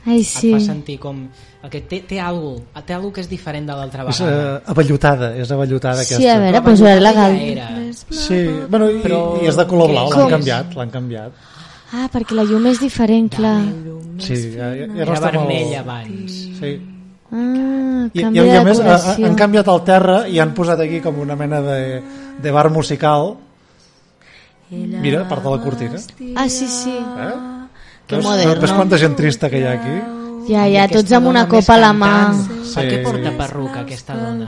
Ai, 0.06 0.22
sí. 0.24 0.30
sí. 0.40 0.50
et 0.52 0.58
fa 0.58 0.66
sentir 0.72 0.98
com... 1.00 1.22
El 1.64 1.72
que 1.72 1.82
té, 1.92 2.02
té 2.08 2.20
algo, 2.24 2.54
té 2.88 2.96
algo 2.96 3.12
que 3.16 3.22
és 3.24 3.30
diferent 3.32 3.66
de 3.68 3.76
l'altra 3.76 4.06
És 4.08 4.20
vegada. 4.22 4.58
uh, 4.60 4.72
avellotada, 4.74 5.30
és 5.40 5.50
avellotada 5.52 6.04
Sí, 6.04 6.14
aquesta. 6.16 6.36
a 6.36 6.42
veure, 6.44 6.60
Però 6.60 6.74
posaré 6.74 7.02
la 7.04 7.14
gal... 7.16 7.38
Sí, 8.10 8.40
bueno, 8.72 8.90
i, 8.92 9.00
Però 9.04 9.22
i 9.44 9.50
és 9.52 9.58
de 9.60 9.66
color 9.68 9.92
blau, 9.92 10.12
és? 10.12 10.18
l'han 10.20 10.34
canviat, 10.38 10.76
l'han 10.80 10.94
canviat. 10.94 11.42
Ah, 11.92 12.06
perquè 12.14 12.36
la 12.38 12.46
llum 12.46 12.68
és 12.70 12.80
diferent, 12.84 13.28
clar. 13.34 13.58
Sí, 14.22 14.38
ja, 14.56 14.70
ja, 14.78 14.86
ja 14.86 14.88
no 14.94 15.02
Era 15.08 15.16
està 15.18 15.32
vermell 15.34 15.72
molt... 15.72 15.80
abans. 15.82 16.40
Sí. 16.60 16.74
Ah, 17.30 18.08
I, 18.10 18.22
i, 18.22 18.26
i 18.26 18.44
de 18.44 18.58
a 18.58 18.64
més 18.66 18.80
ha- 18.82 19.16
han 19.26 19.36
canviat 19.40 19.68
el 19.72 19.82
terra 19.88 20.20
i 20.28 20.40
han 20.42 20.52
posat 20.58 20.80
aquí 20.86 21.00
com 21.04 21.18
una 21.22 21.36
mena 21.40 21.60
de, 21.66 21.80
de 22.42 22.52
bar 22.52 22.70
musical 22.70 23.36
mira, 24.70 25.28
part 25.28 25.44
de 25.44 25.50
la 25.50 25.62
cortina 25.64 25.96
Ah, 26.36 26.48
sí, 26.50 26.68
sí. 26.68 26.92
eh? 26.94 27.34
Que 28.08 28.16
Veus- 28.16 28.26
moderno. 28.26 28.56
veus 28.62 28.72
quanta 28.74 28.98
gent 28.98 29.16
trista 29.16 29.50
que 29.50 29.60
hi 29.60 29.64
ha 29.66 29.74
aquí? 29.74 29.98
Ja, 30.50 30.64
ja, 30.68 30.88
tots 30.90 31.12
amb 31.14 31.28
una 31.30 31.48
copa 31.48 31.76
a 31.76 31.78
la 31.78 31.92
mà. 31.94 32.34
Sí. 32.34 32.74
Per 32.76 32.86
què 32.90 33.04
porta 33.04 33.32
perruca 33.38 33.82
aquesta 33.82 34.16
dona? 34.18 34.48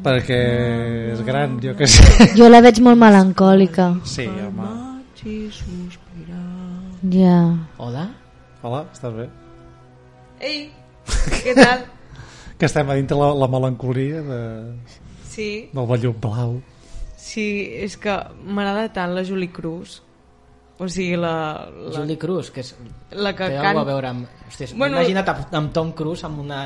perquè 0.00 1.12
és 1.12 1.20
gran, 1.24 1.58
jo 1.60 1.74
que 1.76 1.86
sé 1.86 2.30
Jo 2.36 2.48
la 2.48 2.60
veig 2.64 2.78
molt 2.80 2.96
melancòlica. 2.96 3.90
sí, 4.04 4.26
home 4.26 4.68
Ja. 7.10 7.56
Hola? 7.78 8.08
hola, 8.62 8.84
estàs 8.92 9.14
bé? 9.16 9.28
Ei, 10.40 10.70
què 11.44 11.54
tal? 11.56 11.84
que 12.58 12.66
estem 12.68 12.88
a 12.90 12.94
dintre 12.96 13.16
la, 13.16 13.30
la 13.34 13.48
melancolia 13.48 14.20
de, 14.24 14.40
Sí, 15.30 15.68
del 15.72 15.86
vellut 15.86 16.18
blau 16.20 16.58
sí, 17.20 17.44
és 17.84 17.96
que 18.00 18.14
m'agrada 18.48 18.88
tant 18.92 19.12
la 19.14 19.22
Julie 19.24 19.50
Cruz. 19.52 20.00
O 20.80 20.86
sigui, 20.88 21.16
la... 21.20 21.68
la 21.70 21.90
Julie 21.98 22.16
Cruz, 22.18 22.48
que 22.50 22.62
és, 22.64 22.70
La 23.12 23.34
que 23.36 23.50
té 23.52 23.58
can- 23.60 23.76
a 23.76 23.82
veure 23.84 24.08
amb... 24.08 24.26
Hòstia, 24.48 24.70
Bueno- 24.74 24.96
imagina't 24.96 25.28
amb, 25.28 25.50
amb 25.58 25.72
Tom 25.76 25.90
Cruise 25.92 26.24
amb 26.24 26.40
una, 26.40 26.60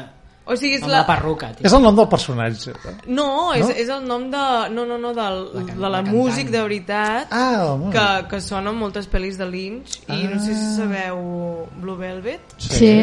O 0.46 0.54
sigui, 0.54 0.76
és 0.76 0.82
amb 0.84 0.92
la... 0.92 1.00
la 1.02 1.06
perruca. 1.08 1.48
Tio. 1.58 1.66
és 1.66 1.72
el 1.74 1.82
nom 1.82 1.96
del 1.98 2.06
personatge 2.08 2.70
eh? 2.70 2.94
No, 3.08 3.26
és, 3.58 3.64
No? 3.66 3.74
és 3.82 3.88
el 3.90 4.06
nom 4.06 4.28
de... 4.30 4.44
No, 4.76 4.84
no, 4.86 4.98
no, 5.02 5.10
del, 5.18 5.40
La 5.56 5.64
can- 5.66 5.74
de 5.74 5.82
la, 5.82 5.90
la 5.96 6.02
músic 6.06 6.52
de 6.54 6.62
veritat 6.62 7.34
ah, 7.34 7.72
home. 7.72 7.90
que, 7.90 8.06
que 8.30 8.40
sona 8.40 8.70
en 8.70 8.78
moltes 8.78 9.10
pel·lis 9.10 9.36
de 9.42 9.50
Lynch 9.50 9.98
i 10.06 10.22
no 10.30 10.38
sé 10.38 10.54
Ah. 10.54 10.60
si 10.62 10.74
sabeu 10.78 11.66
Blue 11.82 11.96
Velvet, 11.98 12.54
Sí. 12.62 12.94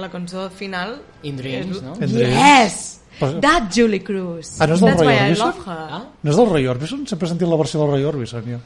la 0.00 0.08
cançó 0.08 0.48
final. 0.48 0.96
In 1.22 1.36
Dreams, 1.36 1.76
és- 1.76 1.82
no? 1.82 1.92
In 2.00 2.08
Dreams. 2.08 2.40
Yes! 2.40 2.94
Però- 3.18 3.40
That 3.40 3.70
Julie 3.74 4.02
Cruz. 4.04 4.60
Ah, 4.60 4.66
no 4.66 4.74
és 4.74 4.80
del 4.80 4.90
That's 4.90 5.02
I 5.02 5.06
Orbison? 5.06 5.46
love 5.46 5.58
her. 5.66 5.88
Ah? 5.98 6.02
no 6.22 6.30
és 6.30 6.36
del 6.36 6.48
Roy 6.50 6.66
Orbison? 6.66 7.06
sempre 7.06 7.26
he 7.26 7.30
sentit 7.30 7.48
la 7.48 7.56
versió 7.56 7.80
del 7.80 7.90
Roy 7.90 8.04
Orbison 8.04 8.44
jo. 8.46 8.58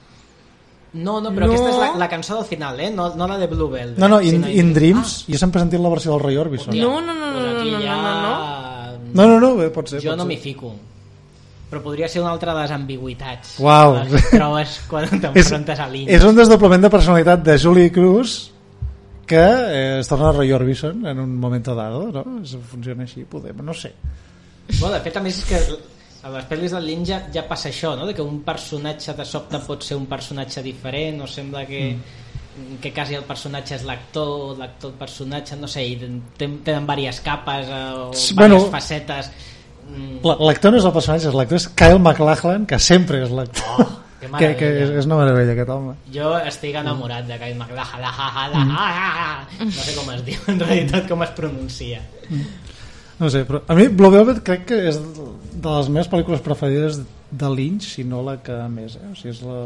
No, 0.95 1.21
no, 1.23 1.31
però 1.33 1.47
No. 1.47 1.53
aquesta 1.55 1.71
és 1.71 1.77
la, 1.81 1.87
la 1.97 2.09
cançó 2.09 2.37
del 2.37 2.45
final, 2.45 2.79
eh? 2.81 2.91
No, 2.91 3.15
no 3.17 3.27
la 3.27 3.39
de 3.39 3.47
Blue 3.47 3.71
Velvet. 3.71 3.97
no, 3.99 4.09
no, 4.09 4.21
In, 4.21 4.45
in 4.45 4.75
Dreams 4.75 5.25
jo 5.27 5.39
sempre 5.39 5.61
he 5.61 5.65
sentit 5.65 5.81
la 5.81 5.89
versió 5.89 6.13
del 6.13 6.21
Roy 6.21 6.37
Orbison 6.37 6.77
No, 6.77 7.01
no, 7.01 7.15
no, 7.15 7.31
no, 7.31 7.61
aquí 7.61 7.71
no, 7.71 7.79
no, 7.79 7.85
ja... 7.85 8.93
no, 9.15 9.27
no, 9.27 9.41
no, 9.41 9.57
bé, 9.57 9.71
pot 9.71 9.89
ser 9.89 10.03
Jo 10.03 10.11
pot 10.11 10.19
no 10.19 10.27
m'hi 10.29 10.37
fico. 10.37 10.75
Però 11.73 11.81
podria 11.81 12.07
ser 12.13 12.21
una 12.21 12.31
altra 12.35 12.53
de 12.53 12.61
les 12.61 12.71
ambigüitats. 12.71 13.55
Uau. 13.65 13.95
Les 14.05 14.13
que 14.29 14.37
trobes 14.37 14.75
quan 14.91 15.09
t'enfrontes 15.23 15.81
a 15.81 15.87
Lynch. 15.89 16.11
és 16.13 16.25
un 16.29 16.37
desdoblament 16.37 16.83
de 16.85 16.91
personalitat 16.93 17.41
de 17.43 17.59
Julie 17.59 17.91
Cruz 17.91 18.51
que 19.25 19.41
eh, 19.41 20.01
es 20.01 20.09
torna 20.09 20.29
a 20.29 20.33
Roy 20.33 20.53
Orbison 20.53 21.07
en 21.07 21.19
un 21.21 21.35
moment 21.41 21.65
dado, 21.65 22.11
no? 22.13 22.25
Funciona 22.69 23.05
així, 23.05 23.25
podem, 23.25 23.57
no 23.65 23.73
sé. 23.73 23.95
Bueno, 24.81 24.95
de 24.95 25.01
fet, 25.05 25.17
a 25.17 25.21
més, 25.25 25.39
és 25.39 25.45
que 25.49 25.59
a 26.23 26.31
les 26.31 26.45
pel·lis 26.51 26.71
del 26.75 26.85
Lynch 26.87 27.11
ja, 27.35 27.43
passa 27.49 27.69
això, 27.71 27.97
no? 27.99 28.07
de 28.07 28.15
que 28.15 28.23
un 28.23 28.41
personatge 28.47 29.15
de 29.19 29.25
sobte 29.27 29.59
pot 29.67 29.83
ser 29.83 29.97
un 29.99 30.07
personatge 30.07 30.63
diferent, 30.63 31.21
o 31.23 31.27
sembla 31.27 31.65
que, 31.67 31.81
mm. 31.97 32.77
que 32.83 32.93
quasi 32.95 33.15
el 33.19 33.25
personatge 33.27 33.75
és 33.81 33.85
l'actor, 33.89 34.57
l'actor 34.59 34.93
el 34.93 34.99
personatge, 35.01 35.57
no 35.59 35.67
sé, 35.69 35.83
i 35.87 35.97
ten- 35.99 36.61
tenen 36.65 36.87
diverses 36.87 37.21
capes 37.27 37.67
eh, 37.69 37.81
o 37.95 38.11
diverses 38.13 38.37
bueno, 38.39 38.61
facetes. 38.71 39.33
Mm, 39.89 40.21
La- 40.25 40.37
L'actor 40.47 40.71
no 40.73 40.79
és 40.79 40.85
el 40.87 40.93
personatge, 40.95 41.29
és 41.29 41.35
l'actor 41.35 41.59
és 41.59 41.69
Kyle 41.75 41.99
MacLachlan, 41.99 42.67
que 42.71 42.79
sempre 42.79 43.25
és 43.27 43.31
l'actor. 43.35 43.83
Oh, 43.83 43.89
que 44.23 44.29
que, 44.31 44.53
que 44.61 44.67
és, 44.85 44.91
és 45.03 45.07
una 45.11 45.17
meravella 45.19 45.51
aquest 45.57 45.71
home. 45.75 45.97
Jo 46.15 46.37
estic 46.39 46.77
enamorat 46.79 47.27
de 47.27 47.35
Kyle 47.43 47.59
MacLachlan. 47.59 48.71
No 49.59 49.83
sé 49.83 49.95
com 49.97 50.11
es 50.15 50.23
diu, 50.25 50.39
en 50.49 50.61
realitat, 50.63 51.09
com 51.11 51.23
es 51.27 51.31
pronuncia. 51.35 51.99
No 53.23 53.31
sé, 53.31 53.45
però 53.47 53.63
a 53.71 53.79
mi 53.79 53.87
Blue 53.87 54.11
Velvet 54.11 54.43
crec 54.43 54.65
que 54.73 54.79
és 54.91 54.99
de 54.99 55.71
les 55.71 55.89
meves 55.95 56.11
pel·lícules 56.11 56.43
preferides 56.43 56.99
de 57.31 57.51
Lynch, 57.55 57.87
si 57.95 58.03
no 58.03 58.23
la 58.27 58.41
que 58.43 58.57
més, 58.73 58.97
eh? 58.99 59.11
O 59.13 59.19
sigui, 59.19 59.37
és 59.37 59.43
la... 59.47 59.61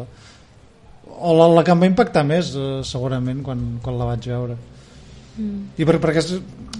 O 1.07 1.32
la, 1.38 1.46
la 1.54 1.62
que 1.64 1.72
em 1.72 1.80
va 1.80 1.88
impactar 1.88 2.26
més, 2.26 2.50
eh, 2.59 2.80
segurament, 2.84 3.40
quan, 3.46 3.62
quan 3.80 3.96
la 3.96 4.09
vaig 4.11 4.26
veure. 4.28 4.57
Mm. 5.36 5.62
I 5.80 5.86
per, 5.88 5.96
perquè 6.02 6.20
és, 6.20 6.30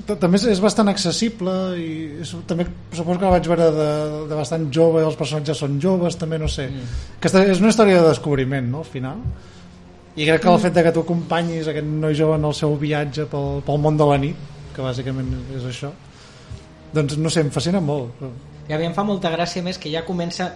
també 0.09 0.41
és, 0.41 0.47
és 0.53 0.61
bastant 0.65 0.89
accessible 0.93 1.55
i 1.81 1.89
és, 2.25 2.33
també 2.49 2.67
suposo 2.91 3.19
que 3.21 3.27
la 3.27 3.35
vaig 3.35 3.49
veure 3.49 3.67
de, 3.75 3.89
de 4.31 4.39
bastant 4.39 4.65
jove 4.73 5.03
i 5.03 5.07
els 5.07 5.19
personatges 5.19 5.61
són 5.61 5.77
joves 5.83 6.17
també 6.21 6.41
no 6.41 6.49
sé, 6.49 6.69
mm. 6.73 6.95
Aquesta 7.19 7.45
és 7.45 7.61
una 7.61 7.73
història 7.73 8.01
de 8.01 8.09
descobriment 8.09 8.71
no, 8.73 8.81
al 8.81 8.89
final 8.89 9.21
i 10.17 10.25
crec 10.25 10.41
que 10.41 10.53
el 10.55 10.63
fet 10.63 10.73
de 10.73 10.87
que 10.87 10.95
tu 10.97 11.05
acompanyis 11.05 11.69
aquest 11.69 11.93
noi 12.01 12.17
jove 12.17 12.41
en 12.41 12.49
el 12.49 12.57
seu 12.57 12.73
viatge 12.81 13.29
pel, 13.29 13.61
pel 13.67 13.83
món 13.85 14.01
de 14.01 14.09
la 14.09 14.17
nit 14.25 14.73
que 14.73 14.85
bàsicament 14.85 15.29
és 15.59 15.69
això 15.69 15.93
doncs 16.97 17.17
no 17.21 17.31
sé, 17.33 17.45
em 17.45 17.51
fascina 17.55 17.81
molt. 17.85 18.25
I 18.69 18.75
a 18.75 18.79
mi 18.81 18.89
em 18.89 18.95
fa 18.97 19.05
molta 19.07 19.31
gràcia 19.31 19.63
més 19.63 19.79
que 19.79 19.93
ja 19.93 20.03
comença 20.07 20.51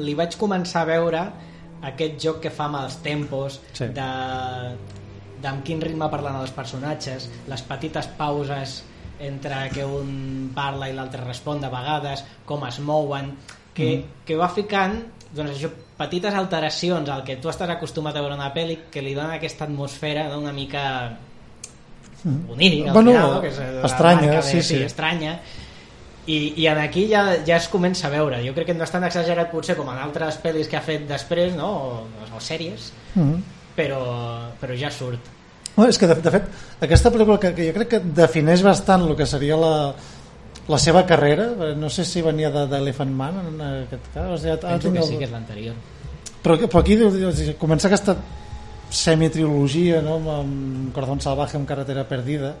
li 0.00 0.14
vaig 0.16 0.36
començar 0.40 0.84
a 0.84 0.88
veure 0.88 1.22
aquest 1.90 2.16
joc 2.22 2.40
que 2.46 2.50
fa 2.52 2.66
amb 2.70 2.80
els 2.84 2.96
tempos 3.04 3.60
Sí. 3.76 3.88
de 3.96 4.06
d'amb 5.42 5.62
quin 5.64 5.80
ritme 5.84 6.08
parlen 6.08 6.38
els 6.40 6.50
personatges 6.56 7.28
les 7.46 7.62
petites 7.68 8.06
pauses 8.16 8.78
entre 9.20 9.68
que 9.72 9.84
un 9.84 10.50
parla 10.54 10.88
i 10.88 10.94
l'altre 10.96 11.22
respon 11.24 11.60
de 11.60 11.68
vegades, 11.72 12.24
com 12.44 12.64
es 12.66 12.80
mouen 12.80 13.34
que, 13.74 13.98
Mm. 13.98 14.24
que 14.24 14.36
va 14.36 14.48
ficant 14.48 14.96
doncs 15.34 15.50
això, 15.52 15.70
petites 15.98 16.34
alteracions 16.34 17.08
al 17.08 17.22
que 17.24 17.36
tu 17.36 17.48
estàs 17.48 17.68
acostumat 17.68 18.16
a 18.16 18.20
veure 18.20 18.34
una 18.34 18.52
pel·li 18.54 18.78
que 18.90 19.02
li 19.02 19.14
dona 19.14 19.34
aquesta 19.36 19.64
atmosfera 19.64 20.28
no? 20.28 20.40
una 20.40 20.52
al 22.26 22.32
Mm. 22.32 22.92
Bueno, 22.92 23.12
final, 23.12 23.30
no? 23.34 23.40
que 23.40 23.48
és 23.48 23.58
la 23.58 23.86
estranya, 23.86 24.22
marca 24.32 24.36
de, 24.42 24.50
sí, 24.50 24.62
sí. 24.62 24.82
estranya 24.82 25.38
I, 26.26 26.54
i 26.56 26.66
en 26.66 26.78
aquí 26.82 27.04
ja, 27.08 27.36
ja 27.46 27.56
es 27.60 27.68
comença 27.70 28.08
a 28.08 28.10
veure 28.10 28.40
jo 28.42 28.52
crec 28.54 28.66
que 28.66 28.74
no 28.74 28.82
és 28.82 28.90
tan 28.90 29.04
exagerat 29.06 29.52
potser 29.52 29.76
com 29.78 29.86
en 29.92 29.98
altres 30.02 30.40
pel·lis 30.42 30.66
que 30.66 30.76
ha 30.76 30.82
fet 30.82 31.04
després 31.06 31.54
no? 31.54 31.68
o, 31.70 32.00
o 32.34 32.40
sèries 32.42 32.90
Mhm. 33.14 33.42
però, 33.76 34.00
però 34.60 34.74
ja 34.76 34.90
surt 34.90 35.20
No, 35.76 35.84
és 35.86 35.98
que 36.00 36.06
de, 36.08 36.14
de 36.24 36.30
fet 36.32 36.44
aquesta 36.80 37.10
pel·lícula 37.12 37.38
que, 37.38 37.50
que 37.54 37.66
jo 37.68 37.74
crec 37.76 37.88
que 37.94 38.00
defineix 38.00 38.62
bastant 38.64 39.02
el 39.06 39.14
que 39.14 39.26
seria 39.26 39.56
la, 39.60 39.92
la 40.66 40.78
seva 40.82 41.04
carrera 41.06 41.50
eh, 41.52 41.74
no 41.76 41.90
sé 41.90 42.04
si 42.04 42.22
venia 42.22 42.50
de, 42.50 42.66
de 42.66 42.76
Elephant 42.78 43.12
Man 43.12 43.38
en 43.44 43.60
aquest 43.84 44.08
cas 44.14 44.26
o 44.32 44.38
sigui, 44.40 44.56
penso 44.66 44.92
que 44.92 45.02
sí 45.02 45.18
que 45.20 45.24
és 45.28 45.30
l'anterior 45.30 45.74
però, 46.42 46.56
però 46.66 46.80
aquí 46.80 46.96
comença 47.58 47.86
aquesta 47.86 48.16
semitrilogia 48.90 50.00
no? 50.02 50.18
amb, 50.20 50.28
amb 50.30 50.92
Cordón 50.94 51.20
Salvaje 51.20 51.58
amb 51.58 51.66
Carretera 51.68 52.06
Perdida 52.08 52.54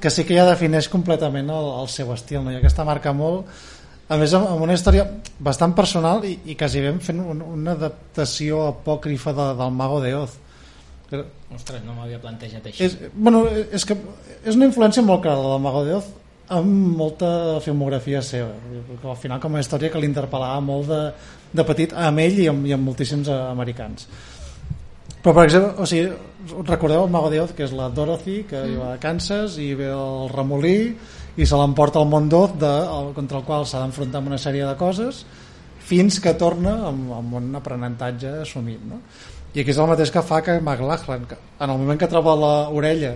que 0.00 0.10
sí 0.10 0.24
que 0.24 0.36
ja 0.36 0.46
defineix 0.48 0.88
completament 0.88 1.50
el, 1.52 1.72
el 1.82 1.90
seu 1.92 2.12
estil 2.14 2.44
no? 2.44 2.54
i 2.54 2.60
aquesta 2.60 2.86
marca 2.88 3.12
molt 3.12 3.48
a 4.08 4.16
més 4.16 4.32
amb, 4.36 4.48
amb 4.48 4.64
una 4.64 4.76
història 4.76 5.04
bastant 5.44 5.74
personal 5.76 6.24
i, 6.24 6.34
i 6.48 6.56
quasi 6.58 6.80
ben 6.84 7.00
fent 7.04 7.20
un, 7.20 7.42
una 7.44 7.74
adaptació 7.76 8.62
apòcrifa 8.70 9.34
de, 9.36 9.48
del 9.58 9.74
Mago 9.76 9.98
de 10.00 10.14
Oz. 10.16 10.36
Que, 11.10 11.20
ostres, 11.52 11.82
no 11.84 11.96
m'havia 11.96 12.20
plantejat 12.22 12.70
així. 12.70 12.86
És, 12.86 12.96
bueno, 13.12 13.44
és 13.48 13.84
que 13.88 13.96
és 14.44 14.56
una 14.56 14.68
influència 14.68 15.04
molt 15.04 15.26
clara 15.26 15.44
la 15.44 15.52
del 15.54 15.66
Mago 15.66 15.84
de 15.84 15.98
Oz 15.98 16.08
amb 16.56 16.96
molta 16.96 17.30
filmografia 17.60 18.22
seva. 18.24 18.54
Perquè 18.88 19.12
al 19.12 19.20
final 19.20 19.44
com 19.44 19.56
a 19.56 19.60
història 19.60 19.92
que 19.92 20.00
l'interpel·lava 20.00 20.64
molt 20.64 20.88
de, 20.88 21.02
de 21.60 21.68
petit 21.68 21.92
amb 21.92 22.24
ell 22.24 22.40
i 22.40 22.48
amb, 22.48 22.64
i 22.64 22.72
amb 22.76 22.88
moltíssims 22.88 23.28
americans 23.36 24.08
però 25.22 25.34
per 25.34 25.44
exemple, 25.48 25.74
o 25.82 25.86
sigui, 25.88 26.10
recordeu 26.66 27.04
el 27.04 27.10
Mago 27.10 27.30
de 27.30 27.40
Oz 27.42 27.54
que 27.56 27.66
és 27.66 27.74
la 27.74 27.88
Dorothy 27.90 28.44
que 28.48 28.60
mm. 28.60 28.78
va 28.78 28.92
a 28.94 29.00
Kansas 29.02 29.58
i 29.62 29.72
ve 29.78 29.90
el 29.90 30.28
remolí 30.32 30.78
i 31.38 31.46
se 31.46 31.58
l'emporta 31.58 32.00
al 32.00 32.08
món 32.10 32.28
d'Oz 32.30 32.54
contra 33.16 33.40
el 33.40 33.46
qual 33.46 33.66
s'ha 33.66 33.82
d'enfrontar 33.82 34.22
amb 34.22 34.32
una 34.32 34.38
sèrie 34.38 34.66
de 34.66 34.76
coses 34.78 35.24
fins 35.88 36.20
que 36.20 36.34
torna 36.38 36.74
amb, 36.90 37.10
amb 37.16 37.36
un 37.40 37.50
aprenentatge 37.58 38.40
assumit 38.44 38.80
no? 38.84 39.02
i 39.54 39.62
aquí 39.62 39.72
és 39.72 39.78
el 39.80 39.90
mateix 39.90 40.12
que 40.14 40.22
fa 40.22 40.40
que 40.44 40.58
McLachlan 40.60 41.26
que 41.28 41.38
en 41.38 41.70
el 41.70 41.78
moment 41.78 42.00
que 42.00 42.10
troba 42.10 42.36
l'orella 42.38 43.14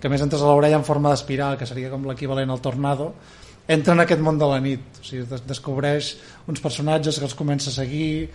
que 0.00 0.10
més 0.12 0.22
entres 0.22 0.42
a 0.42 0.50
l'orella 0.50 0.80
en 0.80 0.86
forma 0.86 1.12
d'espiral 1.12 1.58
que 1.60 1.68
seria 1.68 1.90
com 1.92 2.06
l'equivalent 2.08 2.50
al 2.50 2.62
tornado 2.64 3.12
entra 3.66 3.94
en 3.94 4.02
aquest 4.04 4.22
món 4.22 4.38
de 4.38 4.48
la 4.50 4.60
nit 4.62 5.00
o 5.00 5.04
sigui, 5.04 5.26
des 5.30 5.46
descobreix 5.46 6.14
uns 6.46 6.62
personatges 6.62 7.18
que 7.18 7.26
els 7.28 7.38
comença 7.38 7.70
a 7.70 7.78
seguir 7.78 8.30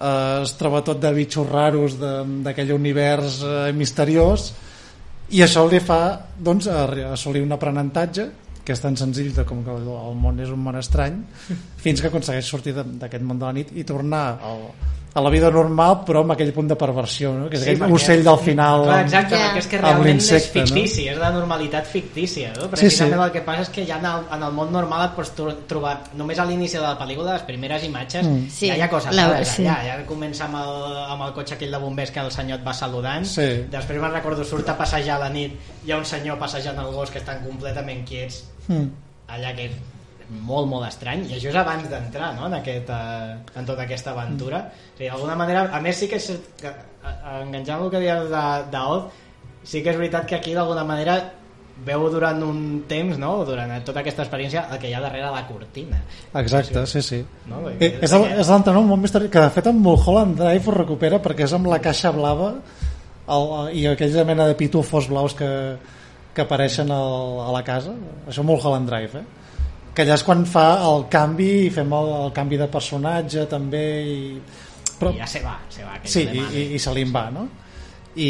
eh, 0.00 0.42
es 0.42 0.54
troba 0.58 0.82
tot 0.86 1.00
de 1.02 1.12
bitxos 1.14 1.48
raros 1.48 1.98
de- 2.00 2.42
d'aquell 2.46 2.72
univers 2.72 3.42
eh, 3.44 3.72
misteriós 3.76 4.52
i 5.30 5.42
això 5.46 5.62
li 5.70 5.78
fa 5.80 6.18
doncs, 6.38 6.66
assolir 6.66 7.42
un 7.44 7.52
aprenentatge 7.52 8.30
que 8.64 8.72
és 8.74 8.80
tan 8.82 8.96
senzill 8.96 9.32
de 9.34 9.44
com 9.48 9.62
que 9.64 9.70
el 9.72 10.16
món 10.20 10.38
és 10.42 10.50
un 10.52 10.60
món 10.62 10.76
estrany 10.76 11.20
fins 11.84 12.00
que 12.00 12.08
aconsegueix 12.10 12.44
sortir 12.46 12.74
d'aquest 12.76 13.22
món 13.24 13.38
de 13.38 13.46
la 13.46 13.52
nit 13.56 13.70
i 13.76 13.84
tornar 13.84 14.24
al, 14.42 14.66
a 15.12 15.20
la 15.20 15.30
vida 15.30 15.50
normal 15.50 16.04
però 16.06 16.20
amb 16.22 16.30
aquell 16.32 16.52
punt 16.54 16.68
de 16.68 16.76
perversió 16.76 17.32
no? 17.34 17.48
que 17.50 17.56
és 17.56 17.62
Sí, 17.64 17.70
aquell 17.70 17.80
perquè- 17.82 17.94
ocell 17.94 18.22
del 18.22 18.38
final 18.38 18.84
Clar, 18.84 18.94
amb- 18.98 19.04
exacte, 19.08 19.34
Ja. 19.34 19.40
perquè 19.50 19.58
és 19.58 19.66
que 19.66 19.76
amb 19.76 19.84
realment 19.84 20.06
és 20.06 20.30
l'insecte, 20.30 20.60
no? 20.60 20.66
fictici, 20.66 21.08
és 21.08 21.18
de 21.18 21.30
normalitat 21.32 21.84
fictícia, 21.86 22.52
no? 22.54 22.62
Sí, 22.62 22.68
Precisament 22.70 23.20
sí. 23.20 23.24
el 23.26 23.32
que 23.32 23.40
passa 23.40 23.62
és 23.62 23.68
que 23.70 23.86
ja 23.86 23.98
en 23.98 24.06
el, 24.06 24.20
en 24.32 24.42
el 24.42 24.52
món 24.52 24.70
normal 24.70 25.08
et 25.08 25.16
pots 25.16 25.32
tro- 25.34 25.56
trobar, 25.66 25.96
només 26.14 26.38
a 26.38 26.44
l'inici 26.46 26.76
de 26.76 26.82
la 26.82 26.96
pel·lícula, 26.98 27.32
les 27.32 27.42
primeres 27.42 27.82
imatges, 27.84 28.24
Mm. 28.26 28.48
Sí, 28.48 28.68
ja 28.68 28.76
hi 28.76 28.80
ha 28.82 28.88
coses 28.88 29.12
la- 29.14 29.26
rares, 29.28 29.48
sí. 29.48 29.64
allà, 29.64 29.82
ja 29.84 30.06
comença 30.06 30.44
amb 30.44 30.54
el, 30.54 30.96
amb 31.10 31.22
el 31.26 31.32
cotxe 31.32 31.54
aquell 31.54 31.70
de 31.72 31.78
bombers 31.78 32.10
que 32.12 32.20
el 32.20 32.30
senyor 32.30 32.60
et 32.60 32.66
va 32.66 32.72
saludant, 32.72 33.24
Sí. 33.26 33.64
després 33.70 34.00
me'n 34.00 34.12
recordo, 34.12 34.44
surt 34.44 34.68
a 34.68 34.76
passejar 34.78 35.16
a 35.16 35.18
la 35.18 35.28
nit, 35.30 35.58
hi 35.84 35.90
ha 35.90 35.96
un 35.98 36.04
senyor 36.04 36.38
passejant 36.38 36.78
el 36.78 36.92
gos 36.94 37.10
que 37.10 37.18
estan 37.18 37.42
completament 37.44 38.06
quiets, 38.06 38.44
Mm. 38.68 38.86
allà 39.28 39.54
que 39.56 39.70
molt, 40.30 40.68
molt 40.70 40.86
estrany, 40.86 41.24
i 41.26 41.34
això 41.34 41.48
és 41.50 41.56
abans 41.58 41.88
d'entrar 41.90 42.34
no? 42.36 42.46
en, 42.46 42.54
aquest, 42.60 42.88
eh, 42.90 43.34
en 43.58 43.66
tota 43.66 43.82
aquesta 43.82 44.12
aventura. 44.12 44.60
O 44.94 44.96
sigui, 44.98 45.08
d'alguna 45.10 45.34
manera, 45.36 45.64
a 45.74 45.80
més 45.82 45.96
sí 45.98 46.06
que 46.08 46.16
és 46.20 46.30
que, 46.60 46.68
eh, 46.70 47.42
enganxant 47.42 47.82
el 47.82 47.90
que 47.90 47.98
deies 48.04 48.30
de- 48.30 48.64
d'Oz, 48.70 49.04
sí 49.64 49.82
que 49.82 49.90
és 49.90 49.96
veritat 49.98 50.26
que 50.26 50.36
aquí 50.36 50.54
d'alguna 50.54 50.84
manera 50.84 51.18
veu 51.84 52.10
durant 52.12 52.42
un 52.44 52.84
temps, 52.86 53.16
no? 53.18 53.44
durant 53.48 53.72
tota 53.84 54.00
aquesta 54.00 54.22
experiència, 54.22 54.66
el 54.70 54.78
que 54.78 54.90
hi 54.90 54.94
ha 54.94 55.00
darrere 55.00 55.30
la 55.32 55.46
cortina. 55.48 56.02
exacte, 56.34 56.86
sí, 56.86 57.00
sí 57.02 57.24
No? 57.48 57.68
Eh, 57.70 57.98
és 58.02 58.12
el- 58.12 58.26
és 58.38 58.48
l'altre 58.48 58.72
nom 58.74 58.86
molt 58.86 59.00
misteri 59.02 59.30
que 59.30 59.40
de 59.40 59.50
fet 59.50 59.66
amb 59.66 59.80
Mulholland 59.80 60.36
Drive 60.38 60.68
ho 60.68 60.74
recupera 60.76 61.20
perquè 61.22 61.44
és 61.44 61.52
amb 61.54 61.66
la 61.72 61.78
caixa 61.80 62.10
blava 62.12 62.54
el, 63.28 63.76
i 63.76 63.86
aquella 63.86 64.24
mena 64.24 64.46
de 64.46 64.54
pitufos 64.54 65.08
blaus 65.08 65.34
que, 65.34 65.48
que 66.34 66.42
apareixen 66.42 66.90
al, 66.90 67.40
a 67.48 67.50
la 67.52 67.62
casa 67.64 67.94
això 68.28 68.42
Mulholland 68.44 68.88
Drive 68.90 69.18
eh? 69.18 69.24
Que 70.00 70.06
allà 70.08 70.16
és 70.16 70.24
quan 70.24 70.46
fa 70.48 70.66
el 70.88 71.02
canvi 71.12 71.50
i 71.66 71.70
fem 71.74 71.90
el, 71.92 72.10
el 72.24 72.30
canvi 72.36 72.56
de 72.60 72.68
personatge 72.72 73.44
també 73.50 73.84
i... 74.00 74.18
Però... 75.00 75.12
I 75.12 75.20
ja 75.20 75.26
se 75.28 75.42
va, 75.44 75.56
se 75.72 75.84
va. 75.84 75.98
sí, 76.04 76.24
i, 76.24 76.40
i, 76.40 76.62
i 76.76 76.80
se 76.80 76.92
li 76.96 77.04
en 77.04 77.12
va 77.12 77.26
no? 77.34 77.46
I, 78.16 78.28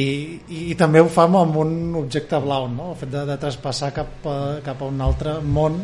i, 0.50 0.58
i 0.72 0.74
també 0.78 1.00
ho 1.00 1.08
fa 1.10 1.24
amb 1.30 1.56
un 1.62 1.94
objecte 1.98 2.38
blau 2.42 2.66
no? 2.70 2.90
el 2.92 2.98
fet 3.00 3.12
de, 3.14 3.22
de 3.28 3.36
traspassar 3.40 3.92
cap 3.96 4.26
a, 4.28 4.38
cap 4.66 4.82
a 4.82 4.88
un 4.90 4.98
altre 5.02 5.38
món 5.40 5.78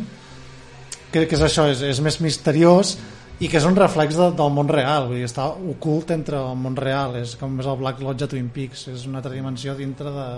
que, 1.12 1.22
que 1.24 1.39
és 1.39 1.45
això, 1.47 1.68
és, 1.70 1.84
és 1.87 2.03
més 2.03 2.18
misteriós 2.22 2.97
i 3.39 3.51
que 3.53 3.61
és 3.61 3.66
un 3.68 3.78
reflex 3.78 4.18
de, 4.18 4.30
del 4.37 4.53
món 4.53 4.70
real 4.70 5.07
vull 5.11 5.20
dir, 5.20 5.30
està 5.30 5.49
ocult 5.55 6.11
entre 6.14 6.43
el 6.43 6.59
món 6.59 6.78
real 6.78 7.14
és 7.22 7.37
com 7.39 7.59
és 7.62 7.70
el 7.70 7.78
Black 7.82 8.03
Lodge 8.03 8.26
a 8.26 8.32
Twin 8.34 8.51
Peaks 8.55 8.89
és 8.95 9.07
una 9.07 9.22
altra 9.22 9.34
dimensió 9.34 9.78
dintre 9.78 10.11
de, 10.12 10.28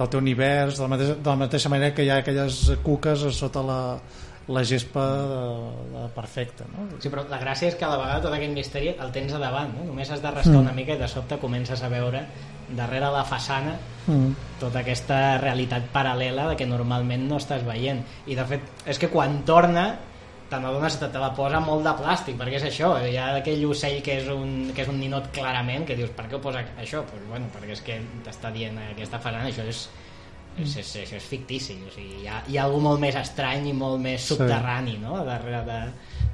del 0.00 0.08
teu 0.08 0.24
univers 0.24 0.80
de 0.80 0.86
la, 0.86 0.90
mateixa, 0.94 1.20
de 1.20 1.30
la 1.30 1.38
mateixa 1.44 1.72
manera 1.72 1.94
que 1.94 2.08
hi 2.08 2.10
ha 2.12 2.20
aquelles 2.24 2.62
cuques 2.84 3.28
sota 3.36 3.64
la, 3.66 3.80
la 4.50 4.62
gespa 4.66 5.04
de, 5.30 5.40
de 5.94 6.04
perfecta 6.14 6.64
no? 6.72 6.88
Sí, 6.98 7.10
però 7.12 7.22
la 7.30 7.38
gràcia 7.38 7.70
és 7.70 7.76
que 7.78 7.86
a 7.86 7.90
la 7.92 8.00
vegada 8.00 8.24
tot 8.24 8.34
aquest 8.34 8.54
misteri 8.56 8.92
el 8.92 9.12
tens 9.14 9.34
a 9.36 9.40
davant, 9.42 9.72
no? 9.76 9.84
només 9.92 10.10
has 10.10 10.22
de 10.22 10.30
rascar 10.34 10.56
Mm. 10.56 10.64
una 10.64 10.72
mica 10.74 10.96
i 10.96 10.98
de 10.98 11.08
sobte 11.08 11.38
comences 11.38 11.82
a 11.82 11.88
veure 11.92 12.24
darrere 12.76 13.10
la 13.10 13.24
façana 13.24 13.76
mm. 14.06 14.58
tota 14.60 14.82
aquesta 14.82 15.38
realitat 15.38 15.88
paral·lela 15.94 16.48
de 16.50 16.56
que 16.58 16.66
normalment 16.66 17.28
no 17.28 17.38
estàs 17.38 17.64
veient 17.66 18.02
i 18.26 18.34
de 18.38 18.44
fet 18.46 18.86
és 18.86 18.98
que 18.98 19.10
quan 19.10 19.42
torna 19.46 19.88
te 20.50 20.58
n'adones 20.58 20.96
que 20.98 21.06
te 21.06 21.18
la 21.22 21.30
posa 21.34 21.60
molt 21.62 21.84
de 21.86 21.92
plàstic 21.94 22.34
perquè 22.38 22.58
és 22.58 22.64
això, 22.66 22.90
hi 23.06 23.14
ha 23.16 23.36
aquell 23.38 23.62
ocell 23.70 24.00
que 24.02 24.16
és 24.18 24.28
un, 24.34 24.72
que 24.74 24.82
és 24.82 24.88
un 24.90 24.98
ninot 24.98 25.30
clarament 25.34 25.86
que 25.86 25.94
dius 25.94 26.10
per 26.16 26.26
què 26.26 26.34
ho 26.34 26.42
posa 26.42 26.64
això? 26.74 27.04
Pues, 27.06 27.22
bueno, 27.30 27.46
perquè 27.54 27.76
és 27.76 27.82
que 27.86 28.00
t'està 28.26 28.50
dient 28.50 28.78
aquesta 28.90 29.22
façana 29.22 29.46
això 29.46 29.62
és, 29.70 29.84
és, 30.58 30.76
és, 30.76 30.96
és, 30.96 31.12
és 31.12 31.22
fictici 31.24 31.76
o 31.86 31.90
sigui, 31.94 32.22
hi, 32.22 32.26
ha, 32.28 32.42
hi 32.48 32.56
ha 32.58 32.64
algú 32.64 32.80
molt 32.80 33.00
més 33.00 33.14
estrany 33.16 33.68
i 33.70 33.72
molt 33.72 34.00
més 34.00 34.20
Sí. 34.20 34.34
subterrani 34.34 34.98
no? 34.98 35.24
darrere 35.24 35.62
de, 35.64 35.78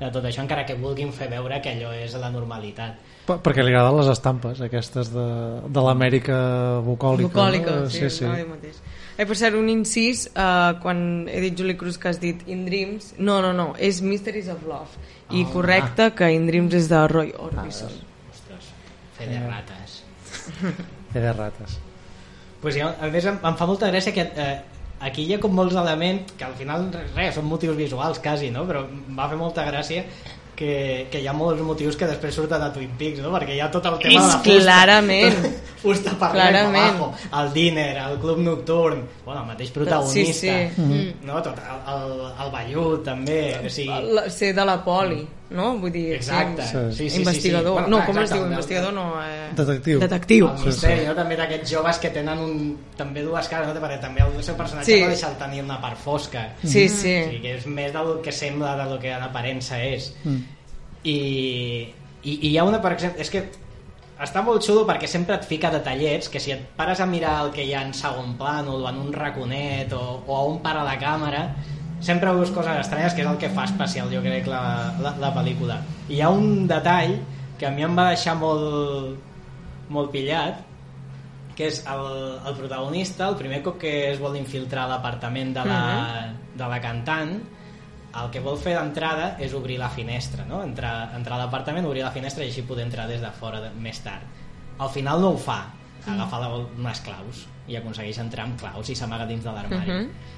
de 0.01 0.11
tot 0.11 0.25
això 0.25 0.41
encara 0.43 0.65
que 0.67 0.75
vulguin 0.75 1.13
fer 1.13 1.29
veure 1.31 1.61
que 1.63 1.71
allò 1.77 1.93
és 1.95 2.15
la 2.19 2.31
normalitat 2.31 2.97
Per- 3.27 3.39
perquè 3.43 3.63
li 3.65 3.73
agraden 3.75 3.99
les 4.01 4.09
estampes 4.13 4.61
aquestes 4.63 5.11
de, 5.13 5.27
de 5.69 5.81
l'Amèrica 5.83 6.81
bucòlica, 6.87 7.29
bucòlica, 7.29 7.77
no? 7.83 7.91
sí, 7.91 8.09
sí, 8.09 8.23
sí. 8.23 8.25
mateix. 8.25 8.77
Eh, 9.19 9.25
per 9.27 9.35
cert, 9.37 9.55
un 9.57 9.69
incís, 9.73 10.27
uh, 10.37 10.77
quan 10.83 11.27
he 11.29 11.41
dit 11.41 11.57
Julie 11.59 11.75
Cruz 11.77 11.97
que 11.99 12.09
has 12.11 12.21
dit 12.21 12.43
In 12.53 12.67
Dreams, 12.67 13.15
no, 13.19 13.41
no, 13.43 13.53
no, 13.57 13.73
és 13.79 14.03
Mysteries 14.03 14.47
of 14.53 14.63
Love. 14.69 14.93
I 15.31 15.43
Ah. 15.43 15.51
correcte 15.53 16.11
que 16.15 16.31
In 16.33 16.47
Dreams 16.47 16.75
és 16.75 16.89
de 16.89 17.01
Roy 17.09 17.33
Orbison. 17.39 17.91
ostres, 18.31 18.69
fe 19.19 19.27
de 19.27 19.41
rates 19.49 20.03
Té 21.13 21.21
de 21.21 21.33
rates 21.33 21.79
pues 22.67 22.75
ja, 22.81 22.91
a 22.99 23.07
més 23.13 23.27
em, 23.31 23.37
em 23.47 23.57
fa 23.61 23.67
molta 23.71 23.87
gràcia 23.93 24.13
que 24.17 24.25
eh, 24.27 24.55
aquí 25.07 25.23
hi 25.29 25.37
ha 25.37 25.43
com 25.43 25.55
molts 25.55 25.77
elements 25.79 26.33
que 26.39 26.45
al 26.49 26.57
final 26.59 26.89
res, 27.15 27.37
són 27.39 27.47
motius 27.47 27.77
visuals 27.79 28.19
quasi, 28.25 28.51
no? 28.51 28.65
però 28.67 28.83
em 28.91 29.15
va 29.15 29.29
fer 29.31 29.39
molta 29.39 29.63
gràcia 29.69 30.03
que, 30.57 31.07
que 31.13 31.21
hi 31.21 31.27
ha 31.29 31.35
molts 31.37 31.61
motius 31.61 31.99
que 32.01 32.07
després 32.09 32.33
surten 32.35 32.63
a 32.65 32.71
Twin 32.73 32.95
Peaks, 32.97 33.21
no? 33.21 33.29
perquè 33.35 33.55
hi 33.59 33.61
ha 33.61 33.67
tot 33.71 33.85
el 33.91 33.99
tema 34.01 34.15
És 34.15 34.17
de 34.17 34.31
la 34.33 34.39
fusta. 34.41 34.55
clarament. 34.65 35.47
fusta 35.87 36.15
per 36.19 36.31
Clarament. 36.33 36.77
abajo, 36.97 37.11
el 37.43 37.53
diner, 37.53 37.91
el 38.07 38.17
club 38.23 38.41
nocturn, 38.43 39.03
bueno, 39.27 39.43
el 39.43 39.47
mateix 39.53 39.71
protagonista, 39.71 40.33
Sí, 40.33 40.33
sí. 40.33 40.81
Mm. 40.81 41.27
no? 41.29 41.43
tot 41.45 41.61
el, 41.61 41.83
el, 41.93 42.17
el 42.47 42.51
vellut 42.57 43.05
també, 43.05 43.39
o 43.61 43.71
sigui, 43.71 44.01
La, 44.17 44.25
ser 44.33 44.55
de 44.57 44.65
la 44.67 44.79
poli, 44.83 45.21
no? 45.51 45.77
Vull 45.79 45.93
dir, 45.93 46.15
exacte, 46.17 46.63
Sí. 46.67 46.79
sí, 46.91 46.97
sí, 46.97 47.11
sí, 47.11 47.19
investigador. 47.21 47.79
Sí, 47.79 47.85
sí. 47.85 47.91
no, 47.91 47.97
clar, 47.99 48.07
com 48.07 48.17
es 48.19 48.23
exacte, 48.23 48.39
diu? 48.39 48.47
el- 48.47 48.53
Investigador 48.53 48.93
no... 48.95 49.05
Eh... 49.23 49.51
Detectiu. 49.57 50.01
Detectiu. 50.01 50.49
el 50.49 50.65
misteri, 50.67 51.07
no? 51.07 51.15
també 51.15 51.37
d'aquests 51.37 51.71
joves 51.71 51.99
que 52.03 52.11
tenen 52.11 52.39
un, 52.39 52.57
també 52.97 53.23
dues 53.23 53.49
cares, 53.49 53.69
no? 53.73 53.81
perquè 53.81 54.01
també 54.01 54.23
el 54.27 54.43
seu 54.43 54.57
personatge 54.57 54.91
Sí. 54.93 55.01
no 55.03 55.09
deixa 55.09 55.31
el 55.31 55.37
tenir 55.37 55.63
una 55.63 55.81
part 55.81 55.97
fosca 55.99 56.49
Sí, 56.65 56.87
o 56.87 56.89
sí. 56.89 57.15
sigui, 57.25 57.41
que 57.43 57.55
és 57.57 57.67
més 57.67 57.93
del 57.93 58.21
que 58.23 58.33
sembla 58.33 58.75
del 58.77 58.99
que 58.99 59.13
en 59.13 59.23
aparença 59.23 59.79
és 59.83 60.13
Mm. 60.25 60.43
i, 61.05 61.15
i, 62.23 62.33
i 62.33 62.49
hi 62.51 62.59
ha 62.59 62.65
una 62.67 62.81
per 62.83 62.93
exemple 62.97 63.23
és 63.23 63.31
que 63.31 63.45
està 64.27 64.41
molt 64.43 64.65
xulo 64.65 64.87
perquè 64.89 65.07
sempre 65.11 65.37
et 65.37 65.45
fica 65.45 65.71
detallets 65.71 66.31
que 66.33 66.41
si 66.41 66.51
et 66.55 66.63
pares 66.77 67.01
a 67.05 67.07
mirar 67.07 67.35
el 67.45 67.51
que 67.53 67.65
hi 67.67 67.75
ha 67.77 67.83
en 67.85 67.93
segon 67.95 68.35
plan 68.39 68.67
o 68.73 68.79
en 68.89 68.97
un 69.03 69.13
raconet 69.13 69.93
o, 69.93 70.23
o 70.27 70.37
a 70.37 70.41
on 70.49 70.63
para 70.65 70.83
la 70.85 70.97
càmera 70.99 71.43
sempre 72.01 72.33
veus 72.37 72.53
coses 72.53 72.83
estranyes 72.83 73.15
que 73.15 73.25
és 73.25 73.31
el 73.31 73.39
que 73.41 73.51
fa 73.53 73.65
especial 73.69 74.13
jo 74.13 74.21
crec 74.25 74.49
la, 74.51 74.63
la, 75.01 75.15
la 75.23 75.33
pel·lícula 75.35 75.81
i 76.09 76.19
hi 76.19 76.23
ha 76.23 76.31
un 76.31 76.67
detall 76.69 77.19
que 77.57 77.69
a 77.69 77.73
mi 77.73 77.87
em 77.87 77.97
va 77.97 78.11
deixar 78.13 78.37
molt, 78.37 79.17
molt 79.89 80.13
pillat 80.13 80.63
que 81.57 81.71
és 81.71 81.81
el, 81.89 82.07
el 82.45 82.57
protagonista 82.59 83.31
el 83.31 83.39
primer 83.41 83.63
cop 83.65 83.79
que 83.81 83.95
es 84.11 84.21
vol 84.21 84.37
infiltrar 84.37 84.85
a 84.85 84.95
l'apartament 84.95 85.55
de, 85.57 85.65
la, 85.65 85.83
de 86.53 86.69
la 86.69 86.81
cantant 86.85 87.39
el 88.17 88.31
que 88.33 88.41
vol 88.45 88.57
fer 88.61 88.75
d'entrada 88.77 89.35
és 89.43 89.55
obrir 89.57 89.77
la 89.81 89.91
finestra, 89.93 90.47
no? 90.49 90.63
entrar, 90.65 91.11
entrar 91.17 91.37
a 91.37 91.45
l'apartament, 91.45 91.87
obrir 91.89 92.05
la 92.05 92.13
finestra 92.15 92.45
i 92.45 92.51
així 92.51 92.65
poder 92.65 92.87
entrar 92.87 93.05
des 93.11 93.21
de 93.21 93.33
fora 93.37 93.61
de, 93.61 93.73
més 93.83 94.01
tard. 94.05 94.25
Al 94.81 94.93
final 94.93 95.21
no 95.21 95.35
ho 95.35 95.41
fa, 95.41 95.59
agafa 96.07 96.41
la, 96.41 96.49
unes 96.79 97.03
claus 97.05 97.45
i 97.67 97.77
aconsegueix 97.77 98.21
entrar 98.23 98.47
amb 98.47 98.59
claus 98.61 98.89
i 98.93 98.97
s'amaga 98.97 99.27
dins 99.29 99.45
de 99.45 99.53
l'armari. 99.53 99.93
Mhm. 99.93 100.35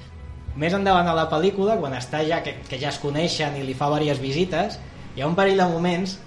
Més 0.59 0.73
endavant 0.75 1.07
a 1.07 1.15
la 1.15 1.27
pel·lícula, 1.31 1.77
quan 1.79 1.93
està 1.95 2.19
ja 2.27 2.41
que, 2.43 2.57
que 2.67 2.79
ja 2.81 2.89
es 2.91 2.99
coneixen 2.99 3.55
i 3.55 3.63
li 3.63 3.75
fa 3.77 3.87
diverses 3.93 4.19
visites, 4.23 4.79
hi 5.15 5.23
ha 5.23 5.27
un 5.29 5.37
parell 5.37 5.61
de 5.61 5.67
moments 5.71 6.17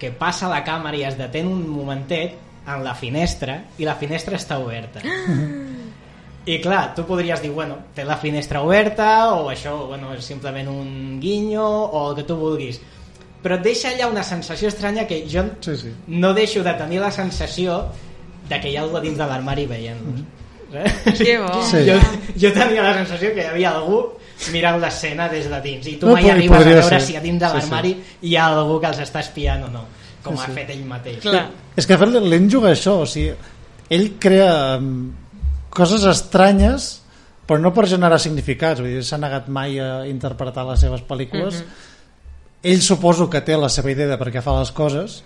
que 0.00 0.10
passa 0.12 0.50
la 0.50 0.64
càmera 0.66 0.98
i 0.98 1.04
es 1.06 1.16
detén 1.18 1.46
un 1.48 1.62
momentet 1.70 2.34
en 2.66 2.82
la 2.82 2.96
finestra 2.98 3.60
i 3.78 3.86
la 3.86 3.94
finestra 3.94 4.36
està 4.36 4.58
oberta. 4.58 5.00
I 6.46 6.60
clar, 6.62 6.92
tu 6.94 7.02
podries 7.06 7.40
dir, 7.42 7.50
bueno, 7.50 7.78
té 7.94 8.04
la 8.06 8.18
finestra 8.22 8.60
oberta 8.62 9.32
o 9.34 9.48
això 9.50 9.72
bueno, 9.88 10.12
és 10.14 10.22
simplement 10.22 10.68
un 10.70 11.18
guinyo 11.22 11.64
o 11.66 12.04
el 12.10 12.20
que 12.20 12.26
tu 12.28 12.36
vulguis. 12.38 12.78
Però 13.42 13.58
et 13.58 13.64
deixa 13.66 13.90
allà 13.90 14.06
una 14.10 14.22
sensació 14.26 14.70
estranya 14.70 15.06
que 15.10 15.24
jo 15.30 15.42
Sí, 15.60 15.74
sí. 15.76 15.90
no 16.06 16.32
deixo 16.34 16.62
de 16.62 16.74
tenir 16.78 17.00
la 17.02 17.10
sensació 17.10 17.86
de 18.48 18.60
que 18.60 18.70
hi 18.70 18.76
ha 18.76 18.84
algú 18.84 19.02
dins 19.02 19.18
de 19.18 19.26
l'armari 19.26 19.66
veient-los. 19.66 20.22
Eh? 20.72 20.92
Que 21.16 21.38
bo. 21.38 21.62
Sí. 21.70 21.84
Jo, 21.86 21.96
jo 22.36 22.52
tenia 22.52 22.82
la 22.82 22.94
sensació 22.98 23.32
que 23.34 23.44
hi 23.44 23.50
havia 23.52 23.70
algú 23.76 24.00
mirant 24.52 24.80
l'escena 24.82 25.28
des 25.32 25.46
de 25.48 25.60
dins 25.64 25.86
i 25.88 25.94
tu 26.00 26.06
No, 26.10 26.12
mai 26.18 26.28
arribes 26.30 26.58
a 26.60 26.64
veure 26.66 26.82
ser. 26.88 27.00
si 27.00 27.16
a 27.16 27.20
dins 27.24 27.38
de 27.40 27.46
Sí, 27.46 27.52
sí. 27.52 27.58
l'armari 27.60 27.92
hi 28.22 28.34
ha 28.36 28.46
algú 28.50 28.80
que 28.82 28.90
els 28.90 28.98
està 29.04 29.20
espiant 29.24 29.64
o 29.64 29.70
no 29.72 29.84
com 30.22 30.36
Sí, 30.36 30.42
ha 30.42 30.46
sí. 30.50 30.52
fet 30.58 30.70
ell 30.74 30.84
mateix 30.84 31.20
Clar. 31.22 31.46
És 31.76 31.86
que 31.86 31.96
de 31.96 32.00
fet 32.04 32.22
l'En 32.22 32.50
juga 32.50 32.72
això, 32.74 32.98
o 33.04 33.06
sigui, 33.06 33.32
ell 33.88 34.08
crea 34.20 34.76
um, 34.80 35.12
coses 35.70 36.04
estranyes 36.10 37.02
però 37.46 37.60
no 37.62 37.70
per 37.72 37.86
generar 37.86 38.18
significats, 38.18 38.80
vull 38.82 38.90
dir, 38.96 39.04
s'ha 39.06 39.20
negat 39.22 39.46
mai 39.48 39.78
a 39.78 40.00
interpretar 40.10 40.64
les 40.66 40.80
seves 40.82 41.04
pel·lícules. 41.06 41.60
Ell 42.66 42.80
suposo 42.82 43.28
que 43.30 43.38
té 43.46 43.54
la 43.56 43.68
seva 43.70 43.92
idea 43.92 44.08
de 44.10 44.16
per 44.18 44.32
què 44.34 44.42
fa 44.42 44.56
les 44.58 44.72
coses, 44.74 45.20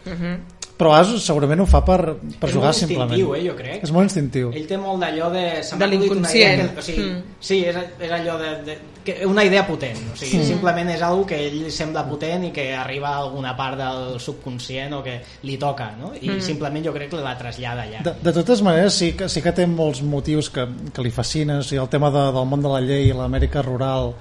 però 0.81 0.95
a 0.95 1.03
vegades 1.03 1.27
segurament 1.29 1.61
ho 1.61 1.67
fa 1.69 1.83
per, 1.85 1.99
per 2.41 2.49
És 2.49 2.55
jugar 2.57 2.71
molt 2.71 2.79
simplement. 2.79 3.11
instintiu, 3.13 3.35
eh, 3.37 3.43
jo 3.45 3.57
crec. 3.59 3.83
És 3.85 3.91
molt 3.93 4.09
instintiu. 4.09 4.53
ell 4.57 4.67
té 4.71 4.79
molt 4.81 5.03
d'allò 5.05 5.29
de... 5.35 5.43
De 5.77 5.87
l'inconscient. 5.93 6.71
O 6.79 6.83
sigui, 6.87 7.05
Mm. 7.11 7.23
Sí, 7.41 7.59
és, 7.69 7.77
és 8.01 8.11
allò 8.13 8.39
de, 8.41 8.51
de, 8.65 8.75
que 9.05 9.15
una 9.27 9.45
idea 9.45 9.67
potent. 9.67 9.99
O 10.13 10.17
sigui, 10.17 10.41
simplement 10.47 10.89
és 10.93 11.03
algo 11.03 11.27
que 11.29 11.37
ell 11.49 11.71
sembla 11.73 12.03
potent 12.09 12.45
i 12.49 12.51
que 12.57 12.67
arriba 12.77 13.09
a 13.15 13.21
alguna 13.27 13.53
part 13.57 13.77
del 13.81 14.19
subconscient 14.21 14.93
o 14.97 15.03
que 15.05 15.19
li 15.45 15.57
toca, 15.61 15.91
no? 16.01 16.13
I 16.21 16.29
Mm. 16.31 16.41
simplement 16.41 16.85
jo 16.87 16.93
crec 16.97 17.11
que 17.11 17.17
la 17.21 17.37
trasllada 17.39 17.83
allà. 17.85 18.03
De, 18.07 18.13
de 18.23 18.33
totes 18.33 18.63
maneres, 18.63 18.95
sí 18.95 19.13
que, 19.13 19.29
sí 19.29 19.43
que 19.43 19.53
té 19.53 19.67
molts 19.67 20.01
motius 20.03 20.49
que, 20.51 20.67
que 20.95 21.03
li 21.03 21.11
fascinen, 21.11 21.59
o 21.61 21.63
sigui, 21.63 21.81
el 21.83 21.89
tema 21.93 22.11
de, 22.11 22.27
del 22.33 22.47
món 22.47 22.63
de 22.63 22.69
la 22.73 22.81
llei, 22.81 23.13
l'Amèrica 23.13 23.63
rural, 23.63 24.15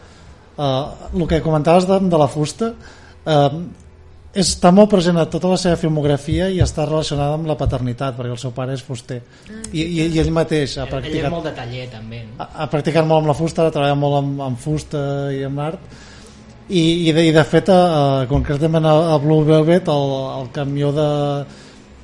eh, 0.57 0.85
el 1.15 1.27
que 1.27 1.41
comentaves 1.41 1.87
de, 1.87 1.99
de 2.09 2.17
la 2.17 2.27
fusta, 2.27 2.73
eh, 3.25 3.49
està 4.43 4.71
molt 4.75 4.89
present 4.91 5.17
a 5.19 5.25
tota 5.29 5.51
la 5.51 5.57
seva 5.61 5.77
filmografia 5.79 6.49
i 6.53 6.59
està 6.63 6.85
relacionada 6.85 7.37
amb 7.37 7.47
la 7.49 7.55
paternitat, 7.59 8.17
perquè 8.17 8.33
el 8.33 8.41
seu 8.41 8.53
pare 8.55 8.75
és 8.77 8.83
fuster. 8.85 9.19
I, 9.71 9.81
i, 9.81 10.05
i 10.07 10.19
ell 10.21 10.31
mateix 10.35 10.77
ha 10.77 10.85
Ell 10.85 10.87
és 10.87 10.93
practicat, 10.93 11.31
molt 11.33 11.49
de 11.49 11.55
taller, 11.57 11.87
també. 11.93 12.21
No? 12.27 12.37
ha, 12.43 12.49
ha 12.63 12.69
practicat 12.71 13.07
molt 13.07 13.23
amb 13.23 13.31
la 13.31 13.37
fusta, 13.37 13.65
ha 13.65 13.73
treballat 13.75 13.99
molt 13.99 14.19
amb, 14.21 14.45
amb 14.49 14.61
fusta 14.61 15.01
i 15.35 15.41
amb 15.47 15.65
art, 15.65 15.97
i, 16.69 16.83
i, 17.09 17.11
de, 17.15 17.25
i 17.25 17.33
de 17.33 17.43
fet, 17.49 17.71
eh, 17.73 18.27
concretament 18.29 18.85
a, 18.85 18.93
a 19.15 19.17
Blue 19.23 19.47
Velvet, 19.47 19.89
el, 19.89 20.15
el 20.43 20.51
camió 20.53 20.93
de, 20.93 21.09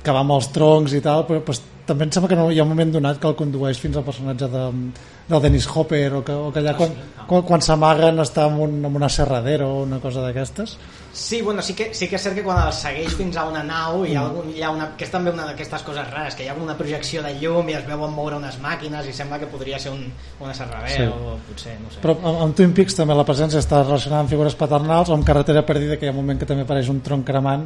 que 0.02 0.14
va 0.14 0.24
amb 0.24 0.34
els 0.36 0.50
troncs 0.54 0.94
i 0.96 1.02
tal, 1.04 1.24
però 1.28 1.42
pues, 1.46 1.62
també 1.86 2.06
em 2.06 2.12
sembla 2.12 2.28
que 2.32 2.36
no, 2.38 2.48
hi 2.50 2.58
ha 2.60 2.64
un 2.66 2.72
moment 2.72 2.92
donat 2.96 3.20
que 3.22 3.28
el 3.30 3.36
condueix 3.38 3.78
fins 3.80 3.96
al 3.96 4.04
personatge 4.06 4.48
de, 4.50 4.64
del 5.28 5.42
Dennis 5.42 5.68
Hopper 5.70 6.04
o 6.18 6.22
que, 6.26 6.34
o 6.34 6.52
que 6.52 6.62
allà 6.62 6.74
quan, 6.78 6.94
quan, 7.26 7.42
quan 7.46 7.62
s'amaguen 7.62 8.22
està 8.22 8.46
en, 8.50 8.60
un, 8.62 8.78
en 8.84 8.98
una 9.02 9.08
serradera 9.12 9.66
o 9.66 9.82
una 9.86 10.00
cosa 10.02 10.24
d'aquestes 10.24 10.76
Sí, 11.16 11.40
bueno, 11.40 11.62
sí 11.62 11.72
que, 11.72 11.94
sí 11.96 12.10
que 12.10 12.18
és 12.18 12.24
cert 12.26 12.36
que 12.36 12.42
quan 12.44 12.58
el 12.60 12.74
segueix 12.76 13.14
fins 13.16 13.38
a 13.40 13.46
una 13.48 13.62
nau 13.64 14.02
hi 14.04 14.12
ha, 14.18 14.26
algun, 14.26 14.50
hi 14.52 14.60
ha 14.60 14.68
una, 14.74 14.90
que 15.00 15.06
és 15.06 15.12
també 15.14 15.32
una 15.32 15.46
d'aquestes 15.48 15.86
coses 15.86 16.10
rares, 16.10 16.36
que 16.36 16.44
hi 16.44 16.50
ha 16.52 16.56
una 16.60 16.76
projecció 16.76 17.22
de 17.24 17.32
llum 17.40 17.70
i 17.72 17.78
es 17.78 17.86
veuen 17.88 18.12
moure 18.12 18.36
unes 18.36 18.58
màquines 18.60 19.08
i 19.08 19.14
sembla 19.16 19.38
que 19.40 19.48
podria 19.48 19.78
ser 19.80 19.94
un, 19.94 20.04
una 20.44 20.52
serradera 20.52 21.06
Sí. 21.06 21.06
o 21.08 21.38
potser, 21.48 21.78
no 21.80 21.90
sé. 21.90 22.02
però 22.04 22.18
amb, 22.20 22.42
amb 22.44 22.56
Twin 22.58 22.74
Peaks 22.76 22.98
també 22.98 23.16
la 23.16 23.24
presència 23.24 23.62
està 23.64 23.80
relacionada 23.86 24.26
amb 24.26 24.34
figures 24.34 24.58
paternals 24.60 25.08
o 25.08 25.16
amb 25.16 25.24
carretera 25.24 25.64
perdida 25.64 25.96
que 25.96 26.04
hi 26.04 26.12
ha 26.12 26.14
un 26.14 26.20
moment 26.20 26.38
que 26.38 26.48
també 26.48 26.68
apareix 26.68 26.92
un 26.92 27.00
tronc 27.00 27.24
cremant 27.26 27.64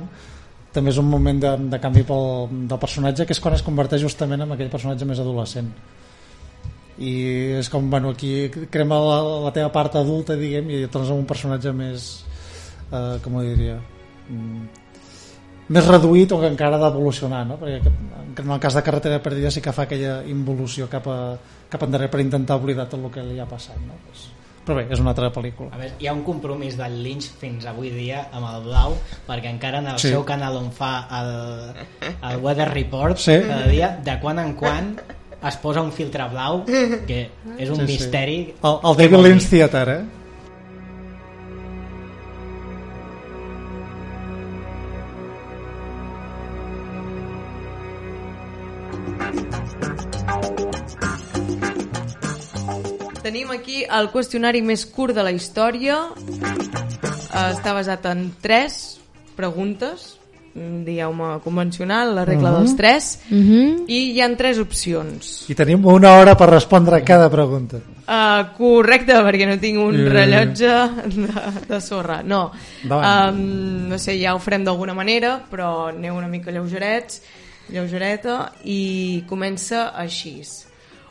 també 0.74 0.92
és 0.92 0.98
un 1.02 1.08
moment 1.10 1.40
de, 1.42 1.54
de 1.72 1.80
canvi 1.82 2.04
pel, 2.06 2.50
del 2.70 2.82
personatge 2.82 3.26
que 3.26 3.34
és 3.34 3.42
quan 3.42 3.56
es 3.56 3.64
converteix 3.66 4.04
justament 4.04 4.44
en 4.44 4.54
aquell 4.54 4.70
personatge 4.72 5.08
més 5.08 5.22
adolescent 5.22 5.72
i 7.00 7.12
és 7.56 7.70
com, 7.72 7.88
bueno, 7.90 8.12
aquí 8.12 8.50
crema 8.70 8.98
la, 9.00 9.20
la 9.46 9.52
teva 9.56 9.70
part 9.72 9.96
adulta, 9.96 10.36
diguem, 10.36 10.68
i 10.68 10.82
et 10.84 10.92
tornes 10.92 11.08
en 11.08 11.22
un 11.22 11.28
personatge 11.28 11.72
més, 11.72 12.10
eh, 12.92 13.16
com 13.24 13.38
ho 13.38 13.44
diria, 13.46 13.78
mm, 14.28 14.66
més 15.72 15.88
reduït 15.88 16.34
o 16.36 16.40
que 16.42 16.50
encara 16.52 16.76
ha 16.76 16.82
d'evolucionar, 16.82 17.46
no? 17.48 17.56
Perquè 17.60 17.94
en 18.44 18.52
el 18.52 18.60
cas 18.60 18.76
de 18.76 18.84
Carretera 18.84 19.22
Perdida 19.22 19.50
sí 19.50 19.62
que 19.64 19.72
fa 19.72 19.86
aquella 19.86 20.20
involució 20.28 20.90
cap, 20.92 21.08
a, 21.08 21.16
cap 21.72 21.86
endarrere 21.86 22.12
per 22.12 22.20
intentar 22.20 22.60
oblidar 22.60 22.88
tot 22.90 23.00
el 23.00 23.14
que 23.14 23.24
li 23.24 23.40
ha 23.40 23.48
passat, 23.48 23.80
no? 23.86 23.96
Pues, 24.04 24.28
però 24.66 24.76
bé, 24.76 24.86
és 24.92 25.00
una 25.00 25.10
altra 25.10 25.30
pel·lícula. 25.32 25.70
A 25.72 25.78
veure, 25.80 25.94
hi 25.98 26.06
ha 26.06 26.12
un 26.12 26.22
compromís 26.22 26.76
del 26.78 27.02
Lynch 27.02 27.30
fins 27.40 27.64
avui 27.66 27.90
dia 27.90 28.26
amb 28.32 28.46
el 28.54 28.62
Blau 28.68 28.94
perquè 29.26 29.50
encara 29.50 29.78
en 29.78 29.88
el 29.88 29.98
Sí. 29.98 30.08
seu 30.10 30.24
canal 30.24 30.56
on 30.56 30.70
fa 30.72 31.06
el, 31.20 31.74
el 32.30 32.36
Weather 32.44 32.68
Report 32.72 33.16
Sí. 33.18 33.38
cada 33.48 33.66
dia, 33.66 33.96
de 34.04 34.18
quan 34.20 34.38
en 34.38 34.54
quan 34.54 34.94
es 35.42 35.56
posa 35.56 35.80
un 35.80 35.90
filtre 35.90 36.26
blau 36.28 36.64
que 36.66 37.30
és 37.58 37.70
un 37.70 37.76
Sí, 37.76 37.86
sí. 37.86 37.92
misteri 37.92 38.54
El, 38.62 38.78
el 38.84 38.96
David 38.96 39.24
Lynch 39.26 39.48
Theater, 39.48 39.88
eh? 39.88 40.00
Tenim 53.30 53.52
aquí 53.54 53.84
el 53.86 54.08
qüestionari 54.10 54.58
més 54.66 54.82
curt 54.90 55.14
de 55.14 55.22
la 55.22 55.30
història. 55.30 56.00
Eh, 56.18 57.42
Està 57.52 57.70
basat 57.76 58.08
en 58.10 58.24
tres 58.42 58.96
preguntes, 59.38 60.16
mm, 60.56 60.80
digueu-me 60.82 61.28
convencional, 61.44 62.10
la 62.16 62.24
regla 62.26 62.50
dels 62.56 62.74
tres, 62.74 63.20
Mhm. 63.30 63.84
i 63.86 64.00
hi 64.16 64.20
han 64.20 64.34
tres 64.36 64.58
opcions. 64.58 65.44
I 65.48 65.54
tenim 65.54 65.86
una 65.86 66.16
hora 66.18 66.36
per 66.36 66.48
respondre 66.50 66.96
a 66.96 67.04
cada 67.04 67.30
pregunta. 67.30 67.76
Uh, 68.08 68.50
correcte, 68.58 69.12
perquè 69.14 69.46
no 69.46 69.60
tinc 69.60 69.78
un 69.78 69.94
Eh. 69.94 70.08
rellotge 70.08 70.66
de, 70.66 71.30
de 71.68 71.80
sorra. 71.80 72.24
No, 72.24 72.50
um, 72.82 73.88
no 73.90 73.96
sé, 73.96 74.18
ja 74.20 74.34
ho 74.34 74.40
farem 74.40 74.64
d'alguna 74.64 74.92
manera, 74.92 75.40
però 75.48 75.86
aneu 75.90 76.16
una 76.16 76.26
mica 76.26 76.50
lleugerets, 76.50 77.22
lleugereta, 77.70 78.54
i 78.64 79.22
comença 79.28 79.90
així. 79.94 80.42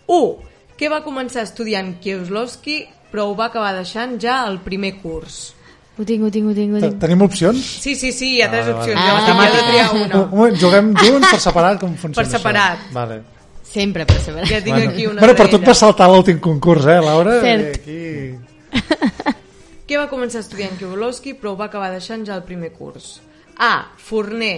1. 0.05 0.48
Què 0.79 0.87
va 0.87 1.01
començar 1.03 1.41
estudiant 1.43 1.97
Kieslowski, 1.99 2.85
però 3.11 3.25
ho 3.27 3.33
va 3.35 3.49
acabar 3.49 3.73
deixant 3.75 4.13
ja 4.23 4.37
al 4.45 4.61
primer 4.63 4.93
curs? 5.01 5.49
Ho 5.99 6.05
tinc, 6.07 6.21
ho 6.23 6.29
tinc, 6.31 6.47
ho 6.47 6.53
tinc, 6.55 6.75
ho 6.77 6.79
tinc. 6.79 6.99
Tenim 7.01 7.23
opcions? 7.25 7.59
Sí, 7.83 7.97
sí, 7.99 8.13
sí, 8.15 8.29
hi 8.37 8.41
ha 8.41 8.47
tres 8.47 8.69
vale. 8.69 8.77
opcions. 8.77 9.01
Ah. 9.03 9.17
Ah, 9.33 9.41
he 9.43 9.49
de 9.57 9.63
triar 9.67 9.87
Un, 9.91 10.03
una. 10.05 10.19
un 10.21 10.29
moment, 10.31 10.53
juguem 10.61 10.93
junts 10.95 11.33
per 11.33 11.39
separat 11.43 11.81
com 11.81 11.97
funciona 11.99 12.23
Per 12.23 12.31
separat. 12.31 12.85
Això? 12.85 12.93
Vale. 12.95 13.17
Sempre 13.69 14.05
per 14.07 14.15
separat. 14.23 14.47
Ja 14.47 14.61
tinc 14.63 14.77
aquí 14.85 15.07
una 15.09 15.19
bueno, 15.19 15.35
per 15.35 15.49
graella. 15.49 15.67
vas 15.67 15.81
saltar 15.83 16.07
l'últim 16.09 16.39
concurs, 16.39 16.87
eh, 16.87 16.95
Laura? 17.03 17.33
Cert. 17.43 17.81
I 17.83 17.97
Aquí... 18.79 18.93
Què 19.89 19.97
va 19.99 20.05
començar 20.07 20.39
estudiant 20.45 20.77
Kieslowski, 20.79 21.33
però 21.41 21.51
ho 21.51 21.59
va 21.59 21.67
acabar 21.67 21.89
deixant 21.91 22.23
ja 22.23 22.37
al 22.37 22.45
primer 22.47 22.71
curs? 22.77 23.17
A. 23.57 23.73
Forner. 23.97 24.55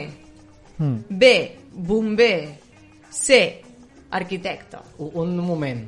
Mm. 0.78 1.02
B. 1.10 1.32
Bomber. 1.74 2.38
C. 3.10 3.42
Arquitecte. 4.22 4.84
Un, 5.00 5.18
un 5.26 5.36
moment 5.42 5.82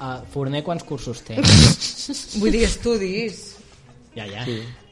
uh, 0.00 0.18
Forner 0.32 0.62
quants 0.66 0.84
cursos 0.84 1.22
té? 1.26 1.36
Vull 2.40 2.52
dir 2.52 2.64
estudis. 2.68 3.56
ja, 4.16 4.26
ja 4.26 4.44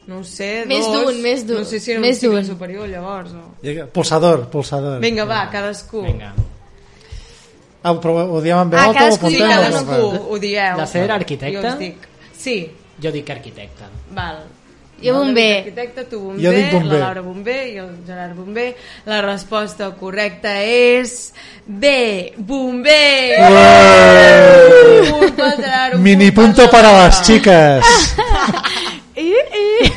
No 0.07 0.19
ho 0.19 0.23
sé, 0.23 0.65
Més 0.69 0.85
dos. 0.85 1.01
d'un, 1.01 1.21
més 1.21 1.45
d'un, 1.47 1.63
No 1.63 1.65
sé 1.65 1.79
si 1.81 1.91
era 1.95 2.01
més 2.01 2.21
un 2.23 2.43
superior, 2.45 2.87
llavors. 2.87 3.31
O... 3.33 3.87
Pulsador, 3.93 4.43
pulsador. 4.53 4.99
Vinga, 5.01 5.25
va, 5.25 5.39
cadascú. 5.49 6.03
Vinga. 6.05 6.33
Ah, 7.85 7.93
però 8.01 8.13
ho 8.33 8.41
diem 8.41 8.59
en 8.63 8.69
veu 8.73 8.79
Ah, 8.79 8.85
alta 8.91 9.07
o 9.07 9.11
Sí, 9.11 9.17
apuntem? 9.17 9.41
o 9.45 9.49
cadascú, 9.49 10.11
ho 10.33 10.37
dieu. 10.39 10.77
De 10.77 10.85
ser 10.89 11.09
arquitecte? 11.11 11.57
Jo 11.57 11.67
us 11.73 11.79
dic. 11.79 12.07
Sí, 12.37 12.55
jo 13.01 13.11
dic 13.11 13.29
arquitecte 13.29 13.89
val. 14.13 14.43
Jo 15.05 15.13
bomber. 15.19 15.43
David 15.43 15.67
Arquitecte, 15.67 16.03
tu 16.09 16.19
bomber, 16.19 16.43
Jo 16.43 16.51
dic 16.51 16.71
bomber. 16.71 16.99
la 16.99 17.05
Laura 17.05 17.21
bomber 17.21 17.67
i 17.67 17.77
el 17.77 17.91
Gerard 18.07 18.35
bomber. 18.35 18.75
La 19.05 19.21
resposta 19.21 19.91
correcta 19.99 20.55
és 20.63 21.33
B, 21.65 22.33
bomber! 22.37 23.39
Un 23.41 25.19
punt 25.19 25.35
pel 25.35 25.55
Gerard, 25.61 25.95
un 25.95 26.01
Mini 26.03 26.31
punt 26.31 26.47
punto 26.55 26.69
per 26.69 26.71
para 26.71 26.91
la 26.91 27.05
las 27.05 27.21
chicas. 27.23 27.85
I, 29.15 29.31
i. 29.31 29.91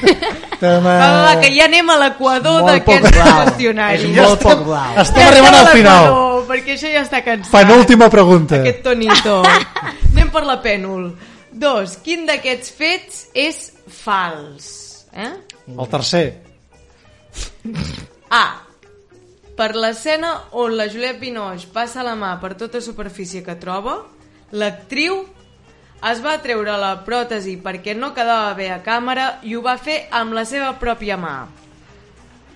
Toma. 0.60 0.92
Va, 0.94 1.06
va, 1.10 1.22
va, 1.24 1.40
que 1.42 1.50
ja 1.50 1.64
anem 1.66 1.88
a 1.90 1.96
l'equador 2.04 2.62
d'aquest 2.68 3.08
qüestionari. 3.16 4.04
És 4.06 4.14
Ja 4.14 4.26
molt 4.28 4.38
estem, 4.38 4.52
poc 4.52 4.64
blau. 4.66 4.92
estem 5.02 5.22
Ja 5.22 5.28
arribant 5.32 5.54
al 5.58 5.68
final. 5.74 6.10
perquè 6.48 6.76
això 6.76 6.92
ja 6.92 7.02
està 7.02 7.22
cansat. 7.26 7.50
Penúltima 7.52 8.08
pregunta. 8.08 8.60
Aquest 8.62 8.82
tonito. 8.86 9.42
Anem 10.12 10.30
per 10.30 10.44
la 10.46 10.60
pènul. 10.62 11.10
Dos. 11.50 11.98
Quin 12.04 12.26
d'aquests 12.26 12.70
fets 12.78 13.26
és 13.34 13.72
fals. 13.90 14.87
Eh? 15.12 15.32
El 15.74 15.88
tercer. 15.88 16.26
A. 18.30 18.44
Per 19.58 19.72
l'escena 19.74 20.34
on 20.54 20.76
la 20.78 20.86
Juliette 20.86 21.18
Binoche 21.18 21.66
passa 21.74 22.04
la 22.06 22.14
mà 22.14 22.36
per 22.38 22.54
tota 22.54 22.80
superfície 22.80 23.42
que 23.42 23.56
troba, 23.58 23.96
l'actriu 24.54 25.24
es 26.06 26.20
va 26.22 26.36
treure 26.38 26.76
la 26.78 26.92
pròtesi 27.02 27.56
perquè 27.62 27.96
no 27.98 28.12
quedava 28.14 28.52
bé 28.54 28.68
a 28.70 28.78
càmera 28.84 29.40
i 29.42 29.56
ho 29.56 29.62
va 29.64 29.74
fer 29.82 30.04
amb 30.14 30.36
la 30.36 30.44
seva 30.46 30.70
pròpia 30.78 31.18
mà. 31.18 31.34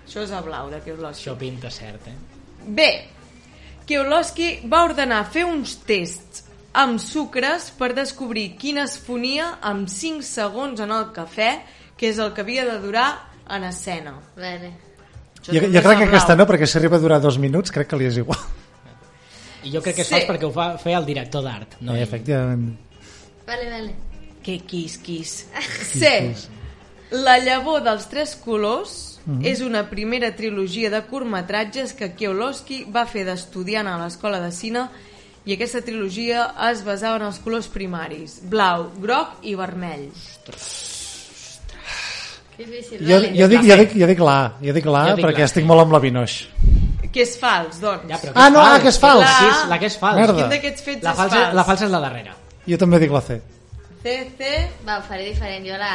Això 0.07 0.23
és 0.23 0.31
a 0.31 0.43
blau 0.45 0.71
de 0.71 0.79
Kieslowski. 0.85 1.25
Això 1.25 1.35
pinta 1.39 1.71
cert, 1.75 2.07
eh? 2.07 2.15
Bé, 2.63 2.91
Kieslowski 3.87 4.61
va 4.71 4.85
ordenar 4.87 5.25
fer 5.27 5.43
uns 5.49 5.75
tests 5.89 6.45
amb 6.73 7.01
sucres 7.03 7.71
per 7.77 7.93
descobrir 7.97 8.53
quin 8.61 8.79
es 8.81 8.95
fonia 9.01 9.57
amb 9.61 9.91
5 9.91 10.25
segons 10.25 10.81
en 10.81 10.95
el 10.95 11.11
cafè, 11.17 11.51
que 12.03 12.09
és 12.11 12.19
el 12.19 12.33
que 12.35 12.43
havia 12.43 12.65
de 12.67 12.81
durar 12.83 13.07
en 13.55 13.63
escena. 13.69 14.17
Vale. 14.35 14.73
Jo, 15.43 15.53
jo 15.55 15.61
és 15.71 15.85
crec 15.85 16.01
que 16.01 16.09
aquesta 16.09 16.35
no, 16.35 16.49
perquè 16.51 16.67
si 16.67 16.79
arriba 16.81 16.99
a 16.99 17.03
durar 17.03 17.21
dos 17.23 17.39
minuts 17.39 17.71
crec 17.75 17.87
que 17.93 17.99
li 18.01 18.09
és 18.11 18.19
igual. 18.19 18.41
I 19.63 19.71
jo 19.71 19.83
crec 19.85 19.95
que 20.01 20.03
és 20.03 20.09
Sí. 20.09 20.15
fals 20.17 20.27
perquè 20.27 20.49
ho 20.49 20.51
va 20.55 20.73
fer 20.83 20.97
el 20.99 21.07
director 21.07 21.45
d'art. 21.47 21.77
No 21.81 21.95
ell. 21.95 22.03
efectivament. 22.03 22.75
Vale, 23.47 23.71
vale. 23.71 23.95
Que 24.43 24.59
quisquis. 24.67 25.47
C. 25.93 26.35
La 27.13 27.39
llavor 27.39 27.83
dels 27.85 28.09
tres 28.09 28.35
colors 28.35 29.21
és 29.45 29.61
una 29.63 29.85
primera 29.91 30.33
trilogia 30.35 30.91
de 30.91 31.03
curtmetratges 31.07 31.93
que 31.95 32.15
Kieslowski 32.17 32.85
va 32.91 33.05
fer 33.07 33.23
d'estudiant 33.29 33.87
a 33.87 33.99
l'escola 34.01 34.41
de 34.41 34.51
cine 34.51 34.89
i 35.45 35.55
aquesta 35.55 35.83
trilogia 35.83 36.49
es 36.71 36.83
basava 36.83 37.21
en 37.21 37.29
els 37.29 37.39
colors 37.39 37.69
primaris, 37.69 38.41
blau, 38.49 38.89
groc 38.99 39.39
i 39.43 39.55
vermell. 39.55 40.09
Que 42.57 42.65
difícil. 42.67 42.99
Jo, 43.01 43.15
vale. 43.17 43.33
jo, 43.39 43.49
dic, 43.49 43.63
jo, 43.65 43.77
dic, 43.81 43.95
jo 44.03 44.07
dic 44.11 44.19
l'A, 44.21 44.39
jo 44.61 44.73
dic 44.77 44.85
l'A 44.87 45.03
Jo 45.11 45.15
dic 45.17 45.25
perquè 45.27 45.45
la 45.45 45.49
estic 45.49 45.65
molt 45.69 45.85
amb 45.87 45.93
la 45.97 46.01
Vinoix. 46.05 46.35
Que 47.13 47.25
és 47.27 47.33
fals, 47.41 47.79
doncs. 47.81 48.07
Ja, 48.09 48.19
però 48.21 48.33
Ah, 48.35 48.49
no, 48.53 48.61
ah, 48.65 48.79
que 48.81 48.89
és 48.89 48.99
fals. 49.01 49.21
La, 49.21 49.33
que 49.39 49.49
és, 49.51 49.65
la 49.69 49.79
que 49.79 49.87
és 49.91 49.97
fals. 50.01 50.17
Merda. 50.21 50.37
Quin 50.41 50.53
d'aquests 50.55 50.83
fets 50.87 51.03
La 51.05 51.11
és 51.13 51.17
falsa, 51.19 51.37
fals? 51.37 51.55
la 51.59 51.65
falsa 51.69 51.85
és 51.85 51.93
la 51.93 52.01
darrera. 52.01 52.37
Jo 52.69 52.79
també 52.81 52.99
dic 53.03 53.13
la 53.13 53.21
C. 53.21 53.41
C, 54.03 54.15
C. 54.39 54.53
Va, 54.87 54.99
ho 54.99 55.03
faré 55.09 55.27
diferent. 55.31 55.67
Jo 55.69 55.77
la... 55.81 55.95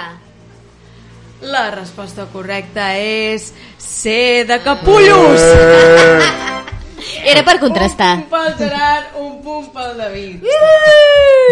La 1.42 1.70
resposta 1.70 2.26
correcta 2.34 2.96
és 2.98 3.52
C 3.78 4.44
de 4.50 4.58
capullos. 4.66 5.42
Era 7.26 7.44
per 7.44 7.60
contrastar. 7.60 8.18
Un 8.18 8.24
punt 8.24 8.44
pel 8.46 8.56
Gerard, 8.58 9.06
un 9.20 9.42
punt 9.42 9.68
pel 9.74 9.98
David. 9.98 10.44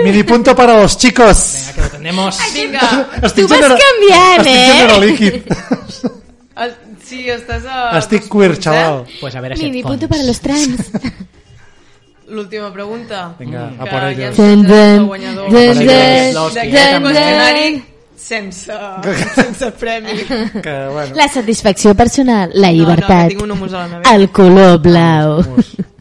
Mini 0.03 0.23
punto 0.23 0.55
para 0.55 0.79
los 0.81 0.97
chicos. 0.97 1.53
Vinga, 1.55 1.73
que 1.73 1.81
lo 1.81 1.89
tenemos. 1.89 2.37
Vinga, 2.53 3.09
Estic 3.23 3.45
Tu 3.45 3.47
vas 3.53 3.59
genera- 3.59 3.77
canviant, 3.85 4.39
estic 4.39 4.55
eh? 4.55 4.73
general 4.77 5.01
líquid. 5.01 5.33
es- 6.65 6.73
sí, 7.05 7.29
estàs 7.29 7.65
a... 7.65 7.97
Estic 7.99 8.27
queer, 8.29 8.51
eh? 8.51 8.59
xaval. 8.61 9.05
Pues 9.21 9.35
a 9.35 9.41
veure 9.41 9.55
si 9.57 9.63
Mini 9.63 9.83
punto 9.83 10.07
fons. 10.07 10.09
para 10.09 10.23
los 10.23 10.39
trans. 10.39 10.91
L'última 12.27 12.73
pregunta. 12.73 13.35
Vinga, 13.39 13.67
a 13.79 13.85
por 13.85 13.99
ja 14.01 14.09
ellos. 14.11 14.25
ens 14.29 14.37
Dun, 14.37 14.47
tindrem 14.47 14.89
el 14.93 14.97
dun, 14.99 15.07
guanyador. 15.07 15.49
dun, 15.51 15.85
d'aquest 15.85 16.33
dun, 16.33 17.03
dun, 17.03 17.03
qüestionari 17.03 17.83
sense, 18.25 18.73
sense 19.35 19.71
premi. 19.71 20.23
Que, 20.61 20.87
bueno, 20.91 21.15
La 21.15 21.27
satisfacció 21.27 21.93
personal, 21.95 22.51
la 22.53 22.71
No, 22.71 22.73
no, 22.73 22.79
llibertat, 22.79 23.29
que 23.29 23.35
tinc 23.35 23.43
un 23.43 23.51
humus 23.51 23.73
a 23.73 23.87
la 23.87 24.01
el 24.15 24.29
color 24.31 24.79
blau. 24.81 25.43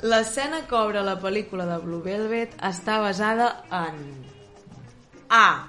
L'escena 0.05 0.63
que 0.69 0.77
obre 0.77 1.03
la 1.05 1.19
pel·lícula 1.21 1.67
de 1.69 1.79
Blue 1.85 2.03
Velvet 2.05 2.57
està 2.65 2.99
basada 3.01 3.65
en 3.73 4.01
A. 5.29 5.69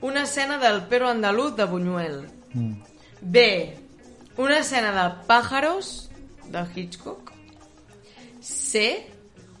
Una 0.00 0.22
escena 0.22 0.58
del 0.62 0.82
perro 0.90 1.08
andaluz 1.10 1.56
de 1.56 1.64
Buñuel 1.64 2.20
B. 3.20 3.76
Una 4.36 4.58
escena 4.60 4.92
de 4.94 5.26
Pájaros 5.26 6.10
de 6.46 6.62
Hitchcock 6.74 7.32
C. 8.40 9.06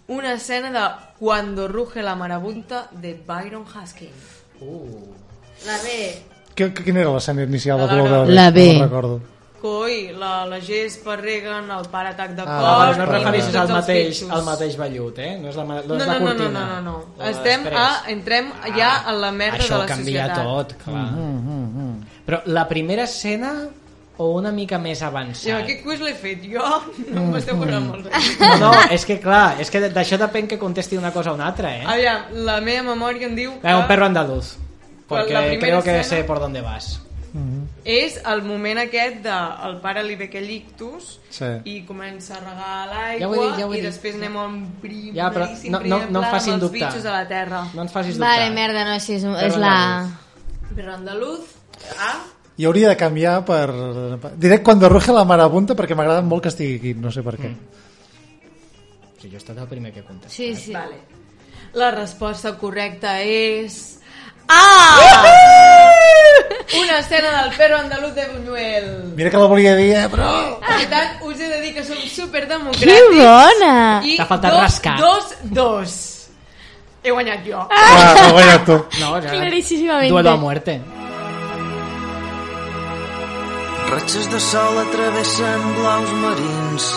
Una 0.06 0.34
escena 0.34 0.70
de 0.70 0.84
Cuando 1.18 1.66
ruge 1.66 2.02
la 2.02 2.14
marabunta 2.14 2.88
de 2.92 3.14
Byron 3.26 3.66
Husking 3.66 4.14
La 5.66 5.78
B. 5.82 6.22
que, 6.54 6.72
quina 6.74 7.00
era 7.00 7.10
l'escena 7.14 7.42
inicial 7.42 7.78
de 7.78 7.86
La 7.86 7.92
Blue 7.92 8.04
Laura. 8.08 8.18
Velvet? 8.26 8.34
La 8.34 8.50
B. 8.50 8.72
No 8.78 8.84
recordo. 8.84 9.20
Coi, 9.58 10.12
la, 10.14 10.44
la 10.46 10.60
gespa 10.62 11.16
reguen, 11.18 11.66
el 11.74 11.86
pare 11.90 12.12
atac 12.12 12.30
de 12.36 12.44
cor... 12.44 12.52
Ah, 12.52 12.90
Ah, 12.90 12.92
no 12.96 13.02
et 13.02 13.08
refereixes 13.10 13.56
al 13.58 13.68
mateix, 13.74 14.20
al 14.30 14.44
mateix 14.46 14.76
vellut, 14.78 15.18
eh? 15.18 15.32
No 15.42 15.48
és 15.50 15.56
la, 15.58 15.64
no 15.64 15.74
No, 15.74 15.80
és 15.80 15.88
no, 15.88 15.96
la 15.98 16.06
no, 16.06 16.18
no, 16.20 16.26
cortina. 16.28 16.60
no, 16.60 16.76
no, 16.76 16.92
no. 16.92 17.14
O 17.18 17.24
Estem 17.26 17.64
després. 17.66 17.74
a, 17.74 18.10
entrem 18.14 18.52
ja 18.76 18.92
a 19.02 19.12
la 19.18 19.32
merda 19.32 19.58
Això 19.58 19.72
de 19.74 19.78
la 19.80 19.84
ho 19.84 19.88
canvia 19.88 20.28
societat. 20.28 20.44
tot, 20.46 20.76
clar. 20.84 21.08
Però 22.28 22.40
la 22.46 22.68
primera 22.68 23.02
escena 23.10 23.52
o 24.18 24.30
una 24.34 24.50
mica 24.52 24.78
més 24.78 25.02
avançat? 25.02 25.60
aquest 25.64 25.82
quiz 25.82 26.00
l'he 26.06 26.14
fet 26.14 26.42
jo, 26.50 26.62
no 27.14 27.26
m'esteu 27.32 27.58
posant 27.58 27.86
molt 27.90 28.06
bé. 28.06 28.22
No, 28.40 28.54
no, 28.62 28.72
és 28.94 29.04
que 29.06 29.18
clar, 29.22 29.56
és 29.62 29.70
que 29.74 29.82
d'això 29.90 30.18
depèn 30.22 30.46
que 30.50 30.58
contesti 30.58 30.96
una 30.98 31.10
cosa 31.14 31.32
o 31.32 31.34
una 31.34 31.46
altra, 31.50 31.74
eh? 31.76 31.84
Aviam, 31.86 32.30
la 32.46 32.60
meva 32.60 32.92
memòria 32.94 33.26
em 33.26 33.34
diu 33.34 33.58
que 33.60 33.66
Eh, 33.66 33.74
un 33.74 33.86
perro 33.90 34.06
andaluz. 34.06 34.54
Però 35.08 35.22
Porque 35.22 35.32
primera 35.34 35.58
creo 35.58 35.82
que 35.82 36.04
sé 36.04 36.24
por 36.24 36.38
dónde 36.40 36.60
vas. 36.60 37.00
és 37.84 38.16
el 38.26 38.42
moment 38.42 38.78
aquest 38.80 39.22
de 39.22 39.32
el 39.66 39.76
pare 39.80 40.02
li 40.02 40.16
ve 40.16 40.24
aquell 40.26 40.48
ictus 40.50 41.20
Sí. 41.30 41.44
i 41.64 41.82
comença 41.86 42.34
a 42.36 42.40
regar 42.40 42.86
l'aigua 42.88 43.36
Ja 43.36 43.42
dit, 43.42 43.58
ja 43.60 43.66
i 43.68 43.76
dit. 43.76 43.84
després 43.84 44.14
anem 44.16 44.36
a 44.36 44.46
un 44.46 44.56
prim, 44.82 45.14
Ja, 45.14 45.30
però 45.30 45.46
no- 45.46 45.70
no- 45.70 45.78
primer 45.80 46.10
no 46.10 46.18
em 46.22 46.24
pla 46.24 46.30
facin 46.30 46.54
amb 46.54 46.62
els 46.62 46.70
dubtar. 46.72 46.88
bitxos 46.88 47.06
a 47.06 47.12
la 47.12 47.28
terra. 47.28 47.60
No 47.74 47.82
ens 47.82 47.92
facis 47.92 48.16
dubtar. 48.18 48.38
Vale, 48.40 48.50
merda, 48.54 48.84
no, 48.84 48.98
sí, 49.00 49.14
és, 49.14 49.24
un- 49.24 49.36
és 49.36 49.56
la... 49.56 50.08
Perro 50.74 50.94
andaluz, 50.94 51.40
A, 51.98 52.24
I 52.56 52.64
hauria 52.64 52.88
de 52.88 52.96
canviar 52.96 53.44
per... 53.44 53.70
Diré 54.36 54.62
Cuando 54.62 54.88
ruge 54.88 55.12
la 55.12 55.24
marabunta 55.24 55.76
perquè 55.76 55.94
m'agrada 55.94 56.22
molt 56.22 56.42
que 56.42 56.48
estigui 56.48 56.76
aquí, 56.76 56.94
no 56.94 57.10
sé 57.12 57.22
per 57.22 57.36
què. 57.38 57.54
Sí, 59.20 59.28
jo 59.28 59.34
he 59.34 59.38
estat 59.38 59.58
el 59.58 59.68
primer 59.68 59.92
que 59.92 60.00
he 60.00 60.04
contestat. 60.04 60.32
Sí, 60.32 60.54
sí. 60.56 60.72
Vale. 60.72 60.96
La 61.74 61.90
resposta 61.92 62.56
correcta 62.58 63.20
és... 63.22 63.97
A! 64.48 65.24
Una 66.80 66.98
escena 66.98 67.42
del 67.42 67.56
perro 67.56 67.78
andaluz 67.78 68.14
de 68.14 68.26
Buñuel. 68.28 69.12
Mira 69.16 69.30
que 69.30 69.36
la 69.36 69.46
volia 69.46 69.74
dir, 69.76 69.94
eh, 69.94 70.08
però... 70.08 70.58
Per 70.60 70.86
tant, 70.88 71.22
us 71.24 71.40
he 71.40 71.48
de 71.48 71.60
dir 71.62 71.72
que 71.76 71.84
som 71.84 71.96
superdemocràtics. 71.96 72.84
Que 72.84 72.98
bona! 73.16 74.00
I 74.04 74.16
T'ha 74.18 74.26
faltat 74.28 74.52
dos, 74.52 74.62
rascar. 74.62 74.96
Dos, 75.00 75.34
dos. 75.42 75.96
He 77.02 77.12
guanyat 77.12 77.44
jo. 77.46 77.60
Ah, 77.70 78.14
ho 78.14 78.24
he 78.26 78.32
guanyat 78.36 78.66
tu. 78.68 78.78
No, 79.00 79.14
ja... 79.20 79.30
Claríssimamente. 79.32 80.12
Duelo 80.12 80.30
a 80.32 80.36
muerte. 80.36 80.80
Ratxes 83.88 84.28
de 84.28 84.40
sol 84.40 84.82
travessen 84.92 85.70
blaus 85.78 86.10
marins, 86.24 86.90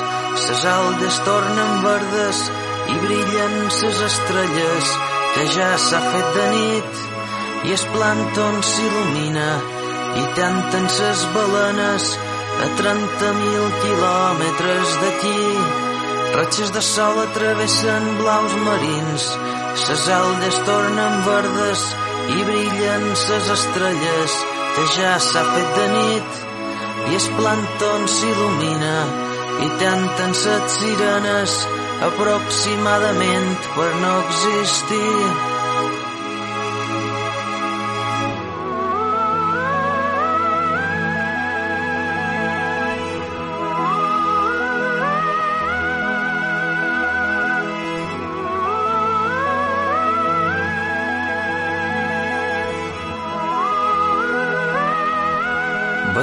ses 0.48 0.66
aldes 0.68 1.22
tornen 1.24 1.72
verdes 1.86 2.42
i 2.92 2.98
brillen 3.06 3.56
ses 3.72 4.04
estrelles, 4.10 4.92
que 5.32 5.48
ja 5.56 5.72
s'ha 5.80 6.04
fet 6.10 6.36
de 6.36 6.50
nit 6.58 7.11
i 7.68 7.74
es 7.76 7.84
plàncton 7.94 8.60
s'il·lumina 8.66 9.50
i 10.22 10.24
tanten 10.38 10.88
ses 10.90 11.24
balenes 11.36 12.08
a 12.66 12.68
30.000 12.80 13.70
quilòmetres 13.84 14.94
d'aquí. 15.02 15.42
Ratxes 16.36 16.72
de 16.76 16.82
sol 16.86 17.18
travessen 17.36 18.08
blaus 18.22 18.54
marins, 18.66 19.26
ses 19.86 20.06
aldes 20.20 20.62
tornen 20.68 21.18
verdes 21.28 21.84
i 22.38 22.46
brillen 22.48 23.10
ses 23.26 23.52
estrelles, 23.58 24.40
que 24.76 24.88
ja 24.96 25.18
s'ha 25.20 25.44
fet 25.52 25.76
de 25.80 25.88
nit 25.98 26.40
i 27.10 27.18
es 27.18 27.28
plàncton 27.38 28.08
s'il·lumina 28.16 28.98
i 29.66 29.70
tanten 29.82 30.36
set 30.38 30.70
sirenes 30.76 31.56
aproximadament 32.10 33.72
per 33.76 33.90
no 34.04 34.14
existir. 34.26 35.61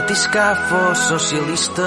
Batiscar 0.09 0.57
fos 0.71 1.01
socialista 1.05 1.87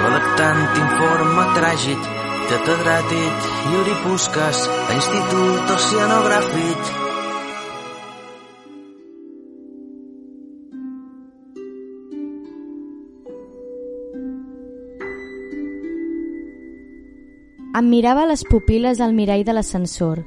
redactant 0.00 0.62
informe 0.80 1.44
tràgic 1.54 2.08
catedràtic 2.50 3.44
Yuri 3.70 3.94
Puskas 4.02 4.64
a 4.66 4.96
Institut 4.96 5.70
Oceanogràfic 5.76 6.90
Em 17.78 17.92
mirava 17.92 18.26
les 18.32 18.42
pupil·les 18.50 18.98
al 18.98 19.14
mirall 19.14 19.46
de 19.46 19.54
l'ascensor. 19.54 20.24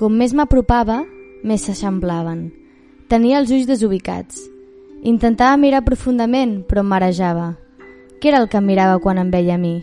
Com 0.00 0.16
més 0.16 0.32
m'apropava, 0.32 1.02
més 1.44 1.68
s'eixamplaven. 1.68 2.59
Tenia 3.10 3.40
els 3.40 3.50
ulls 3.50 3.66
desubicats. 3.66 4.44
Intentava 5.02 5.56
mirar 5.58 5.80
profundament, 5.82 6.60
però 6.62 6.84
em 6.84 6.90
marejava. 6.92 7.46
Què 8.22 8.28
era 8.30 8.38
el 8.38 8.44
que 8.46 8.60
em 8.60 8.68
mirava 8.68 9.00
quan 9.02 9.18
em 9.18 9.32
veia 9.32 9.56
a 9.56 9.58
mi? 9.58 9.80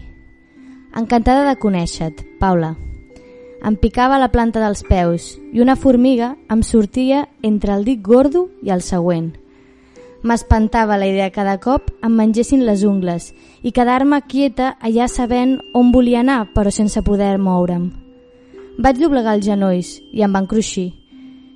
Encantada 0.95 1.41
de 1.43 1.57
conèixer-te, 1.59 2.23
Paula. 2.39 2.69
Em 3.67 3.75
picava 3.81 4.19
la 4.21 4.29
planta 4.31 4.61
dels 4.63 4.85
peus 4.87 5.25
i 5.51 5.59
una 5.59 5.75
formiga 5.75 6.29
em 6.47 6.61
sortia 6.63 7.25
entre 7.43 7.73
el 7.75 7.83
dit 7.83 7.99
gordo 8.05 8.45
i 8.63 8.71
el 8.71 8.85
següent. 8.85 9.33
M'espantava 10.23 10.95
la 10.95 11.11
idea 11.11 11.27
que 11.27 11.41
cada 11.41 11.57
cop 11.59 11.91
em 11.99 12.15
mengessin 12.15 12.63
les 12.63 12.85
ungles 12.87 13.33
i 13.59 13.75
quedar-me 13.75 14.21
quieta 14.23 14.77
allà 14.79 15.09
sabent 15.11 15.57
on 15.75 15.91
volia 15.91 16.23
anar 16.23 16.45
però 16.55 16.71
sense 16.71 17.03
poder 17.03 17.35
moure'm. 17.35 17.91
Vaig 18.79 19.03
doblegar 19.03 19.35
els 19.35 19.51
genolls 19.51 19.97
i 20.13 20.23
em 20.23 20.31
van 20.31 20.47
cruixir. 20.47 20.93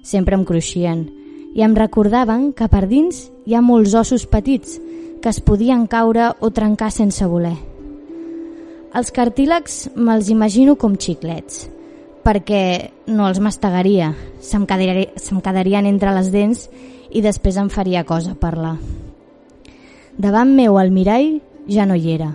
Sempre 0.03 0.35
em 0.35 0.43
cruixien 0.43 1.20
i 1.53 1.63
em 1.65 1.75
recordaven 1.75 2.51
que 2.55 2.67
per 2.71 2.85
dins 2.87 3.27
hi 3.45 3.55
ha 3.55 3.61
molts 3.63 3.93
ossos 3.97 4.25
petits 4.29 4.79
que 5.21 5.29
es 5.29 5.41
podien 5.43 5.85
caure 5.87 6.31
o 6.39 6.49
trencar 6.49 6.91
sense 6.91 7.25
voler. 7.27 7.57
Els 8.95 9.11
cartílegs 9.15 9.91
me'ls 9.95 10.31
imagino 10.31 10.75
com 10.75 10.97
xiclets, 10.99 11.67
perquè 12.25 12.91
no 13.07 13.27
els 13.29 13.39
mastegaria, 13.39 14.11
se'm 14.39 14.65
quedaria, 14.67 15.11
se'm 15.15 15.39
quedarien 15.43 15.87
entre 15.87 16.11
les 16.15 16.31
dents 16.33 16.67
i 17.11 17.21
després 17.21 17.59
em 17.59 17.69
faria 17.69 18.03
cosa 18.03 18.35
parlar. 18.35 18.77
Davant 20.17 20.51
meu 20.55 20.77
al 20.77 20.91
mirall 20.91 21.39
ja 21.67 21.85
no 21.85 21.95
hi 21.95 22.11
era 22.15 22.33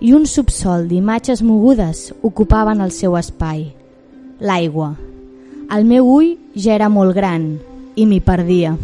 i 0.00 0.12
un 0.12 0.26
subsol 0.28 0.86
d'imatges 0.90 1.42
mogudes 1.42 2.12
ocupaven 2.22 2.82
el 2.84 2.92
seu 2.92 3.16
espai. 3.16 3.70
L'aigua. 4.40 4.92
El 5.72 5.88
meu 5.88 6.06
ull 6.06 6.34
ja 6.54 6.74
era 6.76 6.90
molt 6.92 7.16
gran 7.16 7.56
i 7.96 8.06
m'hi 8.06 8.20
perdia. 8.20 8.76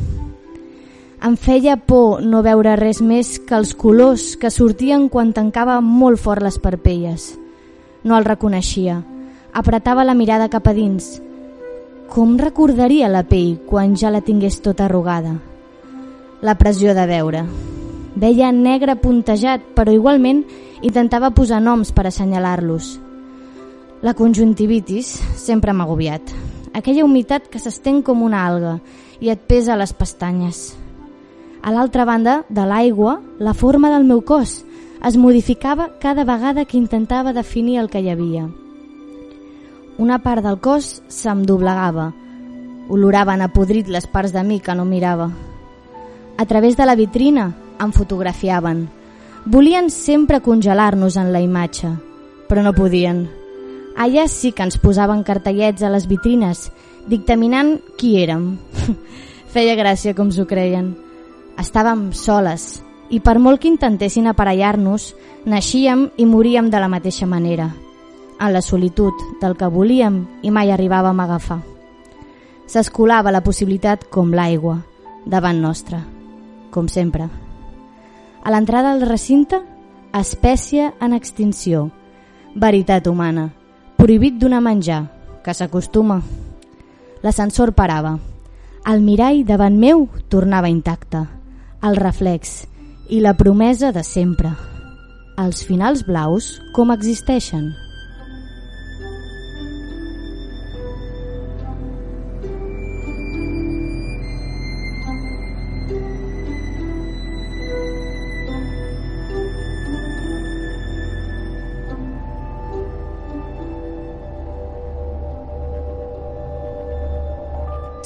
Em 1.22 1.36
feia 1.39 1.76
por 1.76 2.22
no 2.26 2.40
veure 2.43 2.74
res 2.80 2.98
més 2.98 3.36
que 3.39 3.55
els 3.55 3.76
colors 3.78 4.32
que 4.40 4.51
sortien 4.51 5.06
quan 5.12 5.30
tancava 5.36 5.76
molt 5.80 6.18
fort 6.18 6.43
les 6.43 6.59
parpelles. 6.59 7.28
No 8.02 8.16
el 8.18 8.26
reconeixia. 8.26 8.97
Apretava 9.55 10.02
la 10.02 10.16
mirada 10.18 10.48
cap 10.51 10.66
a 10.66 10.74
dins. 10.74 11.20
Com 12.10 12.34
recordaria 12.40 13.12
la 13.12 13.22
pell 13.22 13.60
quan 13.68 13.94
ja 13.94 14.10
la 14.10 14.24
tingués 14.26 14.59
tota 14.64 14.89
arrugada? 14.89 15.36
La 16.43 16.56
pressió 16.59 16.97
de 16.98 17.06
veure. 17.06 17.44
Veia 18.18 18.51
negre 18.52 18.97
puntejat, 18.98 19.62
però 19.76 19.94
igualment 19.94 20.43
intentava 20.82 21.30
posar 21.30 21.62
noms 21.62 21.93
per 21.94 22.09
assenyalar-los. 22.10 22.97
La 24.02 24.16
conjuntivitis 24.18 25.14
sempre 25.39 25.70
m'ha 25.70 25.86
agobiat. 25.86 26.34
Aquella 26.73 27.05
humitat 27.05 27.49
que 27.53 27.61
s'estén 27.61 28.01
com 28.03 28.23
una 28.24 28.47
alga 28.47 28.78
i 29.20 29.28
et 29.28 29.43
pesa 29.49 29.77
les 29.77 29.93
pestanyes. 29.93 30.73
A 31.62 31.70
l'altra 31.70 32.05
banda 32.05 32.43
de 32.49 32.65
l'aigua, 32.66 33.20
la 33.39 33.55
forma 33.55 33.90
del 33.93 34.09
meu 34.09 34.23
cos 34.27 34.65
es 35.05 35.16
modificava 35.16 35.90
cada 36.01 36.24
vegada 36.24 36.65
que 36.65 36.78
intentava 36.78 37.32
definir 37.32 37.78
el 37.78 37.90
que 37.90 38.01
hi 38.01 38.11
havia. 38.11 38.49
Una 39.99 40.19
part 40.23 40.43
del 40.43 40.59
cos 40.59 41.03
se'm 41.09 41.44
doblegava. 41.47 42.12
Oloraven 42.89 43.43
a 43.43 43.51
podrit 43.53 43.86
les 43.86 44.07
parts 44.07 44.32
de 44.32 44.43
mi 44.43 44.59
que 44.61 44.74
no 44.74 44.85
mirava. 44.85 45.31
A 46.39 46.47
través 46.47 46.77
de 46.77 46.86
la 46.86 46.97
vitrina 46.97 47.53
em 47.78 47.93
fotografiaven. 47.93 48.89
Volien 49.44 49.90
sempre 49.90 50.40
congelar-nos 50.40 51.16
en 51.16 51.32
la 51.35 51.43
imatge, 51.43 51.93
però 52.49 52.62
no 52.62 52.74
podien. 52.74 53.41
Allà 53.97 54.27
sí 54.28 54.52
que 54.52 54.64
ens 54.64 54.78
posaven 54.81 55.23
cartellets 55.23 55.82
a 55.82 55.90
les 55.93 56.06
vitrines, 56.09 56.70
dictaminant 57.09 57.77
qui 57.98 58.16
érem. 58.23 58.56
Feia 59.52 59.77
gràcia 59.77 60.14
com 60.16 60.31
s'ho 60.32 60.47
creien. 60.48 60.94
Estàvem 61.60 62.10
soles 62.16 62.81
i 63.12 63.20
per 63.20 63.36
molt 63.39 63.60
que 63.60 63.69
intentessin 63.69 64.31
aparellar-nos, 64.31 65.12
naixíem 65.44 66.09
i 66.16 66.24
moríem 66.24 66.70
de 66.73 66.81
la 66.81 66.89
mateixa 66.89 67.28
manera, 67.28 67.69
en 68.40 68.52
la 68.55 68.62
solitud 68.64 69.12
del 69.43 69.56
que 69.60 69.69
volíem 69.69 70.23
i 70.43 70.51
mai 70.51 70.73
arribàvem 70.73 71.20
a 71.20 71.28
agafar. 71.28 71.60
S'escolava 72.66 73.35
la 73.35 73.43
possibilitat 73.44 74.06
com 74.09 74.32
l'aigua, 74.32 74.78
davant 75.27 75.60
nostra, 75.60 76.01
com 76.73 76.89
sempre. 76.89 77.28
A 78.43 78.51
l'entrada 78.51 78.94
del 78.97 79.05
recinte, 79.10 79.60
espècie 80.16 80.89
en 81.01 81.12
extinció, 81.12 81.90
veritat 82.56 83.06
humana, 83.06 83.51
prohibit 84.03 84.35
donar 84.35 84.59
menjar, 84.59 85.12
que 85.45 85.53
s'acostuma. 85.55 86.16
L'ascensor 87.23 87.70
parava. 87.70 88.16
El 88.91 89.05
mirall 89.07 89.45
davant 89.47 89.77
meu 89.79 90.09
tornava 90.27 90.66
intacte. 90.73 91.20
El 91.87 91.95
reflex 92.01 92.65
i 93.07 93.20
la 93.23 93.37
promesa 93.39 93.93
de 93.95 94.03
sempre. 94.03 94.51
Els 95.39 95.62
finals 95.69 96.03
blaus 96.03 96.57
com 96.74 96.91
existeixen. 96.91 97.69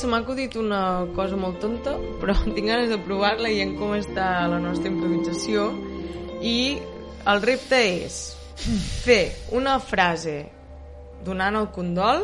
Se 0.07 0.11
m'ha 0.13 0.21
acudit 0.23 0.55
una 0.55 1.05
cosa 1.17 1.35
molt 1.35 1.57
tonta, 1.59 1.97
però 2.23 2.37
tinc 2.55 2.69
ganes 2.69 2.93
de 2.93 2.97
provar-la 3.03 3.49
i 3.51 3.57
en 3.65 3.73
com 3.75 3.91
està 3.97 4.45
la 4.47 4.61
nostra 4.63 4.87
improvisació. 4.87 5.65
I 6.47 6.79
el 7.33 7.43
repte 7.43 7.81
és 8.05 8.19
fer 9.03 9.25
una 9.59 9.81
frase 9.83 10.37
donant 11.27 11.59
el 11.59 11.67
condol 11.75 12.23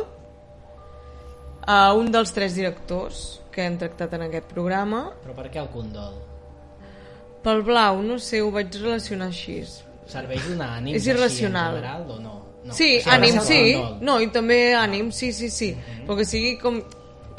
a 1.67 1.81
un 1.99 2.07
dels 2.15 2.31
tres 2.31 2.55
directors 2.55 3.25
que 3.51 3.67
hem 3.67 3.75
tractat 3.83 4.15
en 4.15 4.29
aquest 4.29 4.47
programa. 4.55 5.03
Però 5.27 5.35
per 5.43 5.49
què 5.51 5.59
el 5.59 5.67
condol? 5.75 6.15
Pel 7.43 7.67
blau, 7.67 7.99
no 7.99 8.15
sé, 8.15 8.39
ho 8.39 8.47
vaig 8.55 8.79
relacionar 8.79 9.27
així. 9.35 9.59
Serveix 10.07 10.47
donar 10.47 10.77
ànims 10.79 11.01
És 11.03 11.11
irracional. 11.11 11.75
així 11.75 11.83
en 11.83 11.83
general 11.83 12.09
o 12.15 12.23
no? 12.23 12.39
no. 12.63 12.79
sí, 12.79 12.93
ànim, 13.03 13.43
sí. 13.43 13.63
No, 13.99 14.21
i 14.23 14.31
també 14.31 14.69
ànim, 14.71 15.11
sí, 15.11 15.35
sí, 15.35 15.51
sí. 15.51 15.73
Però 16.07 16.21
que 16.23 16.31
sigui 16.31 16.55
com... 16.63 16.85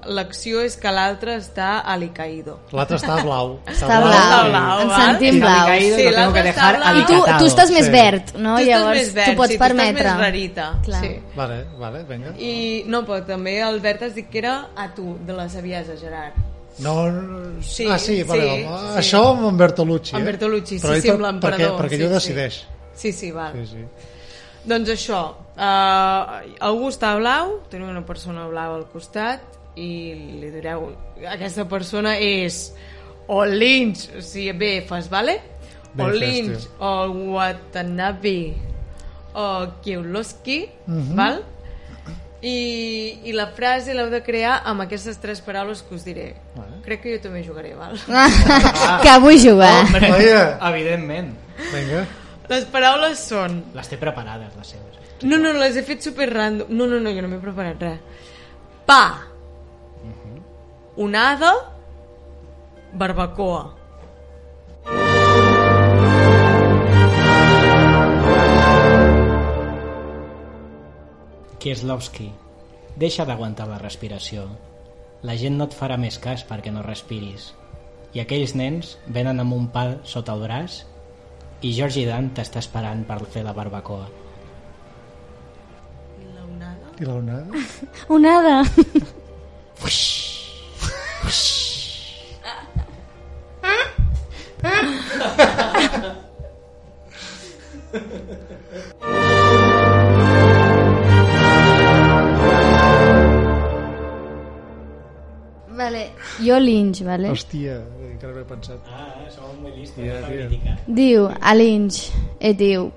L'acció 0.07 0.61
és 0.61 0.77
que 0.77 0.91
l'altre 0.93 1.37
està 1.41 1.79
alicaído. 1.81 2.59
L'altre 2.73 2.99
està 3.01 3.17
blau. 3.23 3.59
Està 3.67 3.87
Està 3.87 3.99
blau. 4.05 4.49
blau, 4.51 4.81
Ens 4.85 4.95
sentim 5.01 5.41
caído, 5.41 5.97
Sí, 5.97 6.07
l'altre 6.11 6.43
que 6.43 6.53
està 6.53 6.71
dejar 6.73 6.81
blau. 6.81 7.01
I 7.01 7.05
tu, 7.09 7.21
tu 7.39 7.51
estàs 7.51 7.71
més 7.73 7.87
Sí. 7.87 7.93
verd, 7.93 8.35
no? 8.37 8.57
tu 8.57 8.63
estàs 8.63 8.69
Llavors 8.69 8.99
més 9.01 9.13
verd, 9.15 9.29
t'ho 9.31 9.37
pots 9.43 9.53
sí, 9.53 9.59
permetre. 9.59 9.93
Tu 9.93 10.01
estàs 10.01 10.17
més 10.17 10.25
rarita. 10.27 10.67
Clar. 10.85 11.01
Sí. 11.05 11.13
Vale, 11.35 11.61
vale, 11.79 12.03
vinga. 12.09 12.35
I 12.39 12.85
no, 12.87 13.05
però 13.07 13.25
també 13.25 13.59
el 13.61 13.81
Bert 13.81 14.03
has 14.03 14.15
dit 14.15 14.29
que 14.29 14.39
era 14.39 14.57
a 14.77 14.89
tu, 14.95 15.17
de 15.25 15.33
la 15.33 15.49
saviesa, 15.49 15.97
Gerard. 16.01 16.35
No, 16.79 17.11
no, 17.11 17.63
Sí, 17.63 17.87
ah, 17.89 17.99
sí, 17.99 18.23
vale, 18.25 18.43
sí, 18.43 18.65
home, 18.67 18.79
sí. 18.81 18.99
això 18.99 19.21
amb 19.31 19.45
en 19.47 19.57
Bertolucci. 19.57 20.17
En 20.17 20.23
eh? 20.23 20.25
Bertolucci, 20.25 20.79
sí, 20.81 21.01
sí, 21.01 21.11
amb 21.11 21.21
l'emperador. 21.23 21.77
Perquè, 21.77 21.83
perquè 21.83 21.97
sí, 21.97 22.03
ell 22.03 22.09
ho 22.09 22.15
decideix. 22.15 22.59
Sí, 22.95 23.13
sí, 23.13 23.31
val. 23.31 23.53
Sí, 23.55 23.67
sí. 23.77 24.11
Doncs 24.65 24.89
això, 24.95 25.21
uh, 25.55 26.57
algú 26.65 26.89
està 26.89 27.13
blau, 27.19 27.61
tenim 27.71 27.91
una 27.93 28.03
persona 28.07 28.47
blau 28.49 28.75
al 28.79 28.87
costat 28.91 29.43
i 29.77 30.15
li 30.41 30.51
direu, 30.55 30.91
aquesta 31.29 31.65
persona 31.69 32.17
és 32.19 32.73
o 33.29 33.45
Lynch, 33.45 34.11
o 34.19 34.23
sigui, 34.23 34.53
bé, 34.53 34.73
fas, 34.87 35.09
vale? 35.11 35.41
Bé, 35.95 36.03
o 36.05 36.09
fes, 36.11 36.19
Lynch, 36.21 36.61
tio. 36.67 36.71
o 36.79 37.09
Watanabe, 37.35 38.55
o 39.35 39.67
Kielowski, 39.83 40.69
Mhm. 40.87 41.17
val? 41.17 41.43
I, 42.43 43.21
I 43.25 43.33
la 43.33 43.47
frase 43.57 43.95
l'heu 43.97 44.11
de 44.13 44.21
crear 44.23 44.59
amb 44.69 44.83
aquestes 44.85 45.17
tres 45.19 45.41
paraules 45.41 45.81
que 45.83 45.95
us 45.95 46.05
diré. 46.05 46.35
Vale. 46.55 46.83
Crec 46.85 47.01
que 47.01 47.15
jo 47.17 47.23
també 47.23 47.41
jugaré, 47.43 47.71
val? 47.75 47.97
que 49.03 49.15
vull 49.23 49.39
jugar. 49.41 49.87
Hombre, 49.87 50.11
Oye. 50.19 50.43
evidentment. 50.69 51.33
Vinga. 51.73 52.03
Les 52.51 52.67
paraules 52.69 53.19
són 53.19 53.63
Les 53.73 53.89
té 53.89 53.97
preparades, 53.97 54.53
les 54.59 54.67
seves. 54.75 54.99
No, 55.25 55.39
no, 55.39 55.55
les 55.57 55.79
he 55.79 55.83
fet 55.87 56.03
super 56.05 56.29
random. 56.35 56.67
No, 56.69 56.85
no, 56.87 56.99
no, 57.01 57.11
jo 57.17 57.23
no 57.25 57.29
m'he 57.33 57.41
preparat 57.41 57.81
res. 57.81 58.01
Pa. 58.85 59.23
Onada. 60.97 61.51
Barbacoa. 62.93 63.75
Kieslowski, 71.59 72.29
deixa 72.95 73.25
d'aguantar 73.27 73.67
la 73.67 73.81
respiració. 73.83 74.45
La 75.27 75.35
gent 75.41 75.59
no 75.59 75.67
et 75.67 75.75
farà 75.75 75.97
més 75.99 76.21
cas 76.23 76.45
perquè 76.47 76.71
no 76.71 76.85
respiris. 76.87 77.49
I 78.15 78.23
aquells 78.23 78.55
nens 78.55 78.95
venen 79.09 79.43
amb 79.43 79.57
un 79.57 79.67
pa 79.75 79.97
sota 80.07 80.37
el 80.39 80.45
braç 80.47 80.85
i 81.67 81.73
Georgie 81.75 82.07
Dan 82.07 82.31
t'està 82.37 82.63
esperant 82.63 83.03
per 83.09 83.19
fer 83.35 83.43
la 83.43 83.57
barbacoa. 83.57 84.07
I 86.23 86.31
la 86.37 86.47
onada? 86.47 86.95
I 87.01 87.11
la 87.11 87.19
onada? 87.19 87.65
Onada. 88.21 88.57
Vale, 105.75 106.13
jo 106.41 106.59
Lynch, 106.59 107.03
vale? 107.03 107.29
Hòstia, 107.31 107.81
encara 108.11 108.33
no 108.33 108.41
he 108.41 108.45
pensat. 108.49 108.79
Ah, 108.89 109.09
eh, 109.25 109.31
som 109.33 109.59
molt 109.63 109.77
listos. 109.77 110.05
Ja, 110.05 110.21
tia. 110.29 110.77
Diu, 110.87 111.27
a 111.29 111.55
Lynch, 111.59 112.13
et 112.41 112.57
diu, 112.57 112.91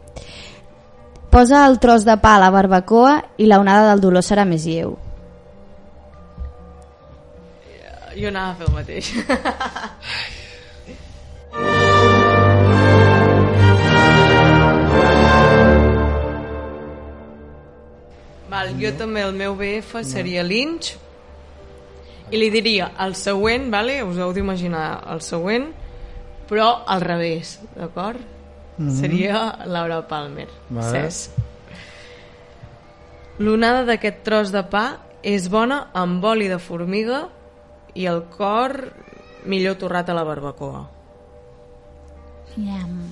posa 1.33 1.65
el 1.67 1.79
tros 1.83 2.05
de 2.07 2.15
pa 2.21 2.37
a 2.37 2.43
la 2.45 2.53
barbacoa 2.53 3.17
i 3.37 3.49
la 3.49 3.59
onada 3.59 3.89
del 3.91 4.03
dolor 4.03 4.23
serà 4.23 4.45
més 4.45 4.65
lleu. 4.69 4.97
Jo 8.17 8.27
anava 8.31 8.51
a 8.51 8.55
fer 8.57 8.65
el 8.67 8.73
mateix. 8.73 9.05
Val, 18.47 18.71
jo 18.79 18.89
també 18.97 19.21
el 19.21 19.35
meu 19.37 19.53
BF 19.59 20.01
seria 20.07 20.41
l'Inch 20.41 20.95
i 22.31 22.39
li 22.39 22.49
diria 22.51 22.89
el 23.05 23.13
següent, 23.15 23.69
vale? 23.71 24.01
us 24.03 24.17
heu 24.17 24.33
d'imaginar 24.33 25.03
el 25.13 25.21
següent, 25.21 25.69
però 26.49 26.71
al 26.87 27.03
revés, 27.05 27.59
d'acord? 27.75 28.19
Seria 28.93 29.65
Laura 29.65 30.01
Palmer. 30.07 30.47
Vale. 30.69 31.07
L'onada 33.41 33.85
d'aquest 33.87 34.21
tros 34.25 34.51
de 34.53 34.61
pa 34.69 34.85
és 35.25 35.47
bona 35.49 35.87
amb 35.97 36.23
oli 36.25 36.47
de 36.49 36.59
formiga 36.61 37.23
i 37.97 38.05
el 38.05 38.23
cor 38.29 38.93
millor 39.49 39.77
torrat 39.81 40.09
a 40.09 40.13
la 40.13 40.23
barbacoa. 40.23 40.83
Iam. 42.57 43.09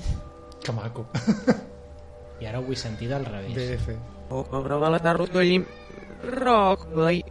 Que 0.61 0.73
maco. 0.73 1.05
I 2.41 2.45
ara 2.49 2.59
ho 2.59 2.65
vull 2.65 2.77
sentir 2.77 3.09
del 3.09 3.25
revés. 3.25 3.55
BF. 3.55 3.97
Programala 4.29 4.99
rotollim 5.13 5.65
rockplay. 6.25 7.23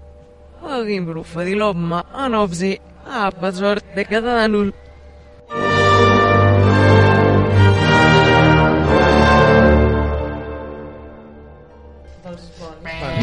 Agim 0.64 1.06
brufa 1.06 1.44
di 1.44 1.55
lomma 1.55 2.05
anobzi 2.12 2.78
apazor 3.05 3.82
de 3.94 4.05
cadanul. 4.05 4.72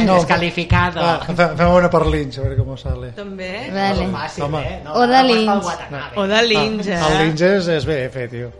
No. 0.05 0.15
Descalificado. 0.15 1.01
Va, 1.01 1.19
fe- 1.35 1.49
fem 1.57 1.73
una 1.75 1.89
per 1.89 2.01
Lynch, 2.07 2.37
a 2.39 2.41
veure 2.45 2.55
com 2.57 2.77
sale. 2.77 3.11
També. 3.17 3.51
Vale. 3.73 4.07
Fàcil, 4.13 4.43
Home. 4.47 4.61
eh? 4.67 4.79
No, 4.85 4.93
O 4.95 5.07
de 5.07 5.21
Lynch. 5.27 5.65
Watanabe. 5.65 6.17
O 6.17 6.27
de 6.27 6.41
l'Inch, 6.47 6.87
eh? 6.87 6.99
El 7.09 7.17
Lynch 7.21 7.41
és, 7.41 7.67
és 7.67 7.85
BF, 7.85 8.25
tio. 8.31 8.51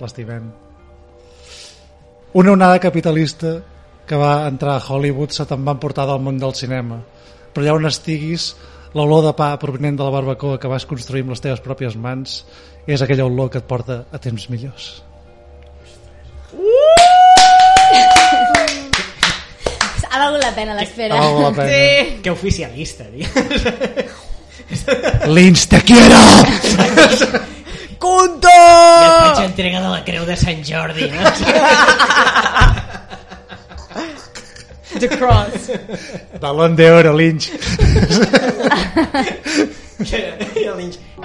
L'estimem. 0.00 0.50
Una 2.34 2.52
onada 2.56 2.78
capitalista 2.80 3.58
que 4.06 4.16
va 4.16 4.46
entrar 4.48 4.76
a 4.80 4.82
Hollywood 4.88 5.30
se 5.36 5.44
te'n 5.46 5.64
va 5.66 5.74
emportar 5.76 6.06
del 6.08 6.20
món 6.24 6.38
del 6.40 6.54
cinema. 6.58 6.98
Però 7.52 7.62
allà 7.66 7.74
on 7.76 7.86
estiguis, 7.86 8.50
l'olor 8.96 9.22
de 9.28 9.32
pa 9.36 9.52
provenent 9.60 9.98
de 10.00 10.04
la 10.04 10.10
barbacoa 10.14 10.58
que 10.58 10.68
vas 10.68 10.86
construir 10.88 11.22
amb 11.26 11.34
les 11.36 11.40
teves 11.44 11.60
pròpies 11.64 11.94
mans 11.96 12.42
és 12.86 13.02
aquella 13.04 13.26
olor 13.28 13.50
que 13.52 13.60
et 13.62 13.68
porta 13.68 14.04
a 14.10 14.18
temps 14.18 14.48
millors. 14.50 15.02
Ha 20.12 20.18
valgut 20.20 20.42
la 20.44 20.50
pena 20.52 20.74
l'espera. 20.76 21.16
Val 21.16 21.38
la 21.42 21.50
pena. 21.56 21.68
Sí. 21.72 22.20
Que 22.22 22.30
oficialista, 22.30 23.04
tio. 23.08 23.26
Lynch, 25.32 25.66
te 25.68 25.80
quiero! 25.82 26.16
Conto! 28.02 28.48
I 28.48 29.06
et 29.06 29.36
faig 29.36 29.44
entrega 29.46 29.80
de 29.80 29.88
la 29.92 30.02
creu 30.04 30.24
de 30.28 30.36
Sant 30.36 30.62
Jordi, 30.66 31.08
no? 31.12 31.22
The 34.98 35.08
Cross. 35.08 35.70
Balón 36.40 36.76
de 36.76 36.90
oro, 36.92 37.12
Lynch. 37.16 37.50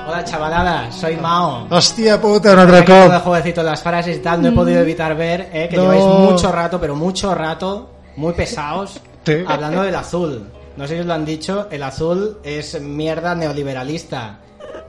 Hola, 0.05 0.23
chavalada, 0.23 0.91
soy 0.91 1.15
Mao. 1.17 1.67
Hòstia 1.69 2.19
puta, 2.21 2.51
un 2.53 2.57
todo 2.67 2.71
de 2.75 2.85
cop. 2.85 3.23
jovencito 3.23 3.63
las 3.63 3.81
frases 3.81 4.17
y 4.17 4.19
tal, 4.19 4.41
no 4.41 4.49
he 4.49 4.51
podido 4.51 4.79
evitar 4.81 5.15
ver 5.15 5.49
eh, 5.51 5.67
que 5.69 5.75
No. 5.75 5.83
lleváis 5.83 6.03
mucho 6.03 6.51
rato, 6.51 6.79
pero 6.79 6.95
mucho 6.95 7.33
rato, 7.35 7.96
muy 8.17 8.33
pesados, 8.33 8.99
Sí. 9.25 9.37
hablando 9.47 9.83
del 9.83 9.95
azul. 9.95 10.47
No 10.75 10.87
sé 10.87 10.95
si 10.95 10.99
os 10.99 11.05
lo 11.05 11.13
han 11.13 11.25
dicho, 11.25 11.67
el 11.71 11.81
azul 11.83 12.37
es 12.43 12.79
mierda 12.81 13.33
neoliberalista. 13.35 14.39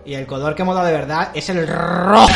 Y 0.05 0.15
el 0.15 0.27
color 0.27 0.55
que 0.55 0.65
mola 0.65 0.85
de 0.85 0.93
verdad 0.93 1.31
es 1.35 1.49
el 1.49 1.67
rojo. 1.67 2.27